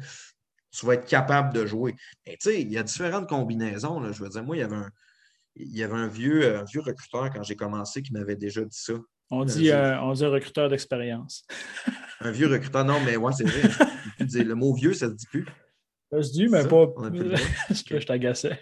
tu 0.74 0.86
vas 0.86 0.96
être 0.96 1.06
capable 1.06 1.54
de 1.54 1.66
jouer. 1.66 1.96
tu 2.26 2.36
sais, 2.40 2.62
il 2.62 2.72
y 2.72 2.78
a 2.78 2.84
différentes 2.84 3.30
combinaisons. 3.30 4.00
Là. 4.00 4.12
Je 4.12 4.24
veux 4.24 4.30
dire, 4.30 4.44
moi, 4.44 4.58
il 4.58 4.60
y 4.60 4.64
avait 4.64 4.76
un, 4.76 4.90
il 5.56 5.78
y 5.78 5.84
avait 5.84 5.94
un 5.94 6.08
vieux, 6.08 6.58
un 6.58 6.64
vieux 6.64 6.82
recruteur 6.82 7.30
quand 7.32 7.44
j'ai 7.44 7.56
commencé 7.56 8.02
qui 8.02 8.12
m'avait 8.14 8.36
déjà 8.36 8.62
dit 8.62 8.78
ça. 8.78 8.94
On 9.30 9.46
dit, 9.46 9.72
euh, 9.72 10.00
on 10.02 10.14
dit 10.14 10.26
recruteur 10.26 10.70
d'expérience. 10.70 11.46
un 12.20 12.32
vieux 12.32 12.48
recruteur, 12.48 12.86
non, 12.86 13.00
mais 13.06 13.16
ouais, 13.18 13.34
c'est 13.34 13.46
vrai. 13.46 14.44
le 14.44 14.54
mot 14.56 14.74
vieux, 14.74 14.94
ça 14.94 15.08
se 15.08 15.14
dit 15.14 15.28
plus. 15.28 15.46
Ça 16.12 16.22
se 16.22 16.32
dit, 16.32 16.48
mais 16.48 16.68
pas. 16.68 16.88
Parce 16.88 17.84
que 17.84 18.00
je 18.00 18.06
t'agaçais. 18.06 18.60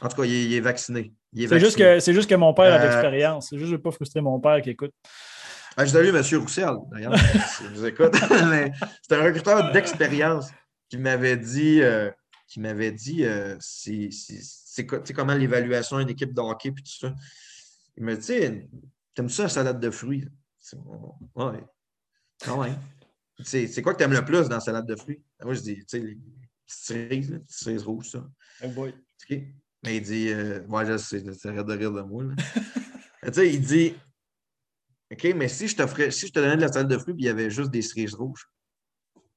En 0.00 0.08
tout 0.08 0.16
cas, 0.16 0.24
il 0.24 0.52
est, 0.52 0.60
vacciné. 0.60 1.12
C'est 1.34 1.60
juste, 1.60 1.78
que, 1.78 2.00
juste 2.12 2.28
que 2.28 2.34
mon 2.34 2.52
père 2.52 2.74
a 2.74 2.78
de 2.78 2.84
euh, 2.84 2.88
l'expérience. 2.88 3.48
C'est 3.50 3.56
juste 3.56 3.66
que 3.66 3.70
je 3.70 3.72
ne 3.72 3.76
veux 3.76 3.82
pas 3.82 3.92
frustrer 3.92 4.20
mon 4.20 4.40
père 4.40 4.60
qui 4.60 4.70
écoute. 4.70 4.92
Ah, 5.76 5.84
je 5.84 5.92
salue 5.92 6.08
M. 6.08 6.40
Roussel, 6.40 6.74
d'ailleurs, 6.90 7.16
si 7.56 7.62
vous 7.72 7.86
écoute. 7.86 8.12
c'est 9.08 9.16
un 9.16 9.22
recruteur 9.22 9.70
d'expérience 9.70 10.50
qui 10.88 10.98
m'avait 10.98 11.36
dit, 11.36 11.82
euh, 11.82 12.10
qui 12.46 12.60
m'avait 12.60 12.92
dit 12.92 13.24
euh, 13.24 13.56
c'est 13.60 14.86
comment 15.14 15.34
l'évaluation 15.34 15.98
d'une 15.98 16.10
équipe 16.10 16.32
de 16.32 16.40
hockey 16.40 16.72
puis 16.72 16.82
tout 16.82 16.98
ça. 16.98 17.14
Il 17.96 18.04
m'a 18.04 18.16
dit 18.16 18.32
T'aimes 19.14 19.28
ça 19.28 19.44
la 19.44 19.48
salade 19.48 19.80
de 19.80 19.90
fruits? 19.90 20.28
Ouais. 21.34 21.64
Quand 22.44 22.62
même. 22.62 22.78
C'est 23.42 23.82
quoi 23.82 23.92
que 23.92 23.98
tu 23.98 24.04
aimes 24.04 24.12
le 24.12 24.24
plus 24.24 24.48
dans 24.48 24.56
la 24.56 24.60
salade 24.60 24.86
de 24.86 24.96
fruits? 24.96 25.22
Moi, 25.42 25.54
je 25.54 25.60
dis 25.60 25.76
Tu 25.78 25.84
sais, 25.88 25.98
les 25.98 26.18
cerises, 26.66 27.32
les 27.32 27.40
cerises 27.48 27.82
rouges, 27.82 28.10
ça. 28.10 28.28
Oh 28.62 28.68
boy. 28.68 28.94
Mais 29.30 29.96
il 29.96 30.02
dit 30.02 30.28
euh, 30.28 30.60
Ouais, 30.68 30.86
je 30.86 30.96
sais, 30.96 31.20
de 31.20 31.72
rire 31.72 31.92
de 31.92 32.02
moi. 32.02 32.24
tu 33.24 33.32
sais, 33.32 33.52
il 33.52 33.60
dit 33.60 33.94
OK, 35.10 35.24
mais 35.34 35.48
si 35.48 35.66
je, 35.66 36.10
si 36.10 36.26
je 36.26 36.32
te 36.32 36.38
donnais 36.38 36.56
de 36.56 36.60
la 36.60 36.68
salade 36.68 36.88
de 36.88 36.98
fruits 36.98 37.14
et 37.14 37.18
il 37.18 37.24
y 37.24 37.28
avait 37.28 37.50
juste 37.50 37.70
des 37.70 37.82
cerises 37.82 38.14
rouges, 38.14 38.46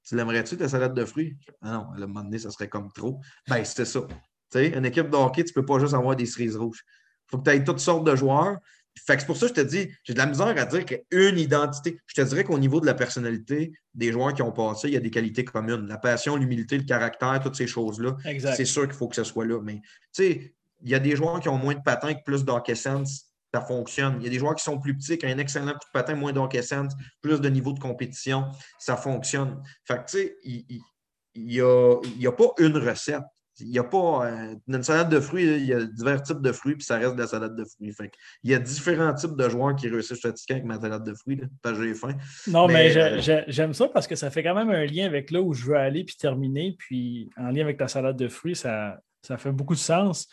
tu 0.08 0.16
l'aimerais-tu, 0.16 0.58
ta 0.58 0.68
salade 0.68 0.94
de 0.94 1.06
fruits? 1.06 1.38
Ah 1.62 1.74
non, 1.74 1.92
à 1.92 1.96
un 1.96 2.08
moment 2.08 2.24
donné, 2.24 2.40
ça 2.40 2.52
serait 2.52 2.70
comme 2.70 2.92
trop. 2.92 3.20
Ben, 3.48 3.64
c'était 3.64 3.86
ça. 3.86 4.02
Tu 4.02 4.18
sais, 4.50 4.68
une 4.70 4.86
équipe 4.86 5.10
de 5.10 5.16
hockey, 5.16 5.44
tu 5.44 5.52
ne 5.52 5.62
peux 5.62 5.66
pas 5.66 5.80
juste 5.80 5.94
avoir 5.94 6.16
des 6.16 6.26
cerises 6.26 6.58
rouges. 6.58 6.84
Il 7.28 7.32
faut 7.32 7.38
que 7.38 7.50
tu 7.50 7.56
aies 7.56 7.64
toutes 7.64 7.80
sortes 7.80 8.04
de 8.04 8.16
joueurs. 8.16 8.58
Fait 9.06 9.16
que 9.16 9.22
c'est 9.22 9.26
pour 9.26 9.38
ça 9.38 9.48
que 9.48 9.56
je 9.56 9.62
te 9.62 9.68
dis, 9.68 9.90
j'ai 10.04 10.14
de 10.14 10.18
la 10.18 10.26
misère 10.26 10.48
à 10.48 10.66
dire 10.66 10.86
qu'une 10.86 11.40
identité. 11.40 11.98
Je 12.08 12.16
te 12.16 12.22
dirais 12.28 12.44
qu'au 12.44 12.60
niveau 12.60 12.82
de 12.82 12.86
la 12.86 12.94
personnalité 12.94 13.72
des 13.94 14.12
joueurs 14.12 14.34
qui 14.34 14.42
ont 14.42 14.52
passé, 14.52 14.90
il 14.90 14.94
y 14.94 14.98
a 14.98 15.00
des 15.00 15.12
qualités 15.12 15.46
communes. 15.46 15.88
La 15.88 15.98
passion, 15.98 16.36
l'humilité, 16.36 16.78
le 16.78 16.84
caractère, 16.84 17.40
toutes 17.42 17.56
ces 17.56 17.68
choses-là. 17.68 18.18
C'est 18.56 18.66
sûr 18.66 18.84
qu'il 18.84 18.96
faut 18.96 19.08
que 19.08 19.16
ce 19.16 19.24
soit 19.24 19.46
là. 19.46 19.62
Mais 19.62 19.76
tu 19.76 19.82
sais, 20.12 20.56
il 20.82 20.90
y 20.90 20.96
a 20.96 21.00
des 21.00 21.16
joueurs 21.16 21.40
qui 21.40 21.48
ont 21.48 21.58
moins 21.58 21.76
de 21.76 21.82
patins 21.82 22.14
que 22.14 22.24
plus 22.26 22.44
d'hockey 22.44 22.76
sense 22.76 23.31
ça 23.54 23.62
fonctionne. 23.62 24.18
Il 24.20 24.24
y 24.24 24.28
a 24.28 24.30
des 24.30 24.40
joueurs 24.40 24.56
qui 24.56 24.64
sont 24.64 24.80
plus 24.80 24.96
petits, 24.96 25.18
qui 25.18 25.26
ont 25.26 25.30
un 25.30 25.38
excellent 25.38 25.74
coup 25.74 25.80
de 25.80 25.92
patin, 25.94 26.16
moins 26.16 26.34
d'encaissance, 26.34 26.94
plus 27.22 27.42
de 27.42 27.50
niveau 27.50 27.74
de 27.74 27.80
compétition, 27.80 28.46
ça 28.80 28.98
fonctionne. 28.98 29.62
Fait 29.86 29.98
que, 29.98 30.10
tu 30.10 30.18
sais, 30.18 30.36
il 30.44 31.46
n'y 31.46 31.60
a, 31.60 31.96
a, 31.96 32.32
pas 32.32 32.54
une 32.60 32.78
recette. 32.78 33.24
Il 33.60 33.70
n'y 33.70 33.80
a 33.80 33.84
pas 33.84 34.26
euh, 34.26 34.56
une 34.68 34.82
salade 34.82 35.10
de 35.10 35.20
fruits, 35.20 35.44
il 35.44 35.66
y 35.66 35.74
a 35.74 35.84
divers 35.84 36.24
types 36.24 36.42
de 36.42 36.52
fruits, 36.52 36.76
puis 36.76 36.86
ça 36.86 36.98
reste 36.98 37.16
de 37.16 37.22
la 37.22 37.28
salade 37.28 37.56
de 37.56 37.64
fruits. 37.64 37.92
Fait 37.94 38.10
il 38.44 38.50
y 38.50 38.56
a 38.56 38.60
différents 38.60 39.14
types 39.14 39.36
de 39.36 39.50
joueurs 39.50 39.76
qui 39.76 39.88
réussissent 39.88 40.18
statistiquement 40.18 40.56
avec 40.74 40.82
ma 40.82 40.82
salade 40.82 41.04
de 41.04 41.14
fruits, 41.14 41.36
là, 41.36 41.48
parce 41.62 41.78
que 41.78 41.84
j'ai 41.84 41.94
faim. 41.94 42.16
Non, 42.48 42.68
mais, 42.68 42.98
euh, 42.98 43.44
j'aime 43.48 43.74
ça 43.74 43.88
parce 43.90 44.08
que 44.08 44.16
ça 44.16 44.32
fait 44.32 44.42
quand 44.42 44.56
même 44.56 44.70
un 44.70 44.86
lien 44.86 45.06
avec 45.06 45.30
là 45.30 45.42
où 45.42 45.54
je 45.54 45.66
veux 45.66 45.76
aller 45.76 46.06
puis 46.06 46.16
terminer. 46.16 46.76
Puis 46.80 47.30
en 47.38 47.50
lien 47.50 47.62
avec 47.62 47.78
ta 47.78 47.88
salade 47.88 48.18
de 48.18 48.30
fruits, 48.30 48.56
ça, 48.56 49.00
ça 49.22 49.38
fait 49.38 49.52
beaucoup 49.52 49.76
de 49.76 49.80
sens. 49.80 50.28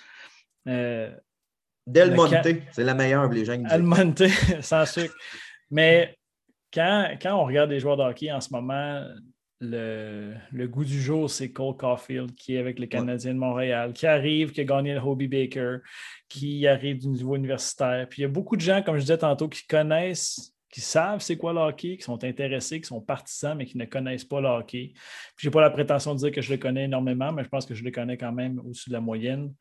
Euh, 0.66 1.10
Del 1.88 2.14
Monte, 2.14 2.46
c'est 2.72 2.84
la 2.84 2.94
meilleure, 2.94 3.28
les 3.28 3.44
gens 3.44 3.56
Del 3.56 3.82
Monte, 3.82 4.24
sans 4.60 4.84
sucre. 4.86 5.14
Mais 5.70 6.16
quand, 6.72 7.16
quand, 7.20 7.34
on 7.34 7.44
regarde 7.46 7.70
les 7.70 7.80
joueurs 7.80 7.96
de 7.96 8.02
hockey 8.02 8.30
en 8.30 8.40
ce 8.40 8.52
moment, 8.52 9.04
le, 9.60 10.34
le 10.52 10.68
goût 10.68 10.84
du 10.84 11.00
jour, 11.00 11.28
c'est 11.28 11.50
Cole 11.50 11.76
Caulfield 11.76 12.34
qui 12.34 12.54
est 12.54 12.58
avec 12.58 12.78
les 12.78 12.88
Canadiens 12.88 13.34
de 13.34 13.38
Montréal, 13.38 13.92
qui 13.92 14.06
arrive, 14.06 14.52
qui 14.52 14.60
a 14.60 14.64
gagné 14.64 14.94
le 14.94 15.00
Hobie 15.00 15.28
Baker, 15.28 15.78
qui 16.28 16.66
arrive 16.66 16.98
du 16.98 17.08
niveau 17.08 17.34
universitaire. 17.34 18.06
Puis 18.08 18.20
il 18.20 18.22
y 18.22 18.26
a 18.26 18.28
beaucoup 18.28 18.56
de 18.56 18.60
gens, 18.60 18.82
comme 18.82 18.96
je 18.96 19.00
disais 19.00 19.18
tantôt, 19.18 19.48
qui 19.48 19.66
connaissent, 19.66 20.54
qui 20.70 20.80
savent 20.80 21.20
c'est 21.20 21.38
quoi 21.38 21.52
le 21.52 21.60
hockey, 21.60 21.96
qui 21.96 22.02
sont 22.02 22.22
intéressés, 22.22 22.80
qui 22.80 22.86
sont 22.86 23.00
partisans, 23.00 23.56
mais 23.56 23.64
qui 23.64 23.78
ne 23.78 23.86
connaissent 23.86 24.24
pas 24.24 24.40
le 24.40 24.48
hockey. 24.48 24.92
Puis 25.36 25.44
je 25.44 25.48
n'ai 25.48 25.50
pas 25.50 25.62
la 25.62 25.70
prétention 25.70 26.14
de 26.14 26.18
dire 26.20 26.32
que 26.32 26.42
je 26.42 26.52
le 26.52 26.58
connais 26.58 26.84
énormément, 26.84 27.32
mais 27.32 27.42
je 27.42 27.48
pense 27.48 27.66
que 27.66 27.74
je 27.74 27.82
le 27.82 27.90
connais 27.90 28.18
quand 28.18 28.32
même 28.32 28.60
au-dessus 28.60 28.90
de 28.90 28.94
la 28.94 29.00
moyenne. 29.00 29.54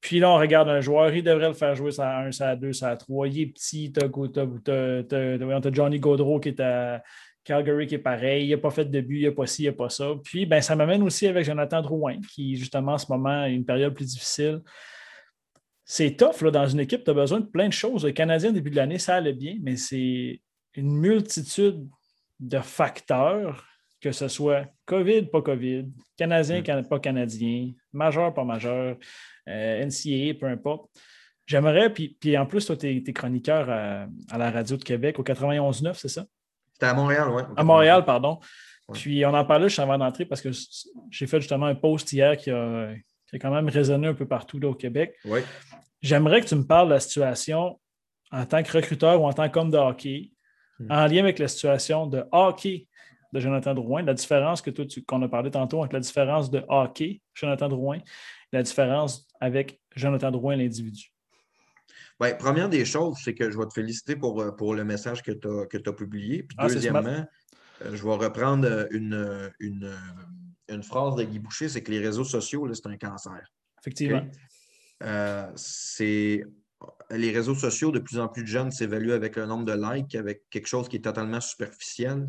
Puis 0.00 0.20
là, 0.20 0.30
on 0.30 0.36
regarde 0.36 0.68
un 0.68 0.80
joueur, 0.80 1.12
il 1.12 1.24
devrait 1.24 1.48
le 1.48 1.54
faire 1.54 1.74
jouer 1.74 1.90
ça 1.90 2.08
à 2.08 2.26
1, 2.26 2.32
ça 2.32 2.50
à 2.50 2.56
2, 2.56 2.72
ça 2.72 2.90
à 2.90 2.96
3. 2.96 3.28
Il 3.28 3.40
est 3.40 3.46
petit, 3.46 3.92
tu 3.92 4.00
as, 4.00 5.72
Johnny 5.72 5.98
Gaudreau 5.98 6.38
qui 6.38 6.50
est 6.50 6.60
à 6.60 7.02
Calgary 7.48 7.86
qui 7.86 7.94
est 7.94 7.98
pareil, 7.98 8.46
il 8.46 8.50
n'a 8.50 8.58
pas 8.58 8.70
fait 8.70 8.84
de 8.84 9.00
but, 9.00 9.20
il 9.20 9.24
n'a 9.24 9.32
pas 9.32 9.46
ci, 9.46 9.64
il 9.64 9.66
n'a 9.66 9.72
pas 9.72 9.88
ça. 9.88 10.10
Puis 10.22 10.46
ben, 10.46 10.60
ça 10.60 10.76
m'amène 10.76 11.02
aussi 11.02 11.26
avec 11.26 11.44
Jonathan 11.44 11.80
Drouin, 11.80 12.20
qui 12.32 12.56
justement 12.56 12.92
en 12.92 12.98
ce 12.98 13.10
moment 13.10 13.42
a 13.42 13.48
une 13.48 13.64
période 13.64 13.94
plus 13.94 14.04
difficile. 14.04 14.60
C'est 15.84 16.14
tough 16.16 16.42
là, 16.42 16.50
dans 16.50 16.66
une 16.66 16.80
équipe, 16.80 17.02
tu 17.02 17.10
as 17.10 17.14
besoin 17.14 17.40
de 17.40 17.46
plein 17.46 17.68
de 17.68 17.72
choses. 17.72 18.04
Le 18.04 18.12
Canadien, 18.12 18.52
début 18.52 18.70
de 18.70 18.76
l'année, 18.76 18.98
ça 18.98 19.16
allait 19.16 19.32
bien, 19.32 19.56
mais 19.62 19.76
c'est 19.76 20.40
une 20.74 20.98
multitude 20.98 21.88
de 22.38 22.58
facteurs, 22.58 23.66
que 24.00 24.12
ce 24.12 24.28
soit 24.28 24.66
COVID, 24.84 25.22
pas 25.22 25.40
COVID, 25.40 25.88
Canadien, 26.16 26.60
mm. 26.60 26.86
pas 26.86 27.00
Canadien, 27.00 27.72
majeur, 27.92 28.34
pas 28.34 28.44
majeur. 28.44 28.96
Euh, 29.48 29.84
NCAA, 29.86 30.34
peu 30.38 30.46
importe. 30.46 30.90
J'aimerais, 31.46 31.92
puis, 31.92 32.16
puis 32.20 32.36
en 32.36 32.44
plus, 32.44 32.66
toi, 32.66 32.76
tu 32.76 32.86
es, 32.88 33.12
chroniqueur 33.12 33.70
à, 33.70 34.38
la 34.38 34.50
radio 34.50 34.76
de 34.76 34.84
Québec 34.84 35.18
au 35.18 35.22
91.9, 35.22 35.94
c'est 35.94 36.08
ça? 36.08 36.24
C'était 36.72 36.86
à 36.86 36.94
Montréal, 36.94 37.28
oui. 37.30 37.42
À 37.56 37.64
Montréal, 37.64 38.04
pardon. 38.04 38.38
Puis 38.92 39.24
on 39.24 39.34
en 39.34 39.44
parlait 39.44 39.68
juste 39.68 39.78
avant 39.78 39.98
d'entrer 39.98 40.24
parce 40.24 40.40
que 40.40 40.50
j'ai 41.10 41.26
fait 41.26 41.40
justement 41.40 41.66
un 41.66 41.74
post 41.74 42.12
hier 42.12 42.36
qui 42.36 42.50
a, 42.50 42.90
quand 43.40 43.50
même 43.50 43.68
résonné 43.68 44.08
un 44.08 44.14
peu 44.14 44.26
partout 44.26 44.58
là, 44.58 44.68
au 44.68 44.74
Québec. 44.74 45.14
Oui. 45.24 45.40
J'aimerais 46.00 46.40
que 46.40 46.46
tu 46.46 46.54
me 46.54 46.64
parles 46.64 46.88
de 46.88 46.94
la 46.94 47.00
situation 47.00 47.78
en 48.30 48.44
tant 48.46 48.62
que 48.62 48.70
recruteur 48.72 49.20
ou 49.20 49.26
en 49.26 49.32
tant 49.32 49.48
qu'homme 49.48 49.70
de 49.70 49.78
hockey, 49.78 50.32
hmm. 50.78 50.90
en 50.90 51.06
lien 51.06 51.20
avec 51.20 51.38
la 51.38 51.48
situation 51.48 52.06
de 52.06 52.24
hockey 52.30 52.86
de 53.32 53.40
Jonathan 53.40 53.74
Drouin, 53.74 54.02
la 54.02 54.14
différence 54.14 54.62
que 54.62 54.70
toi, 54.70 54.84
qu'on 55.06 55.22
a 55.22 55.28
parlé 55.28 55.50
tantôt 55.50 55.82
entre 55.82 55.94
la 55.94 56.00
différence 56.00 56.50
de 56.50 56.62
hockey, 56.68 57.20
Jonathan 57.34 57.68
Drouin, 57.68 57.98
la 58.52 58.62
différence 58.62 59.27
avec 59.40 59.80
Jonathan 59.94 60.30
Drouin, 60.30 60.56
l'individu? 60.56 61.12
Bien, 62.20 62.34
première 62.34 62.68
des 62.68 62.84
choses, 62.84 63.18
c'est 63.22 63.34
que 63.34 63.50
je 63.50 63.56
vais 63.56 63.66
te 63.66 63.74
féliciter 63.74 64.16
pour, 64.16 64.40
euh, 64.40 64.50
pour 64.50 64.74
le 64.74 64.84
message 64.84 65.22
que 65.22 65.32
tu 65.32 65.48
as, 65.48 65.92
publié. 65.92 66.42
Puis 66.42 66.56
ah, 66.58 66.66
deuxièmement, 66.66 67.26
euh, 67.84 67.94
je 67.94 68.02
vais 68.02 68.14
reprendre 68.14 68.66
euh, 68.66 68.86
une, 68.90 69.52
une, 69.60 70.82
phrase 70.82 71.14
de 71.14 71.24
Guy 71.24 71.38
Boucher, 71.38 71.68
c'est 71.68 71.82
que 71.82 71.90
les 71.90 72.00
réseaux 72.00 72.24
sociaux, 72.24 72.68
c'est 72.74 72.86
un 72.86 72.96
cancer. 72.96 73.40
Effectivement. 73.80 74.26
c'est 75.54 76.42
les 77.10 77.32
réseaux 77.32 77.54
sociaux, 77.54 77.90
de 77.90 77.98
plus 77.98 78.18
en 78.18 78.28
plus 78.28 78.42
de 78.42 78.48
jeunes 78.48 78.70
s'évaluent 78.70 79.12
avec 79.12 79.36
le 79.36 79.46
nombre 79.46 79.64
de 79.64 79.72
likes, 79.72 80.14
avec 80.14 80.42
quelque 80.50 80.66
chose 80.66 80.88
qui 80.88 80.96
est 80.96 81.04
totalement 81.04 81.40
superficiel. 81.40 82.28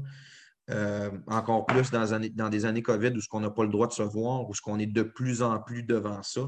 Euh, 0.71 1.09
encore 1.25 1.65
plus 1.65 1.89
dans, 1.89 2.05
dans, 2.35 2.49
des 2.49 2.65
années 2.65 2.83
COVID 2.83 3.09
où 3.15 3.21
ce 3.21 3.27
qu'on 3.27 3.39
n'a 3.39 3.49
pas 3.49 3.63
le 3.63 3.69
droit 3.69 3.87
de 3.87 3.93
se 3.93 4.03
voir, 4.03 4.47
où 4.47 4.53
ce 4.53 4.61
qu'on 4.61 4.77
est 4.77 4.85
de 4.85 5.01
plus 5.01 5.41
en 5.41 5.59
plus 5.59 5.81
devant 5.81 6.21
ça. 6.21 6.41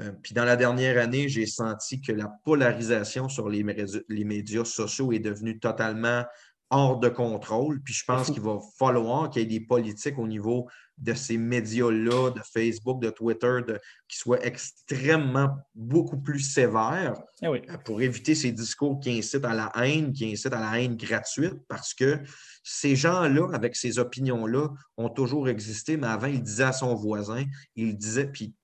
Euh, 0.00 0.12
puis 0.22 0.34
dans 0.34 0.44
la 0.44 0.56
dernière 0.56 1.02
année, 1.02 1.28
j'ai 1.28 1.46
senti 1.46 2.00
que 2.00 2.12
la 2.12 2.28
polarisation 2.44 3.28
sur 3.28 3.48
les, 3.48 3.64
les 4.08 4.24
médias 4.24 4.64
sociaux 4.64 5.12
est 5.12 5.18
devenue 5.18 5.58
totalement 5.58 6.24
hors 6.70 6.98
de 6.98 7.08
contrôle. 7.08 7.80
Puis 7.82 7.94
je 7.94 8.04
pense 8.04 8.30
qu'il 8.30 8.42
va 8.42 8.58
falloir 8.78 9.30
qu'il 9.30 9.42
y 9.42 9.44
ait 9.44 9.58
des 9.58 9.64
politiques 9.64 10.18
au 10.18 10.26
niveau 10.26 10.68
de 10.98 11.14
ces 11.14 11.38
médias-là, 11.38 12.30
de 12.30 12.40
Facebook, 12.52 13.00
de 13.00 13.10
Twitter, 13.10 13.60
qui 14.08 14.18
soient 14.18 14.44
extrêmement 14.44 15.48
beaucoup 15.74 16.18
plus 16.18 16.40
sévères 16.40 17.14
eh 17.40 17.46
euh, 17.46 17.60
pour 17.84 18.02
éviter 18.02 18.34
ces 18.34 18.50
discours 18.50 18.98
qui 18.98 19.16
incitent 19.16 19.44
à 19.44 19.54
la 19.54 19.70
haine, 19.76 20.12
qui 20.12 20.30
incitent 20.30 20.52
à 20.52 20.60
la 20.60 20.80
haine 20.80 20.96
gratuite, 20.96 21.54
parce 21.68 21.94
que 21.94 22.18
ces 22.64 22.96
gens-là, 22.96 23.48
avec 23.52 23.76
ces 23.76 23.98
opinions-là, 23.98 24.68
ont 24.96 25.08
toujours 25.08 25.48
existé, 25.48 25.96
mais 25.96 26.08
avant, 26.08 26.26
ils 26.26 26.42
disaient 26.42 26.64
à 26.64 26.72
son 26.72 26.94
voisin, 26.94 27.44
il 27.76 27.96
disait, 27.96 28.26
puis 28.26 28.54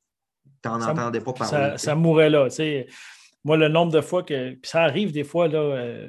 tu 0.69 0.69
n'en 0.69 0.81
entendais 0.83 1.21
pas 1.21 1.33
parler. 1.33 1.51
Ça, 1.51 1.79
ça 1.79 1.95
mourait 1.95 2.31
là. 2.31 2.49
Moi, 3.45 3.57
le 3.57 3.69
nombre 3.69 3.93
de 3.93 4.01
fois 4.01 4.23
que. 4.23 4.59
ça 4.63 4.83
arrive 4.83 5.13
des 5.13 5.25
fois, 5.25 5.49
là. 5.49 5.59
Euh, 5.59 6.09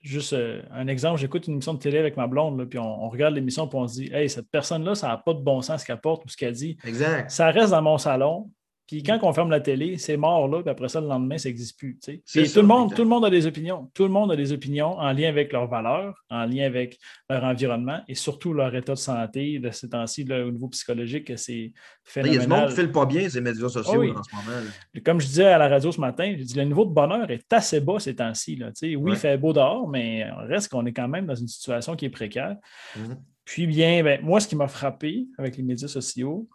juste 0.00 0.32
euh, 0.32 0.62
un 0.70 0.86
exemple, 0.86 1.18
j'écoute 1.20 1.48
une 1.48 1.54
émission 1.54 1.74
de 1.74 1.80
télé 1.80 1.98
avec 1.98 2.16
ma 2.16 2.28
blonde, 2.28 2.64
puis 2.66 2.78
on, 2.78 3.08
regarde 3.08 3.34
l'émission, 3.34 3.66
puis 3.66 3.78
on 3.78 3.88
se 3.88 3.94
dit 3.94 4.10
Hey, 4.12 4.30
cette 4.30 4.48
personne-là, 4.50 4.94
ça 4.94 5.08
n'a 5.08 5.16
pas 5.16 5.34
de 5.34 5.40
bon 5.40 5.60
sens 5.60 5.80
ce 5.80 5.86
qu'elle 5.86 6.00
porte 6.00 6.24
ou 6.24 6.28
ce 6.28 6.36
qu'elle 6.36 6.54
dit. 6.54 6.76
Exact. 6.84 7.30
Ça 7.30 7.50
reste 7.50 7.70
dans 7.70 7.82
mon 7.82 7.98
salon. 7.98 8.50
Puis 8.88 9.02
quand 9.02 9.18
on 9.22 9.34
ferme 9.34 9.50
la 9.50 9.60
télé, 9.60 9.98
c'est 9.98 10.16
mort 10.16 10.48
là, 10.48 10.62
puis 10.62 10.70
après 10.70 10.88
ça, 10.88 10.98
le 11.02 11.08
lendemain, 11.08 11.36
ça 11.36 11.50
n'existe 11.50 11.78
plus. 11.78 11.98
tout, 12.00 12.10
le 12.32 12.62
monde, 12.62 12.94
tout 12.94 13.02
le 13.02 13.08
monde 13.08 13.26
a 13.26 13.28
des 13.28 13.46
opinions. 13.46 13.90
Tout 13.92 14.04
le 14.04 14.08
monde 14.08 14.32
a 14.32 14.36
des 14.36 14.50
opinions 14.50 14.98
en 14.98 15.12
lien 15.12 15.28
avec 15.28 15.52
leurs 15.52 15.68
valeurs, 15.68 16.24
en 16.30 16.46
lien 16.46 16.64
avec 16.64 16.98
leur 17.28 17.44
environnement 17.44 18.00
et 18.08 18.14
surtout 18.14 18.54
leur 18.54 18.74
état 18.74 18.94
de 18.94 18.98
santé 18.98 19.58
de 19.58 19.70
ces 19.70 19.90
temps-ci, 19.90 20.26
au 20.32 20.50
niveau 20.50 20.68
psychologique, 20.68 21.30
c'est 21.36 21.74
phénoménal. 22.02 22.34
Il 22.34 22.38
y 22.38 22.42
a 22.42 22.46
du 22.46 22.48
monde 22.48 22.64
qui 22.64 22.70
ne 22.70 22.80
file 22.80 22.92
pas 22.92 23.04
bien 23.04 23.28
ces 23.28 23.42
médias 23.42 23.68
sociaux 23.68 24.02
ah 24.02 24.18
en 24.20 24.22
ce 24.22 24.36
moment. 24.36 24.66
Comme 25.04 25.20
je 25.20 25.26
disais 25.26 25.44
à 25.44 25.58
la 25.58 25.68
radio 25.68 25.92
ce 25.92 26.00
matin, 26.00 26.34
je 26.38 26.42
dis, 26.42 26.54
le 26.54 26.64
niveau 26.64 26.86
de 26.86 26.92
bonheur 26.92 27.30
est 27.30 27.52
assez 27.52 27.80
bas 27.80 27.98
ces 27.98 28.16
temps-ci. 28.16 28.58
Oui, 28.96 29.12
il 29.12 29.16
fait 29.16 29.36
beau 29.36 29.52
dehors, 29.52 29.86
mais 29.86 30.24
reste 30.48 30.70
qu'on 30.70 30.86
est 30.86 30.94
quand 30.94 31.08
même 31.08 31.26
dans 31.26 31.34
une 31.34 31.48
situation 31.48 31.94
qui 31.94 32.06
est 32.06 32.10
précaire. 32.10 32.56
Mm-hmm. 32.96 33.16
Puis 33.44 33.66
bien, 33.66 34.02
ben, 34.02 34.20
moi, 34.22 34.40
ce 34.40 34.48
qui 34.48 34.56
m'a 34.56 34.68
frappé 34.68 35.26
avec 35.36 35.58
les 35.58 35.62
médias 35.62 35.88
sociaux, 35.88 36.48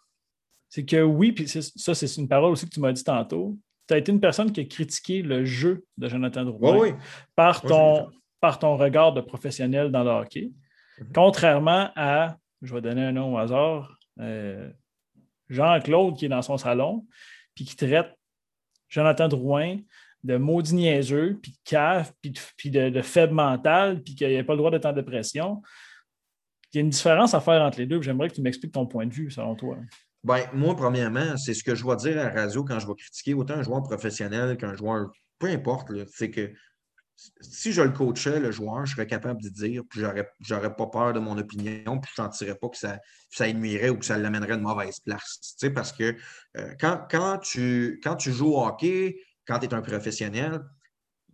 c'est 0.74 0.86
que 0.86 1.04
oui, 1.04 1.34
puis 1.34 1.48
ça, 1.48 1.94
c'est 1.94 2.18
une 2.18 2.28
parole 2.28 2.52
aussi 2.52 2.66
que 2.66 2.74
tu 2.74 2.80
m'as 2.80 2.92
dit 2.92 3.04
tantôt. 3.04 3.56
Tu 3.88 3.94
as 3.94 4.00
été 4.00 4.12
une 4.12 4.20
personne 4.20 4.52
qui 4.52 4.62
a 4.62 4.64
critiqué 4.64 5.22
le 5.22 5.46
jeu 5.46 5.86
de 6.00 6.08
Jonathan 6.08 6.46
Drouin 6.46 6.98
par, 7.36 7.62
ton, 7.62 8.10
par 8.42 8.58
ton 8.58 8.76
regard 8.76 9.14
de 9.14 9.22
professionnel 9.22 9.92
dans 9.92 10.04
le 10.04 10.10
hockey. 10.10 10.52
Mhm. 11.00 11.08
Contrairement 11.14 11.92
à, 11.96 12.38
je 12.64 12.74
vais 12.74 12.82
donner 12.82 13.04
un 13.04 13.12
nom 13.12 13.36
au 13.36 13.38
hasard, 13.38 14.00
euh, 14.20 14.72
Jean-Claude 15.48 16.18
qui 16.18 16.26
est 16.26 16.30
dans 16.30 16.42
son 16.42 16.58
salon, 16.58 17.06
puis 17.54 17.66
qui 17.66 17.76
traite 17.76 18.12
Jonathan 18.90 19.28
Drouin 19.28 19.78
de 20.24 20.38
maudit 20.38 20.74
niaiseux, 20.74 21.38
puis 21.40 21.52
de 21.52 21.58
cave, 21.66 22.12
puis 22.58 22.72
de, 22.72 23.02
faible 23.04 23.36
mental, 23.36 24.02
puis 24.02 24.16
qu'il 24.16 24.36
a 24.36 24.44
pas 24.44 24.54
le 24.54 24.58
droit 24.58 24.72
d'être 24.72 24.88
en 24.88 24.94
dépression. 24.94 25.62
Il 26.74 26.78
y 26.78 26.80
a 26.80 26.82
une 26.82 26.90
différence 26.90 27.36
à 27.36 27.42
faire 27.42 27.62
entre 27.62 27.78
les 27.78 27.86
deux. 27.86 28.02
J'aimerais 28.02 28.30
que 28.30 28.34
tu 28.34 28.42
m'expliques 28.42 28.72
ton 28.72 28.88
point 28.88 29.06
de 29.06 29.14
vue, 29.14 29.30
selon 29.30 29.54
toi. 29.54 29.78
Ben, 30.24 30.48
moi, 30.54 30.76
premièrement, 30.76 31.36
c'est 31.38 31.54
ce 31.54 31.64
que 31.64 31.76
je 31.76 31.86
vais 31.86 31.96
dire 31.98 32.18
à 32.20 32.26
la 32.26 32.30
radio 32.30 32.64
quand 32.64 32.80
je 32.80 32.88
vais 32.88 32.96
critiquer 32.96 33.34
autant 33.34 33.56
un 33.56 33.64
joueur 33.64 33.84
professionnel 33.84 34.56
qu'un 34.58 34.76
joueur, 34.76 35.12
peu 35.38 35.48
importe, 35.48 35.92
c'est 36.14 36.32
que 36.32 36.54
si 37.42 37.74
je 37.74 37.82
le 37.82 37.92
coachais, 37.92 38.40
le 38.40 38.52
joueur, 38.52 38.86
je 38.86 38.96
serais 38.96 39.08
capable 39.08 39.42
de 39.42 39.50
dire, 39.50 39.84
puis 39.90 40.02
j'aurais 40.40 40.76
pas 40.76 40.88
peur 40.88 41.14
de 41.14 41.20
mon 41.20 41.38
opinion, 41.38 42.00
puis 42.00 42.10
je 42.10 42.22
sentirais 42.22 42.56
pas 42.56 42.70
que 42.70 42.78
ça, 42.78 43.00
ça 43.30 43.48
ou 43.48 43.98
que 43.98 44.06
ça 44.06 44.18
l'amènerait 44.18 44.58
de 44.58 44.62
mauvaise 44.62 45.00
place. 45.00 45.56
parce 45.76 45.92
que 45.92 46.16
euh, 46.58 46.74
quand, 46.80 47.38
tu, 47.40 48.00
quand 48.04 48.16
tu 48.16 48.32
joues 48.32 48.54
au 48.54 48.66
hockey, 48.66 49.20
quand 49.46 49.60
tu 49.60 49.66
es 49.66 49.74
un 49.74 49.82
professionnel, 49.82 50.62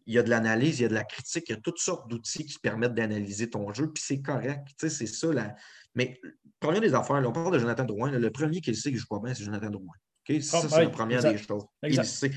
il 0.05 0.15
y 0.15 0.17
a 0.17 0.23
de 0.23 0.29
l'analyse, 0.29 0.79
il 0.79 0.83
y 0.83 0.85
a 0.85 0.89
de 0.89 0.95
la 0.95 1.03
critique, 1.03 1.45
il 1.49 1.51
y 1.51 1.55
a 1.55 1.61
toutes 1.61 1.77
sortes 1.77 2.09
d'outils 2.09 2.45
qui 2.45 2.57
permettent 2.57 2.95
d'analyser 2.95 3.49
ton 3.49 3.71
jeu, 3.73 3.91
puis 3.91 4.03
c'est 4.03 4.21
correct. 4.21 4.67
C'est 4.77 4.89
ça 4.89 5.31
la, 5.31 5.55
mais 5.95 6.19
première 6.59 6.81
des 6.81 6.93
affaires, 6.93 7.21
on 7.25 7.31
parle 7.31 7.53
de 7.53 7.59
Jonathan 7.59 7.85
Drouin. 7.85 8.11
le 8.11 8.31
premier 8.31 8.61
qui 8.61 8.73
sait 8.75 8.91
que 8.91 8.97
je 8.97 9.05
pas 9.07 9.19
bien, 9.19 9.33
c'est 9.33 9.43
Jonathan 9.43 9.69
Drouin. 9.69 9.95
Ah, 10.29 10.41
ça, 10.41 10.69
c'est 10.69 10.83
la 10.83 10.89
première 10.89 11.23
des 11.23 11.37
choses. 11.37 11.63
Il 11.83 12.03
sait. 12.05 12.31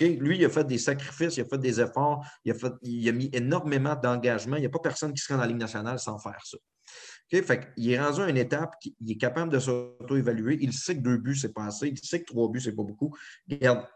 Lui, 0.00 0.36
il 0.36 0.44
a 0.44 0.50
fait 0.50 0.64
des 0.64 0.78
sacrifices, 0.78 1.38
il 1.38 1.40
a 1.40 1.44
fait 1.46 1.58
des 1.58 1.80
efforts, 1.80 2.24
il 2.44 2.52
a, 2.52 2.54
fait, 2.54 2.72
il 2.82 3.08
a 3.08 3.12
mis 3.12 3.30
énormément 3.32 3.96
d'engagement. 3.96 4.56
Il 4.56 4.60
n'y 4.60 4.66
a 4.66 4.70
pas 4.70 4.80
personne 4.80 5.14
qui 5.14 5.22
serait 5.22 5.34
dans 5.34 5.40
la 5.40 5.46
Ligue 5.46 5.56
nationale 5.56 5.98
sans 5.98 6.18
faire 6.18 6.38
ça. 6.44 6.58
Fait 7.30 7.68
il 7.76 7.90
est 7.90 8.00
rendu 8.00 8.20
à 8.22 8.28
une 8.28 8.36
étape, 8.36 8.74
il 9.00 9.12
est 9.12 9.16
capable 9.16 9.50
de 9.52 9.58
s'auto-évaluer. 9.58 10.58
Il 10.60 10.72
sait 10.72 10.96
que 10.96 11.00
deux 11.00 11.16
buts, 11.16 11.36
c'est 11.36 11.52
pas 11.52 11.66
assez. 11.66 11.88
Il 11.88 11.98
sait 11.98 12.20
que 12.20 12.26
trois 12.26 12.48
buts, 12.50 12.60
c'est 12.60 12.72
pas 12.72 12.82
beaucoup. 12.82 13.16
Regarde. 13.50 13.86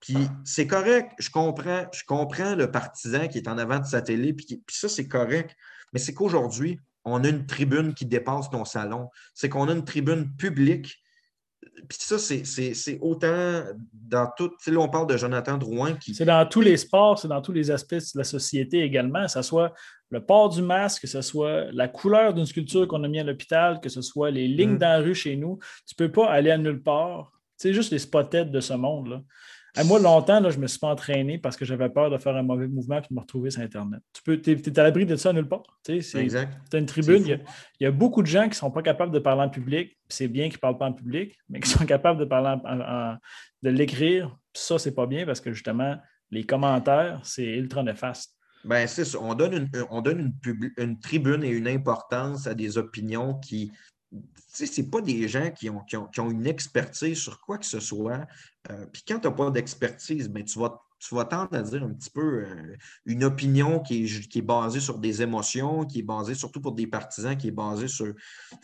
Puis 0.00 0.16
c'est 0.44 0.66
correct, 0.66 1.12
je 1.18 1.28
comprends, 1.28 1.84
je 1.92 2.02
comprends 2.06 2.54
le 2.54 2.70
partisan 2.70 3.28
qui 3.28 3.36
est 3.36 3.48
en 3.48 3.58
avant 3.58 3.78
de 3.78 3.84
sa 3.84 4.00
télé, 4.00 4.32
puis, 4.32 4.46
puis 4.46 4.76
ça, 4.76 4.88
c'est 4.88 5.06
correct. 5.06 5.54
Mais 5.92 5.98
c'est 5.98 6.14
qu'aujourd'hui, 6.14 6.80
on 7.04 7.24
a 7.24 7.28
une 7.28 7.46
tribune 7.46 7.94
qui 7.94 8.06
dépasse 8.06 8.52
nos 8.52 8.64
salons. 8.64 9.08
C'est 9.34 9.48
qu'on 9.48 9.68
a 9.68 9.72
une 9.72 9.84
tribune 9.84 10.34
publique. 10.36 11.02
Puis 11.88 11.98
ça, 12.00 12.18
c'est 12.18 12.98
autant 13.00 13.64
dans 13.92 14.30
tout. 14.36 14.50
Là, 14.66 14.80
on 14.80 14.88
parle 14.88 15.06
de 15.06 15.16
Jonathan 15.16 15.56
Drouin 15.56 15.94
qui. 15.94 16.14
C'est 16.14 16.24
dans 16.24 16.46
tous 16.46 16.60
les 16.60 16.76
sports, 16.76 17.18
c'est 17.18 17.28
dans 17.28 17.42
tous 17.42 17.52
les 17.52 17.70
aspects 17.70 17.94
de 17.94 18.18
la 18.18 18.24
société 18.24 18.80
également, 18.80 19.22
que 19.22 19.30
ce 19.30 19.42
soit 19.42 19.72
le 20.10 20.24
port 20.24 20.48
du 20.48 20.62
masque, 20.62 21.02
que 21.02 21.08
ce 21.08 21.22
soit 21.22 21.70
la 21.72 21.88
couleur 21.88 22.34
d'une 22.34 22.46
sculpture 22.46 22.86
qu'on 22.88 23.04
a 23.04 23.08
mis 23.08 23.20
à 23.20 23.24
l'hôpital, 23.24 23.80
que 23.80 23.88
ce 23.88 24.02
soit 24.02 24.30
les 24.30 24.48
lignes 24.48 24.74
mm. 24.74 24.78
dans 24.78 24.88
la 24.88 24.98
rue 24.98 25.14
chez 25.14 25.36
nous. 25.36 25.58
Tu 25.86 25.94
ne 25.98 26.06
peux 26.06 26.12
pas 26.12 26.30
aller 26.30 26.50
à 26.50 26.58
nulle 26.58 26.82
part. 26.82 27.32
C'est 27.56 27.72
juste 27.72 27.92
les 27.92 27.98
spotettes 27.98 28.50
de 28.50 28.60
ce 28.60 28.72
monde-là 28.72 29.22
moi, 29.84 30.00
longtemps, 30.00 30.40
là, 30.40 30.50
je 30.50 30.56
ne 30.56 30.62
me 30.62 30.66
suis 30.66 30.78
pas 30.78 30.88
entraîné 30.88 31.38
parce 31.38 31.56
que 31.56 31.64
j'avais 31.64 31.88
peur 31.88 32.10
de 32.10 32.18
faire 32.18 32.36
un 32.36 32.42
mauvais 32.42 32.68
mouvement 32.68 32.98
et 32.98 33.00
de 33.00 33.06
me 33.10 33.20
retrouver 33.20 33.50
sur 33.50 33.62
Internet. 33.62 34.00
Tu 34.12 34.22
peux, 34.22 34.40
es, 34.44 34.78
à 34.78 34.82
l'abri 34.82 35.06
de 35.06 35.16
ça 35.16 35.32
nulle 35.32 35.48
part. 35.48 35.62
Tu 35.84 36.00
as 36.00 36.76
une 36.76 36.86
tribune. 36.86 37.24
Il 37.26 37.40
y, 37.80 37.86
a, 37.86 37.90
beaucoup 37.90 38.22
de 38.22 38.26
gens 38.26 38.44
qui 38.44 38.50
ne 38.50 38.54
sont 38.54 38.70
pas 38.70 38.82
capables 38.82 39.12
de 39.12 39.18
parler 39.18 39.42
en 39.42 39.48
public. 39.48 39.96
C'est 40.08 40.28
bien 40.28 40.48
qu'ils 40.48 40.56
ne 40.56 40.60
parlent 40.60 40.78
pas 40.78 40.86
en 40.86 40.92
public, 40.92 41.38
mais 41.48 41.60
qui 41.60 41.68
sont 41.68 41.86
capables 41.86 42.18
de 42.18 42.24
parler 42.24 42.56
de 43.62 43.70
l'écrire. 43.70 44.36
Ça, 44.52 44.78
c'est 44.78 44.94
pas 44.94 45.06
bien 45.06 45.24
parce 45.24 45.40
que 45.40 45.52
justement, 45.52 45.96
les 46.30 46.44
commentaires, 46.44 47.20
c'est 47.24 47.44
ultra 47.44 47.82
néfaste. 47.82 48.36
Ben, 48.64 48.86
c'est 48.86 49.04
ça. 49.04 49.18
On 49.20 49.34
donne, 49.34 49.54
une, 49.54 49.70
on 49.90 50.02
donne 50.02 50.34
une, 50.44 50.72
une, 50.76 51.00
tribune 51.00 51.42
et 51.44 51.48
une 51.48 51.66
importance 51.66 52.46
à 52.46 52.54
des 52.54 52.76
opinions 52.76 53.34
qui 53.38 53.72
ce 54.52 54.82
pas 54.82 55.00
des 55.00 55.28
gens 55.28 55.50
qui 55.50 55.70
ont, 55.70 55.84
ont, 56.18 56.30
une 56.30 56.46
expertise 56.46 57.18
sur 57.18 57.40
quoi 57.40 57.58
que 57.58 57.66
ce 57.66 57.80
soit. 57.80 58.26
Euh, 58.68 58.86
puis 58.92 59.02
quand 59.06 59.18
tu 59.18 59.28
n'as 59.28 59.34
pas 59.34 59.50
d'expertise, 59.50 60.28
ben, 60.28 60.44
tu, 60.44 60.58
vas, 60.58 60.82
tu 60.98 61.14
vas 61.14 61.24
tendre 61.24 61.56
à 61.56 61.62
dire 61.62 61.82
un 61.82 61.94
petit 61.94 62.10
peu 62.10 62.44
euh, 62.44 62.76
une 63.06 63.24
opinion 63.24 63.80
qui 63.80 64.04
est, 64.04 64.28
qui 64.28 64.40
est, 64.40 64.42
basée 64.42 64.80
sur 64.80 64.98
des 64.98 65.22
émotions, 65.22 65.86
qui 65.86 66.00
est 66.00 66.02
basée 66.02 66.34
surtout 66.34 66.60
pour 66.60 66.72
des 66.72 66.86
partisans, 66.86 67.36
qui 67.36 67.48
est 67.48 67.52
basée 67.52 67.88
sur. 67.88 68.12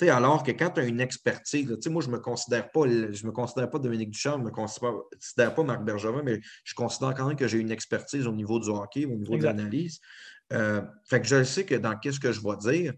Alors 0.03 0.43
que 0.43 0.51
quand 0.51 0.71
tu 0.71 0.81
as 0.81 0.85
une 0.85 1.01
expertise, 1.01 1.67
moi, 1.89 2.03
je 2.03 2.09
ne 2.09 2.13
me 2.13 2.19
considère 2.19 2.71
pas, 2.71 2.87
je 2.87 3.27
me 3.27 3.33
considère 3.33 3.71
pas 3.71 3.79
Dominique 3.79 4.11
Duchamp, 4.11 4.35
je 4.35 4.41
ne 4.41 4.45
me 4.45 4.51
considère, 4.51 5.55
pas 5.55 5.63
Marc 5.63 5.83
Bergevin, 5.83 6.23
mais 6.23 6.41
je 6.65 6.75
considère 6.75 7.15
quand 7.15 7.27
même 7.27 7.37
que 7.37 7.49
j'ai 7.49 7.59
une 7.59 7.71
expertise 7.71 8.27
au 8.27 8.33
niveau 8.33 8.59
du 8.59 8.69
hockey, 8.69 9.07
au 9.07 9.17
niveau 9.17 9.39
de 9.39 9.45
l'analyse. 9.45 10.01
Euh, 10.53 10.83
fait 11.09 11.21
que 11.21 11.27
je 11.27 11.43
sais 11.43 11.65
que 11.65 11.75
dans 11.75 11.97
qu'est-ce 11.99 12.21
que 12.21 12.33
je 12.33 12.41
vais 12.41 12.57
dire, 12.59 12.93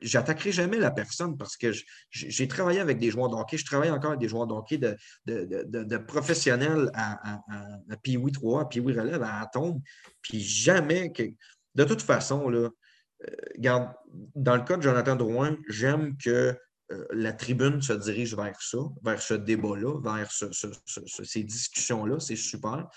j'attaquerai 0.00 0.52
jamais 0.52 0.78
la 0.78 0.90
personne 0.90 1.36
parce 1.36 1.56
que 1.56 1.72
j'ai 2.10 2.48
travaillé 2.48 2.80
avec 2.80 2.98
des 2.98 3.10
joueurs 3.10 3.28
de 3.28 3.56
je 3.56 3.64
travaille 3.64 3.90
encore 3.90 4.10
avec 4.10 4.20
des 4.20 4.28
joueurs 4.28 4.46
de 4.46 4.96
de, 5.26 5.96
professionnels 5.98 6.90
à, 6.94 7.34
à, 7.34 7.40
à, 7.50 7.96
3, 8.32 8.60
à 8.60 8.64
Pee-Wee 8.66 8.92
Relève, 8.92 9.22
à 9.22 9.40
Atom, 9.40 9.80
puis 10.22 10.40
jamais 10.40 11.12
que. 11.12 11.22
De 11.74 11.84
toute 11.84 12.02
façon, 12.02 12.48
là, 12.48 12.70
euh, 13.28 13.86
dans 14.34 14.56
le 14.56 14.62
cas 14.62 14.76
de 14.76 14.82
Jonathan 14.82 15.14
Drouin, 15.14 15.56
j'aime 15.68 16.16
que 16.16 16.56
euh, 16.90 17.04
la 17.10 17.32
tribune 17.32 17.82
se 17.82 17.92
dirige 17.92 18.34
vers 18.34 18.60
ça, 18.60 18.78
vers 19.02 19.20
ce 19.20 19.34
débat-là, 19.34 20.00
vers 20.00 20.30
ces 20.30 21.44
discussions-là, 21.44 22.18
c'est 22.18 22.36
super. 22.36 22.88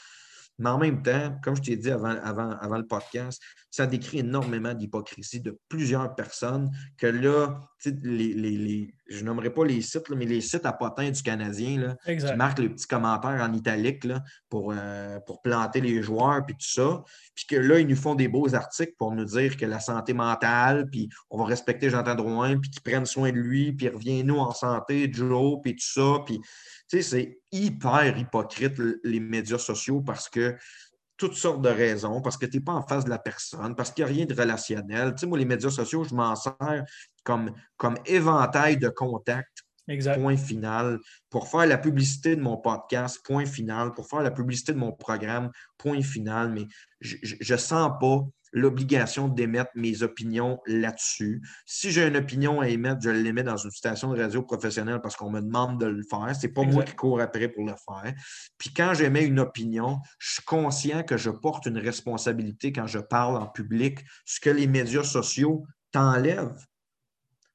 Mais 0.61 0.69
en 0.69 0.77
même 0.77 1.01
temps, 1.01 1.39
comme 1.43 1.55
je 1.55 1.61
t'ai 1.63 1.75
dit 1.75 1.89
avant, 1.89 2.19
avant, 2.21 2.77
le 2.77 2.85
podcast, 2.85 3.41
ça 3.71 3.87
décrit 3.87 4.19
énormément 4.19 4.75
d'hypocrisie 4.75 5.41
de 5.41 5.57
plusieurs 5.67 6.13
personnes 6.13 6.69
que 6.97 7.07
là, 7.07 7.59
les, 8.03 8.93
je 9.11 9.23
nommerai 9.23 9.49
pas 9.49 9.65
les 9.65 9.81
sites, 9.81 10.09
mais 10.09 10.25
les 10.25 10.41
sites 10.41 10.65
à 10.65 10.73
potins 10.73 11.09
du 11.09 11.21
Canadien 11.21 11.79
là, 11.79 11.97
qui 12.05 12.35
marquent 12.35 12.59
les 12.59 12.69
petits 12.69 12.87
commentaires 12.87 13.41
en 13.41 13.53
italique 13.53 14.03
là, 14.03 14.23
pour, 14.49 14.73
euh, 14.75 15.19
pour 15.25 15.41
planter 15.41 15.81
les 15.81 16.01
joueurs 16.01 16.45
puis 16.45 16.55
tout 16.55 16.69
ça. 16.69 17.03
Puis 17.35 17.45
que 17.45 17.55
là, 17.55 17.79
ils 17.79 17.87
nous 17.87 17.95
font 17.95 18.15
des 18.15 18.27
beaux 18.27 18.53
articles 18.55 18.93
pour 18.97 19.13
nous 19.13 19.25
dire 19.25 19.57
que 19.57 19.65
la 19.65 19.79
santé 19.79 20.13
mentale, 20.13 20.89
puis 20.89 21.09
on 21.29 21.37
va 21.37 21.45
respecter 21.45 21.89
Jean-Antoine 21.89 22.17
Drouin, 22.17 22.59
puis 22.59 22.69
qu'ils 22.69 22.81
prennent 22.81 23.05
soin 23.05 23.31
de 23.31 23.37
lui, 23.37 23.73
puis 23.73 23.89
reviens-nous 23.89 24.37
en 24.37 24.53
santé, 24.53 25.09
Joe, 25.11 25.59
puis 25.61 25.75
tout 25.75 26.01
ça. 26.01 26.23
Puis 26.25 26.39
c'est 26.87 27.39
hyper 27.51 28.17
hypocrite 28.17 28.73
les 29.03 29.19
médias 29.19 29.57
sociaux 29.57 30.01
parce 30.01 30.29
que 30.29 30.55
toutes 31.21 31.35
sortes 31.35 31.61
de 31.61 31.69
raisons, 31.69 32.19
parce 32.19 32.35
que 32.35 32.47
tu 32.47 32.57
n'es 32.57 32.63
pas 32.63 32.71
en 32.71 32.81
face 32.81 33.05
de 33.05 33.11
la 33.11 33.19
personne, 33.19 33.75
parce 33.75 33.91
qu'il 33.91 34.03
n'y 34.03 34.09
a 34.09 34.13
rien 34.13 34.25
de 34.25 34.33
relationnel. 34.33 35.11
Tu 35.11 35.19
sais, 35.19 35.27
moi, 35.27 35.37
les 35.37 35.45
médias 35.45 35.69
sociaux, 35.69 36.03
je 36.03 36.15
m'en 36.15 36.35
sers 36.35 36.83
comme, 37.23 37.51
comme 37.77 37.97
éventail 38.05 38.77
de 38.77 38.89
contacts. 38.89 39.63
Point 40.15 40.37
final. 40.37 40.99
Pour 41.29 41.49
faire 41.49 41.65
la 41.65 41.77
publicité 41.77 42.35
de 42.37 42.41
mon 42.41 42.55
podcast, 42.55 43.19
point 43.25 43.45
final. 43.45 43.91
Pour 43.91 44.07
faire 44.07 44.21
la 44.21 44.31
publicité 44.31 44.71
de 44.71 44.77
mon 44.77 44.93
programme, 44.93 45.51
point 45.77 46.01
final. 46.01 46.51
Mais 46.51 46.67
je 47.01 47.53
ne 47.53 47.57
sens 47.57 47.91
pas 47.99 48.21
l'obligation 48.53 49.27
d'émettre 49.27 49.71
mes 49.75 50.03
opinions 50.03 50.59
là-dessus. 50.65 51.41
Si 51.65 51.91
j'ai 51.91 52.07
une 52.07 52.17
opinion 52.17 52.61
à 52.61 52.67
émettre, 52.67 53.01
je 53.01 53.09
l'émets 53.09 53.43
dans 53.43 53.57
une 53.57 53.71
station 53.71 54.13
de 54.13 54.21
radio 54.21 54.43
professionnelle 54.43 54.99
parce 55.01 55.15
qu'on 55.15 55.29
me 55.29 55.41
demande 55.41 55.79
de 55.79 55.85
le 55.87 56.03
faire. 56.03 56.35
Ce 56.35 56.45
n'est 56.45 56.53
pas 56.53 56.63
moi 56.63 56.83
qui 56.83 56.95
cours 56.95 57.21
après 57.21 57.47
pour 57.47 57.65
le 57.65 57.73
faire. 57.73 58.13
Puis 58.57 58.73
quand 58.73 58.93
j'émets 58.93 59.25
une 59.25 59.39
opinion, 59.39 59.99
je 60.19 60.33
suis 60.33 60.43
conscient 60.43 61.03
que 61.03 61.17
je 61.17 61.29
porte 61.29 61.65
une 61.65 61.77
responsabilité 61.77 62.71
quand 62.71 62.87
je 62.87 62.99
parle 62.99 63.37
en 63.37 63.47
public, 63.47 63.99
ce 64.25 64.39
que 64.39 64.49
les 64.49 64.67
médias 64.67 65.03
sociaux 65.03 65.65
t'enlèvent. 65.91 66.65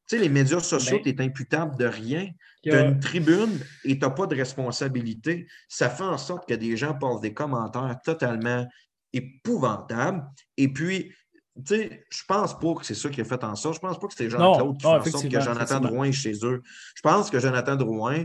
Tu 0.09 0.17
sais, 0.17 0.23
les 0.23 0.29
médias 0.29 0.61
sociaux, 0.61 0.99
ben 1.05 1.15
tu 1.15 1.23
es 1.23 1.25
imputable 1.25 1.77
de 1.77 1.87
rien. 1.87 2.29
Tu 2.63 2.73
as 2.73 2.83
une 2.83 3.01
tribune 3.01 3.59
et 3.85 3.99
tu 3.99 4.05
n'as 4.05 4.11
pas 4.11 4.27
de 4.27 4.37
responsabilité. 4.37 5.47
Ça 5.69 5.91
fait 5.91 6.05
en 6.05 6.19
sorte 6.19 6.49
que 6.49 6.55
des 6.55 6.77
gens 6.77 6.95
posent 6.95 7.21
des 7.21 7.35
commentaires 7.35 7.97
totalement 8.05 8.67
épouvantable. 9.13 10.25
Et 10.57 10.73
puis, 10.73 11.13
tu 11.57 11.75
sais, 11.75 12.05
je 12.11 12.23
pense 12.29 12.59
pas 12.59 12.75
que 12.75 12.85
c'est 12.85 12.95
ça 12.95 13.09
qui 13.09 13.21
a 13.21 13.25
fait 13.25 13.43
en 13.43 13.57
sorte. 13.57 13.77
Je 13.77 13.81
pense 13.81 13.99
pas 13.99 14.07
que 14.07 14.15
c'est 14.15 14.29
Jean-Claude 14.29 14.79
qui 14.79 14.87
a 14.87 15.01
fait 15.01 15.09
en 15.09 15.13
sorte 15.13 15.29
que 15.29 15.41
Jonathan 15.41 15.81
Drouin 15.81 16.05
est 16.07 16.13
chez 16.13 16.35
eux. 16.45 16.63
Je 16.95 17.03
pense 17.03 17.31
que 17.31 17.41
Jonathan 17.41 17.77
Drouin, 17.77 18.25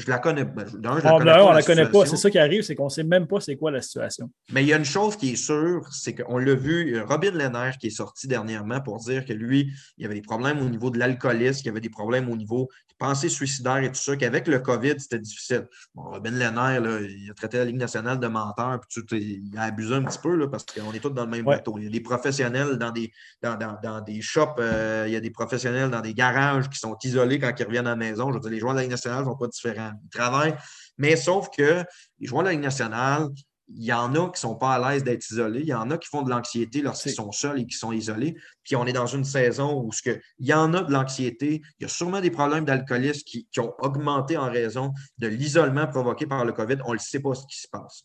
je 0.00 0.10
la 0.10 0.18
connais. 0.18 0.44
Ben, 0.44 0.64
je 0.66 0.76
la 0.78 0.90
ah, 0.92 1.00
connais 1.18 1.24
ben, 1.24 1.42
on 1.42 1.52
la, 1.52 1.62
connaît 1.62 1.88
pas. 1.88 2.06
C'est 2.06 2.16
ça 2.16 2.30
qui 2.30 2.38
arrive, 2.38 2.62
c'est 2.62 2.74
qu'on 2.74 2.84
ne 2.84 2.90
sait 2.90 3.04
même 3.04 3.26
pas 3.26 3.40
c'est 3.40 3.56
quoi 3.56 3.70
la 3.70 3.82
situation. 3.82 4.30
Mais 4.52 4.62
il 4.62 4.68
y 4.68 4.72
a 4.72 4.76
une 4.76 4.84
chose 4.84 5.16
qui 5.16 5.32
est 5.32 5.36
sûre, 5.36 5.88
c'est 5.92 6.14
qu'on 6.14 6.38
l'a 6.38 6.54
vu, 6.54 7.00
Robin 7.02 7.32
Lehner 7.32 7.70
qui 7.78 7.88
est 7.88 7.90
sorti 7.90 8.26
dernièrement 8.26 8.80
pour 8.80 8.98
dire 8.98 9.24
que 9.24 9.32
lui, 9.32 9.72
il 9.96 10.02
y 10.02 10.06
avait 10.06 10.14
des 10.14 10.22
problèmes 10.22 10.60
au 10.60 10.68
niveau 10.68 10.90
de 10.90 10.98
l'alcoolisme, 10.98 11.58
qu'il 11.58 11.66
y 11.66 11.70
avait 11.70 11.80
des 11.80 11.90
problèmes 11.90 12.28
au 12.30 12.36
niveau 12.36 12.68
des 12.88 12.94
pensées 12.98 13.28
suicidaires 13.28 13.78
et 13.78 13.88
tout 13.88 14.00
ça, 14.00 14.16
qu'avec 14.16 14.46
le 14.48 14.58
COVID, 14.58 14.94
c'était 14.98 15.18
difficile. 15.18 15.68
Bon, 15.94 16.02
Robin 16.02 16.30
Lehner, 16.30 16.80
là, 16.80 17.00
il 17.00 17.30
a 17.30 17.34
traité 17.34 17.58
la 17.58 17.64
Ligue 17.64 17.76
nationale 17.78 18.18
de 18.18 18.26
menteur, 18.26 18.80
puis 18.80 19.02
il 19.10 19.58
a 19.58 19.64
abusé 19.64 19.94
un 19.94 20.02
petit 20.02 20.18
peu 20.18 20.34
là, 20.34 20.48
parce 20.48 20.64
qu'on 20.64 20.92
est 20.92 21.00
tous 21.00 21.10
dans 21.10 21.24
le 21.24 21.30
même 21.30 21.44
bateau. 21.44 21.76
Il 21.78 21.84
y 21.84 21.86
a 21.86 21.90
des 21.90 22.00
professionnels 22.00 22.76
dans 22.76 22.90
des, 22.90 23.12
dans, 23.42 23.56
dans, 23.56 24.00
des 24.00 24.20
shops, 24.22 24.58
euh, 24.58 25.04
il 25.06 25.12
y 25.12 25.16
a 25.16 25.20
des 25.20 25.30
professionnels 25.30 25.90
dans 25.90 26.00
des 26.00 26.14
garages 26.14 26.68
qui 26.68 26.78
sont 26.78 26.96
isolés 27.04 27.38
quand 27.38 27.52
ils 27.58 27.64
reviennent 27.64 27.86
à 27.86 27.90
la 27.90 27.96
maison. 27.96 28.30
Je 28.30 28.34
veux 28.34 28.40
dire, 28.40 28.50
les 28.50 28.58
joueurs 28.58 28.72
de 28.72 28.78
la 28.78 28.82
Ligue 28.82 28.90
nationale 28.90 29.20
ne 29.20 29.24
sont 29.24 29.36
pas 29.36 29.48
différents. 29.48 29.89
Ils 30.04 30.10
travaillent. 30.10 30.56
Mais 30.98 31.16
sauf 31.16 31.48
que 31.56 31.84
les 32.18 32.26
joueurs 32.26 32.42
de 32.42 32.48
la 32.48 32.52
Ligue 32.52 32.62
nationale, 32.62 33.28
il 33.74 33.84
y 33.84 33.92
en 33.92 34.14
a 34.14 34.24
qui 34.26 34.32
ne 34.32 34.36
sont 34.36 34.56
pas 34.56 34.74
à 34.74 34.92
l'aise 34.92 35.04
d'être 35.04 35.28
isolés. 35.30 35.60
Il 35.60 35.68
y 35.68 35.74
en 35.74 35.90
a 35.90 35.98
qui 35.98 36.08
font 36.08 36.22
de 36.22 36.30
l'anxiété 36.30 36.82
lorsqu'ils 36.82 37.12
sont 37.12 37.30
seuls 37.30 37.60
et 37.60 37.66
qui 37.66 37.76
sont 37.76 37.92
isolés. 37.92 38.36
Puis 38.64 38.76
on 38.76 38.84
est 38.86 38.92
dans 38.92 39.06
une 39.06 39.24
saison 39.24 39.82
où 39.82 39.92
ce 39.92 40.02
que, 40.02 40.20
il 40.38 40.46
y 40.46 40.54
en 40.54 40.74
a 40.74 40.82
de 40.82 40.92
l'anxiété. 40.92 41.62
Il 41.78 41.82
y 41.82 41.84
a 41.84 41.88
sûrement 41.88 42.20
des 42.20 42.30
problèmes 42.30 42.64
d'alcoolisme 42.64 43.22
qui, 43.24 43.46
ont 43.58 43.72
augmenté 43.78 44.36
en 44.36 44.50
raison 44.50 44.92
de 45.18 45.28
l'isolement 45.28 45.86
provoqué 45.86 46.26
par 46.26 46.44
le 46.44 46.52
COVID. 46.52 46.78
On 46.84 46.94
ne 46.94 46.98
sait 46.98 47.20
pas 47.20 47.34
ce 47.34 47.46
qui 47.46 47.60
se 47.60 47.68
passe. 47.68 48.04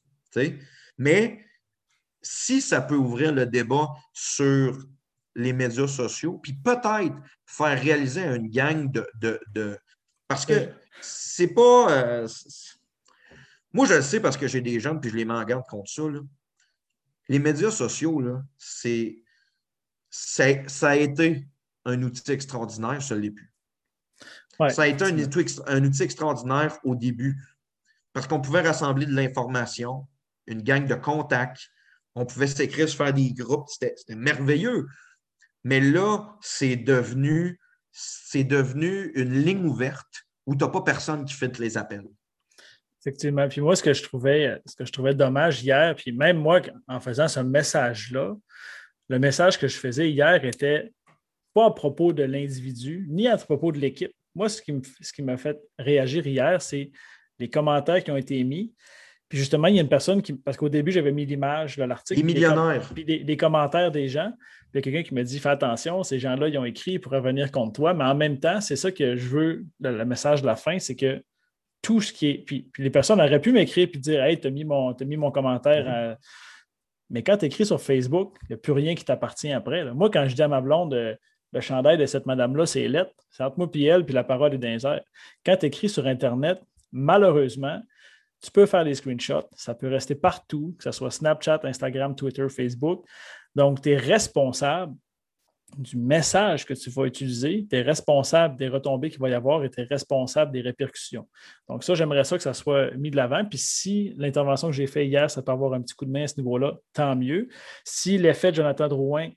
Mais 0.98 1.44
si 2.22 2.62
ça 2.62 2.82
peut 2.82 2.96
ouvrir 2.96 3.34
le 3.34 3.46
débat 3.46 3.88
sur 4.14 4.78
les 5.36 5.54
médias 5.54 5.88
sociaux, 5.88 6.40
puis 6.42 6.54
peut-être 6.54 7.16
faire 7.46 7.80
réaliser 7.82 8.24
une 8.24 8.50
gang 8.50 8.92
de, 8.92 9.08
de 9.54 9.78
parce 10.28 10.46
que 10.46 10.70
c'est 11.02 11.54
pas. 11.54 11.92
Euh, 11.92 12.28
moi, 13.74 13.86
je 13.86 13.96
le 13.96 14.02
sais 14.02 14.20
parce 14.20 14.38
que 14.38 14.48
j'ai 14.48 14.62
des 14.62 14.80
gens, 14.80 14.98
puis 14.98 15.10
je 15.10 15.16
les 15.16 15.26
mets 15.26 15.34
en 15.34 15.44
garde 15.44 15.66
contre 15.68 15.90
ça. 15.90 16.04
Les 17.28 17.40
médias 17.40 17.72
sociaux, 17.72 18.22
là, 18.22 18.44
c'est, 18.58 19.18
ça 20.10 20.46
a 20.90 20.96
été 20.96 21.48
un 21.84 22.02
outil 22.04 22.32
extraordinaire, 22.32 23.02
ça 23.02 23.16
ne 23.16 23.22
l'est 23.22 23.32
plus. 23.32 23.52
ça 24.70 24.84
a 24.84 24.88
été 24.88 25.04
un 25.04 25.18
outil, 25.18 25.60
un 25.68 25.84
outil 25.84 26.04
extraordinaire 26.04 26.78
au 26.84 26.96
début 26.96 27.38
parce 28.14 28.28
qu'on 28.28 28.40
pouvait 28.40 28.62
rassembler 28.62 29.06
de 29.06 29.14
l'information, 29.14 30.08
une 30.48 30.62
gang 30.62 30.88
de 30.88 30.96
contacts, 30.96 31.70
on 32.16 32.26
pouvait 32.26 32.48
s'écrire, 32.48 32.88
se 32.88 32.96
faire 32.96 33.14
des 33.14 33.34
groupes, 33.34 33.68
c'était 33.70 34.16
merveilleux. 34.16 34.88
Mais 35.66 35.82
là, 35.82 36.38
c'est 36.40 36.78
devenu, 36.78 37.60
c'est 37.92 38.46
devenu 38.46 39.12
une 39.16 39.34
ligne 39.34 39.66
ouverte 39.66 40.25
où 40.46 40.56
tu 40.56 40.64
n'as 40.64 40.70
pas 40.70 40.82
personne 40.82 41.26
qui 41.26 41.34
fait 41.34 41.58
les 41.60 41.78
appels? 41.78 42.08
Effectivement. 43.02 43.48
Puis 43.48 43.62
moi, 43.62 43.76
ce 43.76 43.84
que 43.84 43.94
je 43.94 44.04
trouvais, 44.04 44.60
ce 44.66 44.76
que 44.76 44.86
je 44.86 44.92
trouvais 44.92 45.14
dommage 45.14 45.64
hier, 45.64 45.96
puis 45.96 46.12
même 46.12 46.38
moi, 46.38 46.62
en 46.88 47.00
faisant 47.00 47.28
ce 47.28 47.40
message-là, 47.40 48.36
le 49.10 49.20
message 49.20 49.60
que 49.60 49.68
je 49.68 49.78
faisais 49.78 50.10
hier 50.10 50.44
était 50.44 50.92
pas 51.54 51.68
à 51.68 51.72
propos 51.72 52.14
de 52.14 52.24
l'individu, 52.24 53.06
ni 53.10 53.28
à 53.28 53.38
propos 53.38 53.72
de 53.72 53.80
l'équipe. 53.80 54.12
Moi, 54.34 54.50
ce 54.50 54.62
qui 54.62 55.22
m'a 55.22 55.38
fait 55.38 55.58
réagir 55.78 56.26
hier, 56.26 56.62
c'est 56.62 56.92
les 57.40 57.50
commentaires 57.50 58.04
qui 58.04 58.12
ont 58.12 58.18
été 58.18 58.40
émis. 58.40 58.74
Puis 59.36 59.42
justement, 59.42 59.68
il 59.68 59.76
y 59.76 59.80
a 59.80 59.82
une 59.82 59.90
personne 59.90 60.22
qui, 60.22 60.32
parce 60.32 60.56
qu'au 60.56 60.70
début, 60.70 60.94
j'avais 60.94 61.12
mis 61.12 61.26
l'image 61.26 61.76
de 61.76 61.84
l'article. 61.84 62.22
Les 62.22 62.26
millionnaires. 62.26 62.90
Puis 62.96 63.04
des, 63.04 63.36
commentaires 63.36 63.92
des 63.92 64.08
gens. 64.08 64.32
Puis 64.32 64.70
il 64.74 64.78
y 64.78 64.80
a 64.80 64.82
quelqu'un 64.82 65.04
qui 65.04 65.14
me 65.14 65.24
dit 65.24 65.40
Fais 65.40 65.50
attention, 65.50 66.04
ces 66.04 66.20
gens-là, 66.20 66.48
ils 66.48 66.58
ont 66.58 66.64
écrit 66.64 67.00
pour 67.00 67.12
revenir 67.12 67.52
contre 67.52 67.74
toi. 67.74 67.94
Mais 67.94 68.06
en 68.06 68.16
même 68.16 68.40
temps, 68.40 68.62
c'est 68.62 68.78
ça 68.78 68.94
que 68.94 69.18
je 69.18 69.28
veux, 69.28 69.66
le, 69.82 70.06
message 70.06 70.42
de 70.42 70.48
la 70.48 70.56
fin, 70.56 70.80
c'est 70.80 70.96
que 70.96 71.22
tout 71.82 72.00
ce 72.00 72.14
qui 72.14 72.28
est. 72.30 72.34
Puis, 72.46 72.72
les 72.78 72.90
personnes 72.90 73.20
auraient 73.20 73.42
pu 73.42 73.52
m'écrire 73.52 73.90
et 73.94 73.98
dire 73.98 74.24
Hey, 74.24 74.40
tu 74.40 74.48
as, 74.48 74.52
mis 74.52 74.64
mon 74.64 75.32
commentaire. 75.32 75.86
Mm-hmm. 75.86 76.18
Mais 77.10 77.22
quand 77.22 77.36
tu 77.36 77.48
écris 77.48 77.66
sur 77.66 77.82
Facebook, 77.82 78.38
il 78.44 78.52
n'y 78.52 78.54
a 78.54 78.58
plus 78.58 78.72
rien 78.72 78.96
qui 78.96 79.04
t'appartient 79.04 79.52
après. 79.52 79.84
Moi, 79.94 80.10
quand 80.10 80.30
je 80.30 80.34
dis 80.34 80.44
à 80.44 80.48
ma 80.48 80.62
blonde, 80.62 80.94
euh, 80.94 81.14
le 81.52 81.60
chandail 81.60 81.98
de 81.98 82.06
cette 82.06 82.26
madame-là, 82.26 82.66
c'est 82.66 82.88
lettre, 82.88 83.12
c'est 83.30 83.44
entre 83.44 83.58
moi 83.58 83.68
et 83.74 83.84
elle, 83.84 84.06
puis 84.06 84.16
la 84.16 84.24
parole 84.24 84.54
est 84.54 84.58
dans 84.58 85.00
Quand 85.46 85.58
tu 85.58 85.66
écris 85.66 85.90
sur 85.90 86.08
Internet, 86.08 86.62
malheureusement, 86.94 87.82
tu 88.46 88.52
peux 88.52 88.68
faire 88.68 88.86
des 88.86 88.94
screenshots, 88.94 89.50
ça 89.56 89.74
peut 89.74 89.88
rester 89.88 90.14
partout, 90.14 90.76
que 90.78 90.84
ce 90.84 90.92
soit 90.92 91.10
Snapchat, 91.10 91.62
Instagram, 91.64 92.16
Twitter, 92.16 92.48
Facebook. 92.48 93.04
Donc, 93.56 93.82
tu 93.82 93.90
es 93.90 93.98
responsable 93.98 94.94
du 95.78 95.98
message 95.98 96.64
que 96.64 96.76
tu 96.76 96.92
vas 96.92 97.06
utiliser, 97.06 97.66
tu 97.68 97.76
es 97.76 97.82
responsable 97.82 98.56
des 98.56 98.68
retombées 98.68 99.10
qu'il 99.10 99.20
va 99.20 99.30
y 99.30 99.34
avoir 99.34 99.64
et 99.64 99.70
tu 99.72 99.82
es 99.82 99.84
responsable 99.84 100.52
des 100.52 100.62
répercussions. 100.62 101.28
Donc, 101.68 101.84
ça, 101.84 101.96
j'aimerais 101.96 102.24
ça 102.24 102.38
que 102.38 102.44
ça 102.44 102.54
soit 102.54 102.92
mis 102.92 103.10
de 103.10 103.16
l'avant. 103.16 103.44
Puis 103.44 103.58
si 103.58 104.14
l'intervention 104.18 104.68
que 104.68 104.76
j'ai 104.76 104.86
faite 104.86 105.08
hier, 105.08 105.30
ça 105.32 105.42
peut 105.42 105.52
avoir 105.52 105.74
un 105.74 105.82
petit 105.82 105.96
coup 105.96 106.06
de 106.06 106.12
main 106.12 106.26
à 106.26 106.28
ce 106.28 106.38
niveau-là, 106.38 106.78
tant 106.94 107.16
mieux. 107.16 107.50
Si 107.84 108.20
l'effet 108.20 108.52
de 108.52 108.58
Jonathan 108.58 108.88
Drouin 108.88 109.32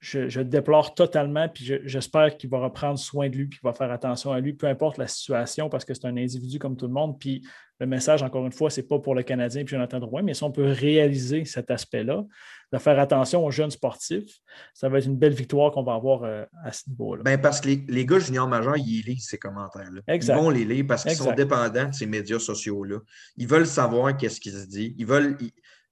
je, 0.00 0.40
déplore 0.40 0.94
totalement, 0.94 1.48
puis 1.48 1.80
j'espère 1.84 2.36
qu'il 2.36 2.50
va 2.50 2.58
reprendre 2.58 2.98
soin 2.98 3.28
de 3.28 3.36
lui, 3.36 3.46
puis 3.46 3.58
qu'il 3.58 3.66
va 3.66 3.72
faire 3.72 3.90
attention 3.90 4.32
à 4.32 4.40
lui, 4.40 4.52
peu 4.52 4.66
importe 4.66 4.98
la 4.98 5.08
situation, 5.08 5.68
parce 5.68 5.84
que 5.84 5.94
c'est 5.94 6.06
un 6.06 6.16
individu 6.16 6.58
comme 6.58 6.76
tout 6.76 6.86
le 6.86 6.92
monde. 6.92 7.18
Puis 7.18 7.46
le 7.80 7.86
message, 7.86 8.22
encore 8.22 8.44
une 8.46 8.52
fois, 8.52 8.70
ce 8.70 8.80
n'est 8.80 8.86
pas 8.86 8.98
pour 8.98 9.14
le 9.14 9.22
Canadien 9.22 9.64
puis 9.64 9.72
Jonathan 9.72 9.98
Drouin, 9.98 10.22
mais 10.22 10.34
si 10.34 10.42
on 10.42 10.52
peut 10.52 10.66
réaliser 10.66 11.44
cet 11.44 11.70
aspect-là, 11.70 12.24
de 12.72 12.78
faire 12.78 12.98
attention 12.98 13.44
aux 13.44 13.50
jeunes 13.50 13.70
sportifs, 13.70 14.40
ça 14.74 14.88
va 14.88 14.98
être 14.98 15.06
une 15.06 15.16
belle 15.16 15.32
victoire 15.32 15.70
qu'on 15.70 15.84
va 15.84 15.94
avoir 15.94 16.24
euh, 16.24 16.44
à 16.64 16.72
ce 16.72 16.88
niveau-là. 16.90 17.22
Ben 17.22 17.40
parce 17.40 17.60
que 17.60 17.68
les, 17.68 18.06
gars 18.06 18.18
juniors 18.18 18.48
majeurs, 18.48 18.76
ils 18.76 19.02
lisent 19.02 19.28
ces 19.28 19.38
commentaires-là. 19.38 20.00
Ils 20.08 20.32
vont 20.32 20.50
les 20.50 20.64
lire 20.64 20.84
parce 20.86 21.04
qu'ils 21.04 21.16
sont 21.16 21.32
dépendants 21.32 21.88
de 21.88 21.94
ces 21.94 22.06
médias 22.06 22.38
sociaux-là. 22.38 22.98
Ils 23.36 23.46
veulent 23.46 23.66
savoir 23.66 24.16
qu'est-ce 24.16 24.40
qui 24.40 24.50
se 24.50 24.66
dit. 24.66 24.94
Ils 24.98 25.06
veulent. 25.06 25.38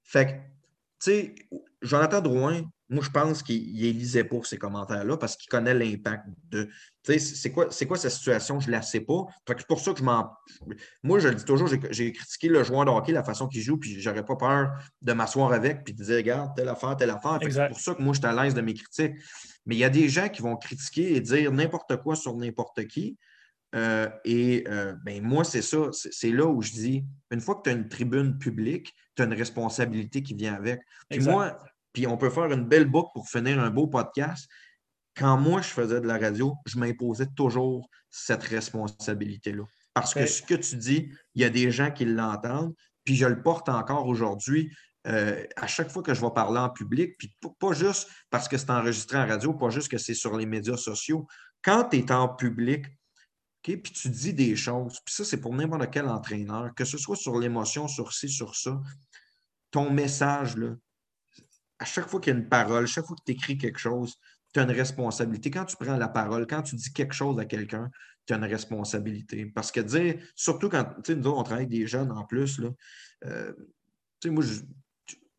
Fait 0.02 0.26
que, 0.26 0.32
tu 0.32 0.40
sais, 0.98 1.34
Jonathan 1.80 2.20
Drouin, 2.20 2.62
moi, 2.90 3.02
je 3.02 3.10
pense 3.10 3.42
qu'il 3.42 3.72
lisait 3.96 4.24
pour 4.24 4.46
ces 4.46 4.58
commentaires-là 4.58 5.16
parce 5.16 5.36
qu'il 5.36 5.48
connaît 5.48 5.74
l'impact 5.74 6.26
de. 6.50 6.68
Tu 7.02 7.18
sais, 7.18 7.18
c'est 7.18 7.50
quoi, 7.50 7.68
quoi 7.86 7.96
sa 7.96 8.10
situation? 8.10 8.60
Je 8.60 8.66
ne 8.66 8.72
la 8.72 8.82
sais 8.82 9.00
pas. 9.00 9.24
C'est 9.46 9.66
pour 9.66 9.80
ça 9.80 9.92
que 9.92 10.00
je 10.00 10.04
m'en. 10.04 10.30
Moi, 11.02 11.18
je 11.18 11.28
le 11.28 11.34
dis 11.34 11.44
toujours, 11.44 11.68
j'ai 11.68 12.12
critiqué 12.12 12.48
le 12.48 12.62
joueur 12.62 12.84
de 12.84 12.90
hockey, 12.90 13.12
la 13.12 13.24
façon 13.24 13.48
qu'il 13.48 13.62
joue, 13.62 13.78
puis 13.78 14.00
j'aurais 14.00 14.24
pas 14.24 14.36
peur 14.36 14.72
de 15.00 15.12
m'asseoir 15.14 15.52
avec 15.52 15.84
puis 15.84 15.94
de 15.94 16.04
dire, 16.04 16.16
regarde, 16.16 16.54
telle 16.56 16.68
affaire, 16.68 16.96
telle 16.96 17.10
affaire. 17.10 17.38
C'est 17.40 17.68
pour 17.68 17.80
ça 17.80 17.94
que 17.94 18.02
moi, 18.02 18.12
je 18.12 18.18
suis 18.18 18.26
à 18.26 18.42
l'aise 18.42 18.54
de 18.54 18.60
mes 18.60 18.74
critiques. 18.74 19.14
Mais 19.66 19.76
il 19.76 19.78
y 19.78 19.84
a 19.84 19.90
des 19.90 20.08
gens 20.10 20.28
qui 20.28 20.42
vont 20.42 20.56
critiquer 20.56 21.16
et 21.16 21.20
dire 21.20 21.50
n'importe 21.52 21.96
quoi 21.96 22.16
sur 22.16 22.36
n'importe 22.36 22.86
qui. 22.86 23.16
Euh, 23.74 24.08
et 24.24 24.64
euh, 24.68 24.94
ben, 25.04 25.22
moi, 25.22 25.42
c'est 25.42 25.62
ça. 25.62 25.88
C'est 25.92 26.30
là 26.30 26.46
où 26.46 26.62
je 26.62 26.70
dis, 26.70 27.04
une 27.30 27.40
fois 27.40 27.56
que 27.56 27.62
tu 27.62 27.70
as 27.70 27.72
une 27.72 27.88
tribune 27.88 28.38
publique, 28.38 28.94
tu 29.16 29.22
as 29.22 29.24
une 29.24 29.34
responsabilité 29.34 30.22
qui 30.22 30.34
vient 30.34 30.54
avec. 30.54 30.80
Puis 31.08 31.20
moi, 31.20 31.58
puis 31.94 32.06
on 32.06 32.18
peut 32.18 32.28
faire 32.28 32.52
une 32.52 32.66
belle 32.66 32.84
boucle 32.84 33.10
pour 33.14 33.26
finir 33.28 33.58
un 33.58 33.70
beau 33.70 33.86
podcast. 33.86 34.46
Quand 35.16 35.38
moi, 35.38 35.62
je 35.62 35.68
faisais 35.68 36.00
de 36.00 36.06
la 36.06 36.18
radio, 36.18 36.54
je 36.66 36.78
m'imposais 36.78 37.28
toujours 37.36 37.88
cette 38.10 38.42
responsabilité-là. 38.42 39.62
Parce 39.94 40.12
que 40.12 40.26
ce 40.26 40.42
que 40.42 40.54
tu 40.54 40.76
dis, 40.76 41.08
il 41.34 41.42
y 41.42 41.44
a 41.44 41.50
des 41.50 41.70
gens 41.70 41.92
qui 41.92 42.04
l'entendent, 42.04 42.74
puis 43.04 43.14
je 43.14 43.26
le 43.26 43.40
porte 43.40 43.68
encore 43.68 44.08
aujourd'hui. 44.08 44.74
Euh, 45.06 45.44
à 45.56 45.66
chaque 45.66 45.90
fois 45.90 46.02
que 46.02 46.14
je 46.14 46.20
vais 46.20 46.32
parler 46.34 46.58
en 46.58 46.70
public, 46.70 47.16
puis 47.18 47.36
pas 47.60 47.74
juste 47.74 48.08
parce 48.30 48.48
que 48.48 48.56
c'est 48.56 48.70
enregistré 48.70 49.18
en 49.18 49.26
radio, 49.26 49.52
pas 49.52 49.70
juste 49.70 49.88
que 49.88 49.98
c'est 49.98 50.14
sur 50.14 50.36
les 50.36 50.46
médias 50.46 50.78
sociaux. 50.78 51.28
Quand 51.62 51.90
tu 51.90 51.98
es 51.98 52.10
en 52.10 52.28
public, 52.28 52.86
puis 53.62 53.80
tu 53.82 54.08
dis 54.08 54.34
des 54.34 54.56
choses, 54.56 55.00
puis 55.04 55.14
ça, 55.14 55.24
c'est 55.24 55.40
pour 55.40 55.54
n'importe 55.54 55.90
quel 55.90 56.08
entraîneur, 56.08 56.74
que 56.74 56.84
ce 56.84 56.98
soit 56.98 57.16
sur 57.16 57.38
l'émotion, 57.38 57.86
sur 57.86 58.12
ci, 58.12 58.28
sur 58.28 58.56
ça, 58.56 58.80
ton 59.70 59.90
message, 59.90 60.56
là, 60.56 60.74
à 61.84 61.86
chaque 61.86 62.08
fois 62.08 62.18
qu'il 62.18 62.32
y 62.32 62.36
a 62.36 62.38
une 62.38 62.48
parole, 62.48 62.86
chaque 62.86 63.04
fois 63.04 63.14
que 63.14 63.24
tu 63.26 63.32
écris 63.32 63.58
quelque 63.58 63.78
chose, 63.78 64.14
tu 64.54 64.58
as 64.58 64.62
une 64.62 64.70
responsabilité. 64.70 65.50
Quand 65.50 65.66
tu 65.66 65.76
prends 65.76 65.98
la 65.98 66.08
parole, 66.08 66.46
quand 66.46 66.62
tu 66.62 66.76
dis 66.76 66.90
quelque 66.94 67.12
chose 67.12 67.38
à 67.38 67.44
quelqu'un, 67.44 67.90
tu 68.24 68.32
as 68.32 68.38
une 68.38 68.44
responsabilité. 68.44 69.44
Parce 69.54 69.70
que 69.70 69.80
dire, 69.80 70.16
surtout 70.34 70.70
quand, 70.70 70.84
tu 71.04 71.12
sais, 71.12 71.14
nous 71.14 71.28
on 71.28 71.42
travaille 71.42 71.66
avec 71.66 71.78
des 71.78 71.86
jeunes 71.86 72.10
en 72.10 72.24
plus, 72.24 72.58
là, 72.58 72.70
euh, 73.26 73.52
tu 74.18 74.28
sais, 74.28 74.30
moi, 74.30 74.42
je, 74.42 74.62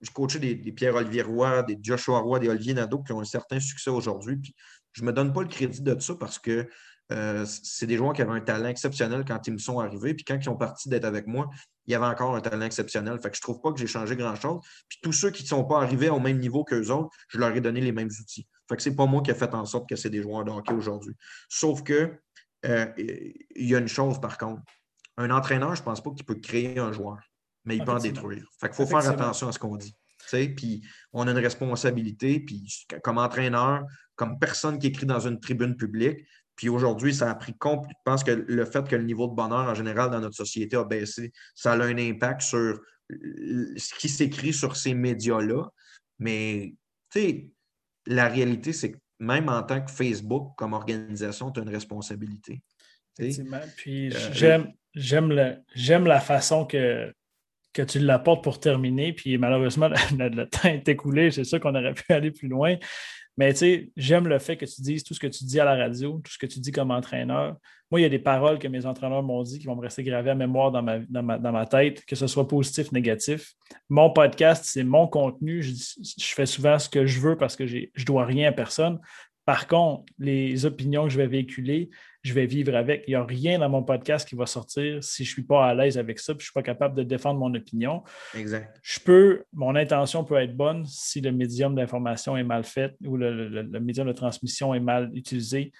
je 0.02 0.11
coachais 0.11 0.38
des, 0.38 0.56
Pierre-Olivier 0.72 1.24
Roy, 1.24 1.64
des 1.64 1.80
Joshua 1.82 2.19
Roy, 2.19 2.38
des 2.38 2.49
Olivier 2.49 2.76
Nadeau 2.76 3.02
qui 3.02 3.11
ont 3.11 3.22
un 3.22 3.26
certain 3.26 3.60
succès 3.60 3.90
aujourd'hui. 3.90 4.38
Puis 4.38 4.53
je 4.91 5.02
ne 5.02 5.07
me 5.07 5.14
donne 5.14 5.34
pas 5.34 5.41
le 5.41 5.48
crédit 5.48 5.82
de 5.82 5.99
ça 5.99 6.14
parce 6.14 6.38
que 6.38 6.69
euh, 7.11 7.45
c'est 7.45 7.86
des 7.86 7.98
joueurs 7.98 8.14
qui 8.14 8.22
avaient 8.22 8.32
un 8.32 8.41
talent 8.41 8.68
exceptionnel 8.68 9.23
quand 9.27 9.45
ils 9.48 9.53
me 9.53 9.57
sont 9.57 9.80
arrivés. 9.80 10.14
Puis 10.14 10.26
quand 10.26 10.36
ils 10.36 10.44
sont 10.44 10.56
partis 10.56 10.90
d'être 10.90 11.06
avec 11.06 11.27
moi, 11.27 11.49
il 11.86 11.91
y 11.91 11.95
avait 11.95 12.06
encore 12.06 12.36
un 12.36 12.41
talent 12.41 12.65
exceptionnel. 12.65 13.19
Fait 13.19 13.30
que 13.30 13.36
je 13.36 13.41
ne 13.41 13.44
trouve 13.44 13.61
pas 13.61 13.72
que 13.72 13.80
j'ai 13.80 13.88
changé 13.88 14.15
grand-chose. 14.15 14.61
Puis 14.90 14.99
tous 15.02 15.11
ceux 15.11 15.30
qui 15.30 15.44
ne 15.44 15.48
sont 15.48 15.64
pas 15.65 15.82
arrivés 15.82 16.10
au 16.10 16.19
même 16.19 16.40
niveau 16.40 16.64
qu'eux 16.64 16.90
autres, 16.90 17.10
je 17.30 17.38
leur 17.38 17.56
ai 17.56 17.61
donné 17.61 17.82
les 17.82 17.91
mêmes 17.91 18.10
outils. 18.19 18.48
Fait 18.68 18.76
que 18.76 18.82
c'est 18.82 18.95
pas 18.95 19.06
moi 19.06 19.22
qui 19.22 19.32
ai 19.32 19.36
fait 19.36 19.53
en 19.53 19.65
sorte 19.65 19.88
que 19.88 19.95
c'est 19.95 20.10
des 20.10 20.23
joueurs 20.23 20.44
de 20.44 20.52
hockey 20.52 20.73
aujourd'hui. 20.73 21.14
Sauf 21.48 21.84
que 21.84 22.18
euh, 22.65 22.88
il 22.98 23.69
y 23.69 23.76
a 23.76 23.80
une 23.80 23.88
chose 23.88 24.19
par 24.19 24.38
contre. 24.38 24.61
Un 25.18 25.30
entraîneur, 25.30 25.76
je 25.76 25.82
ne 25.82 25.86
pense 25.86 26.03
pas 26.03 26.11
qu'il 26.11 26.26
peut 26.26 26.36
créer 26.36 26.77
un 26.77 26.91
joueur, 26.91 27.19
mais 27.64 27.77
il 27.77 27.86
peut 27.86 27.91
en 27.91 27.99
détruire. 27.99 28.45
Fait 28.60 28.68
qu'il 28.68 28.76
faut 28.76 28.86
faire 28.86 29.07
attention 29.07 29.48
à 29.48 29.52
ce 29.52 29.60
qu'on 29.60 29.77
dit. 29.77 29.95
Puis 30.57 30.82
on 31.14 31.27
a 31.27 31.32
une 31.32 31.38
responsabilité, 31.38 32.40
puis 32.40 32.86
comme 33.03 33.19
entraîneur, 33.19 33.84
comme 34.15 34.40
personne 34.40 34.80
qui 34.80 34.88
écrit 34.88 35.06
dans 35.06 35.19
une 35.19 35.40
tribune 35.40 35.76
publique. 35.77 36.26
Puis 36.56 36.69
aujourd'hui, 36.69 37.14
ça 37.14 37.30
a 37.30 37.36
pris 37.36 37.53
compte. 37.53 37.86
Je 37.90 37.95
pense 38.06 38.23
que 38.23 38.32
le 38.32 38.65
fait 38.65 38.88
que 38.88 38.95
le 38.95 39.03
niveau 39.03 39.27
de 39.27 39.34
bonheur 39.34 39.68
en 39.69 39.76
général 39.76 40.10
dans 40.10 40.19
notre 40.19 40.36
société 40.36 40.77
a 40.77 40.84
baissé, 40.84 41.32
ça 41.53 41.73
a 41.73 41.84
un 41.84 41.98
impact 41.98 42.41
sur 42.41 42.80
ce 43.10 43.94
qui 43.99 44.10
s'écrit 44.10 44.53
sur 44.53 44.76
ces 44.76 44.94
médias-là. 44.94 45.69
Mais, 46.19 46.73
tu 47.11 47.19
sais, 47.19 47.49
la 48.07 48.27
réalité, 48.27 48.73
c'est 48.73 48.94
que 48.94 48.98
même 49.19 49.49
en 49.49 49.64
tant 49.64 49.82
que 49.82 49.91
Facebook, 49.91 50.53
comme 50.57 50.73
organisation, 50.73 51.52
tu 51.52 51.60
as 51.60 51.64
une 51.64 51.69
responsabilité. 51.69 52.61
Effectivement. 53.19 53.61
Puis 53.77 54.14
euh, 54.14 54.64
j'aime 54.94 56.06
la 56.06 56.19
façon 56.19 56.65
que, 56.65 57.14
que 57.73 57.82
tu 57.82 57.99
l'apportes 57.99 58.44
pour 58.44 58.60
terminer. 58.60 59.14
Puis 59.14 59.38
malheureusement, 59.38 59.90
le, 60.18 60.45
temps 60.45 60.69
est 60.69 60.88
écoulé. 60.88 61.32
C'est 61.32 61.44
sûr 61.44 61.60
qu'on 61.60 61.76
aurait 61.76 61.94
pu 61.94 62.11
aller 62.11 62.32
plus 62.32 62.48
loin. 62.48 62.76
Mais 63.38 63.52
tu 63.53 63.60
sais, 63.60 63.91
j'aime 63.98 64.28
le 64.28 64.40
fait 64.40 64.56
que 64.56 64.66
tu 64.66 64.82
dises 64.82 65.03
tout 65.03 65.14
ce 65.14 65.20
que 65.20 65.28
tu 65.28 65.44
dis 65.44 65.60
à 65.60 65.66
la 65.66 65.76
radio, 65.76 66.22
tout 66.24 66.32
ce 66.32 66.38
que 66.38 66.45
tu 66.45 66.60
dis 66.60 66.72
comme 66.72 66.91
entraîneur. 66.91 67.57
Moi, 67.91 67.99
il 67.99 68.03
y 68.03 68.06
a 68.06 68.10
des 68.10 68.20
paroles 68.20 68.60
que 68.60 68.68
mes 68.68 68.86
entraîneurs 68.86 69.24
m'ont 69.24 69.44
dit 69.44 69.60
qui 69.60 69.68
vont 69.68 69.76
me 69.76 69.82
rester 69.82 70.03
gravées 70.03 70.32
à 70.32 70.36
mémoire 70.36 70.72
dans 70.72 70.82
ma, 70.82 70.99
dans 70.99 71.66
tête, 71.66 72.03
que 72.06 72.16
ce 72.16 72.28
soit 72.28 72.48
positif, 72.48 72.91
négatif. 72.91 73.53
Mon 73.90 74.10
podcast, 74.10 74.64
c'est 74.66 74.84
mon 74.84 75.07
contenu. 75.07 75.62
Je, 75.62 75.72
je, 75.72 76.34
fais 76.34 76.45
souvent 76.45 76.80
ce 76.80 76.90
que 76.90 77.06
je 77.06 77.20
veux 77.20 77.38
parce 77.38 77.56
que 77.56 77.68
je 77.68 77.78
ne 77.78 78.06
dois 78.06 78.26
rien 78.26 78.49
à 78.49 78.52
personne. 78.52 78.99
Par 79.45 79.68
contre, 79.68 80.06
les 80.18 80.66
opinions 80.66 81.03
que 81.03 81.10
je 81.10 81.18
vais 81.18 81.28
véhiculer, 81.28 81.90
je 82.26 82.34
vais 82.34 82.47
vivre 82.47 82.76
avec. 82.76 83.03
Il 83.07 83.11
n'y 83.11 83.15
a 83.15 83.23
rien 83.23 83.60
dans 83.60 83.69
mon 83.69 83.84
podcast 83.84 84.27
qui 84.27 84.34
va 84.34 84.47
sortir 84.47 85.03
si 85.03 85.23
je 85.23 85.30
ne 85.30 85.34
suis 85.34 85.43
pas 85.43 85.68
à 85.68 85.76
l'aise 85.76 85.99
avec 85.99 86.18
ça, 86.18 86.34
puis 86.34 86.39
je 86.39 86.45
ne 86.45 86.47
suis 86.47 86.53
pas 86.53 86.64
capable 86.64 86.95
de 86.95 87.03
défendre 87.03 87.39
mon 87.39 87.53
opinion. 87.53 88.03
Exact. 88.34 88.80
Je 88.81 88.99
peux, 88.99 89.43
mon 89.53 89.76
intention 89.76 90.23
peut 90.23 90.38
être 90.38 90.57
bonne 90.57 90.85
si 90.85 91.22
le 91.22 91.31
médium 91.31 91.76
d'information 91.76 92.35
est 92.35 92.43
mal 92.43 92.64
fait 92.64 92.95
ou 93.06 93.15
le, 93.15 93.64
médium 93.80 94.07
de 94.07 94.11
transmission 94.11 94.73
est 94.73 94.80
mal 94.80 95.11
utilisé. 95.14 95.72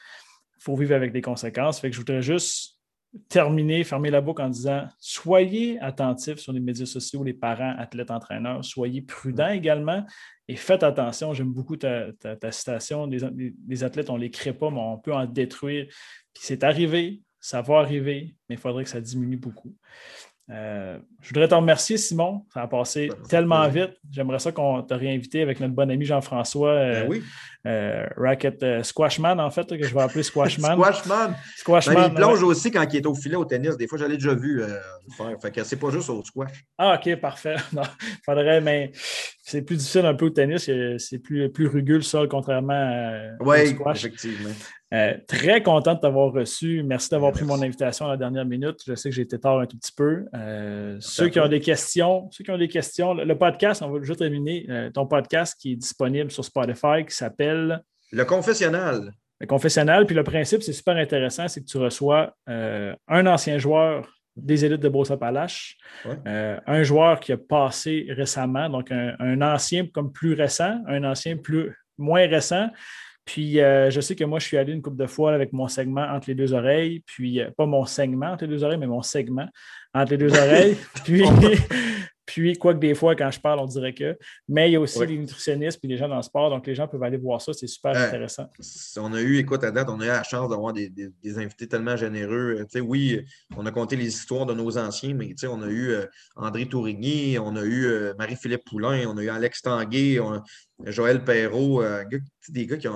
Il 0.58 0.64
faut 0.64 0.76
vivre 0.76 0.94
avec 0.94 1.12
des 1.12 1.22
conséquences. 1.22 1.80
Fait 1.80 1.90
que 1.90 1.96
je 1.96 2.02
voudrais 2.02 2.22
juste 2.22 2.80
terminer, 3.28 3.84
fermer 3.84 4.12
la 4.12 4.22
boucle 4.22 4.44
en 4.44 4.50
disant 4.50 4.88
soyez 5.00 5.80
attentifs 5.80 6.38
sur 6.38 6.54
les 6.54 6.60
médias 6.60 6.86
sociaux, 6.86 7.24
les 7.24 7.34
parents, 7.34 7.74
athlètes, 7.80 8.12
entraîneurs, 8.12 8.64
soyez 8.64 9.02
prudents 9.02 9.50
également 9.50 10.06
et 10.48 10.56
faites 10.56 10.84
attention. 10.84 11.34
J'aime 11.34 11.52
beaucoup 11.52 11.78
ta, 11.78 12.12
citation. 12.52 13.08
Les, 13.08 13.84
athlètes, 13.84 14.10
on 14.10 14.16
ne 14.16 14.22
les 14.22 14.32
crée 14.32 14.54
pas, 14.54 14.70
mais 14.70 14.80
on 14.80 14.98
peut 14.98 15.14
en 15.14 15.26
détruire. 15.26 15.86
Puis 16.34 16.44
c'est 16.44 16.64
arrivé, 16.64 17.22
ça 17.40 17.62
va 17.62 17.80
arriver, 17.80 18.36
mais 18.50 18.56
il 18.56 18.62
faudrait 18.62 18.84
que 18.84 18.90
ça 18.90 19.02
diminue 19.02 19.38
beaucoup. 19.38 19.76
Euh, 20.52 21.00
je 21.22 21.30
voudrais 21.30 21.48
te 21.48 21.56
remercier, 21.56 21.98
Simon. 21.98 22.46
Ça 22.54 22.62
a 22.62 22.68
passé 22.68 23.10
tellement 23.30 23.68
vite. 23.68 23.94
J'aimerais 24.12 24.38
ça 24.38 24.52
qu'on 24.52 24.84
te 24.84 24.94
réinvité 24.94 25.42
avec 25.42 25.60
notre 25.60 25.74
bon 25.74 25.90
ami 25.90 26.06
Jean-François, 26.06 26.70
euh, 26.70 27.02
ben 27.02 27.10
oui. 27.10 27.24
Euh, 27.66 28.06
Racket 28.16 28.84
Squashman, 28.84 29.40
en 29.40 29.50
fait, 29.50 29.68
que 29.68 29.84
je 29.84 29.94
vais 29.94 30.02
appeler 30.02 30.22
Squashman. 30.22 30.76
Squashman. 30.78 31.36
Squashman. 31.58 31.96
Ben, 31.96 32.08
il 32.10 32.14
plonge 32.14 32.44
aussi 32.44 32.70
quand 32.70 32.86
il 32.94 32.98
est 32.98 33.08
au 33.08 33.16
filet 33.16 33.36
au 33.36 33.46
tennis. 33.46 33.76
Des 33.76 33.88
fois, 33.88 33.98
j'allais 33.98 34.18
déjà 34.18 34.36
vu 34.36 34.62
faire. 35.18 35.36
Fait 35.42 35.52
que 35.52 35.64
c'est 35.64 35.78
pas 35.78 35.90
juste 35.90 36.10
au 36.12 36.24
squash. 36.24 36.64
Ah, 36.78 37.00
OK, 37.00 37.16
parfait. 37.20 37.56
Non, 37.74 37.82
faudrait, 38.24 38.62
mais 38.62 38.92
c'est 39.42 39.64
plus 39.64 39.78
difficile 39.78 40.06
un 40.06 40.14
peu 40.14 40.26
au 40.26 40.30
tennis. 40.30 40.70
C'est 41.00 41.18
plus, 41.18 41.50
plus 41.50 41.68
rugueux 41.68 41.96
le 41.96 42.02
sol, 42.04 42.28
contrairement 42.30 43.34
au 43.40 43.56
squash. 43.66 44.06
effectivement. 44.06 44.52
Euh, 44.96 45.18
très 45.28 45.62
content 45.62 45.96
de 45.96 46.00
t'avoir 46.00 46.32
reçu. 46.32 46.82
Merci 46.84 47.10
d'avoir 47.10 47.34
pris 47.34 47.44
mon 47.44 47.62
invitation 47.62 48.06
à 48.06 48.12
la 48.12 48.18
dernière 48.18 48.46
minute. 48.46 48.80
Je 48.88 48.96
sais 48.96 49.10
que 49.10 49.16
j'ai 49.16 49.24
été 49.24 49.38
tard 49.38 49.60
un 49.60 49.66
tout 49.66 49.78
petit 49.78 49.92
peu. 49.92 50.26
Euh, 50.34 50.96
ceux 51.02 51.28
qui 51.28 51.38
ont 51.40 51.50
des 51.50 51.60
questions, 51.60 52.30
ceux 52.32 52.46
qui 52.46 52.52
ont 52.52 52.58
des 52.58 52.70
questions, 52.70 53.14
le, 53.14 53.38
podcast, 53.38 53.82
on 53.82 53.90
va 53.90 54.02
juste 54.02 54.20
terminer. 54.20 54.66
Euh, 54.70 54.90
ton 54.92 55.06
podcast 55.06 55.58
qui 55.60 55.74
est 55.74 55.76
disponible 55.76 56.32
sur 56.32 56.46
Spotify 56.46 57.04
qui 57.06 57.14
s'appelle 57.14 57.84
Le 58.14 58.24
Confessionnal. 58.24 59.12
Le 59.42 59.48
Confessionnal. 59.48 60.06
Puis 60.06 60.16
le 60.16 60.24
principe, 60.24 60.64
c'est 60.64 60.72
super 60.72 60.96
intéressant, 60.96 61.50
c'est 61.50 61.60
que 61.60 61.68
tu 61.68 61.78
reçois 61.78 62.34
un 62.48 63.28
ancien 63.28 63.58
joueur 63.58 64.08
des 64.38 64.64
élites 64.64 64.82
de 64.82 64.90
Brossapalache, 64.90 65.78
un 66.16 66.84
joueur 66.84 67.20
qui 67.20 67.34
a 67.34 67.38
passé 67.38 68.06
récemment, 68.10 68.70
donc 68.70 68.92
un, 68.92 69.14
un 69.20 69.42
ancien 69.42 69.88
comme 69.88 70.14
plus 70.14 70.36
récent, 70.36 70.80
un 70.88 71.04
ancien 71.04 71.36
plus 71.36 71.76
moins 71.98 72.28
récent, 72.28 72.70
puis 73.26 73.60
euh, 73.60 73.90
je 73.90 74.00
sais 74.02 74.16
que 74.16 74.24
moi, 74.24 74.38
je 74.38 74.46
suis 74.46 74.58
allé 74.58 74.72
une 74.72 74.84
couple 74.84 74.98
de 74.98 75.08
fois 75.08 75.34
avec 75.34 75.52
mon 75.52 75.68
segment 75.68 76.04
entre 76.04 76.30
les 76.30 76.36
deux 76.36 76.54
oreilles, 76.54 77.02
puis 77.08 77.42
euh, 77.42 77.50
pas 77.58 77.66
mon 77.66 77.86
segment 77.86 78.28
entre 78.28 78.46
les 78.46 78.52
deux 78.52 78.64
oreilles, 78.64 78.78
mais 78.78 78.88
mon 78.88 79.02
segment 79.02 79.48
entre 79.94 80.12
les 80.12 80.18
deux 80.18 80.34
oreilles. 80.38 80.78
puis, 81.04 81.24
puis, 82.28 82.56
quoique 82.56 82.78
des 82.78 82.94
fois, 82.94 83.16
quand 83.16 83.32
je 83.32 83.40
parle, 83.40 83.60
on 83.60 83.66
dirait 83.66 83.96
que. 83.96 84.16
Mais 84.48 84.70
il 84.70 84.74
y 84.74 84.76
a 84.76 84.80
aussi 84.80 85.04
les 85.08 85.18
nutritionnistes 85.18 85.80
et 85.84 85.88
les 85.88 85.98
gens 85.98 86.08
dans 86.08 86.18
le 86.18 86.22
sport, 86.22 86.52
donc 86.52 86.68
les 86.68 86.76
gens 86.76 86.88
peuvent 86.88 87.02
aller 87.02 87.18
voir 87.18 87.42
ça, 87.42 87.52
c'est 87.52 87.66
super 87.66 87.98
intéressant. 87.98 88.48
On 88.98 89.12
a 89.12 89.22
eu, 89.22 89.38
écoute, 89.38 89.64
à 89.64 89.72
date, 89.72 89.90
on 89.90 90.00
a 90.02 90.06
eu 90.06 90.10
la 90.10 90.22
chance 90.22 90.48
d'avoir 90.48 90.72
des, 90.72 90.92
invités 91.38 91.68
tellement 91.68 91.98
généreux. 91.98 92.58
Tu 92.60 92.78
sais, 92.78 92.80
oui, 92.80 93.26
on 93.58 93.66
a 93.66 93.72
compté 93.72 93.96
les 93.96 94.08
histoires 94.08 94.46
de 94.46 94.54
nos 94.54 94.78
anciens, 94.78 95.16
mais 95.16 95.30
tu 95.30 95.38
sais, 95.38 95.48
on 95.48 95.64
a 95.64 95.68
eu 95.68 95.90
euh, 95.90 96.06
André 96.36 96.68
Tourigny, 96.68 97.40
on 97.40 97.56
a 97.56 97.64
eu 97.64 98.14
Marie-Philippe 98.20 98.66
Poulain, 98.66 99.08
on 99.08 99.18
a 99.18 99.24
eu 99.24 99.30
Alex 99.30 99.64
Tanguay, 99.64 100.20
Joël 100.84 101.24
Perrault, 101.24 101.82
euh, 101.82 102.04
des 102.50 102.68
gars 102.68 102.78
qui 102.78 102.88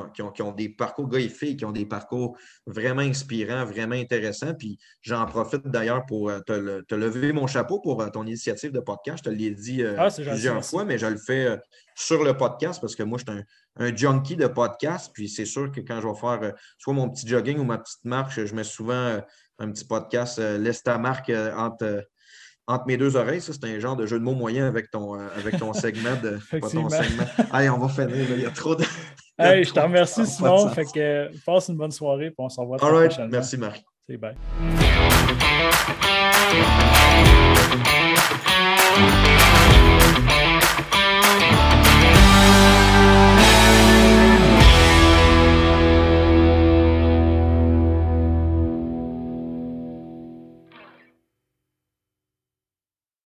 ont, 0.42 0.52
des 0.52 0.70
parcours, 0.70 1.08
gars 1.08 1.20
et 1.20 1.30
filles 1.30 1.56
qui 1.56 1.64
ont 1.64 1.72
des 1.72 1.86
parcours 1.86 2.38
vraiment 2.66 3.02
inspirants, 3.02 3.66
vraiment 3.66 3.96
intéressants. 3.96 4.54
Puis 4.54 4.78
j'en 5.02 5.26
profite 5.26 5.66
d'ailleurs 5.66 6.06
pour 6.06 6.30
euh, 6.30 6.40
te, 6.42 6.96
lever 6.96 7.32
mon 7.32 7.48
chapeau 7.48 7.80
pour 7.80 8.02
euh, 8.02 8.10
ton 8.10 8.26
initiative 8.26 8.72
de 8.72 8.82
podcast. 8.82 9.20
Je 9.20 9.30
te 9.30 9.36
l'ai 9.36 9.52
dit 9.52 9.84
ah, 9.98 10.10
plusieurs 10.10 10.64
fois, 10.64 10.84
mais 10.84 10.98
je 10.98 11.08
le 11.08 11.18
fais 11.18 11.58
sur 11.96 12.24
le 12.24 12.36
podcast 12.36 12.82
parce 12.82 12.96
que 12.96 13.04
moi, 13.04 13.18
je 13.18 13.32
suis 13.32 13.42
un, 13.78 13.96
junkie 13.96 14.36
de 14.36 14.48
podcast. 14.48 15.12
Puis 15.14 15.30
c'est 15.30 15.46
sûr 15.46 15.72
que 15.72 15.80
quand 15.80 16.02
je 16.02 16.08
vais 16.08 16.16
faire 16.16 16.54
soit 16.78 16.94
mon 16.94 17.10
petit 17.10 17.28
jogging 17.28 17.60
ou 17.60 17.64
ma 17.64 17.78
petite 17.78 18.04
marche, 18.04 18.44
je 18.44 18.54
mets 18.56 18.66
souvent 18.66 19.22
un 19.58 19.72
petit 19.72 19.86
podcast, 19.86 20.38
laisse 20.38 20.84
ta 20.84 20.98
marque 20.98 21.30
entre 21.30 22.04
entre 22.70 22.86
mes 22.86 22.98
deux 22.98 23.18
oreilles. 23.18 23.42
Ça, 23.42 23.52
c'est 23.52 23.66
un 23.66 23.80
genre 23.80 23.96
de 23.96 24.06
jeu 24.06 24.20
de 24.20 24.24
mots 24.24 24.36
moyen 24.36 24.68
avec 24.68 24.92
ton, 24.92 25.16
euh, 25.16 25.28
avec 25.36 25.58
ton 25.58 25.74
segment. 25.74 26.16
De, 26.22 26.38
pas 26.60 26.70
ton 26.70 26.88
segment. 26.88 27.24
Allez, 27.52 27.70
on 27.70 27.80
va 27.80 27.90
finir. 27.90 28.26
Il 28.30 28.42
y 28.42 28.46
a 28.46 28.52
trop 28.52 28.76
de. 28.76 28.86
Hey, 29.42 29.64
je 29.64 29.72
te 29.72 29.80
remercie, 29.80 30.28
Simon. 30.28 30.68
Fait 30.68 30.84
que 30.84 31.30
passe 31.46 31.70
une 31.70 31.78
bonne 31.78 31.94
soirée 31.94 32.26
et 32.26 32.34
on 32.38 32.50
s'en 32.50 32.64
revoit 32.64 32.78
All 32.82 32.94
right. 32.94 33.18
Merci, 33.32 33.58
Marie. 33.58 33.82
C'est 34.06 34.18
bye. 34.18 34.36